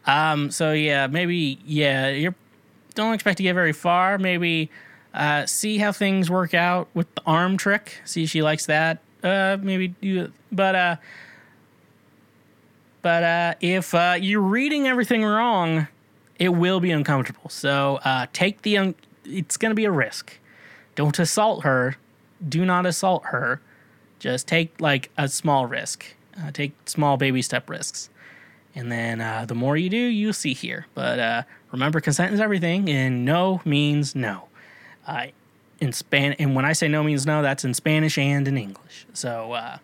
Um, 0.06 0.52
so 0.52 0.74
yeah, 0.74 1.08
maybe 1.08 1.60
yeah, 1.66 2.10
you 2.10 2.36
don't 2.96 3.14
expect 3.14 3.38
to 3.38 3.44
get 3.44 3.54
very 3.54 3.74
far. 3.74 4.18
Maybe 4.18 4.70
uh, 5.14 5.46
see 5.46 5.78
how 5.78 5.92
things 5.92 6.30
work 6.30 6.54
out 6.54 6.88
with 6.94 7.14
the 7.16 7.22
arm 7.26 7.58
trick. 7.58 8.02
See 8.06 8.24
if 8.24 8.30
she 8.30 8.42
likes 8.42 8.66
that. 8.68 9.00
Uh, 9.24 9.58
maybe 9.62 9.90
do, 9.90 10.32
but 10.52 10.76
uh, 10.76 10.96
but 13.02 13.24
uh, 13.24 13.54
if 13.62 13.94
uh, 13.94 14.16
you're 14.20 14.42
reading 14.42 14.88
everything 14.88 15.24
wrong, 15.24 15.88
it 16.38 16.50
will 16.50 16.80
be 16.80 16.92
uncomfortable. 16.92 17.50
So 17.50 18.00
uh, 18.04 18.28
take 18.34 18.62
the. 18.62 18.78
Un- 18.78 18.96
it's 19.26 19.58
going 19.58 19.72
to 19.72 19.76
be 19.76 19.86
a 19.86 19.92
risk. 19.92 20.38
Don't 20.96 21.18
assault 21.20 21.64
her. 21.64 21.98
Do 22.48 22.66
not 22.66 22.86
assault 22.86 23.26
her. 23.26 23.62
Just 24.20 24.48
take 24.48 24.80
like 24.82 25.12
a 25.18 25.28
small 25.28 25.66
risk. 25.66 26.06
Uh, 26.38 26.52
take 26.52 26.74
small 26.86 27.18
baby 27.18 27.42
step 27.42 27.70
risks, 27.70 28.10
And 28.74 28.92
then 28.92 29.20
uh, 29.20 29.46
the 29.46 29.56
more 29.56 29.76
you 29.76 29.90
do, 29.90 29.98
you'll 29.98 30.34
see 30.34 30.54
here. 30.54 30.86
But 30.94 31.20
uh, 31.20 31.44
remember, 31.72 32.00
consent 32.00 32.34
is 32.34 32.40
everything, 32.40 32.90
and 32.90 33.26
no 33.26 33.62
means 33.66 34.16
no. 34.16 34.49
Uh, 35.10 35.28
in 35.82 35.94
Span, 35.94 36.34
and 36.34 36.56
when 36.56 36.66
I 36.66 36.74
say 36.74 36.90
no 36.90 37.04
means 37.04 37.26
no, 37.26 37.42
that's 37.42 37.64
in 37.64 37.74
Spanish 37.74 38.18
and 38.18 38.46
in 38.48 38.58
English. 38.58 39.08
So 39.14 39.54
uh, 39.54 39.78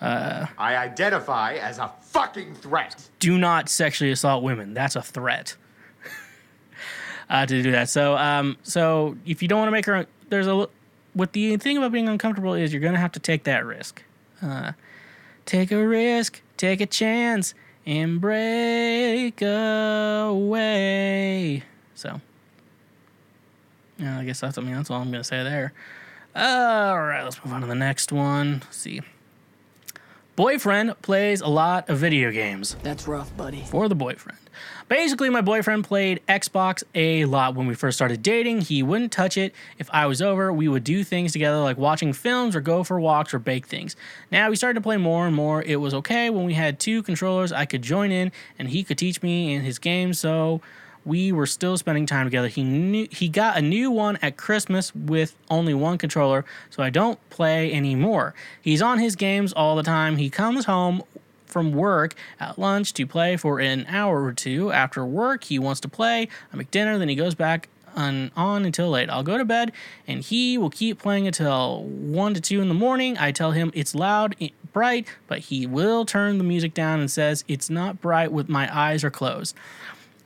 I 0.00 0.76
identify 0.76 1.54
as 1.54 1.78
a 1.78 1.90
fucking 2.02 2.54
threat. 2.56 3.08
do 3.18 3.38
not 3.38 3.68
sexually 3.68 4.12
assault 4.12 4.42
women. 4.42 4.74
That's 4.74 4.96
a 4.96 5.02
threat. 5.02 5.56
uh, 7.30 7.46
to 7.46 7.62
do 7.62 7.70
that. 7.72 7.88
So, 7.88 8.16
um, 8.16 8.58
so 8.62 9.16
if 9.26 9.42
you 9.42 9.48
don't 9.48 9.58
want 9.58 9.68
to 9.68 9.72
make 9.72 9.86
her, 9.86 10.06
there's 10.28 10.46
a 10.46 10.68
what 11.12 11.32
the 11.32 11.56
thing 11.56 11.76
about 11.76 11.90
being 11.90 12.08
uncomfortable 12.08 12.54
is 12.54 12.72
you're 12.72 12.80
gonna 12.80 12.98
have 12.98 13.12
to 13.12 13.20
take 13.20 13.44
that 13.44 13.66
risk. 13.66 14.02
Uh, 14.40 14.72
take 15.44 15.72
a 15.72 15.86
risk, 15.86 16.40
take 16.56 16.80
a 16.80 16.86
chance, 16.86 17.54
and 17.84 18.20
break 18.20 19.42
away. 19.42 20.44
So, 21.94 22.20
yeah, 24.00 24.18
I 24.18 24.24
guess 24.24 24.40
that's 24.40 24.58
I 24.58 24.62
mean 24.62 24.74
that's 24.74 24.90
all 24.90 25.00
I'm 25.00 25.10
gonna 25.10 25.22
say 25.24 25.42
there. 25.44 25.72
all 26.34 27.00
right, 27.00 27.22
let's 27.22 27.44
move 27.44 27.54
on 27.54 27.60
to 27.60 27.66
the 27.66 27.74
next 27.74 28.12
one. 28.12 28.60
Let's 28.64 28.76
see. 28.78 29.00
Boyfriend 30.36 30.94
plays 31.02 31.42
a 31.42 31.48
lot 31.48 31.90
of 31.90 31.98
video 31.98 32.30
games 32.30 32.76
That's 32.82 33.06
rough, 33.06 33.36
buddy. 33.36 33.62
for 33.62 33.88
the 33.90 33.94
boyfriend. 33.94 34.38
Basically, 34.88 35.28
my 35.28 35.42
boyfriend 35.42 35.84
played 35.84 36.20
Xbox 36.28 36.82
a 36.94 37.26
lot 37.26 37.54
when 37.54 37.66
we 37.66 37.74
first 37.74 37.98
started 37.98 38.22
dating. 38.22 38.62
He 38.62 38.82
wouldn't 38.82 39.12
touch 39.12 39.36
it. 39.36 39.54
If 39.78 39.90
I 39.92 40.06
was 40.06 40.22
over, 40.22 40.50
we 40.52 40.66
would 40.66 40.82
do 40.82 41.04
things 41.04 41.32
together 41.32 41.58
like 41.58 41.76
watching 41.76 42.12
films 42.14 42.56
or 42.56 42.60
go 42.62 42.82
for 42.84 42.98
walks 42.98 43.34
or 43.34 43.38
bake 43.38 43.66
things. 43.66 43.96
Now 44.32 44.48
we 44.48 44.56
started 44.56 44.74
to 44.74 44.80
play 44.80 44.96
more 44.96 45.26
and 45.26 45.36
more. 45.36 45.62
It 45.62 45.76
was 45.76 45.92
okay 45.94 46.30
when 46.30 46.44
we 46.46 46.54
had 46.54 46.80
two 46.80 47.02
controllers. 47.02 47.52
I 47.52 47.66
could 47.66 47.82
join 47.82 48.10
in 48.10 48.32
and 48.58 48.70
he 48.70 48.82
could 48.82 48.96
teach 48.98 49.22
me 49.22 49.52
in 49.52 49.60
his 49.62 49.78
games. 49.78 50.18
So 50.18 50.62
we 51.04 51.32
were 51.32 51.46
still 51.46 51.76
spending 51.76 52.06
time 52.06 52.26
together. 52.26 52.48
He 52.48 52.62
knew 52.62 53.08
he 53.10 53.28
got 53.28 53.56
a 53.56 53.62
new 53.62 53.90
one 53.90 54.18
at 54.22 54.36
Christmas 54.36 54.94
with 54.94 55.34
only 55.48 55.74
one 55.74 55.98
controller, 55.98 56.44
so 56.68 56.82
I 56.82 56.90
don't 56.90 57.18
play 57.30 57.72
anymore. 57.72 58.34
He's 58.60 58.82
on 58.82 58.98
his 58.98 59.16
games 59.16 59.52
all 59.52 59.76
the 59.76 59.82
time. 59.82 60.16
He 60.16 60.30
comes 60.30 60.66
home 60.66 61.02
from 61.46 61.72
work 61.72 62.14
at 62.38 62.58
lunch 62.58 62.92
to 62.94 63.06
play 63.06 63.36
for 63.36 63.60
an 63.60 63.84
hour 63.88 64.24
or 64.24 64.32
two. 64.32 64.70
After 64.72 65.04
work, 65.04 65.44
he 65.44 65.58
wants 65.58 65.80
to 65.80 65.88
play. 65.88 66.28
I 66.52 66.56
make 66.56 66.70
dinner, 66.70 66.98
then 66.98 67.08
he 67.08 67.16
goes 67.16 67.34
back 67.34 67.68
on, 67.96 68.30
on 68.36 68.64
until 68.64 68.90
late. 68.90 69.10
I'll 69.10 69.22
go 69.22 69.38
to 69.38 69.44
bed 69.44 69.72
and 70.06 70.22
he 70.22 70.56
will 70.58 70.70
keep 70.70 70.98
playing 70.98 71.26
until 71.26 71.84
1 71.84 72.34
to 72.34 72.40
2 72.40 72.60
in 72.60 72.68
the 72.68 72.74
morning. 72.74 73.18
I 73.18 73.32
tell 73.32 73.50
him 73.52 73.70
it's 73.74 73.94
loud, 73.94 74.36
bright, 74.72 75.08
but 75.26 75.40
he 75.40 75.66
will 75.66 76.04
turn 76.04 76.38
the 76.38 76.44
music 76.44 76.74
down 76.74 77.00
and 77.00 77.10
says 77.10 77.44
it's 77.48 77.68
not 77.68 78.00
bright 78.00 78.32
with 78.32 78.48
my 78.48 78.74
eyes 78.76 79.02
are 79.04 79.10
closed. 79.10 79.56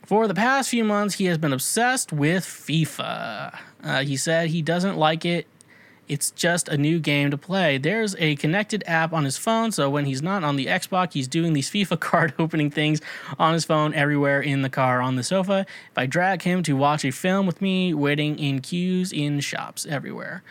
For 0.06 0.28
the 0.28 0.34
past 0.34 0.68
few 0.68 0.84
months, 0.84 1.14
he 1.14 1.24
has 1.26 1.38
been 1.38 1.54
obsessed 1.54 2.12
with 2.12 2.44
FIFA. 2.44 3.58
Uh, 3.82 4.04
he 4.04 4.18
said 4.18 4.48
he 4.48 4.60
doesn't 4.60 4.98
like 4.98 5.24
it. 5.24 5.46
It's 6.06 6.30
just 6.30 6.68
a 6.68 6.76
new 6.76 6.98
game 6.98 7.30
to 7.30 7.38
play. 7.38 7.78
There's 7.78 8.14
a 8.18 8.36
connected 8.36 8.84
app 8.86 9.14
on 9.14 9.24
his 9.24 9.38
phone, 9.38 9.72
so 9.72 9.88
when 9.88 10.04
he's 10.04 10.20
not 10.20 10.44
on 10.44 10.56
the 10.56 10.66
Xbox, 10.66 11.14
he's 11.14 11.26
doing 11.26 11.54
these 11.54 11.70
FIFA 11.72 12.00
card 12.00 12.34
opening 12.38 12.70
things 12.70 13.00
on 13.38 13.54
his 13.54 13.64
phone 13.64 13.94
everywhere 13.94 14.42
in 14.42 14.60
the 14.60 14.68
car, 14.68 15.00
on 15.00 15.16
the 15.16 15.22
sofa. 15.22 15.64
If 15.90 15.96
I 15.96 16.04
drag 16.04 16.42
him 16.42 16.62
to 16.64 16.76
watch 16.76 17.06
a 17.06 17.10
film 17.10 17.46
with 17.46 17.62
me, 17.62 17.94
waiting 17.94 18.38
in 18.38 18.60
queues 18.60 19.10
in 19.10 19.40
shops 19.40 19.86
everywhere. 19.86 20.42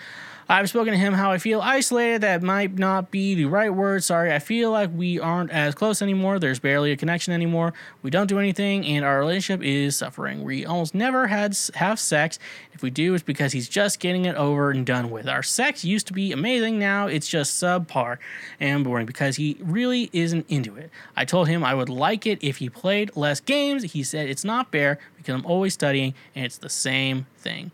I've 0.53 0.69
spoken 0.69 0.93
to 0.93 0.99
him 0.99 1.13
how 1.13 1.31
I 1.31 1.39
feel 1.39 1.61
isolated. 1.61 2.21
That 2.21 2.43
might 2.43 2.77
not 2.77 3.09
be 3.09 3.33
the 3.33 3.45
right 3.45 3.73
word. 3.73 4.03
Sorry. 4.03 4.31
I 4.31 4.37
feel 4.37 4.69
like 4.69 4.91
we 4.93 5.19
aren't 5.19 5.49
as 5.49 5.73
close 5.73 5.99
anymore. 5.99 6.37
There's 6.37 6.59
barely 6.59 6.91
a 6.91 6.95
connection 6.95 7.33
anymore. 7.33 7.73
We 8.03 8.11
don't 8.11 8.27
do 8.27 8.37
anything, 8.37 8.85
and 8.85 9.03
our 9.03 9.17
relationship 9.17 9.65
is 9.65 9.95
suffering. 9.95 10.43
We 10.43 10.63
almost 10.63 10.93
never 10.93 11.25
had 11.25 11.57
have 11.73 11.99
sex. 11.99 12.37
If 12.71 12.83
we 12.83 12.91
do, 12.91 13.15
it's 13.15 13.23
because 13.23 13.51
he's 13.51 13.67
just 13.67 13.99
getting 13.99 14.25
it 14.25 14.35
over 14.35 14.69
and 14.69 14.85
done 14.85 15.09
with. 15.09 15.27
Our 15.27 15.41
sex 15.41 15.83
used 15.83 16.05
to 16.07 16.13
be 16.13 16.31
amazing. 16.31 16.77
Now 16.77 17.07
it's 17.07 17.27
just 17.27 17.59
subpar 17.59 18.19
and 18.59 18.83
boring 18.83 19.07
because 19.07 19.37
he 19.37 19.57
really 19.59 20.11
isn't 20.13 20.45
into 20.49 20.75
it. 20.75 20.91
I 21.17 21.25
told 21.25 21.47
him 21.47 21.63
I 21.63 21.73
would 21.73 21.89
like 21.89 22.27
it 22.27 22.37
if 22.43 22.57
he 22.57 22.69
played 22.69 23.15
less 23.15 23.39
games. 23.39 23.93
He 23.93 24.03
said 24.03 24.29
it's 24.29 24.45
not 24.45 24.71
fair 24.71 24.99
because 25.17 25.33
I'm 25.33 25.47
always 25.47 25.73
studying, 25.73 26.13
and 26.35 26.45
it's 26.45 26.59
the 26.59 26.69
same 26.69 27.25
thing. 27.39 27.71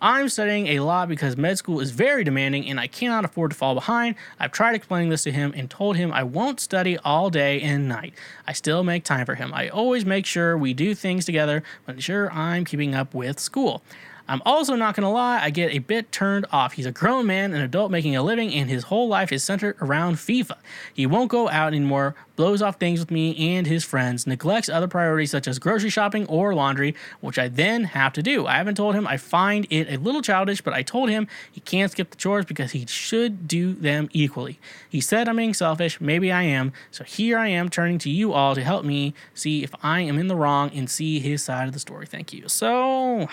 I'm 0.00 0.28
studying 0.28 0.68
a 0.68 0.80
lot 0.80 1.08
because 1.08 1.36
med 1.36 1.58
school 1.58 1.80
is 1.80 1.90
very 1.90 2.22
demanding 2.22 2.68
and 2.68 2.78
I 2.78 2.86
cannot 2.86 3.24
afford 3.24 3.50
to 3.50 3.56
fall 3.56 3.74
behind. 3.74 4.14
I've 4.38 4.52
tried 4.52 4.76
explaining 4.76 5.08
this 5.08 5.24
to 5.24 5.32
him 5.32 5.52
and 5.56 5.68
told 5.68 5.96
him 5.96 6.12
I 6.12 6.22
won't 6.22 6.60
study 6.60 6.96
all 6.98 7.30
day 7.30 7.60
and 7.60 7.88
night. 7.88 8.14
I 8.46 8.52
still 8.52 8.84
make 8.84 9.02
time 9.02 9.26
for 9.26 9.34
him. 9.34 9.52
I 9.52 9.68
always 9.68 10.04
make 10.04 10.24
sure 10.24 10.56
we 10.56 10.72
do 10.72 10.94
things 10.94 11.24
together, 11.24 11.64
but 11.84 11.96
ensure 11.96 12.30
I'm 12.32 12.64
keeping 12.64 12.94
up 12.94 13.12
with 13.12 13.40
school. 13.40 13.82
I'm 14.28 14.42
also 14.44 14.74
not 14.74 14.94
gonna 14.94 15.10
lie, 15.10 15.40
I 15.42 15.48
get 15.48 15.72
a 15.72 15.78
bit 15.78 16.12
turned 16.12 16.44
off. 16.52 16.74
He's 16.74 16.84
a 16.84 16.92
grown 16.92 17.26
man, 17.26 17.54
an 17.54 17.62
adult 17.62 17.90
making 17.90 18.14
a 18.14 18.22
living, 18.22 18.52
and 18.52 18.68
his 18.68 18.84
whole 18.84 19.08
life 19.08 19.32
is 19.32 19.42
centered 19.42 19.76
around 19.80 20.16
FIFA. 20.16 20.58
He 20.92 21.06
won't 21.06 21.30
go 21.30 21.48
out 21.48 21.68
anymore, 21.68 22.14
blows 22.36 22.60
off 22.60 22.76
things 22.76 23.00
with 23.00 23.10
me 23.10 23.56
and 23.56 23.66
his 23.66 23.84
friends, 23.84 24.26
neglects 24.26 24.68
other 24.68 24.86
priorities 24.86 25.30
such 25.30 25.48
as 25.48 25.58
grocery 25.58 25.88
shopping 25.88 26.26
or 26.26 26.54
laundry, 26.54 26.94
which 27.20 27.38
I 27.38 27.48
then 27.48 27.84
have 27.84 28.12
to 28.12 28.22
do. 28.22 28.46
I 28.46 28.56
haven't 28.56 28.74
told 28.74 28.94
him 28.94 29.06
I 29.06 29.16
find 29.16 29.66
it 29.70 29.88
a 29.90 29.96
little 29.96 30.20
childish, 30.20 30.60
but 30.60 30.74
I 30.74 30.82
told 30.82 31.08
him 31.08 31.26
he 31.50 31.62
can't 31.62 31.90
skip 31.90 32.10
the 32.10 32.16
chores 32.16 32.44
because 32.44 32.72
he 32.72 32.84
should 32.86 33.48
do 33.48 33.72
them 33.72 34.10
equally. 34.12 34.60
He 34.88 35.00
said 35.00 35.26
I'm 35.26 35.36
being 35.36 35.54
selfish, 35.54 36.02
maybe 36.02 36.30
I 36.30 36.42
am, 36.42 36.74
so 36.90 37.02
here 37.02 37.38
I 37.38 37.48
am 37.48 37.70
turning 37.70 37.98
to 38.00 38.10
you 38.10 38.34
all 38.34 38.54
to 38.54 38.62
help 38.62 38.84
me 38.84 39.14
see 39.32 39.64
if 39.64 39.74
I 39.82 40.00
am 40.00 40.18
in 40.18 40.28
the 40.28 40.36
wrong 40.36 40.70
and 40.74 40.90
see 40.90 41.18
his 41.18 41.42
side 41.42 41.66
of 41.66 41.72
the 41.72 41.80
story. 41.80 42.04
Thank 42.04 42.34
you. 42.34 42.46
So. 42.46 43.26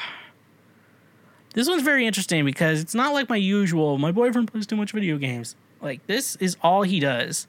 This 1.55 1.69
one's 1.69 1.83
very 1.83 2.05
interesting 2.05 2.43
because 2.43 2.81
it's 2.81 2.93
not 2.93 3.13
like 3.13 3.29
my 3.29 3.37
usual. 3.37 3.97
My 3.97 4.11
boyfriend 4.11 4.51
plays 4.51 4.67
too 4.67 4.75
much 4.75 4.91
video 4.91 5.17
games. 5.17 5.55
Like 5.81 6.05
this 6.05 6.35
is 6.35 6.57
all 6.61 6.83
he 6.83 6.99
does. 6.99 7.47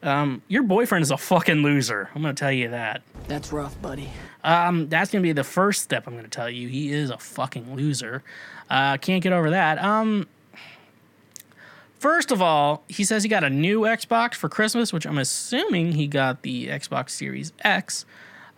Um, 0.00 0.42
your 0.46 0.62
boyfriend 0.62 1.02
is 1.02 1.10
a 1.10 1.16
fucking 1.16 1.56
loser. 1.56 2.08
I'm 2.14 2.22
gonna 2.22 2.34
tell 2.34 2.52
you 2.52 2.68
that. 2.70 3.02
That's 3.26 3.52
rough, 3.52 3.82
buddy. 3.82 4.08
Um, 4.44 4.88
that's 4.88 5.10
gonna 5.10 5.22
be 5.22 5.32
the 5.32 5.42
first 5.42 5.82
step 5.82 6.06
I'm 6.06 6.14
gonna 6.14 6.28
tell 6.28 6.48
you. 6.48 6.68
He 6.68 6.92
is 6.92 7.10
a 7.10 7.18
fucking 7.18 7.74
loser. 7.74 8.22
Uh, 8.70 8.96
can't 8.98 9.24
get 9.24 9.32
over 9.32 9.50
that. 9.50 9.82
Um, 9.82 10.28
first 11.98 12.30
of 12.30 12.40
all, 12.40 12.84
he 12.88 13.02
says 13.02 13.24
he 13.24 13.28
got 13.28 13.42
a 13.42 13.50
new 13.50 13.80
Xbox 13.80 14.34
for 14.34 14.48
Christmas, 14.48 14.92
which 14.92 15.04
I'm 15.04 15.18
assuming 15.18 15.92
he 15.92 16.06
got 16.06 16.42
the 16.42 16.68
Xbox 16.68 17.10
Series 17.10 17.52
X. 17.64 18.06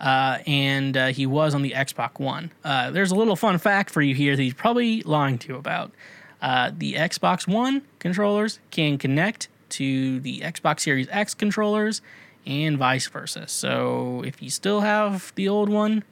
Uh, 0.00 0.38
and 0.46 0.96
uh, 0.96 1.06
he 1.08 1.26
was 1.26 1.54
on 1.54 1.62
the 1.62 1.72
Xbox 1.72 2.20
One. 2.20 2.52
Uh, 2.64 2.90
there's 2.90 3.10
a 3.10 3.16
little 3.16 3.36
fun 3.36 3.58
fact 3.58 3.90
for 3.90 4.00
you 4.00 4.14
here 4.14 4.36
that 4.36 4.42
he's 4.42 4.54
probably 4.54 5.02
lying 5.02 5.38
to 5.38 5.48
you 5.48 5.56
about. 5.56 5.92
Uh, 6.40 6.70
the 6.76 6.94
Xbox 6.94 7.48
One 7.48 7.82
controllers 7.98 8.60
can 8.70 8.96
connect 8.96 9.48
to 9.70 10.20
the 10.20 10.40
Xbox 10.40 10.80
Series 10.80 11.08
X 11.10 11.34
controllers 11.34 12.00
and 12.46 12.78
vice 12.78 13.08
versa. 13.08 13.48
So 13.48 14.22
if 14.24 14.40
you 14.40 14.50
still 14.50 14.80
have 14.80 15.32
the 15.34 15.48
old 15.48 15.68
one, 15.68 16.04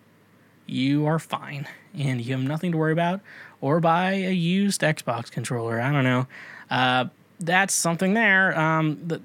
you 0.66 1.06
are 1.06 1.18
fine 1.18 1.66
and 1.96 2.20
you 2.20 2.32
have 2.32 2.42
nothing 2.42 2.72
to 2.72 2.78
worry 2.78 2.92
about. 2.92 3.20
Or 3.60 3.80
buy 3.80 4.12
a 4.12 4.32
used 4.32 4.82
Xbox 4.82 5.30
controller. 5.30 5.80
I 5.80 5.90
don't 5.90 6.04
know. 6.04 6.26
Uh, 6.70 7.06
that's 7.40 7.72
something 7.72 8.14
there. 8.14 8.58
Um, 8.58 8.98
the, 9.06 9.22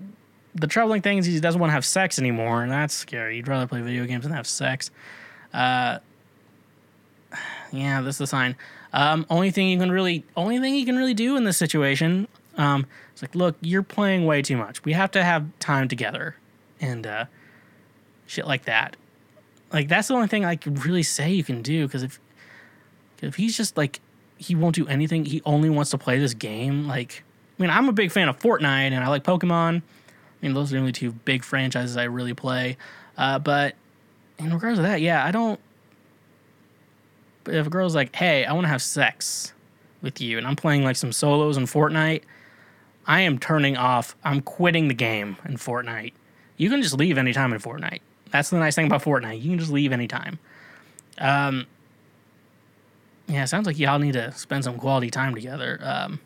the 0.56 0.68
troubling 0.68 1.02
thing 1.02 1.18
is 1.18 1.26
he 1.26 1.40
doesn't 1.40 1.60
want 1.60 1.70
to 1.70 1.74
have 1.74 1.86
sex 1.86 2.20
anymore, 2.20 2.64
and 2.64 2.72
that's 2.72 2.94
scary. 2.94 3.36
He'd 3.36 3.48
rather 3.48 3.68
play 3.68 3.82
video 3.82 4.06
games 4.06 4.24
than 4.24 4.34
have 4.34 4.48
sex. 4.48 4.92
Uh, 5.54 6.00
yeah, 7.72 8.02
this 8.02 8.16
is 8.16 8.20
the 8.20 8.28
sign. 8.28 8.56
Um, 8.94 9.26
only 9.30 9.52
thing 9.52 9.70
you 9.70 9.78
can 9.78 9.92
really, 9.92 10.26
only 10.36 10.60
thing 10.60 10.76
you 10.76 10.86
can 10.86 10.98
really 10.98 11.14
do 11.14 11.38
in 11.38 11.46
this 11.46 11.58
situation, 11.58 12.28
um, 12.58 12.86
it's 13.14 13.22
like, 13.22 13.36
look, 13.36 13.56
you're 13.62 13.84
playing 13.84 14.26
way 14.26 14.42
too 14.42 14.58
much. 14.58 14.84
We 14.84 14.94
have 14.94 15.12
to 15.12 15.24
have 15.24 15.48
time 15.60 15.88
together, 15.88 16.36
and 16.82 17.08
uh, 17.08 17.26
shit 18.28 18.46
like 18.46 18.66
that. 18.66 18.98
Like 19.72 19.88
that's 19.88 20.10
the 20.10 20.16
only 20.16 20.28
thing 20.28 20.44
I 20.44 20.56
could 20.56 20.86
really 20.86 21.04
say 21.04 21.32
you 21.32 21.44
can 21.44 21.62
do 21.62 21.88
because 21.88 22.04
if 22.04 22.20
if 23.22 23.36
he's 23.36 23.56
just 23.56 23.78
like 23.78 24.00
he 24.38 24.56
won't 24.56 24.76
do 24.76 24.88
anything, 24.88 25.26
he 25.26 25.42
only 25.46 25.70
wants 25.70 25.92
to 25.92 25.98
play 25.98 26.18
this 26.18 26.34
game. 26.34 26.88
Like, 26.88 27.24
I 27.60 27.62
mean, 27.62 27.70
I'm 27.70 27.88
a 27.88 27.94
big 27.94 28.12
fan 28.12 28.28
of 28.28 28.40
Fortnite 28.40 28.92
and 28.92 29.04
I 29.04 29.08
like 29.08 29.24
Pokemon. 29.24 29.84
I 30.42 30.46
mean, 30.46 30.54
those 30.54 30.72
are 30.72 30.76
the 30.76 30.80
only 30.80 30.92
two 30.92 31.12
big 31.12 31.44
franchises 31.44 31.98
I 31.98 32.06
really 32.06 32.34
play. 32.34 32.78
Uh, 33.18 33.38
but 33.40 33.76
in 34.40 34.52
regards 34.54 34.80
to 34.80 34.84
that, 34.84 35.02
yeah, 35.02 35.26
I 35.26 35.32
don't. 35.32 35.60
But 37.44 37.56
if 37.56 37.68
a 37.68 37.70
girl's 37.70 37.96
like, 37.96 38.16
"Hey, 38.16 38.46
I 38.46 38.54
want 38.54 38.66
to 38.66 38.70
have 38.70 38.82
sex 38.82 39.54
with 40.02 40.20
you," 40.20 40.38
and 40.38 40.48
I'm 40.48 40.56
playing 40.56 40.84
like 40.84 40.96
some 40.96 41.12
solos 41.12 41.58
in 41.58 41.66
Fortnite, 41.66 42.24
I 43.06 43.22
am 43.22 43.38
turning 43.38 43.78
off. 43.78 44.16
I'm 44.24 44.42
quitting 44.42 44.88
the 44.88 44.94
game 44.94 45.38
in 45.46 45.58
Fortnite. 45.58 46.14
You 46.58 46.70
can 46.70 46.82
just 46.82 46.98
leave 46.98 47.18
anytime 47.18 47.54
in 47.54 47.60
Fortnite. 47.60 48.02
That's 48.32 48.50
the 48.50 48.58
nice 48.58 48.76
thing 48.76 48.86
about 48.86 49.04
Fortnite. 49.04 49.42
You 49.42 49.50
can 49.50 49.60
just 49.60 49.72
leave 49.72 49.92
anytime. 49.92 50.40
Um, 51.18 51.68
yeah, 53.28 53.46
sounds 53.46 53.68
like 53.68 53.78
y'all 53.80 54.00
need 54.00 54.14
to 54.14 54.32
spend 54.34 54.64
some 54.64 54.78
quality 54.78 55.10
time 55.10 55.36
together. 55.36 55.80
Um, 55.82 56.20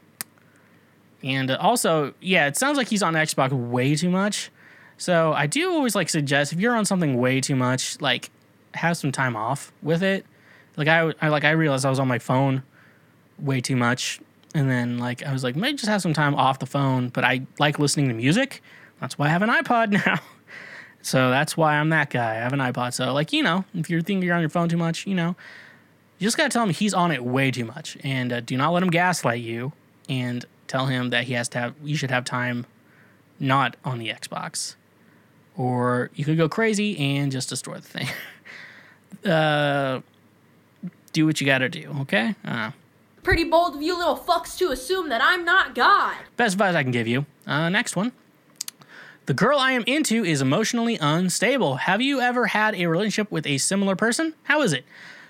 and 1.25 1.49
uh, 1.49 1.57
also, 1.59 2.13
yeah, 2.21 2.45
it 2.45 2.55
sounds 2.55 2.77
like 2.77 2.87
he's 2.87 3.01
on 3.01 3.15
Xbox 3.15 3.51
way 3.51 3.95
too 3.95 4.11
much. 4.11 4.51
So 4.97 5.33
I 5.33 5.47
do 5.47 5.71
always 5.71 5.95
like 5.95 6.07
suggest 6.07 6.53
if 6.53 6.59
you're 6.59 6.75
on 6.75 6.85
something 6.85 7.17
way 7.17 7.41
too 7.41 7.55
much, 7.55 7.99
like 7.99 8.29
have 8.75 8.95
some 8.95 9.11
time 9.11 9.35
off 9.35 9.73
with 9.81 10.03
it. 10.03 10.25
Like 10.77 10.87
I, 10.87 11.11
I 11.21 11.29
like 11.29 11.43
I 11.43 11.51
realized 11.51 11.83
I 11.83 11.89
was 11.89 11.99
on 11.99 12.07
my 12.07 12.19
phone 12.19 12.61
way 13.39 13.59
too 13.59 13.75
much, 13.75 14.21
and 14.53 14.69
then 14.69 14.99
like 14.99 15.23
I 15.23 15.33
was 15.33 15.43
like 15.43 15.55
maybe 15.55 15.77
just 15.77 15.89
have 15.89 16.01
some 16.01 16.13
time 16.13 16.35
off 16.35 16.59
the 16.59 16.65
phone. 16.67 17.09
But 17.09 17.23
I 17.23 17.41
like 17.59 17.79
listening 17.79 18.07
to 18.09 18.13
music. 18.13 18.61
That's 19.01 19.17
why 19.17 19.25
I 19.25 19.29
have 19.29 19.41
an 19.41 19.49
iPod 19.49 19.91
now. 20.05 20.19
So 21.01 21.29
that's 21.31 21.57
why 21.57 21.75
I'm 21.75 21.89
that 21.89 22.09
guy. 22.11 22.31
I 22.31 22.35
have 22.35 22.53
an 22.53 22.59
iPod. 22.59 22.93
So 22.93 23.13
like 23.13 23.33
you 23.33 23.41
know, 23.41 23.65
if 23.73 23.89
you're 23.89 24.01
thinking 24.01 24.23
you're 24.23 24.35
on 24.35 24.41
your 24.41 24.49
phone 24.49 24.69
too 24.69 24.77
much, 24.77 25.07
you 25.07 25.15
know, 25.15 25.35
you 26.19 26.27
just 26.27 26.37
gotta 26.37 26.49
tell 26.49 26.63
him 26.63 26.69
he's 26.69 26.93
on 26.93 27.11
it 27.11 27.25
way 27.25 27.49
too 27.49 27.65
much, 27.65 27.97
and 28.03 28.31
uh, 28.31 28.41
do 28.41 28.55
not 28.55 28.71
let 28.71 28.83
him 28.83 28.89
gaslight 28.89 29.41
you. 29.41 29.73
And 30.07 30.45
tell 30.67 30.87
him 30.87 31.09
that 31.11 31.25
he 31.25 31.33
has 31.33 31.47
to 31.49 31.59
have. 31.59 31.75
You 31.83 31.95
should 31.97 32.11
have 32.11 32.25
time, 32.25 32.65
not 33.39 33.75
on 33.83 33.99
the 33.99 34.09
Xbox, 34.09 34.75
or 35.57 36.09
you 36.15 36.25
could 36.25 36.37
go 36.37 36.49
crazy 36.49 36.97
and 36.97 37.31
just 37.31 37.49
destroy 37.49 37.75
the 37.75 37.81
thing. 37.81 38.07
uh, 39.31 40.01
do 41.13 41.25
what 41.25 41.39
you 41.39 41.47
gotta 41.47 41.69
do. 41.69 41.95
Okay. 42.01 42.35
Uh, 42.43 42.71
Pretty 43.23 43.43
bold 43.43 43.75
of 43.75 43.81
you 43.81 43.97
little 43.97 44.17
fucks 44.17 44.55
to 44.59 44.69
assume 44.71 45.09
that 45.09 45.21
I'm 45.23 45.43
not 45.43 45.73
God. 45.73 46.15
best 46.37 46.53
advice 46.53 46.75
I 46.75 46.83
can 46.83 46.91
give 46.91 47.07
you. 47.07 47.25
Uh, 47.47 47.69
next 47.69 47.95
one. 47.95 48.11
The 49.25 49.33
girl 49.33 49.57
I 49.57 49.71
am 49.71 49.83
into 49.87 50.23
is 50.23 50.41
emotionally 50.43 50.99
unstable. 51.01 51.77
Have 51.77 51.99
you 51.99 52.21
ever 52.21 52.45
had 52.45 52.75
a 52.75 52.85
relationship 52.85 53.31
with 53.31 53.47
a 53.47 53.57
similar 53.57 53.95
person? 53.95 54.35
How 54.43 54.61
is 54.61 54.71
it? 54.73 54.85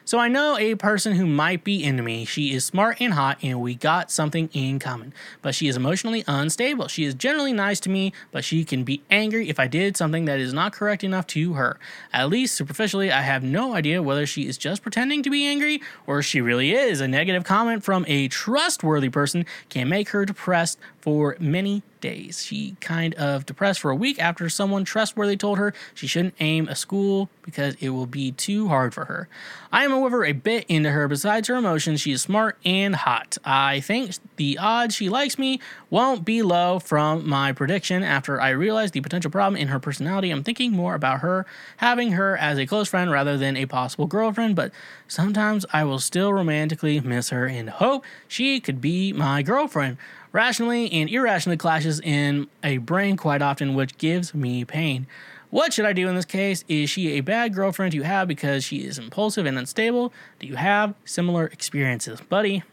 So 0.07 0.19
I 0.19 0.27
know 0.27 0.55
a 0.55 0.75
person 0.75 1.13
who 1.13 1.25
might 1.25 1.63
be 1.63 1.83
into 1.83 2.03
me. 2.03 2.25
She 2.25 2.53
is 2.53 2.63
smart 2.63 2.97
and 3.01 3.15
hot, 3.15 3.39
and 3.41 3.59
we 3.59 3.73
got 3.73 4.11
something 4.11 4.51
in 4.53 4.77
common. 4.77 5.15
But 5.41 5.55
she 5.55 5.67
is 5.67 5.75
emotionally 5.75 6.23
unstable. 6.27 6.87
She 6.87 7.05
is 7.05 7.15
generally 7.15 7.53
nice 7.53 7.79
to 7.79 7.89
me, 7.89 8.13
but 8.31 8.45
she 8.45 8.63
can 8.63 8.83
be 8.83 9.01
angry 9.09 9.49
if 9.49 9.59
I 9.59 9.65
did 9.65 9.97
something 9.97 10.25
that 10.25 10.39
is 10.39 10.53
not 10.53 10.73
correct 10.73 11.03
enough 11.03 11.25
to 11.27 11.53
her. 11.53 11.79
At 12.13 12.29
least 12.29 12.53
superficially, 12.53 13.11
I 13.11 13.21
have 13.21 13.41
no 13.41 13.73
idea 13.73 14.03
whether 14.03 14.27
she 14.27 14.47
is 14.47 14.59
just 14.59 14.83
pretending 14.83 15.23
to 15.23 15.31
be 15.31 15.47
angry 15.47 15.81
or 16.05 16.21
she 16.21 16.39
really 16.39 16.71
is. 16.71 17.01
A 17.01 17.07
negative 17.07 17.43
comment 17.43 17.83
from 17.83 18.05
a 18.07 18.27
trustworthy 18.27 19.09
person 19.09 19.43
can 19.69 19.89
make 19.89 20.09
her 20.09 20.23
depressed 20.23 20.77
for 21.05 21.37
many 21.39 21.83
days. 22.01 22.43
She 22.43 22.77
kind 22.81 23.13
of 23.13 23.45
depressed 23.45 23.79
for 23.79 23.91
a 23.91 23.95
week 23.95 24.19
after 24.19 24.49
someone 24.49 24.85
trustworthy 24.85 25.37
told 25.37 25.59
her 25.59 25.71
she 25.93 26.07
shouldn't 26.07 26.33
aim 26.39 26.67
a 26.67 26.75
school 26.75 27.29
because 27.43 27.75
it 27.79 27.89
will 27.89 28.07
be 28.07 28.31
too 28.31 28.69
hard 28.69 28.91
for 28.91 29.05
her. 29.05 29.29
I 29.71 29.83
am, 29.83 29.91
however, 29.91 30.25
a 30.25 30.31
bit 30.31 30.65
into 30.67 30.89
her. 30.89 31.07
Besides 31.07 31.47
her 31.47 31.55
emotions, 31.55 32.01
she 32.01 32.11
is 32.11 32.23
smart 32.23 32.57
and 32.65 32.95
hot. 32.95 33.37
I 33.45 33.81
think 33.81 34.15
the 34.37 34.57
odds 34.57 34.95
she 34.95 35.07
likes 35.07 35.37
me 35.37 35.59
won't 35.91 36.25
be 36.25 36.41
low 36.41 36.79
from 36.79 37.29
my 37.29 37.53
prediction. 37.53 38.01
After 38.01 38.41
I 38.41 38.49
realized 38.49 38.95
the 38.95 39.01
potential 39.01 39.29
problem 39.29 39.61
in 39.61 39.67
her 39.67 39.79
personality, 39.79 40.31
I'm 40.31 40.43
thinking 40.43 40.71
more 40.71 40.95
about 40.95 41.19
her 41.19 41.45
having 41.77 42.13
her 42.13 42.35
as 42.35 42.57
a 42.57 42.65
close 42.65 42.89
friend 42.89 43.11
rather 43.11 43.37
than 43.37 43.57
a 43.57 43.67
possible 43.67 44.07
girlfriend, 44.07 44.55
but 44.55 44.71
sometimes 45.07 45.67
I 45.71 45.83
will 45.83 45.99
still 45.99 46.33
romantically 46.33 46.99
miss 46.99 47.29
her 47.29 47.45
and 47.45 47.69
hope 47.69 48.05
she 48.27 48.59
could 48.59 48.81
be 48.81 49.13
my 49.13 49.43
girlfriend 49.43 49.97
rationally 50.35 50.91
and 50.91 51.09
irrationally 51.09 51.55
clashes 51.55 52.01
in 52.01 52.45
a 52.61 52.77
brain 52.79 53.15
quite 53.15 53.41
often, 53.41 53.73
which 53.73 53.97
gives 53.97 54.33
me 54.33 54.65
pain. 54.65 55.07
What 55.49 55.71
should 55.71 55.85
I 55.85 55.93
do 55.93 56.09
in 56.09 56.15
this 56.15 56.25
case? 56.25 56.65
Is 56.67 56.89
she 56.89 57.13
a 57.13 57.21
bad 57.21 57.53
girlfriend 57.53 57.93
you 57.93 58.03
have 58.03 58.27
because 58.27 58.65
she 58.65 58.79
is 58.79 58.99
impulsive 58.99 59.45
and 59.45 59.57
unstable? 59.57 60.11
Do 60.39 60.47
you 60.47 60.57
have 60.57 60.93
similar 61.05 61.45
experiences, 61.45 62.19
buddy? 62.19 62.63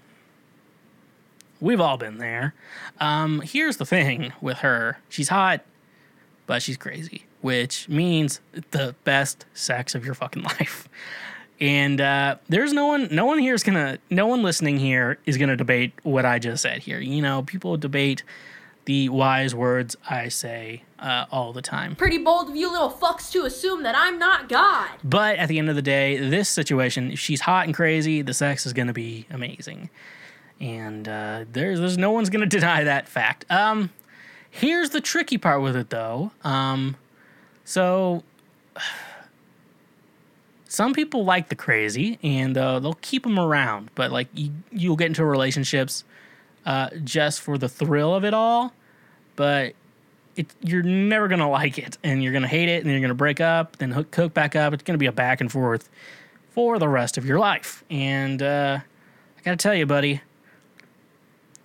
We've 1.60 1.80
all 1.80 1.97
been 1.97 2.18
there. 2.18 2.52
Um, 2.98 3.40
here's 3.43 3.76
the 3.76 3.86
thing 3.86 4.32
with 4.40 4.59
her 4.59 4.98
she's 5.09 5.28
hot, 5.28 5.60
but 6.48 6.62
she's 6.62 6.76
crazy, 6.76 7.26
which 7.43 7.89
means 7.89 8.40
the 8.72 8.97
best 9.05 9.47
sex 9.55 9.94
of 9.94 10.05
your 10.05 10.14
fucking 10.14 10.43
life. 10.59 10.89
And 11.62 12.01
uh, 12.01 12.36
there's 12.48 12.72
no 12.72 12.86
one, 12.86 13.06
no 13.12 13.24
one 13.24 13.39
here 13.39 13.55
is 13.55 13.62
gonna, 13.62 13.98
no 14.10 14.26
one 14.26 14.43
listening 14.43 14.78
here 14.78 15.18
is 15.26 15.39
gonna 15.39 15.56
debate 15.56 15.93
what 16.02 16.26
I 16.26 16.40
just 16.40 16.60
said 16.60 16.80
here. 16.80 16.98
You 16.98 17.22
know, 17.22 17.44
people 17.44 17.76
debate 17.76 18.24
the 18.84 19.09
wise 19.10 19.55
words 19.55 19.97
I 20.10 20.26
say 20.26 20.82
uh, 20.98 21.26
all 21.30 21.52
the 21.52 21.62
time. 21.62 21.94
Pretty 21.94 22.18
bold 22.18 22.51
of 22.51 22.56
you 22.56 22.68
little 22.68 22.90
fucks 22.90 23.30
to 23.30 23.44
assume 23.44 23.84
that 23.84 23.94
I'm 23.97 24.18
not 24.18 24.48
God. 24.48 24.90
But 25.05 25.36
at 25.36 25.48
the 25.48 25.60
end 25.60 25.68
of 25.70 25.76
the 25.76 25.82
day, 25.82 26.16
this 26.16 26.48
situation, 26.48 27.12
if 27.12 27.20
she's 27.20 27.43
hot 27.43 27.66
and 27.66 27.74
crazy, 27.76 28.22
the 28.22 28.34
sex 28.34 28.66
is 28.66 28.72
gonna 28.72 28.93
be 28.93 29.26
amazing, 29.30 29.89
and 30.59 31.09
uh, 31.09 31.44
there's 31.52 31.78
there's 31.78 31.97
no 31.97 32.10
one's 32.10 32.28
gonna 32.28 32.47
deny 32.59 32.82
that 32.82 33.06
fact. 33.06 33.48
Um, 33.48 33.90
here's 34.51 34.90
the 34.90 35.01
tricky 35.01 35.39
part 35.39 35.62
with 35.62 35.76
it 35.76 35.90
though. 35.90 36.32
Um, 36.43 36.97
so 37.64 38.24
some 40.73 40.94
people 40.94 41.23
like 41.23 41.51
the 41.51 41.55
crazy 41.55 42.19
and 42.23 42.57
uh, 42.57 42.81
they'll 42.81 42.94
keep 43.03 43.24
them 43.24 43.39
around, 43.39 43.90
but 43.94 44.11
like 44.11 44.28
you, 44.32 44.51
you'll 44.70 44.97
get 44.97 45.09
into 45.09 45.23
relationships 45.23 46.03
uh, 46.65 46.89
just 47.05 47.43
for 47.43 47.59
the 47.59 47.69
thrill 47.69 48.15
of 48.15 48.24
it 48.24 48.32
all, 48.32 48.73
but 49.36 49.74
it, 50.35 50.47
you're 50.62 50.82
never 50.82 51.28
gonna 51.28 51.51
like 51.51 51.77
it, 51.77 51.99
and 52.03 52.23
you're 52.23 52.32
gonna 52.32 52.49
hate 52.49 52.70
it, 52.70 52.82
and 52.82 52.90
you're 52.90 53.03
gonna 53.03 53.12
break 53.12 53.39
up, 53.39 53.77
then 53.77 53.90
hook, 53.90 54.32
back 54.32 54.57
up. 54.57 54.73
It's 54.73 54.82
gonna 54.82 54.97
be 54.97 55.05
a 55.05 55.12
back 55.12 55.43
and 55.43 55.53
forth 55.53 55.90
for 56.53 56.78
the 56.78 56.89
rest 56.89 57.19
of 57.19 57.27
your 57.27 57.39
life. 57.39 57.85
And 57.90 58.43
uh, 58.43 58.78
I 58.81 59.43
gotta 59.43 59.59
tell 59.59 59.74
you, 59.74 59.85
buddy, 59.85 60.23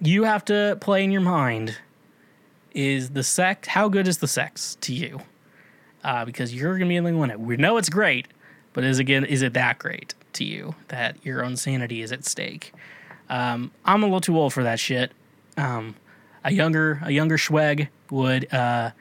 you 0.01 0.25
have 0.25 0.43
to 0.45 0.77
play 0.81 1.05
in 1.05 1.11
your 1.11 1.21
mind: 1.21 1.77
is 2.73 3.11
the 3.11 3.23
sex? 3.23 3.69
How 3.69 3.88
good 3.88 4.05
is 4.05 4.17
the 4.17 4.27
sex 4.27 4.75
to 4.81 4.93
you? 4.93 5.21
Uh, 6.03 6.25
because 6.25 6.53
you're 6.53 6.77
gonna 6.77 6.89
be 6.89 6.95
the 6.95 6.99
only 6.99 7.13
one. 7.13 7.45
We 7.45 7.55
know 7.55 7.77
it's 7.77 7.89
great, 7.89 8.27
but 8.77 8.83
is 8.83 8.99
again, 8.99 9.25
is 9.25 9.41
it 9.41 9.53
that 9.53 9.79
great 9.79 10.13
to 10.33 10.45
you 10.45 10.75
that 10.89 11.17
your 11.25 11.43
own 11.43 11.57
sanity 11.57 12.03
is 12.03 12.11
at 12.11 12.23
stake? 12.23 12.73
Um, 13.27 13.71
I'm 13.83 14.03
a 14.03 14.05
little 14.05 14.21
too 14.21 14.37
old 14.37 14.53
for 14.53 14.61
that 14.61 14.79
shit. 14.79 15.11
Um, 15.57 15.95
a 16.43 16.53
younger 16.53 16.99
a 17.01 17.09
younger 17.09 17.37
Schweg 17.37 17.87
would 18.11 18.53
uh, 18.53 18.91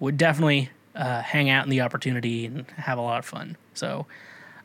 would 0.00 0.18
definitely 0.18 0.68
uh, 0.94 1.22
hang 1.22 1.48
out 1.48 1.64
in 1.64 1.70
the 1.70 1.80
opportunity 1.80 2.44
and 2.44 2.66
have 2.72 2.98
a 2.98 3.00
lot 3.00 3.18
of 3.20 3.24
fun. 3.24 3.56
So 3.72 4.04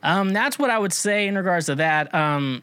um, 0.03 0.33
that's 0.33 0.59
what 0.59 0.69
I 0.69 0.79
would 0.79 0.91
say 0.91 1.27
in 1.27 1.37
regards 1.37 1.67
to 1.67 1.75
that. 1.75 2.13
Um, 2.13 2.61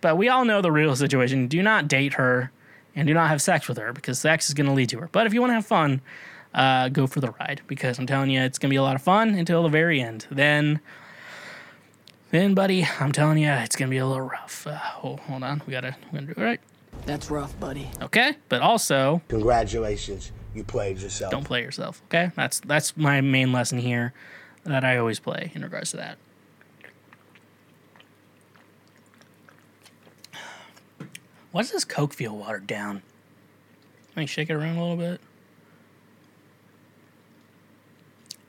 but 0.00 0.16
we 0.16 0.28
all 0.28 0.44
know 0.44 0.60
the 0.60 0.72
real 0.72 0.96
situation. 0.96 1.46
Do 1.46 1.62
not 1.62 1.86
date 1.86 2.14
her 2.14 2.50
and 2.96 3.06
do 3.06 3.14
not 3.14 3.28
have 3.28 3.40
sex 3.40 3.68
with 3.68 3.78
her 3.78 3.92
because 3.92 4.18
sex 4.18 4.48
is 4.48 4.54
going 4.54 4.66
to 4.66 4.72
lead 4.72 4.88
to 4.88 4.98
her. 4.98 5.08
But 5.12 5.28
if 5.28 5.34
you 5.34 5.40
want 5.40 5.50
to 5.50 5.54
have 5.54 5.66
fun, 5.66 6.00
uh, 6.56 6.88
go 6.88 7.06
for 7.06 7.20
the 7.20 7.30
ride 7.30 7.60
because 7.68 8.00
I'm 8.00 8.06
telling 8.06 8.30
you, 8.30 8.40
it's 8.40 8.58
going 8.58 8.70
to 8.70 8.72
be 8.72 8.78
a 8.78 8.82
lot 8.82 8.96
of 8.96 9.02
fun 9.02 9.34
until 9.34 9.62
the 9.62 9.68
very 9.68 10.00
end. 10.00 10.26
Then 10.30 10.80
then, 12.30 12.54
buddy, 12.54 12.86
I'm 12.98 13.12
telling 13.12 13.38
you, 13.38 13.48
it's 13.48 13.76
gonna 13.76 13.88
be 13.90 13.98
a 13.98 14.06
little 14.06 14.28
rough. 14.28 14.66
Uh, 14.66 14.76
hold, 14.76 15.20
hold 15.20 15.42
on, 15.44 15.62
we 15.66 15.70
gotta, 15.70 15.96
we 16.10 16.18
gotta 16.18 16.34
do 16.34 16.40
it 16.40 16.44
right. 16.44 16.60
That's 17.04 17.30
rough, 17.30 17.58
buddy. 17.60 17.88
Okay, 18.02 18.36
but 18.48 18.62
also 18.62 19.22
Congratulations, 19.28 20.32
you 20.54 20.64
played 20.64 20.98
yourself. 20.98 21.30
don't 21.30 21.44
play 21.44 21.62
yourself. 21.62 22.02
Okay, 22.06 22.32
that's 22.34 22.60
that's 22.60 22.96
my 22.96 23.20
main 23.20 23.52
lesson 23.52 23.78
here 23.78 24.12
that 24.64 24.84
I 24.84 24.96
always 24.96 25.20
play 25.20 25.52
in 25.54 25.62
regards 25.62 25.92
to 25.92 25.98
that. 25.98 26.18
Why 31.52 31.62
does 31.62 31.70
this 31.70 31.84
Coke 31.84 32.12
feel 32.12 32.36
watered 32.36 32.66
down? 32.66 33.02
Let 34.10 34.22
me 34.22 34.26
shake 34.26 34.50
it 34.50 34.54
around 34.54 34.76
a 34.76 34.80
little 34.80 34.96
bit. 34.96 35.20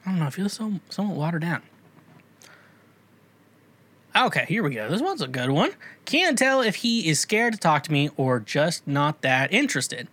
I 0.07 0.11
don't 0.11 0.19
know. 0.19 0.27
It 0.27 0.33
feels 0.33 0.53
so 0.53 0.71
somewhat 0.89 1.17
watered 1.17 1.41
down. 1.41 1.61
Okay, 4.15 4.45
here 4.47 4.63
we 4.63 4.73
go. 4.73 4.89
This 4.89 5.01
one's 5.01 5.21
a 5.21 5.27
good 5.27 5.49
one. 5.49 5.71
Can't 6.05 6.37
tell 6.37 6.61
if 6.61 6.77
he 6.77 7.09
is 7.09 7.19
scared 7.19 7.53
to 7.53 7.59
talk 7.59 7.83
to 7.83 7.91
me 7.91 8.09
or 8.15 8.39
just 8.39 8.87
not 8.87 9.21
that 9.21 9.51
interested. 9.53 10.07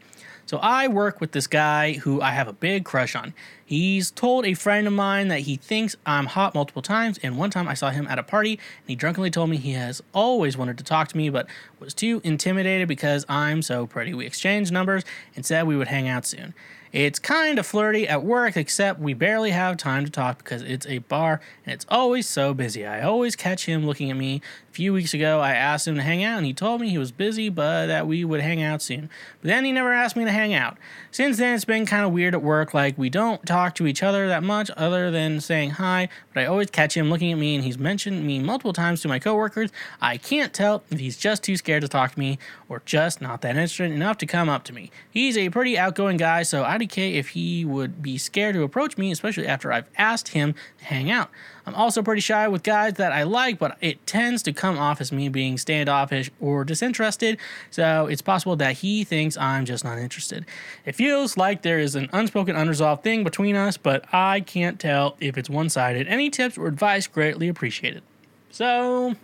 So 0.47 0.59
I 0.59 0.89
work 0.89 1.21
with 1.21 1.31
this 1.31 1.47
guy 1.47 1.93
who 1.93 2.21
I 2.21 2.33
have 2.33 2.49
a 2.49 2.53
big 2.53 2.85
crush 2.85 3.15
on. 3.15 3.35
He's 3.65 4.11
told 4.11 4.45
a 4.45 4.55
friend 4.55 4.89
of 4.89 4.93
mine 4.93 5.29
that 5.29 5.41
he 5.41 5.57
thinks 5.57 5.97
I'm 6.05 6.27
hot 6.27 6.55
multiple 6.55 6.83
times, 6.83 7.19
and 7.23 7.39
one 7.39 7.51
time 7.51 7.69
I 7.69 7.75
saw 7.75 7.91
him 7.91 8.09
at 8.09 8.19
a 8.19 8.23
party 8.25 8.53
and 8.53 8.89
he 8.89 8.97
drunkenly 8.97 9.31
told 9.31 9.49
me 9.49 9.57
he 9.57 9.73
has 9.73 10.03
always 10.13 10.57
wanted 10.57 10.77
to 10.79 10.85
talk 10.85 11.07
to 11.09 11.17
me 11.17 11.31
but 11.31 11.47
was 11.79 11.95
too 11.95 12.21
intimidated 12.25 12.89
because 12.89 13.25
I'm 13.29 13.63
so 13.63 13.87
pretty. 13.87 14.13
We 14.13 14.27
exchanged 14.27 14.73
numbers 14.73 15.05
and 15.37 15.47
said 15.47 15.69
we 15.69 15.77
would 15.77 15.89
hang 15.89 16.09
out 16.09 16.27
soon. 16.27 16.53
It's 16.95 17.19
kind 17.19 17.59
of 17.59 17.67
flirty 17.67 18.07
at 18.07 18.23
work, 18.23 18.57
except 18.57 19.01
we 19.01 19.15
barely 19.15 19.51
have 19.51 19.77
time 19.77 20.05
to 20.05 20.11
talk 20.13 20.39
because 20.39 20.63
it's 20.63 20.87
a 20.87 20.99
bar 20.99 21.41
and 21.67 21.75
it's 21.75 21.85
always 21.89 22.29
so 22.29 22.55
busy. 22.55 22.87
I 22.87 23.03
always 23.03 23.35
catch 23.35 23.67
him 23.67 23.85
looking 23.85 24.13
at 24.13 24.17
me. 24.17 24.41
A 24.75 24.83
few 24.85 24.93
weeks 24.93 25.15
ago, 25.15 25.39
I 25.39 25.55
asked 25.55 25.87
him 25.87 25.95
to 25.95 26.03
hang 26.03 26.25
out 26.25 26.39
and 26.39 26.45
he 26.45 26.53
told 26.53 26.81
me 26.81 26.89
he 26.89 26.99
was 26.99 27.13
busy 27.13 27.49
but 27.49 27.87
that 27.87 28.09
we 28.09 28.25
would 28.25 28.41
hang 28.41 28.61
out 28.61 28.83
soon. 28.83 29.09
But 29.41 29.47
then 29.47 29.65
he 29.65 29.71
never 29.71 29.93
asked 29.93 30.17
me 30.17 30.25
to 30.25 30.33
hang 30.33 30.53
out. 30.53 30.79
Since 31.13 31.37
then, 31.37 31.55
it's 31.55 31.65
been 31.65 31.87
kind 31.87 32.05
of 32.05 32.11
weird 32.11 32.35
at 32.35 32.43
work, 32.43 32.75
like 32.75 32.99
we 32.99 33.09
don't 33.09 33.47
talk 33.47 33.77
to 33.77 33.87
each 33.87 34.03
other 34.03 34.27
that 34.27 34.43
much 34.43 34.73
other 34.77 35.13
than 35.13 35.41
saying 35.41 35.71
hi, 35.71 36.09
but 36.33 36.41
I 36.41 36.47
always 36.47 36.71
catch 36.71 36.97
him 36.97 37.09
looking 37.09 37.31
at 37.31 37.39
me 37.39 37.55
and 37.55 37.63
he's 37.63 37.79
mentioned 37.79 38.27
me 38.27 38.41
multiple 38.41 38.73
times 38.73 39.01
to 39.03 39.09
my 39.09 39.21
coworkers. 39.21 39.71
I 40.01 40.17
can't 40.17 40.53
tell 40.53 40.83
if 40.91 40.99
he's 40.99 41.17
just 41.17 41.45
too 41.45 41.57
scared 41.57 41.83
to 41.83 41.89
talk 41.89 42.15
to 42.15 42.19
me 42.19 42.41
or 42.69 42.83
just 42.85 43.21
not 43.21 43.43
that 43.43 43.51
interested 43.51 43.93
enough 43.93 44.19
to 44.19 44.27
come 44.27 44.49
up 44.49 44.65
to 44.65 44.73
me. 44.73 44.91
He's 45.09 45.39
a 45.39 45.51
pretty 45.51 45.79
outgoing 45.79 46.17
guy, 46.17 46.43
so 46.43 46.65
I'd 46.65 46.89
K 46.89 47.15
if 47.15 47.29
he 47.29 47.65
would 47.65 48.03
be 48.03 48.19
scared 48.19 48.57
to 48.57 48.65
approach 48.65 48.99
me, 48.99 49.13
especially 49.13 49.47
after 49.47 49.71
I've 49.71 49.89
asked 49.97 50.31
him 50.31 50.57
to 50.79 50.85
hang 50.87 51.13
out. 51.13 51.31
I'm 51.67 51.75
also 51.75 52.03
pretty 52.03 52.21
shy 52.21 52.47
with 52.49 52.63
guys 52.63 52.95
that 52.95 53.13
I 53.13 53.23
like, 53.23 53.59
but 53.59 53.77
it 53.81 54.07
tends 54.07 54.43
to 54.45 54.53
come 54.53 54.79
off 54.79 55.01
as 55.01 55.11
me 55.13 55.29
being 55.29 55.57
standoffish 55.57 56.31
or 56.41 56.65
disinterested, 56.65 57.39
so 57.71 58.07
it's 58.07 58.21
possible 58.23 58.57
that 58.57 58.77
he 58.77 59.05
thinks 59.05 59.37
I'm 59.37 59.65
just 59.65 59.85
not 59.85 59.99
interested. 59.99 60.45
It 60.85 60.95
feels 60.95 61.37
like 61.37 61.63
there 61.63 61.79
is 61.79 61.95
an 61.95 62.11
unspoken, 62.13 62.55
unresolved 62.55 63.03
thing 63.03 63.25
between 63.25 63.57
us, 63.57 63.77
but 63.77 64.05
I 64.13 64.41
can't 64.41 64.79
tell 64.79 65.17
if 65.21 65.39
it's 65.39 65.49
one 65.49 65.71
sided. 65.71 66.07
Any 66.07 66.29
tips 66.29 66.59
or 66.59 66.67
advice 66.67 67.07
greatly 67.07 67.49
appreciated. 67.49 68.03
So, 68.51 69.15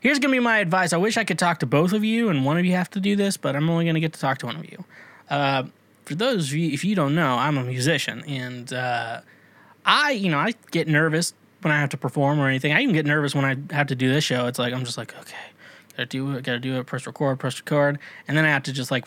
here's 0.00 0.18
gonna 0.18 0.32
be 0.32 0.38
my 0.38 0.58
advice. 0.58 0.92
I 0.92 0.98
wish 0.98 1.16
I 1.16 1.24
could 1.24 1.38
talk 1.38 1.58
to 1.60 1.66
both 1.66 1.92
of 1.92 2.04
you, 2.04 2.28
and 2.28 2.44
one 2.44 2.58
of 2.58 2.64
you 2.64 2.72
have 2.72 2.90
to 2.90 3.00
do 3.00 3.16
this, 3.16 3.36
but 3.36 3.56
I'm 3.56 3.68
only 3.68 3.86
gonna 3.86 4.00
get 4.00 4.12
to 4.12 4.20
talk 4.20 4.38
to 4.38 4.46
one 4.46 4.56
of 4.56 4.70
you. 4.70 4.84
Uh, 5.28 5.64
for 6.04 6.14
those 6.14 6.50
of 6.50 6.56
you, 6.56 6.70
if 6.72 6.84
you 6.84 6.94
don't 6.94 7.14
know, 7.14 7.36
I'm 7.36 7.58
a 7.58 7.64
musician, 7.64 8.24
and 8.26 8.72
uh, 8.72 9.20
I, 9.84 10.12
you 10.12 10.30
know, 10.30 10.38
I 10.38 10.54
get 10.70 10.88
nervous 10.88 11.34
when 11.62 11.72
I 11.72 11.78
have 11.78 11.90
to 11.90 11.96
perform 11.96 12.40
or 12.40 12.48
anything. 12.48 12.72
I 12.72 12.80
even 12.82 12.94
get 12.94 13.06
nervous 13.06 13.34
when 13.34 13.44
I 13.44 13.74
have 13.74 13.88
to 13.88 13.94
do 13.94 14.12
this 14.12 14.24
show. 14.24 14.46
It's 14.46 14.58
like 14.58 14.72
I'm 14.72 14.84
just 14.84 14.98
like, 14.98 15.14
okay, 15.18 15.36
gotta 15.96 16.06
do 16.06 16.32
it, 16.32 16.44
gotta 16.44 16.58
do 16.58 16.78
it, 16.78 16.86
press 16.86 17.06
record, 17.06 17.38
press 17.38 17.58
record, 17.58 17.98
and 18.28 18.36
then 18.36 18.44
I 18.44 18.48
have 18.48 18.62
to 18.64 18.72
just 18.72 18.90
like 18.90 19.06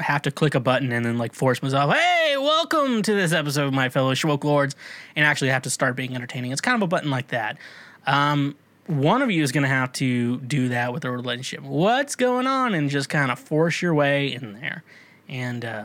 have 0.00 0.22
to 0.22 0.30
click 0.30 0.54
a 0.54 0.60
button 0.60 0.92
and 0.92 1.04
then 1.04 1.18
like 1.18 1.34
force 1.34 1.62
myself, 1.62 1.94
hey, 1.94 2.36
welcome 2.38 3.02
to 3.02 3.14
this 3.14 3.32
episode 3.32 3.66
of 3.66 3.74
my 3.74 3.88
fellow 3.88 4.14
Schwoke 4.14 4.44
Lords, 4.44 4.76
and 5.16 5.24
actually 5.24 5.50
have 5.50 5.62
to 5.62 5.70
start 5.70 5.96
being 5.96 6.14
entertaining. 6.14 6.52
It's 6.52 6.60
kind 6.60 6.76
of 6.76 6.82
a 6.82 6.86
button 6.86 7.10
like 7.10 7.28
that. 7.28 7.58
Um, 8.06 8.56
one 8.86 9.22
of 9.22 9.30
you 9.30 9.42
is 9.42 9.52
to 9.52 9.66
have 9.66 9.92
to 9.94 10.38
do 10.38 10.68
that 10.70 10.92
with 10.92 11.04
a 11.04 11.10
relationship. 11.10 11.62
What's 11.62 12.16
going 12.16 12.46
on? 12.46 12.74
And 12.74 12.90
just 12.90 13.08
kind 13.08 13.30
of 13.30 13.38
force 13.38 13.80
your 13.82 13.94
way 13.94 14.32
in 14.32 14.54
there 14.54 14.82
and 15.28 15.64
uh, 15.64 15.84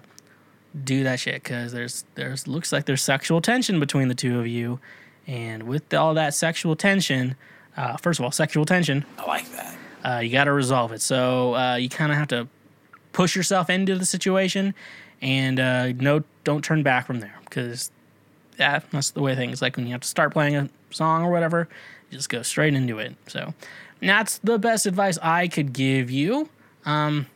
do 0.83 1.03
that 1.03 1.19
shit 1.19 1.35
because 1.43 1.71
there's 1.71 2.05
there's 2.15 2.47
looks 2.47 2.71
like 2.71 2.85
there's 2.85 3.03
sexual 3.03 3.41
tension 3.41 3.79
between 3.79 4.07
the 4.07 4.15
two 4.15 4.39
of 4.39 4.47
you, 4.47 4.79
and 5.27 5.63
with 5.63 5.93
all 5.93 6.13
that 6.15 6.33
sexual 6.33 6.75
tension, 6.75 7.35
uh, 7.77 7.97
first 7.97 8.19
of 8.19 8.25
all, 8.25 8.31
sexual 8.31 8.65
tension, 8.65 9.05
I 9.17 9.25
like 9.25 9.49
that. 9.51 9.77
uh, 10.03 10.19
you 10.19 10.29
got 10.31 10.45
to 10.45 10.53
resolve 10.53 10.91
it. 10.91 11.01
So 11.01 11.55
uh, 11.55 11.75
you 11.75 11.89
kind 11.89 12.11
of 12.11 12.17
have 12.17 12.27
to 12.29 12.47
push 13.13 13.35
yourself 13.35 13.69
into 13.69 13.95
the 13.97 14.05
situation, 14.05 14.73
and 15.21 15.59
uh, 15.59 15.87
no, 15.93 16.23
don't 16.43 16.63
turn 16.63 16.83
back 16.83 17.05
from 17.07 17.19
there 17.21 17.35
because 17.45 17.91
that, 18.57 18.83
that's 18.91 19.11
the 19.11 19.21
way 19.21 19.35
things. 19.35 19.61
Like 19.61 19.77
when 19.77 19.85
you 19.85 19.93
have 19.93 20.01
to 20.01 20.07
start 20.07 20.33
playing 20.33 20.55
a 20.55 20.69
song 20.89 21.23
or 21.23 21.31
whatever, 21.31 21.67
you 22.09 22.17
just 22.17 22.29
go 22.29 22.41
straight 22.41 22.73
into 22.73 22.99
it. 22.99 23.15
So 23.27 23.53
that's 24.01 24.37
the 24.39 24.59
best 24.59 24.85
advice 24.85 25.17
I 25.21 25.47
could 25.47 25.71
give 25.73 26.11
you. 26.11 26.49
Um, 26.85 27.27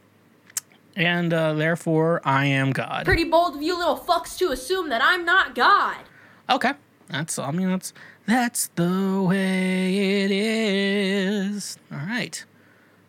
and 1.00 1.34
uh, 1.34 1.54
therefore, 1.54 2.22
I 2.26 2.46
am 2.46 2.72
God. 2.72 3.06
Pretty 3.06 3.24
bold 3.24 3.56
of 3.56 3.62
you 3.62 3.78
little 3.78 3.98
fucks 3.98 4.38
to 4.40 4.52
assume 4.52 4.90
that 4.90 5.02
I'm 5.02 5.24
not 5.24 5.56
God. 5.56 5.98
Okay, 6.50 6.74
that's 7.08 7.40
I 7.40 7.52
mean 7.52 7.70
that's 7.70 7.94
that's 8.28 8.68
the 8.76 9.24
way 9.24 10.26
it 10.26 10.32
is. 10.32 11.78
All 11.92 12.00
right. 12.00 12.44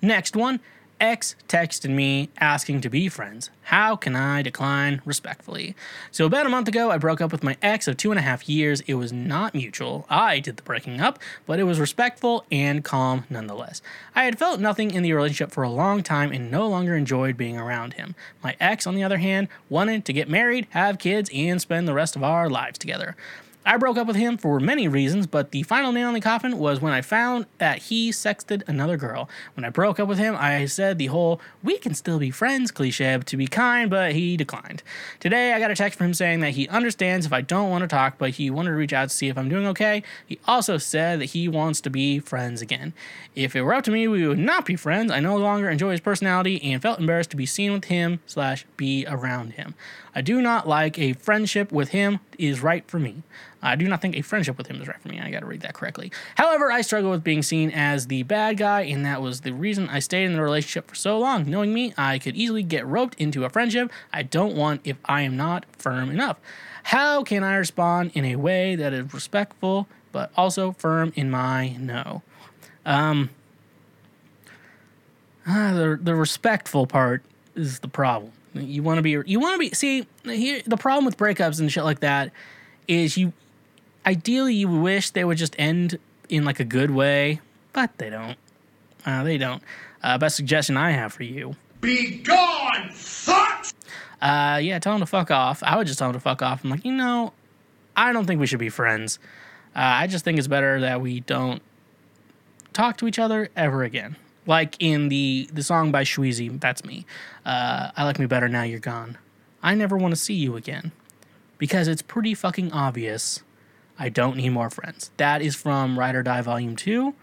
Next 0.01 0.37
one. 0.37 0.61
X 1.01 1.35
texted 1.49 1.89
me 1.89 2.29
asking 2.39 2.83
to 2.83 2.91
be 2.91 3.09
friends. 3.09 3.49
How 3.63 3.97
can 3.97 4.15
I 4.15 4.43
decline 4.43 5.01
respectfully? 5.05 5.75
So, 6.11 6.27
about 6.27 6.45
a 6.45 6.51
month 6.51 6.69
ago, 6.69 6.91
I 6.91 6.99
broke 6.99 7.21
up 7.21 7.33
with 7.33 7.43
my 7.43 7.57
ex 7.63 7.89
of 7.89 7.97
two 7.97 8.11
and 8.11 8.19
a 8.19 8.23
half 8.23 8.49
years. 8.49 8.83
It 8.83 8.95
was 8.95 9.13
not 9.13 9.55
mutual. 9.55 10.07
I 10.11 10.41
did 10.41 10.59
the 10.59 10.63
breaking 10.63 11.01
up, 11.01 11.19
but 11.47 11.59
it 11.59 11.65
was 11.65 11.81
respectful 11.81 12.45
and 12.53 12.85
calm 12.85 13.25
nonetheless. 13.31 13.81
I 14.15 14.25
had 14.25 14.39
felt 14.39 14.61
nothing 14.61 14.91
in 14.91 15.03
the 15.03 15.15
relationship 15.15 15.53
for 15.53 15.63
a 15.63 15.71
long 15.71 16.03
time 16.03 16.33
and 16.33 16.51
no 16.51 16.69
longer 16.69 16.95
enjoyed 16.95 17.37
being 17.37 17.57
around 17.57 17.95
him. 17.95 18.15
My 18.43 18.57
ex, 18.61 18.87
on 18.87 18.95
the 18.95 19.05
other 19.05 19.19
hand, 19.19 19.49
wanted 19.69 20.05
to 20.05 20.13
get 20.13 20.29
married, 20.29 20.67
have 20.71 20.99
kids, 20.99 21.31
and 21.33 21.61
spend 21.61 21.89
the 21.89 21.95
rest 21.95 22.15
of 22.15 22.23
our 22.23 22.51
lives 22.51 22.79
together. 22.79 23.17
I 23.65 23.77
broke 23.77 23.99
up 23.99 24.07
with 24.07 24.17
him 24.17 24.39
for 24.39 24.59
many 24.59 24.89
reasons, 24.89 25.27
but 25.27 25.51
the 25.51 25.63
final 25.65 25.93
nail 25.93 26.09
in 26.09 26.15
the 26.15 26.21
coffin 26.21 26.59
was 26.59 26.81
when 26.81 26.95
I 26.95 27.03
found 27.03 27.45
that 27.59 27.79
he 27.79 28.11
sexted 28.11 28.67
another 28.67 28.97
girl. 28.97 29.29
When 29.55 29.67
I 29.67 29.69
broke 29.69 30.01
up 30.01 30.09
with 30.09 30.17
him, 30.17 30.35
I 30.35 30.65
said 30.65 30.97
the 30.97 31.07
whole 31.07 31.43
we 31.63 31.77
can 31.77 31.93
still 31.93 32.19
be 32.19 32.31
friends 32.31 32.71
cliche 32.71 33.19
to 33.19 33.37
be 33.37 33.47
kind, 33.47 33.91
but 33.91 34.13
he 34.13 34.39
declined. 34.39 34.83
Today, 35.19 35.53
I 35.53 35.59
got 35.59 35.71
a 35.71 35.75
text 35.75 35.99
from 35.99 36.07
him 36.07 36.15
saying 36.15 36.41
that 36.41 36.53
he 36.53 36.69
understands 36.69 37.27
if 37.27 37.35
I 37.35 37.43
don't 37.43 37.69
want 37.69 37.83
to 37.83 37.89
talk, 37.89 38.17
but 38.17 38.31
he 38.31 38.49
wanted 38.49 38.71
to 38.71 38.77
reach 38.77 38.95
out 38.95 39.11
to 39.11 39.15
see 39.15 39.29
if 39.29 39.37
I'm 39.37 39.51
doing 39.51 39.67
okay. 39.67 40.03
He 40.27 40.39
also 40.47 40.79
said 40.79 41.21
that 41.21 41.27
he 41.27 41.47
wants 41.47 41.83
to 41.83 41.91
be 41.91 42.19
friends 42.19 42.63
again. 42.63 42.95
If 43.35 43.55
it 43.55 43.61
were 43.63 43.75
up 43.75 43.85
to 43.85 43.91
me, 43.91 44.09
we 44.09 44.27
would 44.27 44.39
not 44.39 44.65
be 44.65 44.75
friends. 44.75 45.13
I 45.13 45.21
no 45.21 45.37
longer 45.37 45.69
enjoy 45.69 45.91
his 45.91 46.01
personality 46.01 46.63
and 46.63 46.81
felt 46.81 46.99
embarrassed 46.99 47.31
to 47.31 47.37
be 47.37 47.47
seen 47.47 47.75
with 47.75 47.85
him 47.85 48.21
slash 48.25 48.65
be 48.79 49.05
around 49.07 49.53
him. 49.53 49.75
I 50.15 50.21
do 50.23 50.41
not 50.41 50.67
like 50.67 50.99
a 50.99 51.13
friendship 51.15 51.73
with 51.73 51.91
him 51.91 52.21
is 52.39 52.61
right 52.61 52.85
for 52.87 52.99
me. 52.99 53.23
I 53.63 53.77
do 53.77 53.87
not 53.87 54.01
think 54.01 54.17
a 54.17 54.23
friendship 54.23 54.57
with 54.57 54.67
him 54.69 54.81
is 54.81 54.89
right 54.89 55.01
for 55.01 55.09
me. 55.09 55.21
I 55.21 55.31
got 55.31 55.41
to 55.41 55.47
read 55.47 55.61
that 55.61 55.75
correctly. 55.75 56.11
However, 56.37 56.73
I 56.73 56.81
struggle 56.81 57.11
with 57.11 57.23
being 57.23 57.43
seen 57.43 57.71
as 57.71 58.07
the 58.07 58.23
bad 58.23 58.57
guy, 58.57 58.83
and 58.83 59.05
that 59.05 59.21
was 59.21 59.43
the 59.43 59.53
reason 59.53 59.89
I 59.89 59.99
stayed 59.99 60.25
in 60.25 60.33
the 60.33 60.43
relationship 60.43 60.89
for 60.89 60.95
so 60.95 61.19
long. 61.19 61.49
Knowing 61.49 61.75
me, 61.75 61.93
I 61.97 62.19
could 62.19 62.37
easily 62.37 62.63
get 62.63 62.87
roped 62.87 63.15
into 63.21 63.45
a 63.45 63.51
friendship 63.51 63.93
I 64.13 64.23
don't 64.23 64.57
want 64.57 64.81
if 64.85 64.97
I 65.05 65.23
am 65.23 65.37
not 65.37 65.67
firm 65.77 66.11
enough. 66.11 66.39
How 66.85 67.23
can 67.23 67.45
I 67.45 67.57
respond 67.57 68.13
in 68.15 68.25
a 68.25 68.37
way 68.37 68.77
that 68.77 68.93
is 68.93 69.13
respectful 69.13 69.87
but 70.13 70.31
also 70.37 70.73
firm 70.73 71.13
in 71.15 71.31
my 71.31 71.77
no? 71.79 72.23
Um, 72.87 73.31
ah, 75.47 75.73
the 75.75 75.99
the 76.03 76.15
respectful 76.15 76.87
part 76.87 77.23
is 77.55 77.81
the 77.81 77.89
problem. 77.89 78.33
You 78.55 78.83
want 78.83 78.99
to 78.99 79.03
be 79.03 79.11
you 79.31 79.39
want 79.39 79.55
to 79.55 79.59
be 79.59 79.75
see 79.75 80.07
here 80.25 80.61
the 80.67 80.77
problem 80.77 81.05
with 81.05 81.17
breakups 81.17 81.61
and 81.61 81.71
shit 81.71 81.85
like 81.85 82.01
that 82.01 82.33
is 82.89 83.17
you 83.17 83.33
ideally 84.05 84.55
you 84.55 84.69
wish 84.69 85.11
they 85.11 85.25
would 85.25 85.39
just 85.39 85.55
end 85.59 85.99
in 86.29 86.45
like 86.45 86.61
a 86.61 86.65
good 86.65 86.91
way, 86.91 87.41
but 87.73 87.97
they 87.99 88.11
don't. 88.11 88.37
Uh, 89.05 89.23
they 89.25 89.39
don't. 89.39 89.63
Uh, 90.03 90.19
best 90.19 90.37
suggestion 90.37 90.77
I 90.77 90.91
have 90.93 91.13
for 91.13 91.23
you. 91.23 91.55
Be 91.81 92.19
gone, 92.19 92.91
fuck! 92.93 93.67
Uh, 94.21 94.61
yeah, 94.63 94.79
tell 94.79 94.95
him 94.95 95.01
to 95.01 95.07
fuck 95.07 95.31
off. 95.31 95.63
I 95.63 95.77
would 95.77 95.87
just 95.87 95.99
tell 95.99 96.09
him 96.09 96.15
to 96.15 96.21
fuck 96.21 96.43
off. 96.43 96.63
I'm 96.63 96.71
like, 96.71 96.85
you 96.85 96.93
know, 96.93 97.33
I 97.97 98.13
don't 98.13 98.27
think 98.27 98.41
we 98.41 98.47
should 98.47 98.59
be 98.59 98.69
friends. 98.69 99.19
Uh, 99.75 99.79
I 99.81 100.07
just 100.07 100.25
think 100.25 100.39
it's 100.39 100.49
better 100.49 100.81
that 100.81 101.01
we 101.01 101.21
don't 101.21 101.63
talk 102.73 102.97
to 102.99 103.07
each 103.07 103.19
other 103.19 103.49
ever 103.57 103.83
again. 103.83 104.17
Like 104.47 104.77
in 104.79 105.09
the 105.09 105.49
the 105.53 105.63
song 105.63 105.93
by 105.93 106.05
Shweezy, 106.05 106.61
that's 106.61 106.85
me. 106.85 107.07
Uh, 107.45 107.91
I 107.97 108.05
like 108.05 108.19
me 108.19 108.27
better 108.27 108.49
now 108.49 108.63
you're 108.63 108.81
gone. 108.81 109.19
I 109.63 109.75
never 109.75 109.97
want 109.97 110.13
to 110.13 110.17
see 110.17 110.35
you 110.35 110.57
again 110.57 110.93
because 111.59 111.89
it's 111.89 112.03
pretty 112.03 112.35
fucking 112.35 112.73
obvious. 112.73 113.43
I 113.99 114.09
don't 114.09 114.37
need 114.37 114.51
more 114.51 114.71
friends. 114.71 115.11
That 115.19 115.43
is 115.43 115.55
from 115.55 115.99
Ride 115.99 116.15
or 116.15 116.23
Die 116.23 116.41
Volume 116.41 116.75
Two. 116.75 117.15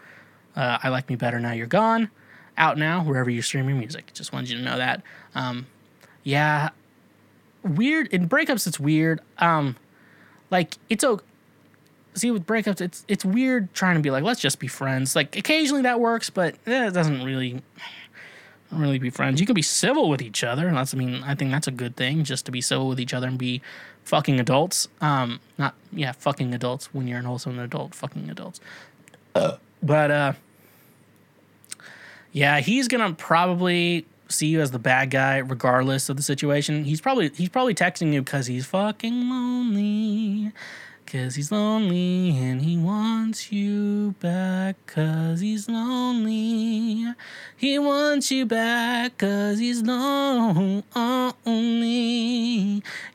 Uh, 0.56 0.78
I 0.82 0.90
like 0.90 1.10
me 1.10 1.16
better 1.16 1.40
now 1.40 1.52
you're 1.52 1.68
gone. 1.68 2.10
Out 2.58 2.78
now 2.78 3.04
wherever 3.04 3.30
you 3.30 3.42
stream 3.42 3.68
your 3.68 3.78
music. 3.78 4.14
Just 4.14 4.34
wanted 4.34 4.50
you 4.50 4.58
to 4.58 4.64
know 4.64 4.78
that. 4.78 5.02
Um, 5.36 5.68
yeah, 6.24 6.70
weird 7.64 8.08
in 8.08 8.30
breakups. 8.30 8.68
It's 8.68 8.80
weird. 8.80 9.22
Um, 9.40 9.76
like 10.50 10.78
it's 10.90 11.04
okay 11.04 11.24
see 12.18 12.32
with 12.32 12.46
breakups 12.46 12.82
it's 12.82 13.06
it's 13.08 13.24
weird 13.26 13.74
trying 13.74 13.96
to 13.96 14.02
be 14.02 14.12
like 14.12 14.24
let's 14.24 14.40
just 14.40 14.60
be 14.60 14.68
friends. 14.68 15.16
Like 15.16 15.36
occasionally 15.36 15.84
that 15.84 16.00
works 16.00 16.30
but 16.30 16.56
eh, 16.66 16.88
it 16.88 16.92
doesn't 16.92 17.24
really 17.24 17.62
really 18.72 19.00
be 19.00 19.10
friends. 19.10 19.40
You 19.40 19.46
can 19.46 19.54
be 19.54 19.62
civil 19.62 20.10
with 20.10 20.22
each 20.22 20.44
other 20.44 20.72
that's 20.72 20.94
i 20.94 20.98
mean 20.98 21.24
i 21.24 21.36
think 21.36 21.52
that's 21.52 21.68
a 21.68 21.72
good 21.72 21.96
thing 21.96 22.24
just 22.24 22.46
to 22.46 22.52
be 22.52 22.62
civil 22.62 22.88
with 22.88 23.00
each 23.00 23.14
other 23.14 23.28
and 23.28 23.38
be 23.38 23.62
fucking 24.04 24.40
adults. 24.40 24.88
Um 25.02 25.40
not 25.58 25.76
yeah 25.92 26.12
fucking 26.12 26.54
adults 26.54 26.94
when 26.94 27.08
you're 27.08 27.20
an 27.20 27.26
also 27.26 27.50
an 27.50 27.60
adult 27.60 27.96
fucking 27.96 28.30
adults. 28.30 28.60
But 29.34 30.12
uh 30.12 30.34
yeah 32.32 32.60
he's 32.60 32.88
gonna 32.88 33.14
probably 33.14 34.06
see 34.30 34.48
you 34.48 34.62
as 34.62 34.72
the 34.72 34.80
bad 34.80 35.10
guy 35.10 35.38
regardless 35.38 36.10
of 36.10 36.18
the 36.18 36.24
situation. 36.24 36.84
He's 36.84 37.02
probably 37.02 37.30
he's 37.30 37.50
probably 37.50 37.74
texting 37.74 38.14
you 38.14 38.22
because 38.22 38.48
he's 38.48 38.66
fucking 38.66 39.30
lonely 39.30 40.52
Cause 41.10 41.36
he's 41.36 41.54
lonely 41.54 42.38
and 42.38 42.62
he 42.62 42.76
wants 42.78 43.50
you 43.50 44.14
back 44.20 44.76
cause 44.88 45.40
he's 45.40 45.70
lonely. 45.70 47.06
He 47.56 47.80
wants 47.80 48.30
you 48.30 48.46
back 48.46 49.18
cause 49.18 49.58
he's 49.58 49.82
lonely. 49.84 50.84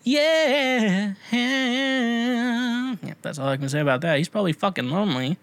Yeah. 0.04 1.12
yeah. 1.30 2.96
That's 3.20 3.38
all 3.38 3.48
I 3.48 3.58
can 3.58 3.68
say 3.68 3.80
about 3.80 4.00
that. 4.00 4.16
He's 4.16 4.30
probably 4.30 4.54
fucking 4.54 4.88
lonely. 4.88 5.36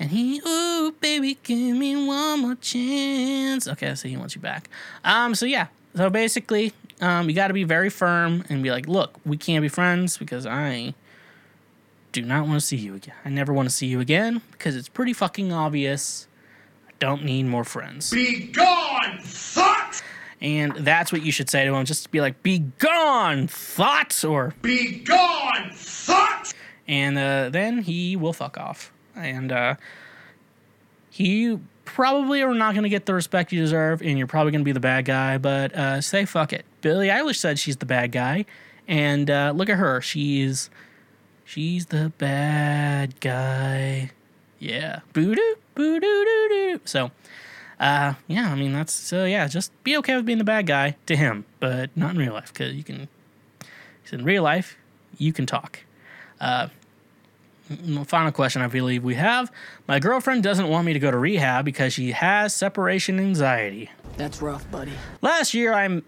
And 0.00 0.10
he, 0.10 0.42
ooh, 0.44 0.92
baby, 1.00 1.38
give 1.44 1.76
me 1.76 1.94
one 1.94 2.40
more 2.40 2.56
chance. 2.56 3.68
Okay, 3.68 3.94
so 3.94 4.08
he 4.08 4.16
wants 4.16 4.34
you 4.34 4.40
back. 4.40 4.68
Um, 5.04 5.36
so 5.36 5.46
yeah. 5.46 5.68
So 5.94 6.10
basically, 6.10 6.72
um, 7.00 7.28
you 7.28 7.36
gotta 7.36 7.54
be 7.54 7.62
very 7.62 7.90
firm 7.90 8.44
and 8.48 8.60
be 8.60 8.72
like, 8.72 8.88
look, 8.88 9.20
we 9.24 9.36
can't 9.36 9.62
be 9.62 9.68
friends 9.68 10.18
because 10.18 10.46
I 10.46 10.94
do 12.12 12.22
not 12.22 12.46
want 12.46 12.60
to 12.60 12.66
see 12.66 12.76
you 12.76 12.94
again. 12.94 13.14
I 13.24 13.28
never 13.28 13.52
want 13.52 13.68
to 13.68 13.74
see 13.74 13.86
you 13.86 14.00
again 14.00 14.42
because 14.52 14.76
it's 14.76 14.88
pretty 14.88 15.12
fucking 15.12 15.52
obvious. 15.52 16.26
I 16.88 16.92
don't 16.98 17.24
need 17.24 17.44
more 17.44 17.64
friends. 17.64 18.10
Be 18.10 18.46
gone, 18.46 19.18
fuck! 19.20 19.94
And 20.40 20.74
that's 20.76 21.12
what 21.12 21.22
you 21.22 21.32
should 21.32 21.50
say 21.50 21.64
to 21.66 21.74
him. 21.74 21.84
Just 21.84 22.10
be 22.10 22.20
like, 22.20 22.42
be 22.42 22.60
gone, 22.78 23.46
thoughts, 23.46 24.24
or 24.24 24.54
Be 24.62 25.00
gone, 25.00 25.70
thought! 25.72 26.52
and 26.88 27.18
uh, 27.18 27.50
then 27.50 27.78
he 27.82 28.16
will 28.16 28.32
fuck 28.32 28.56
off. 28.58 28.90
And 29.14 29.52
uh, 29.52 29.74
he 31.10 31.58
probably 31.84 32.42
are 32.42 32.54
not 32.54 32.72
going 32.72 32.84
to 32.84 32.88
get 32.88 33.06
the 33.06 33.14
respect 33.14 33.52
you 33.52 33.60
deserve, 33.60 34.00
and 34.02 34.16
you're 34.16 34.26
probably 34.26 34.52
going 34.52 34.62
to 34.62 34.64
be 34.64 34.72
the 34.72 34.80
bad 34.80 35.04
guy. 35.04 35.38
But 35.38 35.74
uh, 35.74 36.00
say 36.00 36.24
fuck 36.24 36.52
it. 36.52 36.64
Billie 36.80 37.08
Eilish 37.08 37.36
said 37.36 37.58
she's 37.58 37.76
the 37.76 37.86
bad 37.86 38.12
guy, 38.12 38.46
and 38.88 39.30
uh, 39.30 39.52
look 39.54 39.68
at 39.68 39.76
her. 39.76 40.00
She's 40.00 40.70
she's 41.50 41.86
the 41.86 42.12
bad 42.18 43.18
guy. 43.20 44.12
Yeah, 44.58 45.00
boo 45.12 45.34
doo 45.34 45.54
boo 45.74 45.98
doo 45.98 46.24
doo 46.24 46.48
doo. 46.48 46.80
So. 46.84 47.10
Uh, 47.78 48.12
yeah, 48.26 48.52
I 48.52 48.56
mean 48.56 48.74
that's 48.74 48.92
so. 48.92 49.24
Yeah, 49.24 49.48
just 49.48 49.72
be 49.84 49.96
okay 49.96 50.14
with 50.14 50.26
being 50.26 50.36
the 50.36 50.44
bad 50.44 50.66
guy 50.66 50.96
to 51.06 51.16
him, 51.16 51.46
but 51.60 51.88
not 51.96 52.10
in 52.10 52.18
real 52.18 52.34
life 52.34 52.52
because 52.52 52.74
you 52.74 52.84
can. 52.84 53.08
Because 53.58 54.20
in 54.20 54.24
real 54.24 54.42
life, 54.42 54.76
you 55.16 55.32
can 55.32 55.46
talk. 55.46 55.80
Final 56.38 58.32
question 58.32 58.60
I 58.60 58.66
believe 58.66 59.02
we 59.02 59.14
have. 59.14 59.50
My 59.88 59.98
girlfriend 59.98 60.42
doesn't 60.42 60.68
want 60.68 60.84
me 60.84 60.92
to 60.92 60.98
go 60.98 61.10
to 61.10 61.16
rehab 61.16 61.64
because 61.64 61.94
she 61.94 62.12
has 62.12 62.54
separation 62.54 63.18
anxiety. 63.18 63.90
That's 64.18 64.42
rough, 64.42 64.70
buddy. 64.70 64.92
Last 65.22 65.54
year 65.54 65.72
I'm 65.72 66.04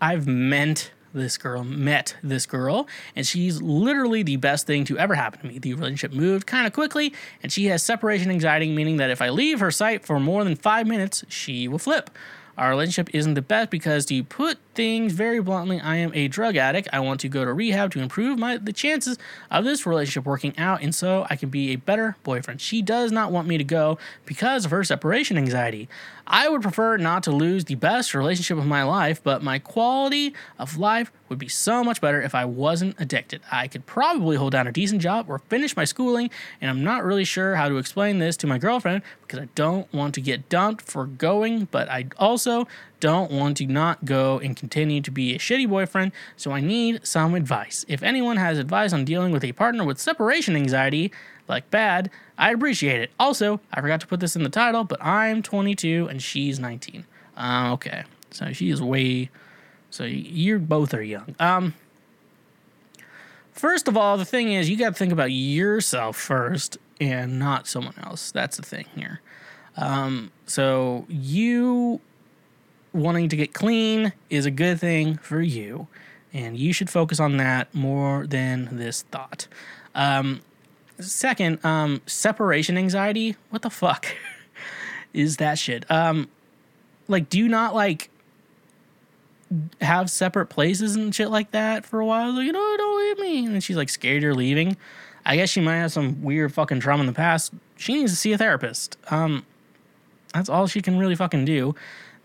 I've 0.00 0.28
meant 0.28 0.92
this 1.16 1.36
girl, 1.36 1.64
met 1.64 2.16
this 2.22 2.46
girl, 2.46 2.86
and 3.14 3.26
she's 3.26 3.60
literally 3.60 4.22
the 4.22 4.36
best 4.36 4.66
thing 4.66 4.84
to 4.84 4.98
ever 4.98 5.14
happen 5.14 5.40
to 5.40 5.46
me. 5.46 5.58
The 5.58 5.74
relationship 5.74 6.12
moved 6.12 6.46
kind 6.46 6.66
of 6.66 6.72
quickly, 6.72 7.12
and 7.42 7.50
she 7.52 7.66
has 7.66 7.82
separation 7.82 8.30
anxiety, 8.30 8.72
meaning 8.72 8.98
that 8.98 9.10
if 9.10 9.20
I 9.20 9.30
leave 9.30 9.60
her 9.60 9.70
sight 9.70 10.04
for 10.04 10.20
more 10.20 10.44
than 10.44 10.56
five 10.56 10.86
minutes, 10.86 11.24
she 11.28 11.68
will 11.68 11.78
flip. 11.78 12.10
Our 12.56 12.70
relationship 12.70 13.14
isn't 13.14 13.34
the 13.34 13.42
best 13.42 13.70
because, 13.70 14.06
to 14.06 14.24
put 14.24 14.58
things 14.74 15.12
very 15.12 15.40
bluntly, 15.40 15.80
I 15.80 15.96
am 15.96 16.12
a 16.14 16.28
drug 16.28 16.56
addict. 16.56 16.88
I 16.92 17.00
want 17.00 17.20
to 17.20 17.28
go 17.28 17.44
to 17.44 17.52
rehab 17.52 17.90
to 17.92 18.00
improve 18.00 18.38
my 18.38 18.56
the 18.56 18.72
chances 18.72 19.18
of 19.50 19.64
this 19.64 19.86
relationship 19.86 20.24
working 20.24 20.56
out, 20.58 20.82
and 20.82 20.94
so 20.94 21.26
I 21.28 21.36
can 21.36 21.48
be 21.48 21.72
a 21.72 21.76
better 21.76 22.16
boyfriend. 22.22 22.60
She 22.60 22.82
does 22.82 23.12
not 23.12 23.32
want 23.32 23.48
me 23.48 23.58
to 23.58 23.64
go 23.64 23.98
because 24.24 24.64
of 24.64 24.70
her 24.70 24.84
separation 24.84 25.36
anxiety. 25.36 25.88
I 26.26 26.48
would 26.48 26.62
prefer 26.62 26.96
not 26.96 27.22
to 27.24 27.30
lose 27.30 27.66
the 27.66 27.76
best 27.76 28.14
relationship 28.14 28.58
of 28.58 28.66
my 28.66 28.82
life, 28.82 29.22
but 29.22 29.44
my 29.44 29.58
quality 29.58 30.34
of 30.58 30.76
life 30.76 31.12
would 31.28 31.38
be 31.38 31.48
so 31.48 31.84
much 31.84 32.00
better 32.00 32.20
if 32.20 32.34
I 32.34 32.44
wasn't 32.44 32.96
addicted. 32.98 33.42
I 33.50 33.68
could 33.68 33.86
probably 33.86 34.36
hold 34.36 34.52
down 34.52 34.66
a 34.66 34.72
decent 34.72 35.00
job 35.00 35.26
or 35.28 35.38
finish 35.38 35.76
my 35.76 35.84
schooling, 35.84 36.30
and 36.60 36.70
I'm 36.70 36.82
not 36.82 37.04
really 37.04 37.24
sure 37.24 37.56
how 37.56 37.68
to 37.68 37.76
explain 37.78 38.18
this 38.18 38.36
to 38.38 38.46
my 38.46 38.58
girlfriend 38.58 39.02
because 39.22 39.40
I 39.40 39.48
don't 39.54 39.92
want 39.92 40.14
to 40.14 40.20
get 40.20 40.48
dumped 40.48 40.82
for 40.82 41.06
going, 41.06 41.66
but 41.70 41.88
I 41.88 42.06
also 42.18 42.45
don't 43.00 43.30
want 43.30 43.56
to 43.58 43.66
not 43.66 44.04
go 44.04 44.38
and 44.38 44.56
continue 44.56 45.00
to 45.00 45.10
be 45.10 45.34
a 45.34 45.38
shitty 45.38 45.68
boyfriend, 45.68 46.12
so 46.36 46.52
I 46.52 46.60
need 46.60 47.06
some 47.06 47.34
advice. 47.34 47.84
If 47.88 48.02
anyone 48.02 48.36
has 48.36 48.58
advice 48.58 48.92
on 48.92 49.04
dealing 49.04 49.32
with 49.32 49.44
a 49.44 49.52
partner 49.52 49.84
with 49.84 49.98
separation 49.98 50.56
anxiety, 50.56 51.12
like 51.48 51.70
bad, 51.70 52.10
I'd 52.38 52.54
appreciate 52.54 53.00
it. 53.00 53.10
Also, 53.18 53.60
I 53.72 53.80
forgot 53.80 54.00
to 54.00 54.06
put 54.06 54.20
this 54.20 54.36
in 54.36 54.42
the 54.42 54.48
title, 54.48 54.84
but 54.84 55.02
I'm 55.02 55.42
22 55.42 56.08
and 56.08 56.22
she's 56.22 56.58
19. 56.58 57.06
Uh, 57.36 57.70
okay, 57.74 58.04
so 58.30 58.52
she 58.52 58.70
is 58.70 58.82
way. 58.82 59.30
So 59.90 60.04
you're 60.04 60.58
both 60.58 60.94
are 60.94 61.02
young. 61.02 61.34
Um, 61.38 61.74
first 63.52 63.88
of 63.88 63.96
all, 63.96 64.16
the 64.16 64.24
thing 64.24 64.52
is, 64.52 64.68
you 64.68 64.76
got 64.76 64.90
to 64.90 64.94
think 64.94 65.12
about 65.12 65.32
yourself 65.32 66.16
first 66.16 66.78
and 67.00 67.38
not 67.38 67.66
someone 67.66 67.94
else. 68.02 68.30
That's 68.30 68.56
the 68.56 68.62
thing 68.62 68.86
here. 68.94 69.20
Um, 69.76 70.32
so 70.46 71.06
you 71.08 72.00
wanting 72.92 73.28
to 73.28 73.36
get 73.36 73.52
clean 73.52 74.12
is 74.30 74.46
a 74.46 74.50
good 74.50 74.80
thing 74.80 75.16
for 75.18 75.40
you, 75.40 75.88
and 76.32 76.56
you 76.56 76.72
should 76.72 76.90
focus 76.90 77.20
on 77.20 77.36
that 77.38 77.74
more 77.74 78.26
than 78.26 78.76
this 78.76 79.02
thought. 79.02 79.48
Um, 79.94 80.40
second, 81.00 81.64
um, 81.64 82.02
separation 82.06 82.76
anxiety. 82.78 83.36
What 83.50 83.62
the 83.62 83.70
fuck 83.70 84.06
is 85.12 85.38
that 85.38 85.58
shit? 85.58 85.90
Um, 85.90 86.28
like, 87.08 87.28
do 87.28 87.38
you 87.38 87.48
not 87.48 87.74
like 87.74 88.10
have 89.80 90.10
separate 90.10 90.46
places 90.46 90.96
and 90.96 91.14
shit 91.14 91.30
like 91.30 91.52
that 91.52 91.84
for 91.84 92.00
a 92.00 92.06
while? 92.06 92.32
Like, 92.32 92.46
you 92.46 92.52
know, 92.52 92.76
don't 92.76 92.98
leave 92.98 93.18
me. 93.18 93.46
And 93.46 93.62
she's 93.62 93.76
like 93.76 93.88
scared 93.88 94.22
you're 94.22 94.34
leaving. 94.34 94.76
I 95.24 95.36
guess 95.36 95.50
she 95.50 95.60
might 95.60 95.76
have 95.76 95.92
some 95.92 96.22
weird 96.22 96.52
fucking 96.54 96.80
trauma 96.80 97.00
in 97.02 97.06
the 97.06 97.12
past. 97.12 97.52
She 97.76 97.94
needs 97.94 98.12
to 98.12 98.16
see 98.16 98.32
a 98.32 98.38
therapist. 98.38 98.96
Um, 99.10 99.44
that's 100.32 100.48
all 100.48 100.66
she 100.66 100.80
can 100.82 100.98
really 100.98 101.16
fucking 101.16 101.44
do. 101.44 101.74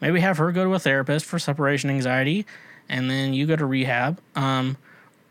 Maybe 0.01 0.19
have 0.19 0.37
her 0.37 0.51
go 0.51 0.63
to 0.65 0.73
a 0.73 0.79
therapist 0.79 1.25
for 1.25 1.39
separation 1.39 1.89
anxiety, 1.89 2.45
and 2.89 3.09
then 3.09 3.33
you 3.33 3.45
go 3.45 3.55
to 3.55 3.65
rehab. 3.65 4.19
Um, 4.35 4.77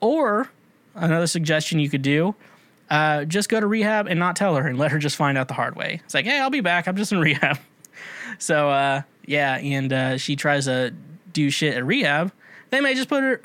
or 0.01 0.49
another 0.95 1.27
suggestion 1.27 1.79
you 1.79 1.91
could 1.91 2.03
do 2.03 2.35
uh, 2.91 3.25
just 3.25 3.49
go 3.49 3.61
to 3.61 3.67
rehab 3.67 4.09
and 4.09 4.19
not 4.19 4.37
tell 4.37 4.57
her 4.57 4.67
and 4.67 4.79
let 4.79 4.91
her 4.91 4.99
just 4.99 5.17
find 5.17 5.39
out 5.39 5.49
the 5.49 5.55
hard 5.55 5.77
way. 5.77 6.01
It's 6.05 6.13
like, 6.13 6.25
hey, 6.25 6.41
I'll 6.41 6.51
be 6.51 6.61
back. 6.61 6.89
I'm 6.89 6.97
just 6.97 7.13
in 7.13 7.19
rehab. 7.21 7.59
so, 8.39 8.69
uh, 8.69 9.03
yeah, 9.25 9.57
and 9.59 9.93
uh, 9.93 10.19
she 10.19 10.37
tries 10.37 10.65
to 10.65 10.93
do 11.33 11.51
shit 11.51 11.77
at 11.77 11.87
rehab. 11.87 12.33
They 12.71 12.81
may 12.81 12.95
just 12.95 13.09
put 13.09 13.23
her, 13.23 13.41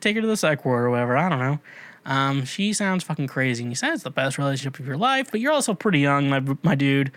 take 0.00 0.16
her 0.16 0.22
to 0.22 0.26
the 0.26 0.36
psych 0.36 0.64
ward 0.64 0.84
or 0.84 0.90
whatever. 0.90 1.16
I 1.16 1.28
don't 1.28 1.38
know. 1.38 1.60
Um, 2.06 2.44
she 2.46 2.72
sounds 2.72 3.04
fucking 3.04 3.26
crazy. 3.26 3.62
And 3.62 3.70
you 3.70 3.76
said 3.76 3.92
it's 3.92 4.02
the 4.02 4.10
best 4.10 4.38
relationship 4.38 4.80
of 4.80 4.86
your 4.86 4.96
life, 4.96 5.30
but 5.30 5.40
you're 5.40 5.52
also 5.52 5.74
pretty 5.74 6.00
young, 6.00 6.30
my, 6.30 6.42
my 6.62 6.74
dude. 6.74 7.12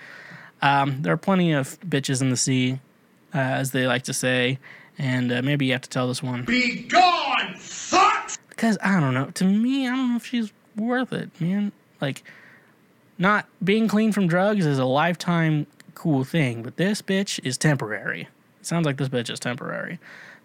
Um, 0.62 1.02
there 1.02 1.14
are 1.14 1.18
plenty 1.18 1.54
of 1.54 1.80
bitches 1.82 2.22
in 2.22 2.30
the 2.30 2.38
sea, 2.38 2.80
uh, 3.34 3.38
as 3.38 3.72
they 3.72 3.88
like 3.88 4.04
to 4.04 4.14
say. 4.14 4.60
And 4.98 5.32
uh, 5.32 5.42
maybe 5.42 5.66
you 5.66 5.72
have 5.72 5.82
to 5.82 5.90
tell 5.90 6.08
this 6.08 6.22
one. 6.22 6.44
Be 6.44 6.84
gone, 6.84 7.56
thought! 7.58 8.38
Because 8.50 8.78
I 8.84 9.00
don't 9.00 9.14
know. 9.14 9.32
To 9.32 9.46
me, 9.46 9.88
I 9.88 9.96
don't 9.96 10.12
know 10.12 10.18
if 10.18 10.26
she's 10.26 10.54
worth 10.76 11.12
it, 11.12 11.30
man. 11.42 11.72
Like, 12.00 12.24
not 13.18 13.48
being 13.64 13.88
clean 13.88 14.12
from 14.12 14.28
drugs 14.28 14.66
is 14.66 14.78
a 14.78 14.86
lifetime 14.86 15.66
cool 15.96 16.24
thing, 16.24 16.64
but 16.64 16.78
this 16.78 17.02
bitch 17.02 17.40
is 17.44 17.58
temporary. 17.58 18.28
It 18.60 18.66
sounds 18.66 18.86
like 18.86 18.98
this 18.98 19.10
bitch 19.10 19.30
is 19.30 19.40
temporary. 19.40 20.00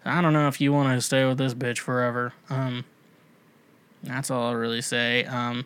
I 0.05 0.21
don't 0.21 0.33
know 0.33 0.47
if 0.47 0.61
you 0.61 0.71
want 0.71 0.97
to 0.97 1.01
stay 1.01 1.25
with 1.25 1.37
this 1.37 1.53
bitch 1.53 1.79
forever. 1.79 2.33
Um, 2.49 2.85
that's 4.03 4.31
all 4.31 4.47
I'll 4.47 4.55
really 4.55 4.81
say. 4.81 5.25
Um, 5.25 5.65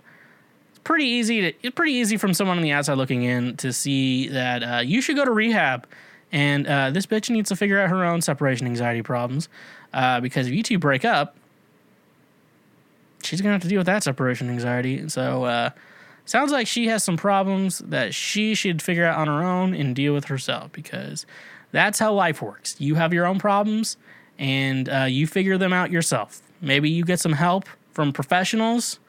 it's 0.70 0.80
pretty 0.80 1.06
easy 1.06 1.42
to. 1.42 1.54
It's 1.62 1.76
pretty 1.76 1.94
easy 1.94 2.18
from 2.18 2.34
someone 2.34 2.58
on 2.58 2.64
the 2.64 2.72
outside 2.72 2.98
looking 2.98 3.24
in 3.24 3.58
to 3.58 3.72
see 3.72 4.28
that 4.30 4.64
uh, 4.64 4.80
you 4.80 5.02
should 5.02 5.16
go 5.16 5.26
to 5.26 5.32
rehab, 5.32 5.88
and 6.34 6.66
uh, 6.66 6.90
this 6.90 7.06
bitch 7.06 7.30
needs 7.30 7.50
to 7.50 7.56
figure 7.56 7.80
out 7.80 7.90
her 7.92 8.04
own 8.04 8.22
separation 8.22 8.66
anxiety 8.66 9.04
problems. 9.04 9.48
Uh, 9.94 10.20
because 10.20 10.48
if 10.48 10.54
you 10.54 10.64
two 10.64 10.80
break 10.80 11.06
up, 11.06 11.38
she's 13.22 13.40
gonna 13.40 13.54
have 13.54 13.62
to 13.62 13.68
deal 13.68 13.78
with 13.78 13.86
that 13.86 14.04
separation 14.04 14.50
anxiety. 14.50 15.08
So 15.10 15.46
uh, 15.46 15.70
sounds 16.26 16.52
like 16.52 16.66
she 16.66 16.88
has 16.88 17.04
some 17.04 17.18
problems 17.18 17.78
that 17.80 18.16
she 18.16 18.56
should 18.56 18.82
figure 18.82 19.06
out 19.06 19.20
on 19.20 19.28
her 19.28 19.44
own 19.44 19.76
and 19.76 19.96
deal 19.96 20.14
with 20.16 20.26
herself 20.26 20.72
because 20.72 21.28
that's 21.72 22.00
how 22.00 22.12
life 22.12 22.42
works. 22.42 22.76
You 22.80 22.96
have 22.96 23.14
your 23.14 23.28
own 23.28 23.38
problems 23.38 23.96
and 24.40 24.90
uh, 24.90 25.06
you 25.08 25.28
figure 25.28 25.60
them 25.60 25.72
out 25.72 25.92
yourself. 25.92 26.42
Maybe 26.62 26.90
you 26.90 27.06
get 27.06 27.20
some 27.20 27.34
help 27.34 27.66
from 27.92 28.12
professionals, 28.12 29.00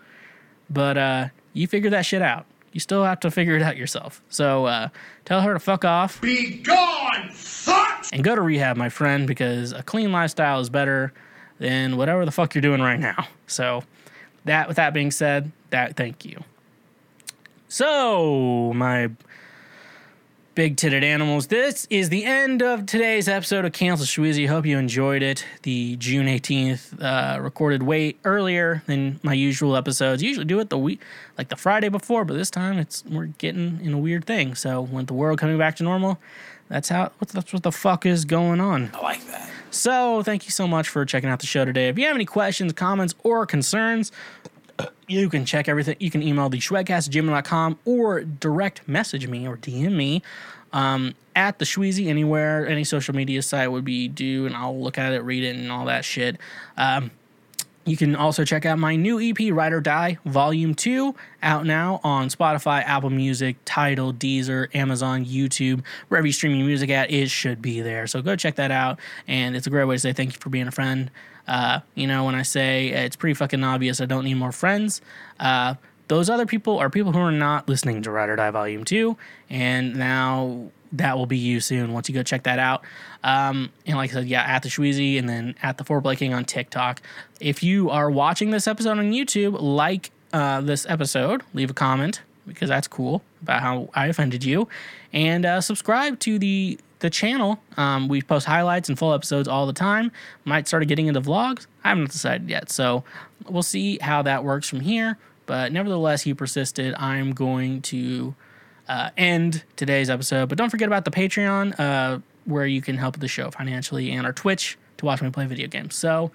but 0.69 0.99
uh, 0.99 1.29
you 1.55 1.67
figure 1.69 1.89
that 1.89 2.05
shit 2.05 2.21
out. 2.21 2.45
You 2.75 2.81
still 2.81 3.05
have 3.05 3.21
to 3.21 3.31
figure 3.31 3.55
it 3.55 3.63
out 3.63 3.77
yourself. 3.77 4.21
So 4.29 4.67
uh, 4.67 4.89
tell 5.25 5.41
her 5.43 5.55
to 5.55 5.61
fuck 5.61 5.85
off 5.85 6.21
Be 6.21 6.57
gone, 6.59 7.31
thought! 7.31 8.11
and 8.13 8.23
go 8.25 8.35
to 8.35 8.43
rehab, 8.43 8.77
my 8.77 8.89
friend, 8.89 9.27
because 9.29 9.73
a 9.73 9.83
clean 9.83 10.11
lifestyle 10.11 10.59
is 10.61 10.69
better 10.69 11.13
than 11.59 11.97
whatever 11.97 12.25
the 12.25 12.33
fuck 12.33 12.53
you're 12.55 12.63
doing 12.63 12.81
right 12.83 12.99
now. 12.99 13.29
So, 13.47 13.85
that 14.45 14.67
with 14.67 14.77
that 14.77 14.93
being 14.93 15.13
said, 15.13 15.53
that 15.71 15.97
thank 15.97 16.25
you. 16.25 16.43
So, 17.69 18.73
my 18.75 19.11
big 20.55 20.77
titted 20.77 21.03
animals, 21.03 21.49
this 21.49 21.87
is 21.91 22.11
the 22.11 22.25
end 22.25 22.63
of 22.63 22.87
today's 22.87 23.29
episode 23.29 23.65
of 23.65 23.73
Cancel 23.73 24.07
Shweezy. 24.07 24.47
Hope 24.47 24.67
you 24.67 24.79
enjoyed 24.79 25.23
it. 25.23 25.45
The 25.63 25.97
June 25.97 26.27
18th 26.27 27.03
uh, 27.03 27.41
recorded 27.41 27.83
way 27.83 28.17
earlier 28.25 28.83
than 28.87 29.19
my 29.23 29.33
usual 29.33 29.77
episodes. 29.77 30.23
Usually 30.23 30.45
do 30.45 30.61
it 30.61 30.71
the 30.71 30.79
week, 30.79 31.01
like 31.37 31.49
the 31.49 31.57
Friday 31.57 31.89
before, 31.89 32.25
but 32.25 32.35
this 32.35 32.51
time 32.51 32.79
it's 32.79 33.05
we're 33.07 33.27
getting 33.27 33.81
in 33.83 33.93
a 33.93 33.99
weird 33.99 34.27
thing. 34.27 34.55
So, 34.55 34.83
with 34.83 35.09
the 35.09 35.15
world 35.15 35.39
coming 35.39 35.59
back 35.59 35.77
to 35.77 35.83
normal, 35.83 36.19
that's 36.69 36.89
how 36.89 37.11
that's 37.33 37.53
what 37.53 37.63
the 37.65 37.73
fuck 37.73 38.07
is 38.07 38.25
going 38.25 38.61
on. 38.61 38.91
I 38.95 39.01
like 39.03 39.27
that. 39.27 39.51
So, 39.71 40.23
thank 40.23 40.45
you 40.45 40.53
so 40.53 40.69
much 40.69 40.89
for 40.89 41.05
checking 41.05 41.31
out 41.31 41.41
the 41.41 41.47
show 41.47 41.65
today. 41.65 41.89
If 41.89 41.99
you 41.99 42.07
have 42.07 42.15
any 42.15 42.27
questions, 42.27 42.73
comments, 42.73 43.15
or 43.25 43.45
concerns, 43.45 44.13
you 45.09 45.29
can 45.29 45.45
check 45.45 45.69
everything. 45.69 45.97
You 46.01 46.11
can 46.11 46.23
email 46.23 46.49
the 46.49 46.59
shwedcast 46.59 47.09
at 47.09 47.15
gmail.com 47.15 47.79
or 47.85 48.23
direct 48.23 48.87
message 48.89 49.27
me 49.29 49.47
or 49.47 49.57
DM 49.57 49.93
me 49.95 50.23
um, 50.73 51.15
at 51.37 51.59
the 51.59 51.65
Shweezy 51.65 52.09
anywhere. 52.09 52.67
Any 52.67 52.85
social 52.85 53.15
media 53.15 53.43
site 53.43 53.71
would 53.71 53.85
be 53.85 54.09
due, 54.09 54.47
and 54.47 54.57
I'll 54.57 54.79
look 54.79 54.99
at 54.99 55.13
it, 55.13 55.21
read 55.21 55.45
it, 55.45 55.57
and 55.57 55.71
all 55.71 55.87
that 55.87 56.05
shit. 56.05 56.39
Um, 56.77 57.11
You 57.87 57.99
can 57.99 58.17
also 58.17 58.47
check 58.47 58.65
out 58.65 58.79
my 58.79 58.97
new 58.97 59.21
EP, 59.21 59.37
Ride 59.53 59.75
or 59.75 59.81
Die, 59.83 60.17
Volume 60.25 60.75
2, 60.75 61.15
out 61.43 61.67
now 61.67 62.01
on 62.03 62.29
Spotify, 62.29 62.83
Apple 62.83 63.11
Music, 63.11 63.57
Tidal, 63.67 64.15
Deezer, 64.15 64.75
Amazon, 64.75 65.27
YouTube, 65.27 65.83
wherever 66.09 66.27
you 66.27 66.33
stream 66.33 66.57
your 66.57 66.67
music 66.67 66.89
at, 66.89 67.11
it 67.11 67.29
should 67.29 67.61
be 67.61 67.83
there. 67.83 68.07
So 68.07 68.23
go 68.23 68.37
check 68.37 68.55
that 68.55 68.71
out. 68.71 68.99
And 69.29 69.55
it's 69.55 69.67
a 69.67 69.71
great 69.71 69.85
way 69.85 69.97
to 69.97 69.99
say 69.99 70.15
thank 70.15 70.33
you 70.33 70.41
for 70.41 70.49
being 70.49 70.67
a 70.67 70.71
friend. 70.73 71.11
Uh, 71.47 71.81
you 71.95 72.07
know, 72.07 72.25
when 72.25 72.35
I 72.35 72.43
say 72.43 72.89
it's 72.89 73.17
pretty 73.17 73.35
fucking 73.35 73.63
obvious 73.63 74.01
I 74.01 74.07
don't 74.07 74.25
need 74.25 74.35
more 74.35 74.53
friends, 74.53 75.01
uh, 75.41 75.75
those 76.09 76.29
other 76.29 76.47
people 76.47 76.79
are 76.79 76.91
people 76.91 77.13
who 77.13 77.19
are 77.19 77.33
not 77.33 77.69
listening 77.69 78.03
to 78.03 78.11
Ride 78.11 78.29
or 78.29 78.37
Die 78.37 78.51
Volume 78.51 78.85
2. 78.85 79.17
And 79.51 79.97
now 79.97 80.71
that 80.93 81.17
will 81.17 81.27
be 81.27 81.37
you 81.37 81.61
soon 81.61 81.93
once 81.93 82.09
you 82.09 82.15
go 82.15 82.23
check 82.23 82.45
that 82.45 82.59
out. 82.59 82.85
Um, 83.23 83.71
and 83.87 83.97
like 83.97 84.11
I 84.11 84.15
said, 84.15 84.27
yeah, 84.27 84.43
at 84.43 84.63
the 84.63 84.69
Shweezy 84.69 85.19
and 85.19 85.29
then 85.29 85.55
at 85.63 85.79
the 85.79 85.85
Four 85.85 86.01
King 86.15 86.35
on 86.35 86.45
TikTok. 86.45 87.03
If 87.41 87.63
you 87.63 87.91
are 87.91 88.11
watching 88.11 88.51
this 88.51 88.67
episode 88.67 88.99
on 88.99 89.13
YouTube, 89.13 89.61
like 89.61 90.11
uh, 90.33 90.61
this 90.61 90.87
episode, 90.89 91.43
leave 91.53 91.71
a 91.71 91.75
comment 91.75 92.23
because 92.47 92.69
that's 92.69 92.87
cool 92.87 93.23
about 93.43 93.63
how 93.63 93.89
I 93.95 94.07
offended 94.07 94.45
you, 94.45 94.69
and 95.13 95.47
uh, 95.47 95.61
subscribe 95.63 96.19
to 96.21 96.39
the 96.39 96.79
the 97.01 97.11
channel. 97.11 97.61
Um, 97.77 98.09
we 98.09 98.23
post 98.23 98.47
highlights 98.47 98.89
and 98.89 98.99
full 98.99 99.13
episodes 99.13 99.49
all 99.49 99.67
the 99.67 99.73
time. 99.73 100.11
Might 100.45 100.69
start 100.69 100.87
getting 100.89 101.07
into 101.07 101.21
vlogs. 101.21 101.67
I 101.83 101.91
haven't 101.91 102.11
decided 102.11 102.49
yet, 102.49 102.71
so 102.71 103.05
we'll 103.49 103.63
see 103.63 103.99
how 103.99 104.23
that 104.23 104.45
works 104.45 104.69
from 104.69 104.81
here. 104.81 105.19
But 105.47 105.73
nevertheless, 105.73 106.23
he 106.23 106.33
persisted. 106.33 106.95
I'm 106.95 107.33
going 107.33 107.83
to 107.83 108.35
uh, 108.89 109.11
end 109.17 109.65
today's 109.77 110.09
episode. 110.09 110.49
But 110.49 110.59
don't 110.59 110.71
forget 110.71 110.89
about 110.89 111.05
the 111.05 111.11
Patreon, 111.11 111.79
uh, 111.79 112.21
where 112.45 112.67
you 112.67 112.81
can 112.81 112.97
help 112.97 113.19
the 113.19 113.29
show 113.29 113.51
financially, 113.51 114.11
and 114.11 114.27
our 114.27 114.33
Twitch 114.33 114.79
to 114.99 115.07
watch 115.07 115.23
me 115.23 115.31
play 115.31 115.47
video 115.47 115.67
games. 115.67 115.95
So 115.95 116.31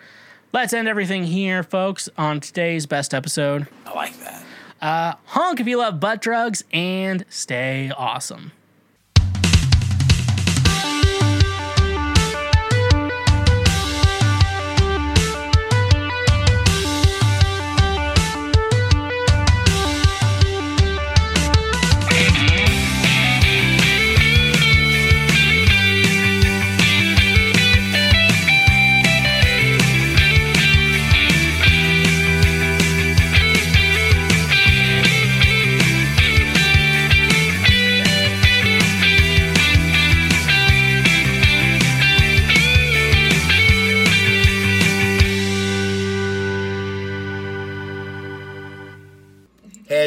let's 0.51 0.73
end 0.73 0.87
everything 0.87 1.23
here, 1.23 1.63
folks, 1.63 2.09
on 2.17 2.39
today's 2.39 2.85
best 2.85 3.13
episode. 3.13 3.67
I 3.85 3.93
like 3.93 4.17
that. 4.19 4.43
Uh, 4.81 5.13
honk 5.25 5.59
if 5.59 5.67
you 5.67 5.77
love 5.77 5.99
butt 5.99 6.21
drugs, 6.21 6.63
and 6.71 7.25
stay 7.29 7.91
awesome. 7.97 8.51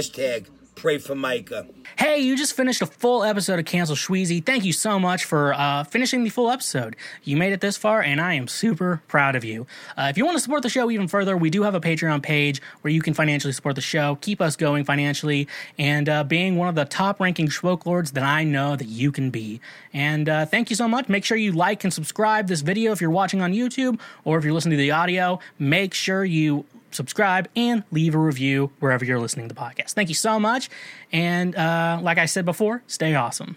Hashtag 0.02 0.46
pray 0.74 0.98
for 0.98 1.14
Micah. 1.14 1.66
Hey, 1.96 2.18
you 2.18 2.36
just 2.36 2.54
finished 2.54 2.82
a 2.82 2.86
full 2.86 3.22
episode 3.22 3.60
of 3.60 3.64
Cancel 3.66 3.94
Shweezy. 3.94 4.44
Thank 4.44 4.64
you 4.64 4.72
so 4.72 4.98
much 4.98 5.24
for 5.24 5.54
uh, 5.54 5.84
finishing 5.84 6.24
the 6.24 6.30
full 6.30 6.50
episode. 6.50 6.96
You 7.22 7.36
made 7.36 7.52
it 7.52 7.60
this 7.60 7.76
far, 7.76 8.02
and 8.02 8.20
I 8.20 8.34
am 8.34 8.48
super 8.48 9.00
proud 9.06 9.36
of 9.36 9.44
you. 9.44 9.68
Uh, 9.96 10.08
if 10.10 10.18
you 10.18 10.24
want 10.24 10.36
to 10.36 10.40
support 10.40 10.62
the 10.62 10.68
show 10.68 10.90
even 10.90 11.06
further, 11.06 11.36
we 11.36 11.50
do 11.50 11.62
have 11.62 11.76
a 11.76 11.80
Patreon 11.80 12.20
page 12.20 12.60
where 12.80 12.90
you 12.90 13.00
can 13.00 13.14
financially 13.14 13.52
support 13.52 13.76
the 13.76 13.80
show, 13.80 14.18
keep 14.20 14.40
us 14.40 14.56
going 14.56 14.84
financially, 14.84 15.46
and 15.78 16.08
uh, 16.08 16.24
being 16.24 16.56
one 16.56 16.66
of 16.66 16.74
the 16.74 16.84
top 16.84 17.20
ranking 17.20 17.46
Schwoke 17.46 17.86
Lords 17.86 18.10
that 18.12 18.24
I 18.24 18.42
know 18.42 18.74
that 18.74 18.88
you 18.88 19.12
can 19.12 19.30
be. 19.30 19.60
And 19.92 20.28
uh, 20.28 20.46
thank 20.46 20.68
you 20.68 20.74
so 20.74 20.88
much. 20.88 21.08
Make 21.08 21.24
sure 21.24 21.36
you 21.36 21.52
like 21.52 21.84
and 21.84 21.92
subscribe 21.92 22.48
this 22.48 22.62
video 22.62 22.90
if 22.90 23.00
you're 23.00 23.10
watching 23.10 23.40
on 23.40 23.52
YouTube 23.52 24.00
or 24.24 24.36
if 24.36 24.44
you're 24.44 24.54
listening 24.54 24.78
to 24.78 24.82
the 24.82 24.90
audio. 24.90 25.38
Make 25.60 25.94
sure 25.94 26.24
you 26.24 26.64
subscribe, 26.94 27.48
and 27.56 27.84
leave 27.90 28.14
a 28.14 28.18
review 28.18 28.70
wherever 28.80 29.04
you're 29.04 29.20
listening 29.20 29.48
to 29.48 29.54
the 29.54 29.60
podcast. 29.60 29.92
Thank 29.92 30.08
you 30.08 30.14
so 30.14 30.38
much. 30.38 30.70
And 31.12 31.54
uh, 31.56 32.00
like 32.02 32.18
I 32.18 32.26
said 32.26 32.44
before, 32.44 32.82
stay 32.86 33.14
awesome. 33.14 33.56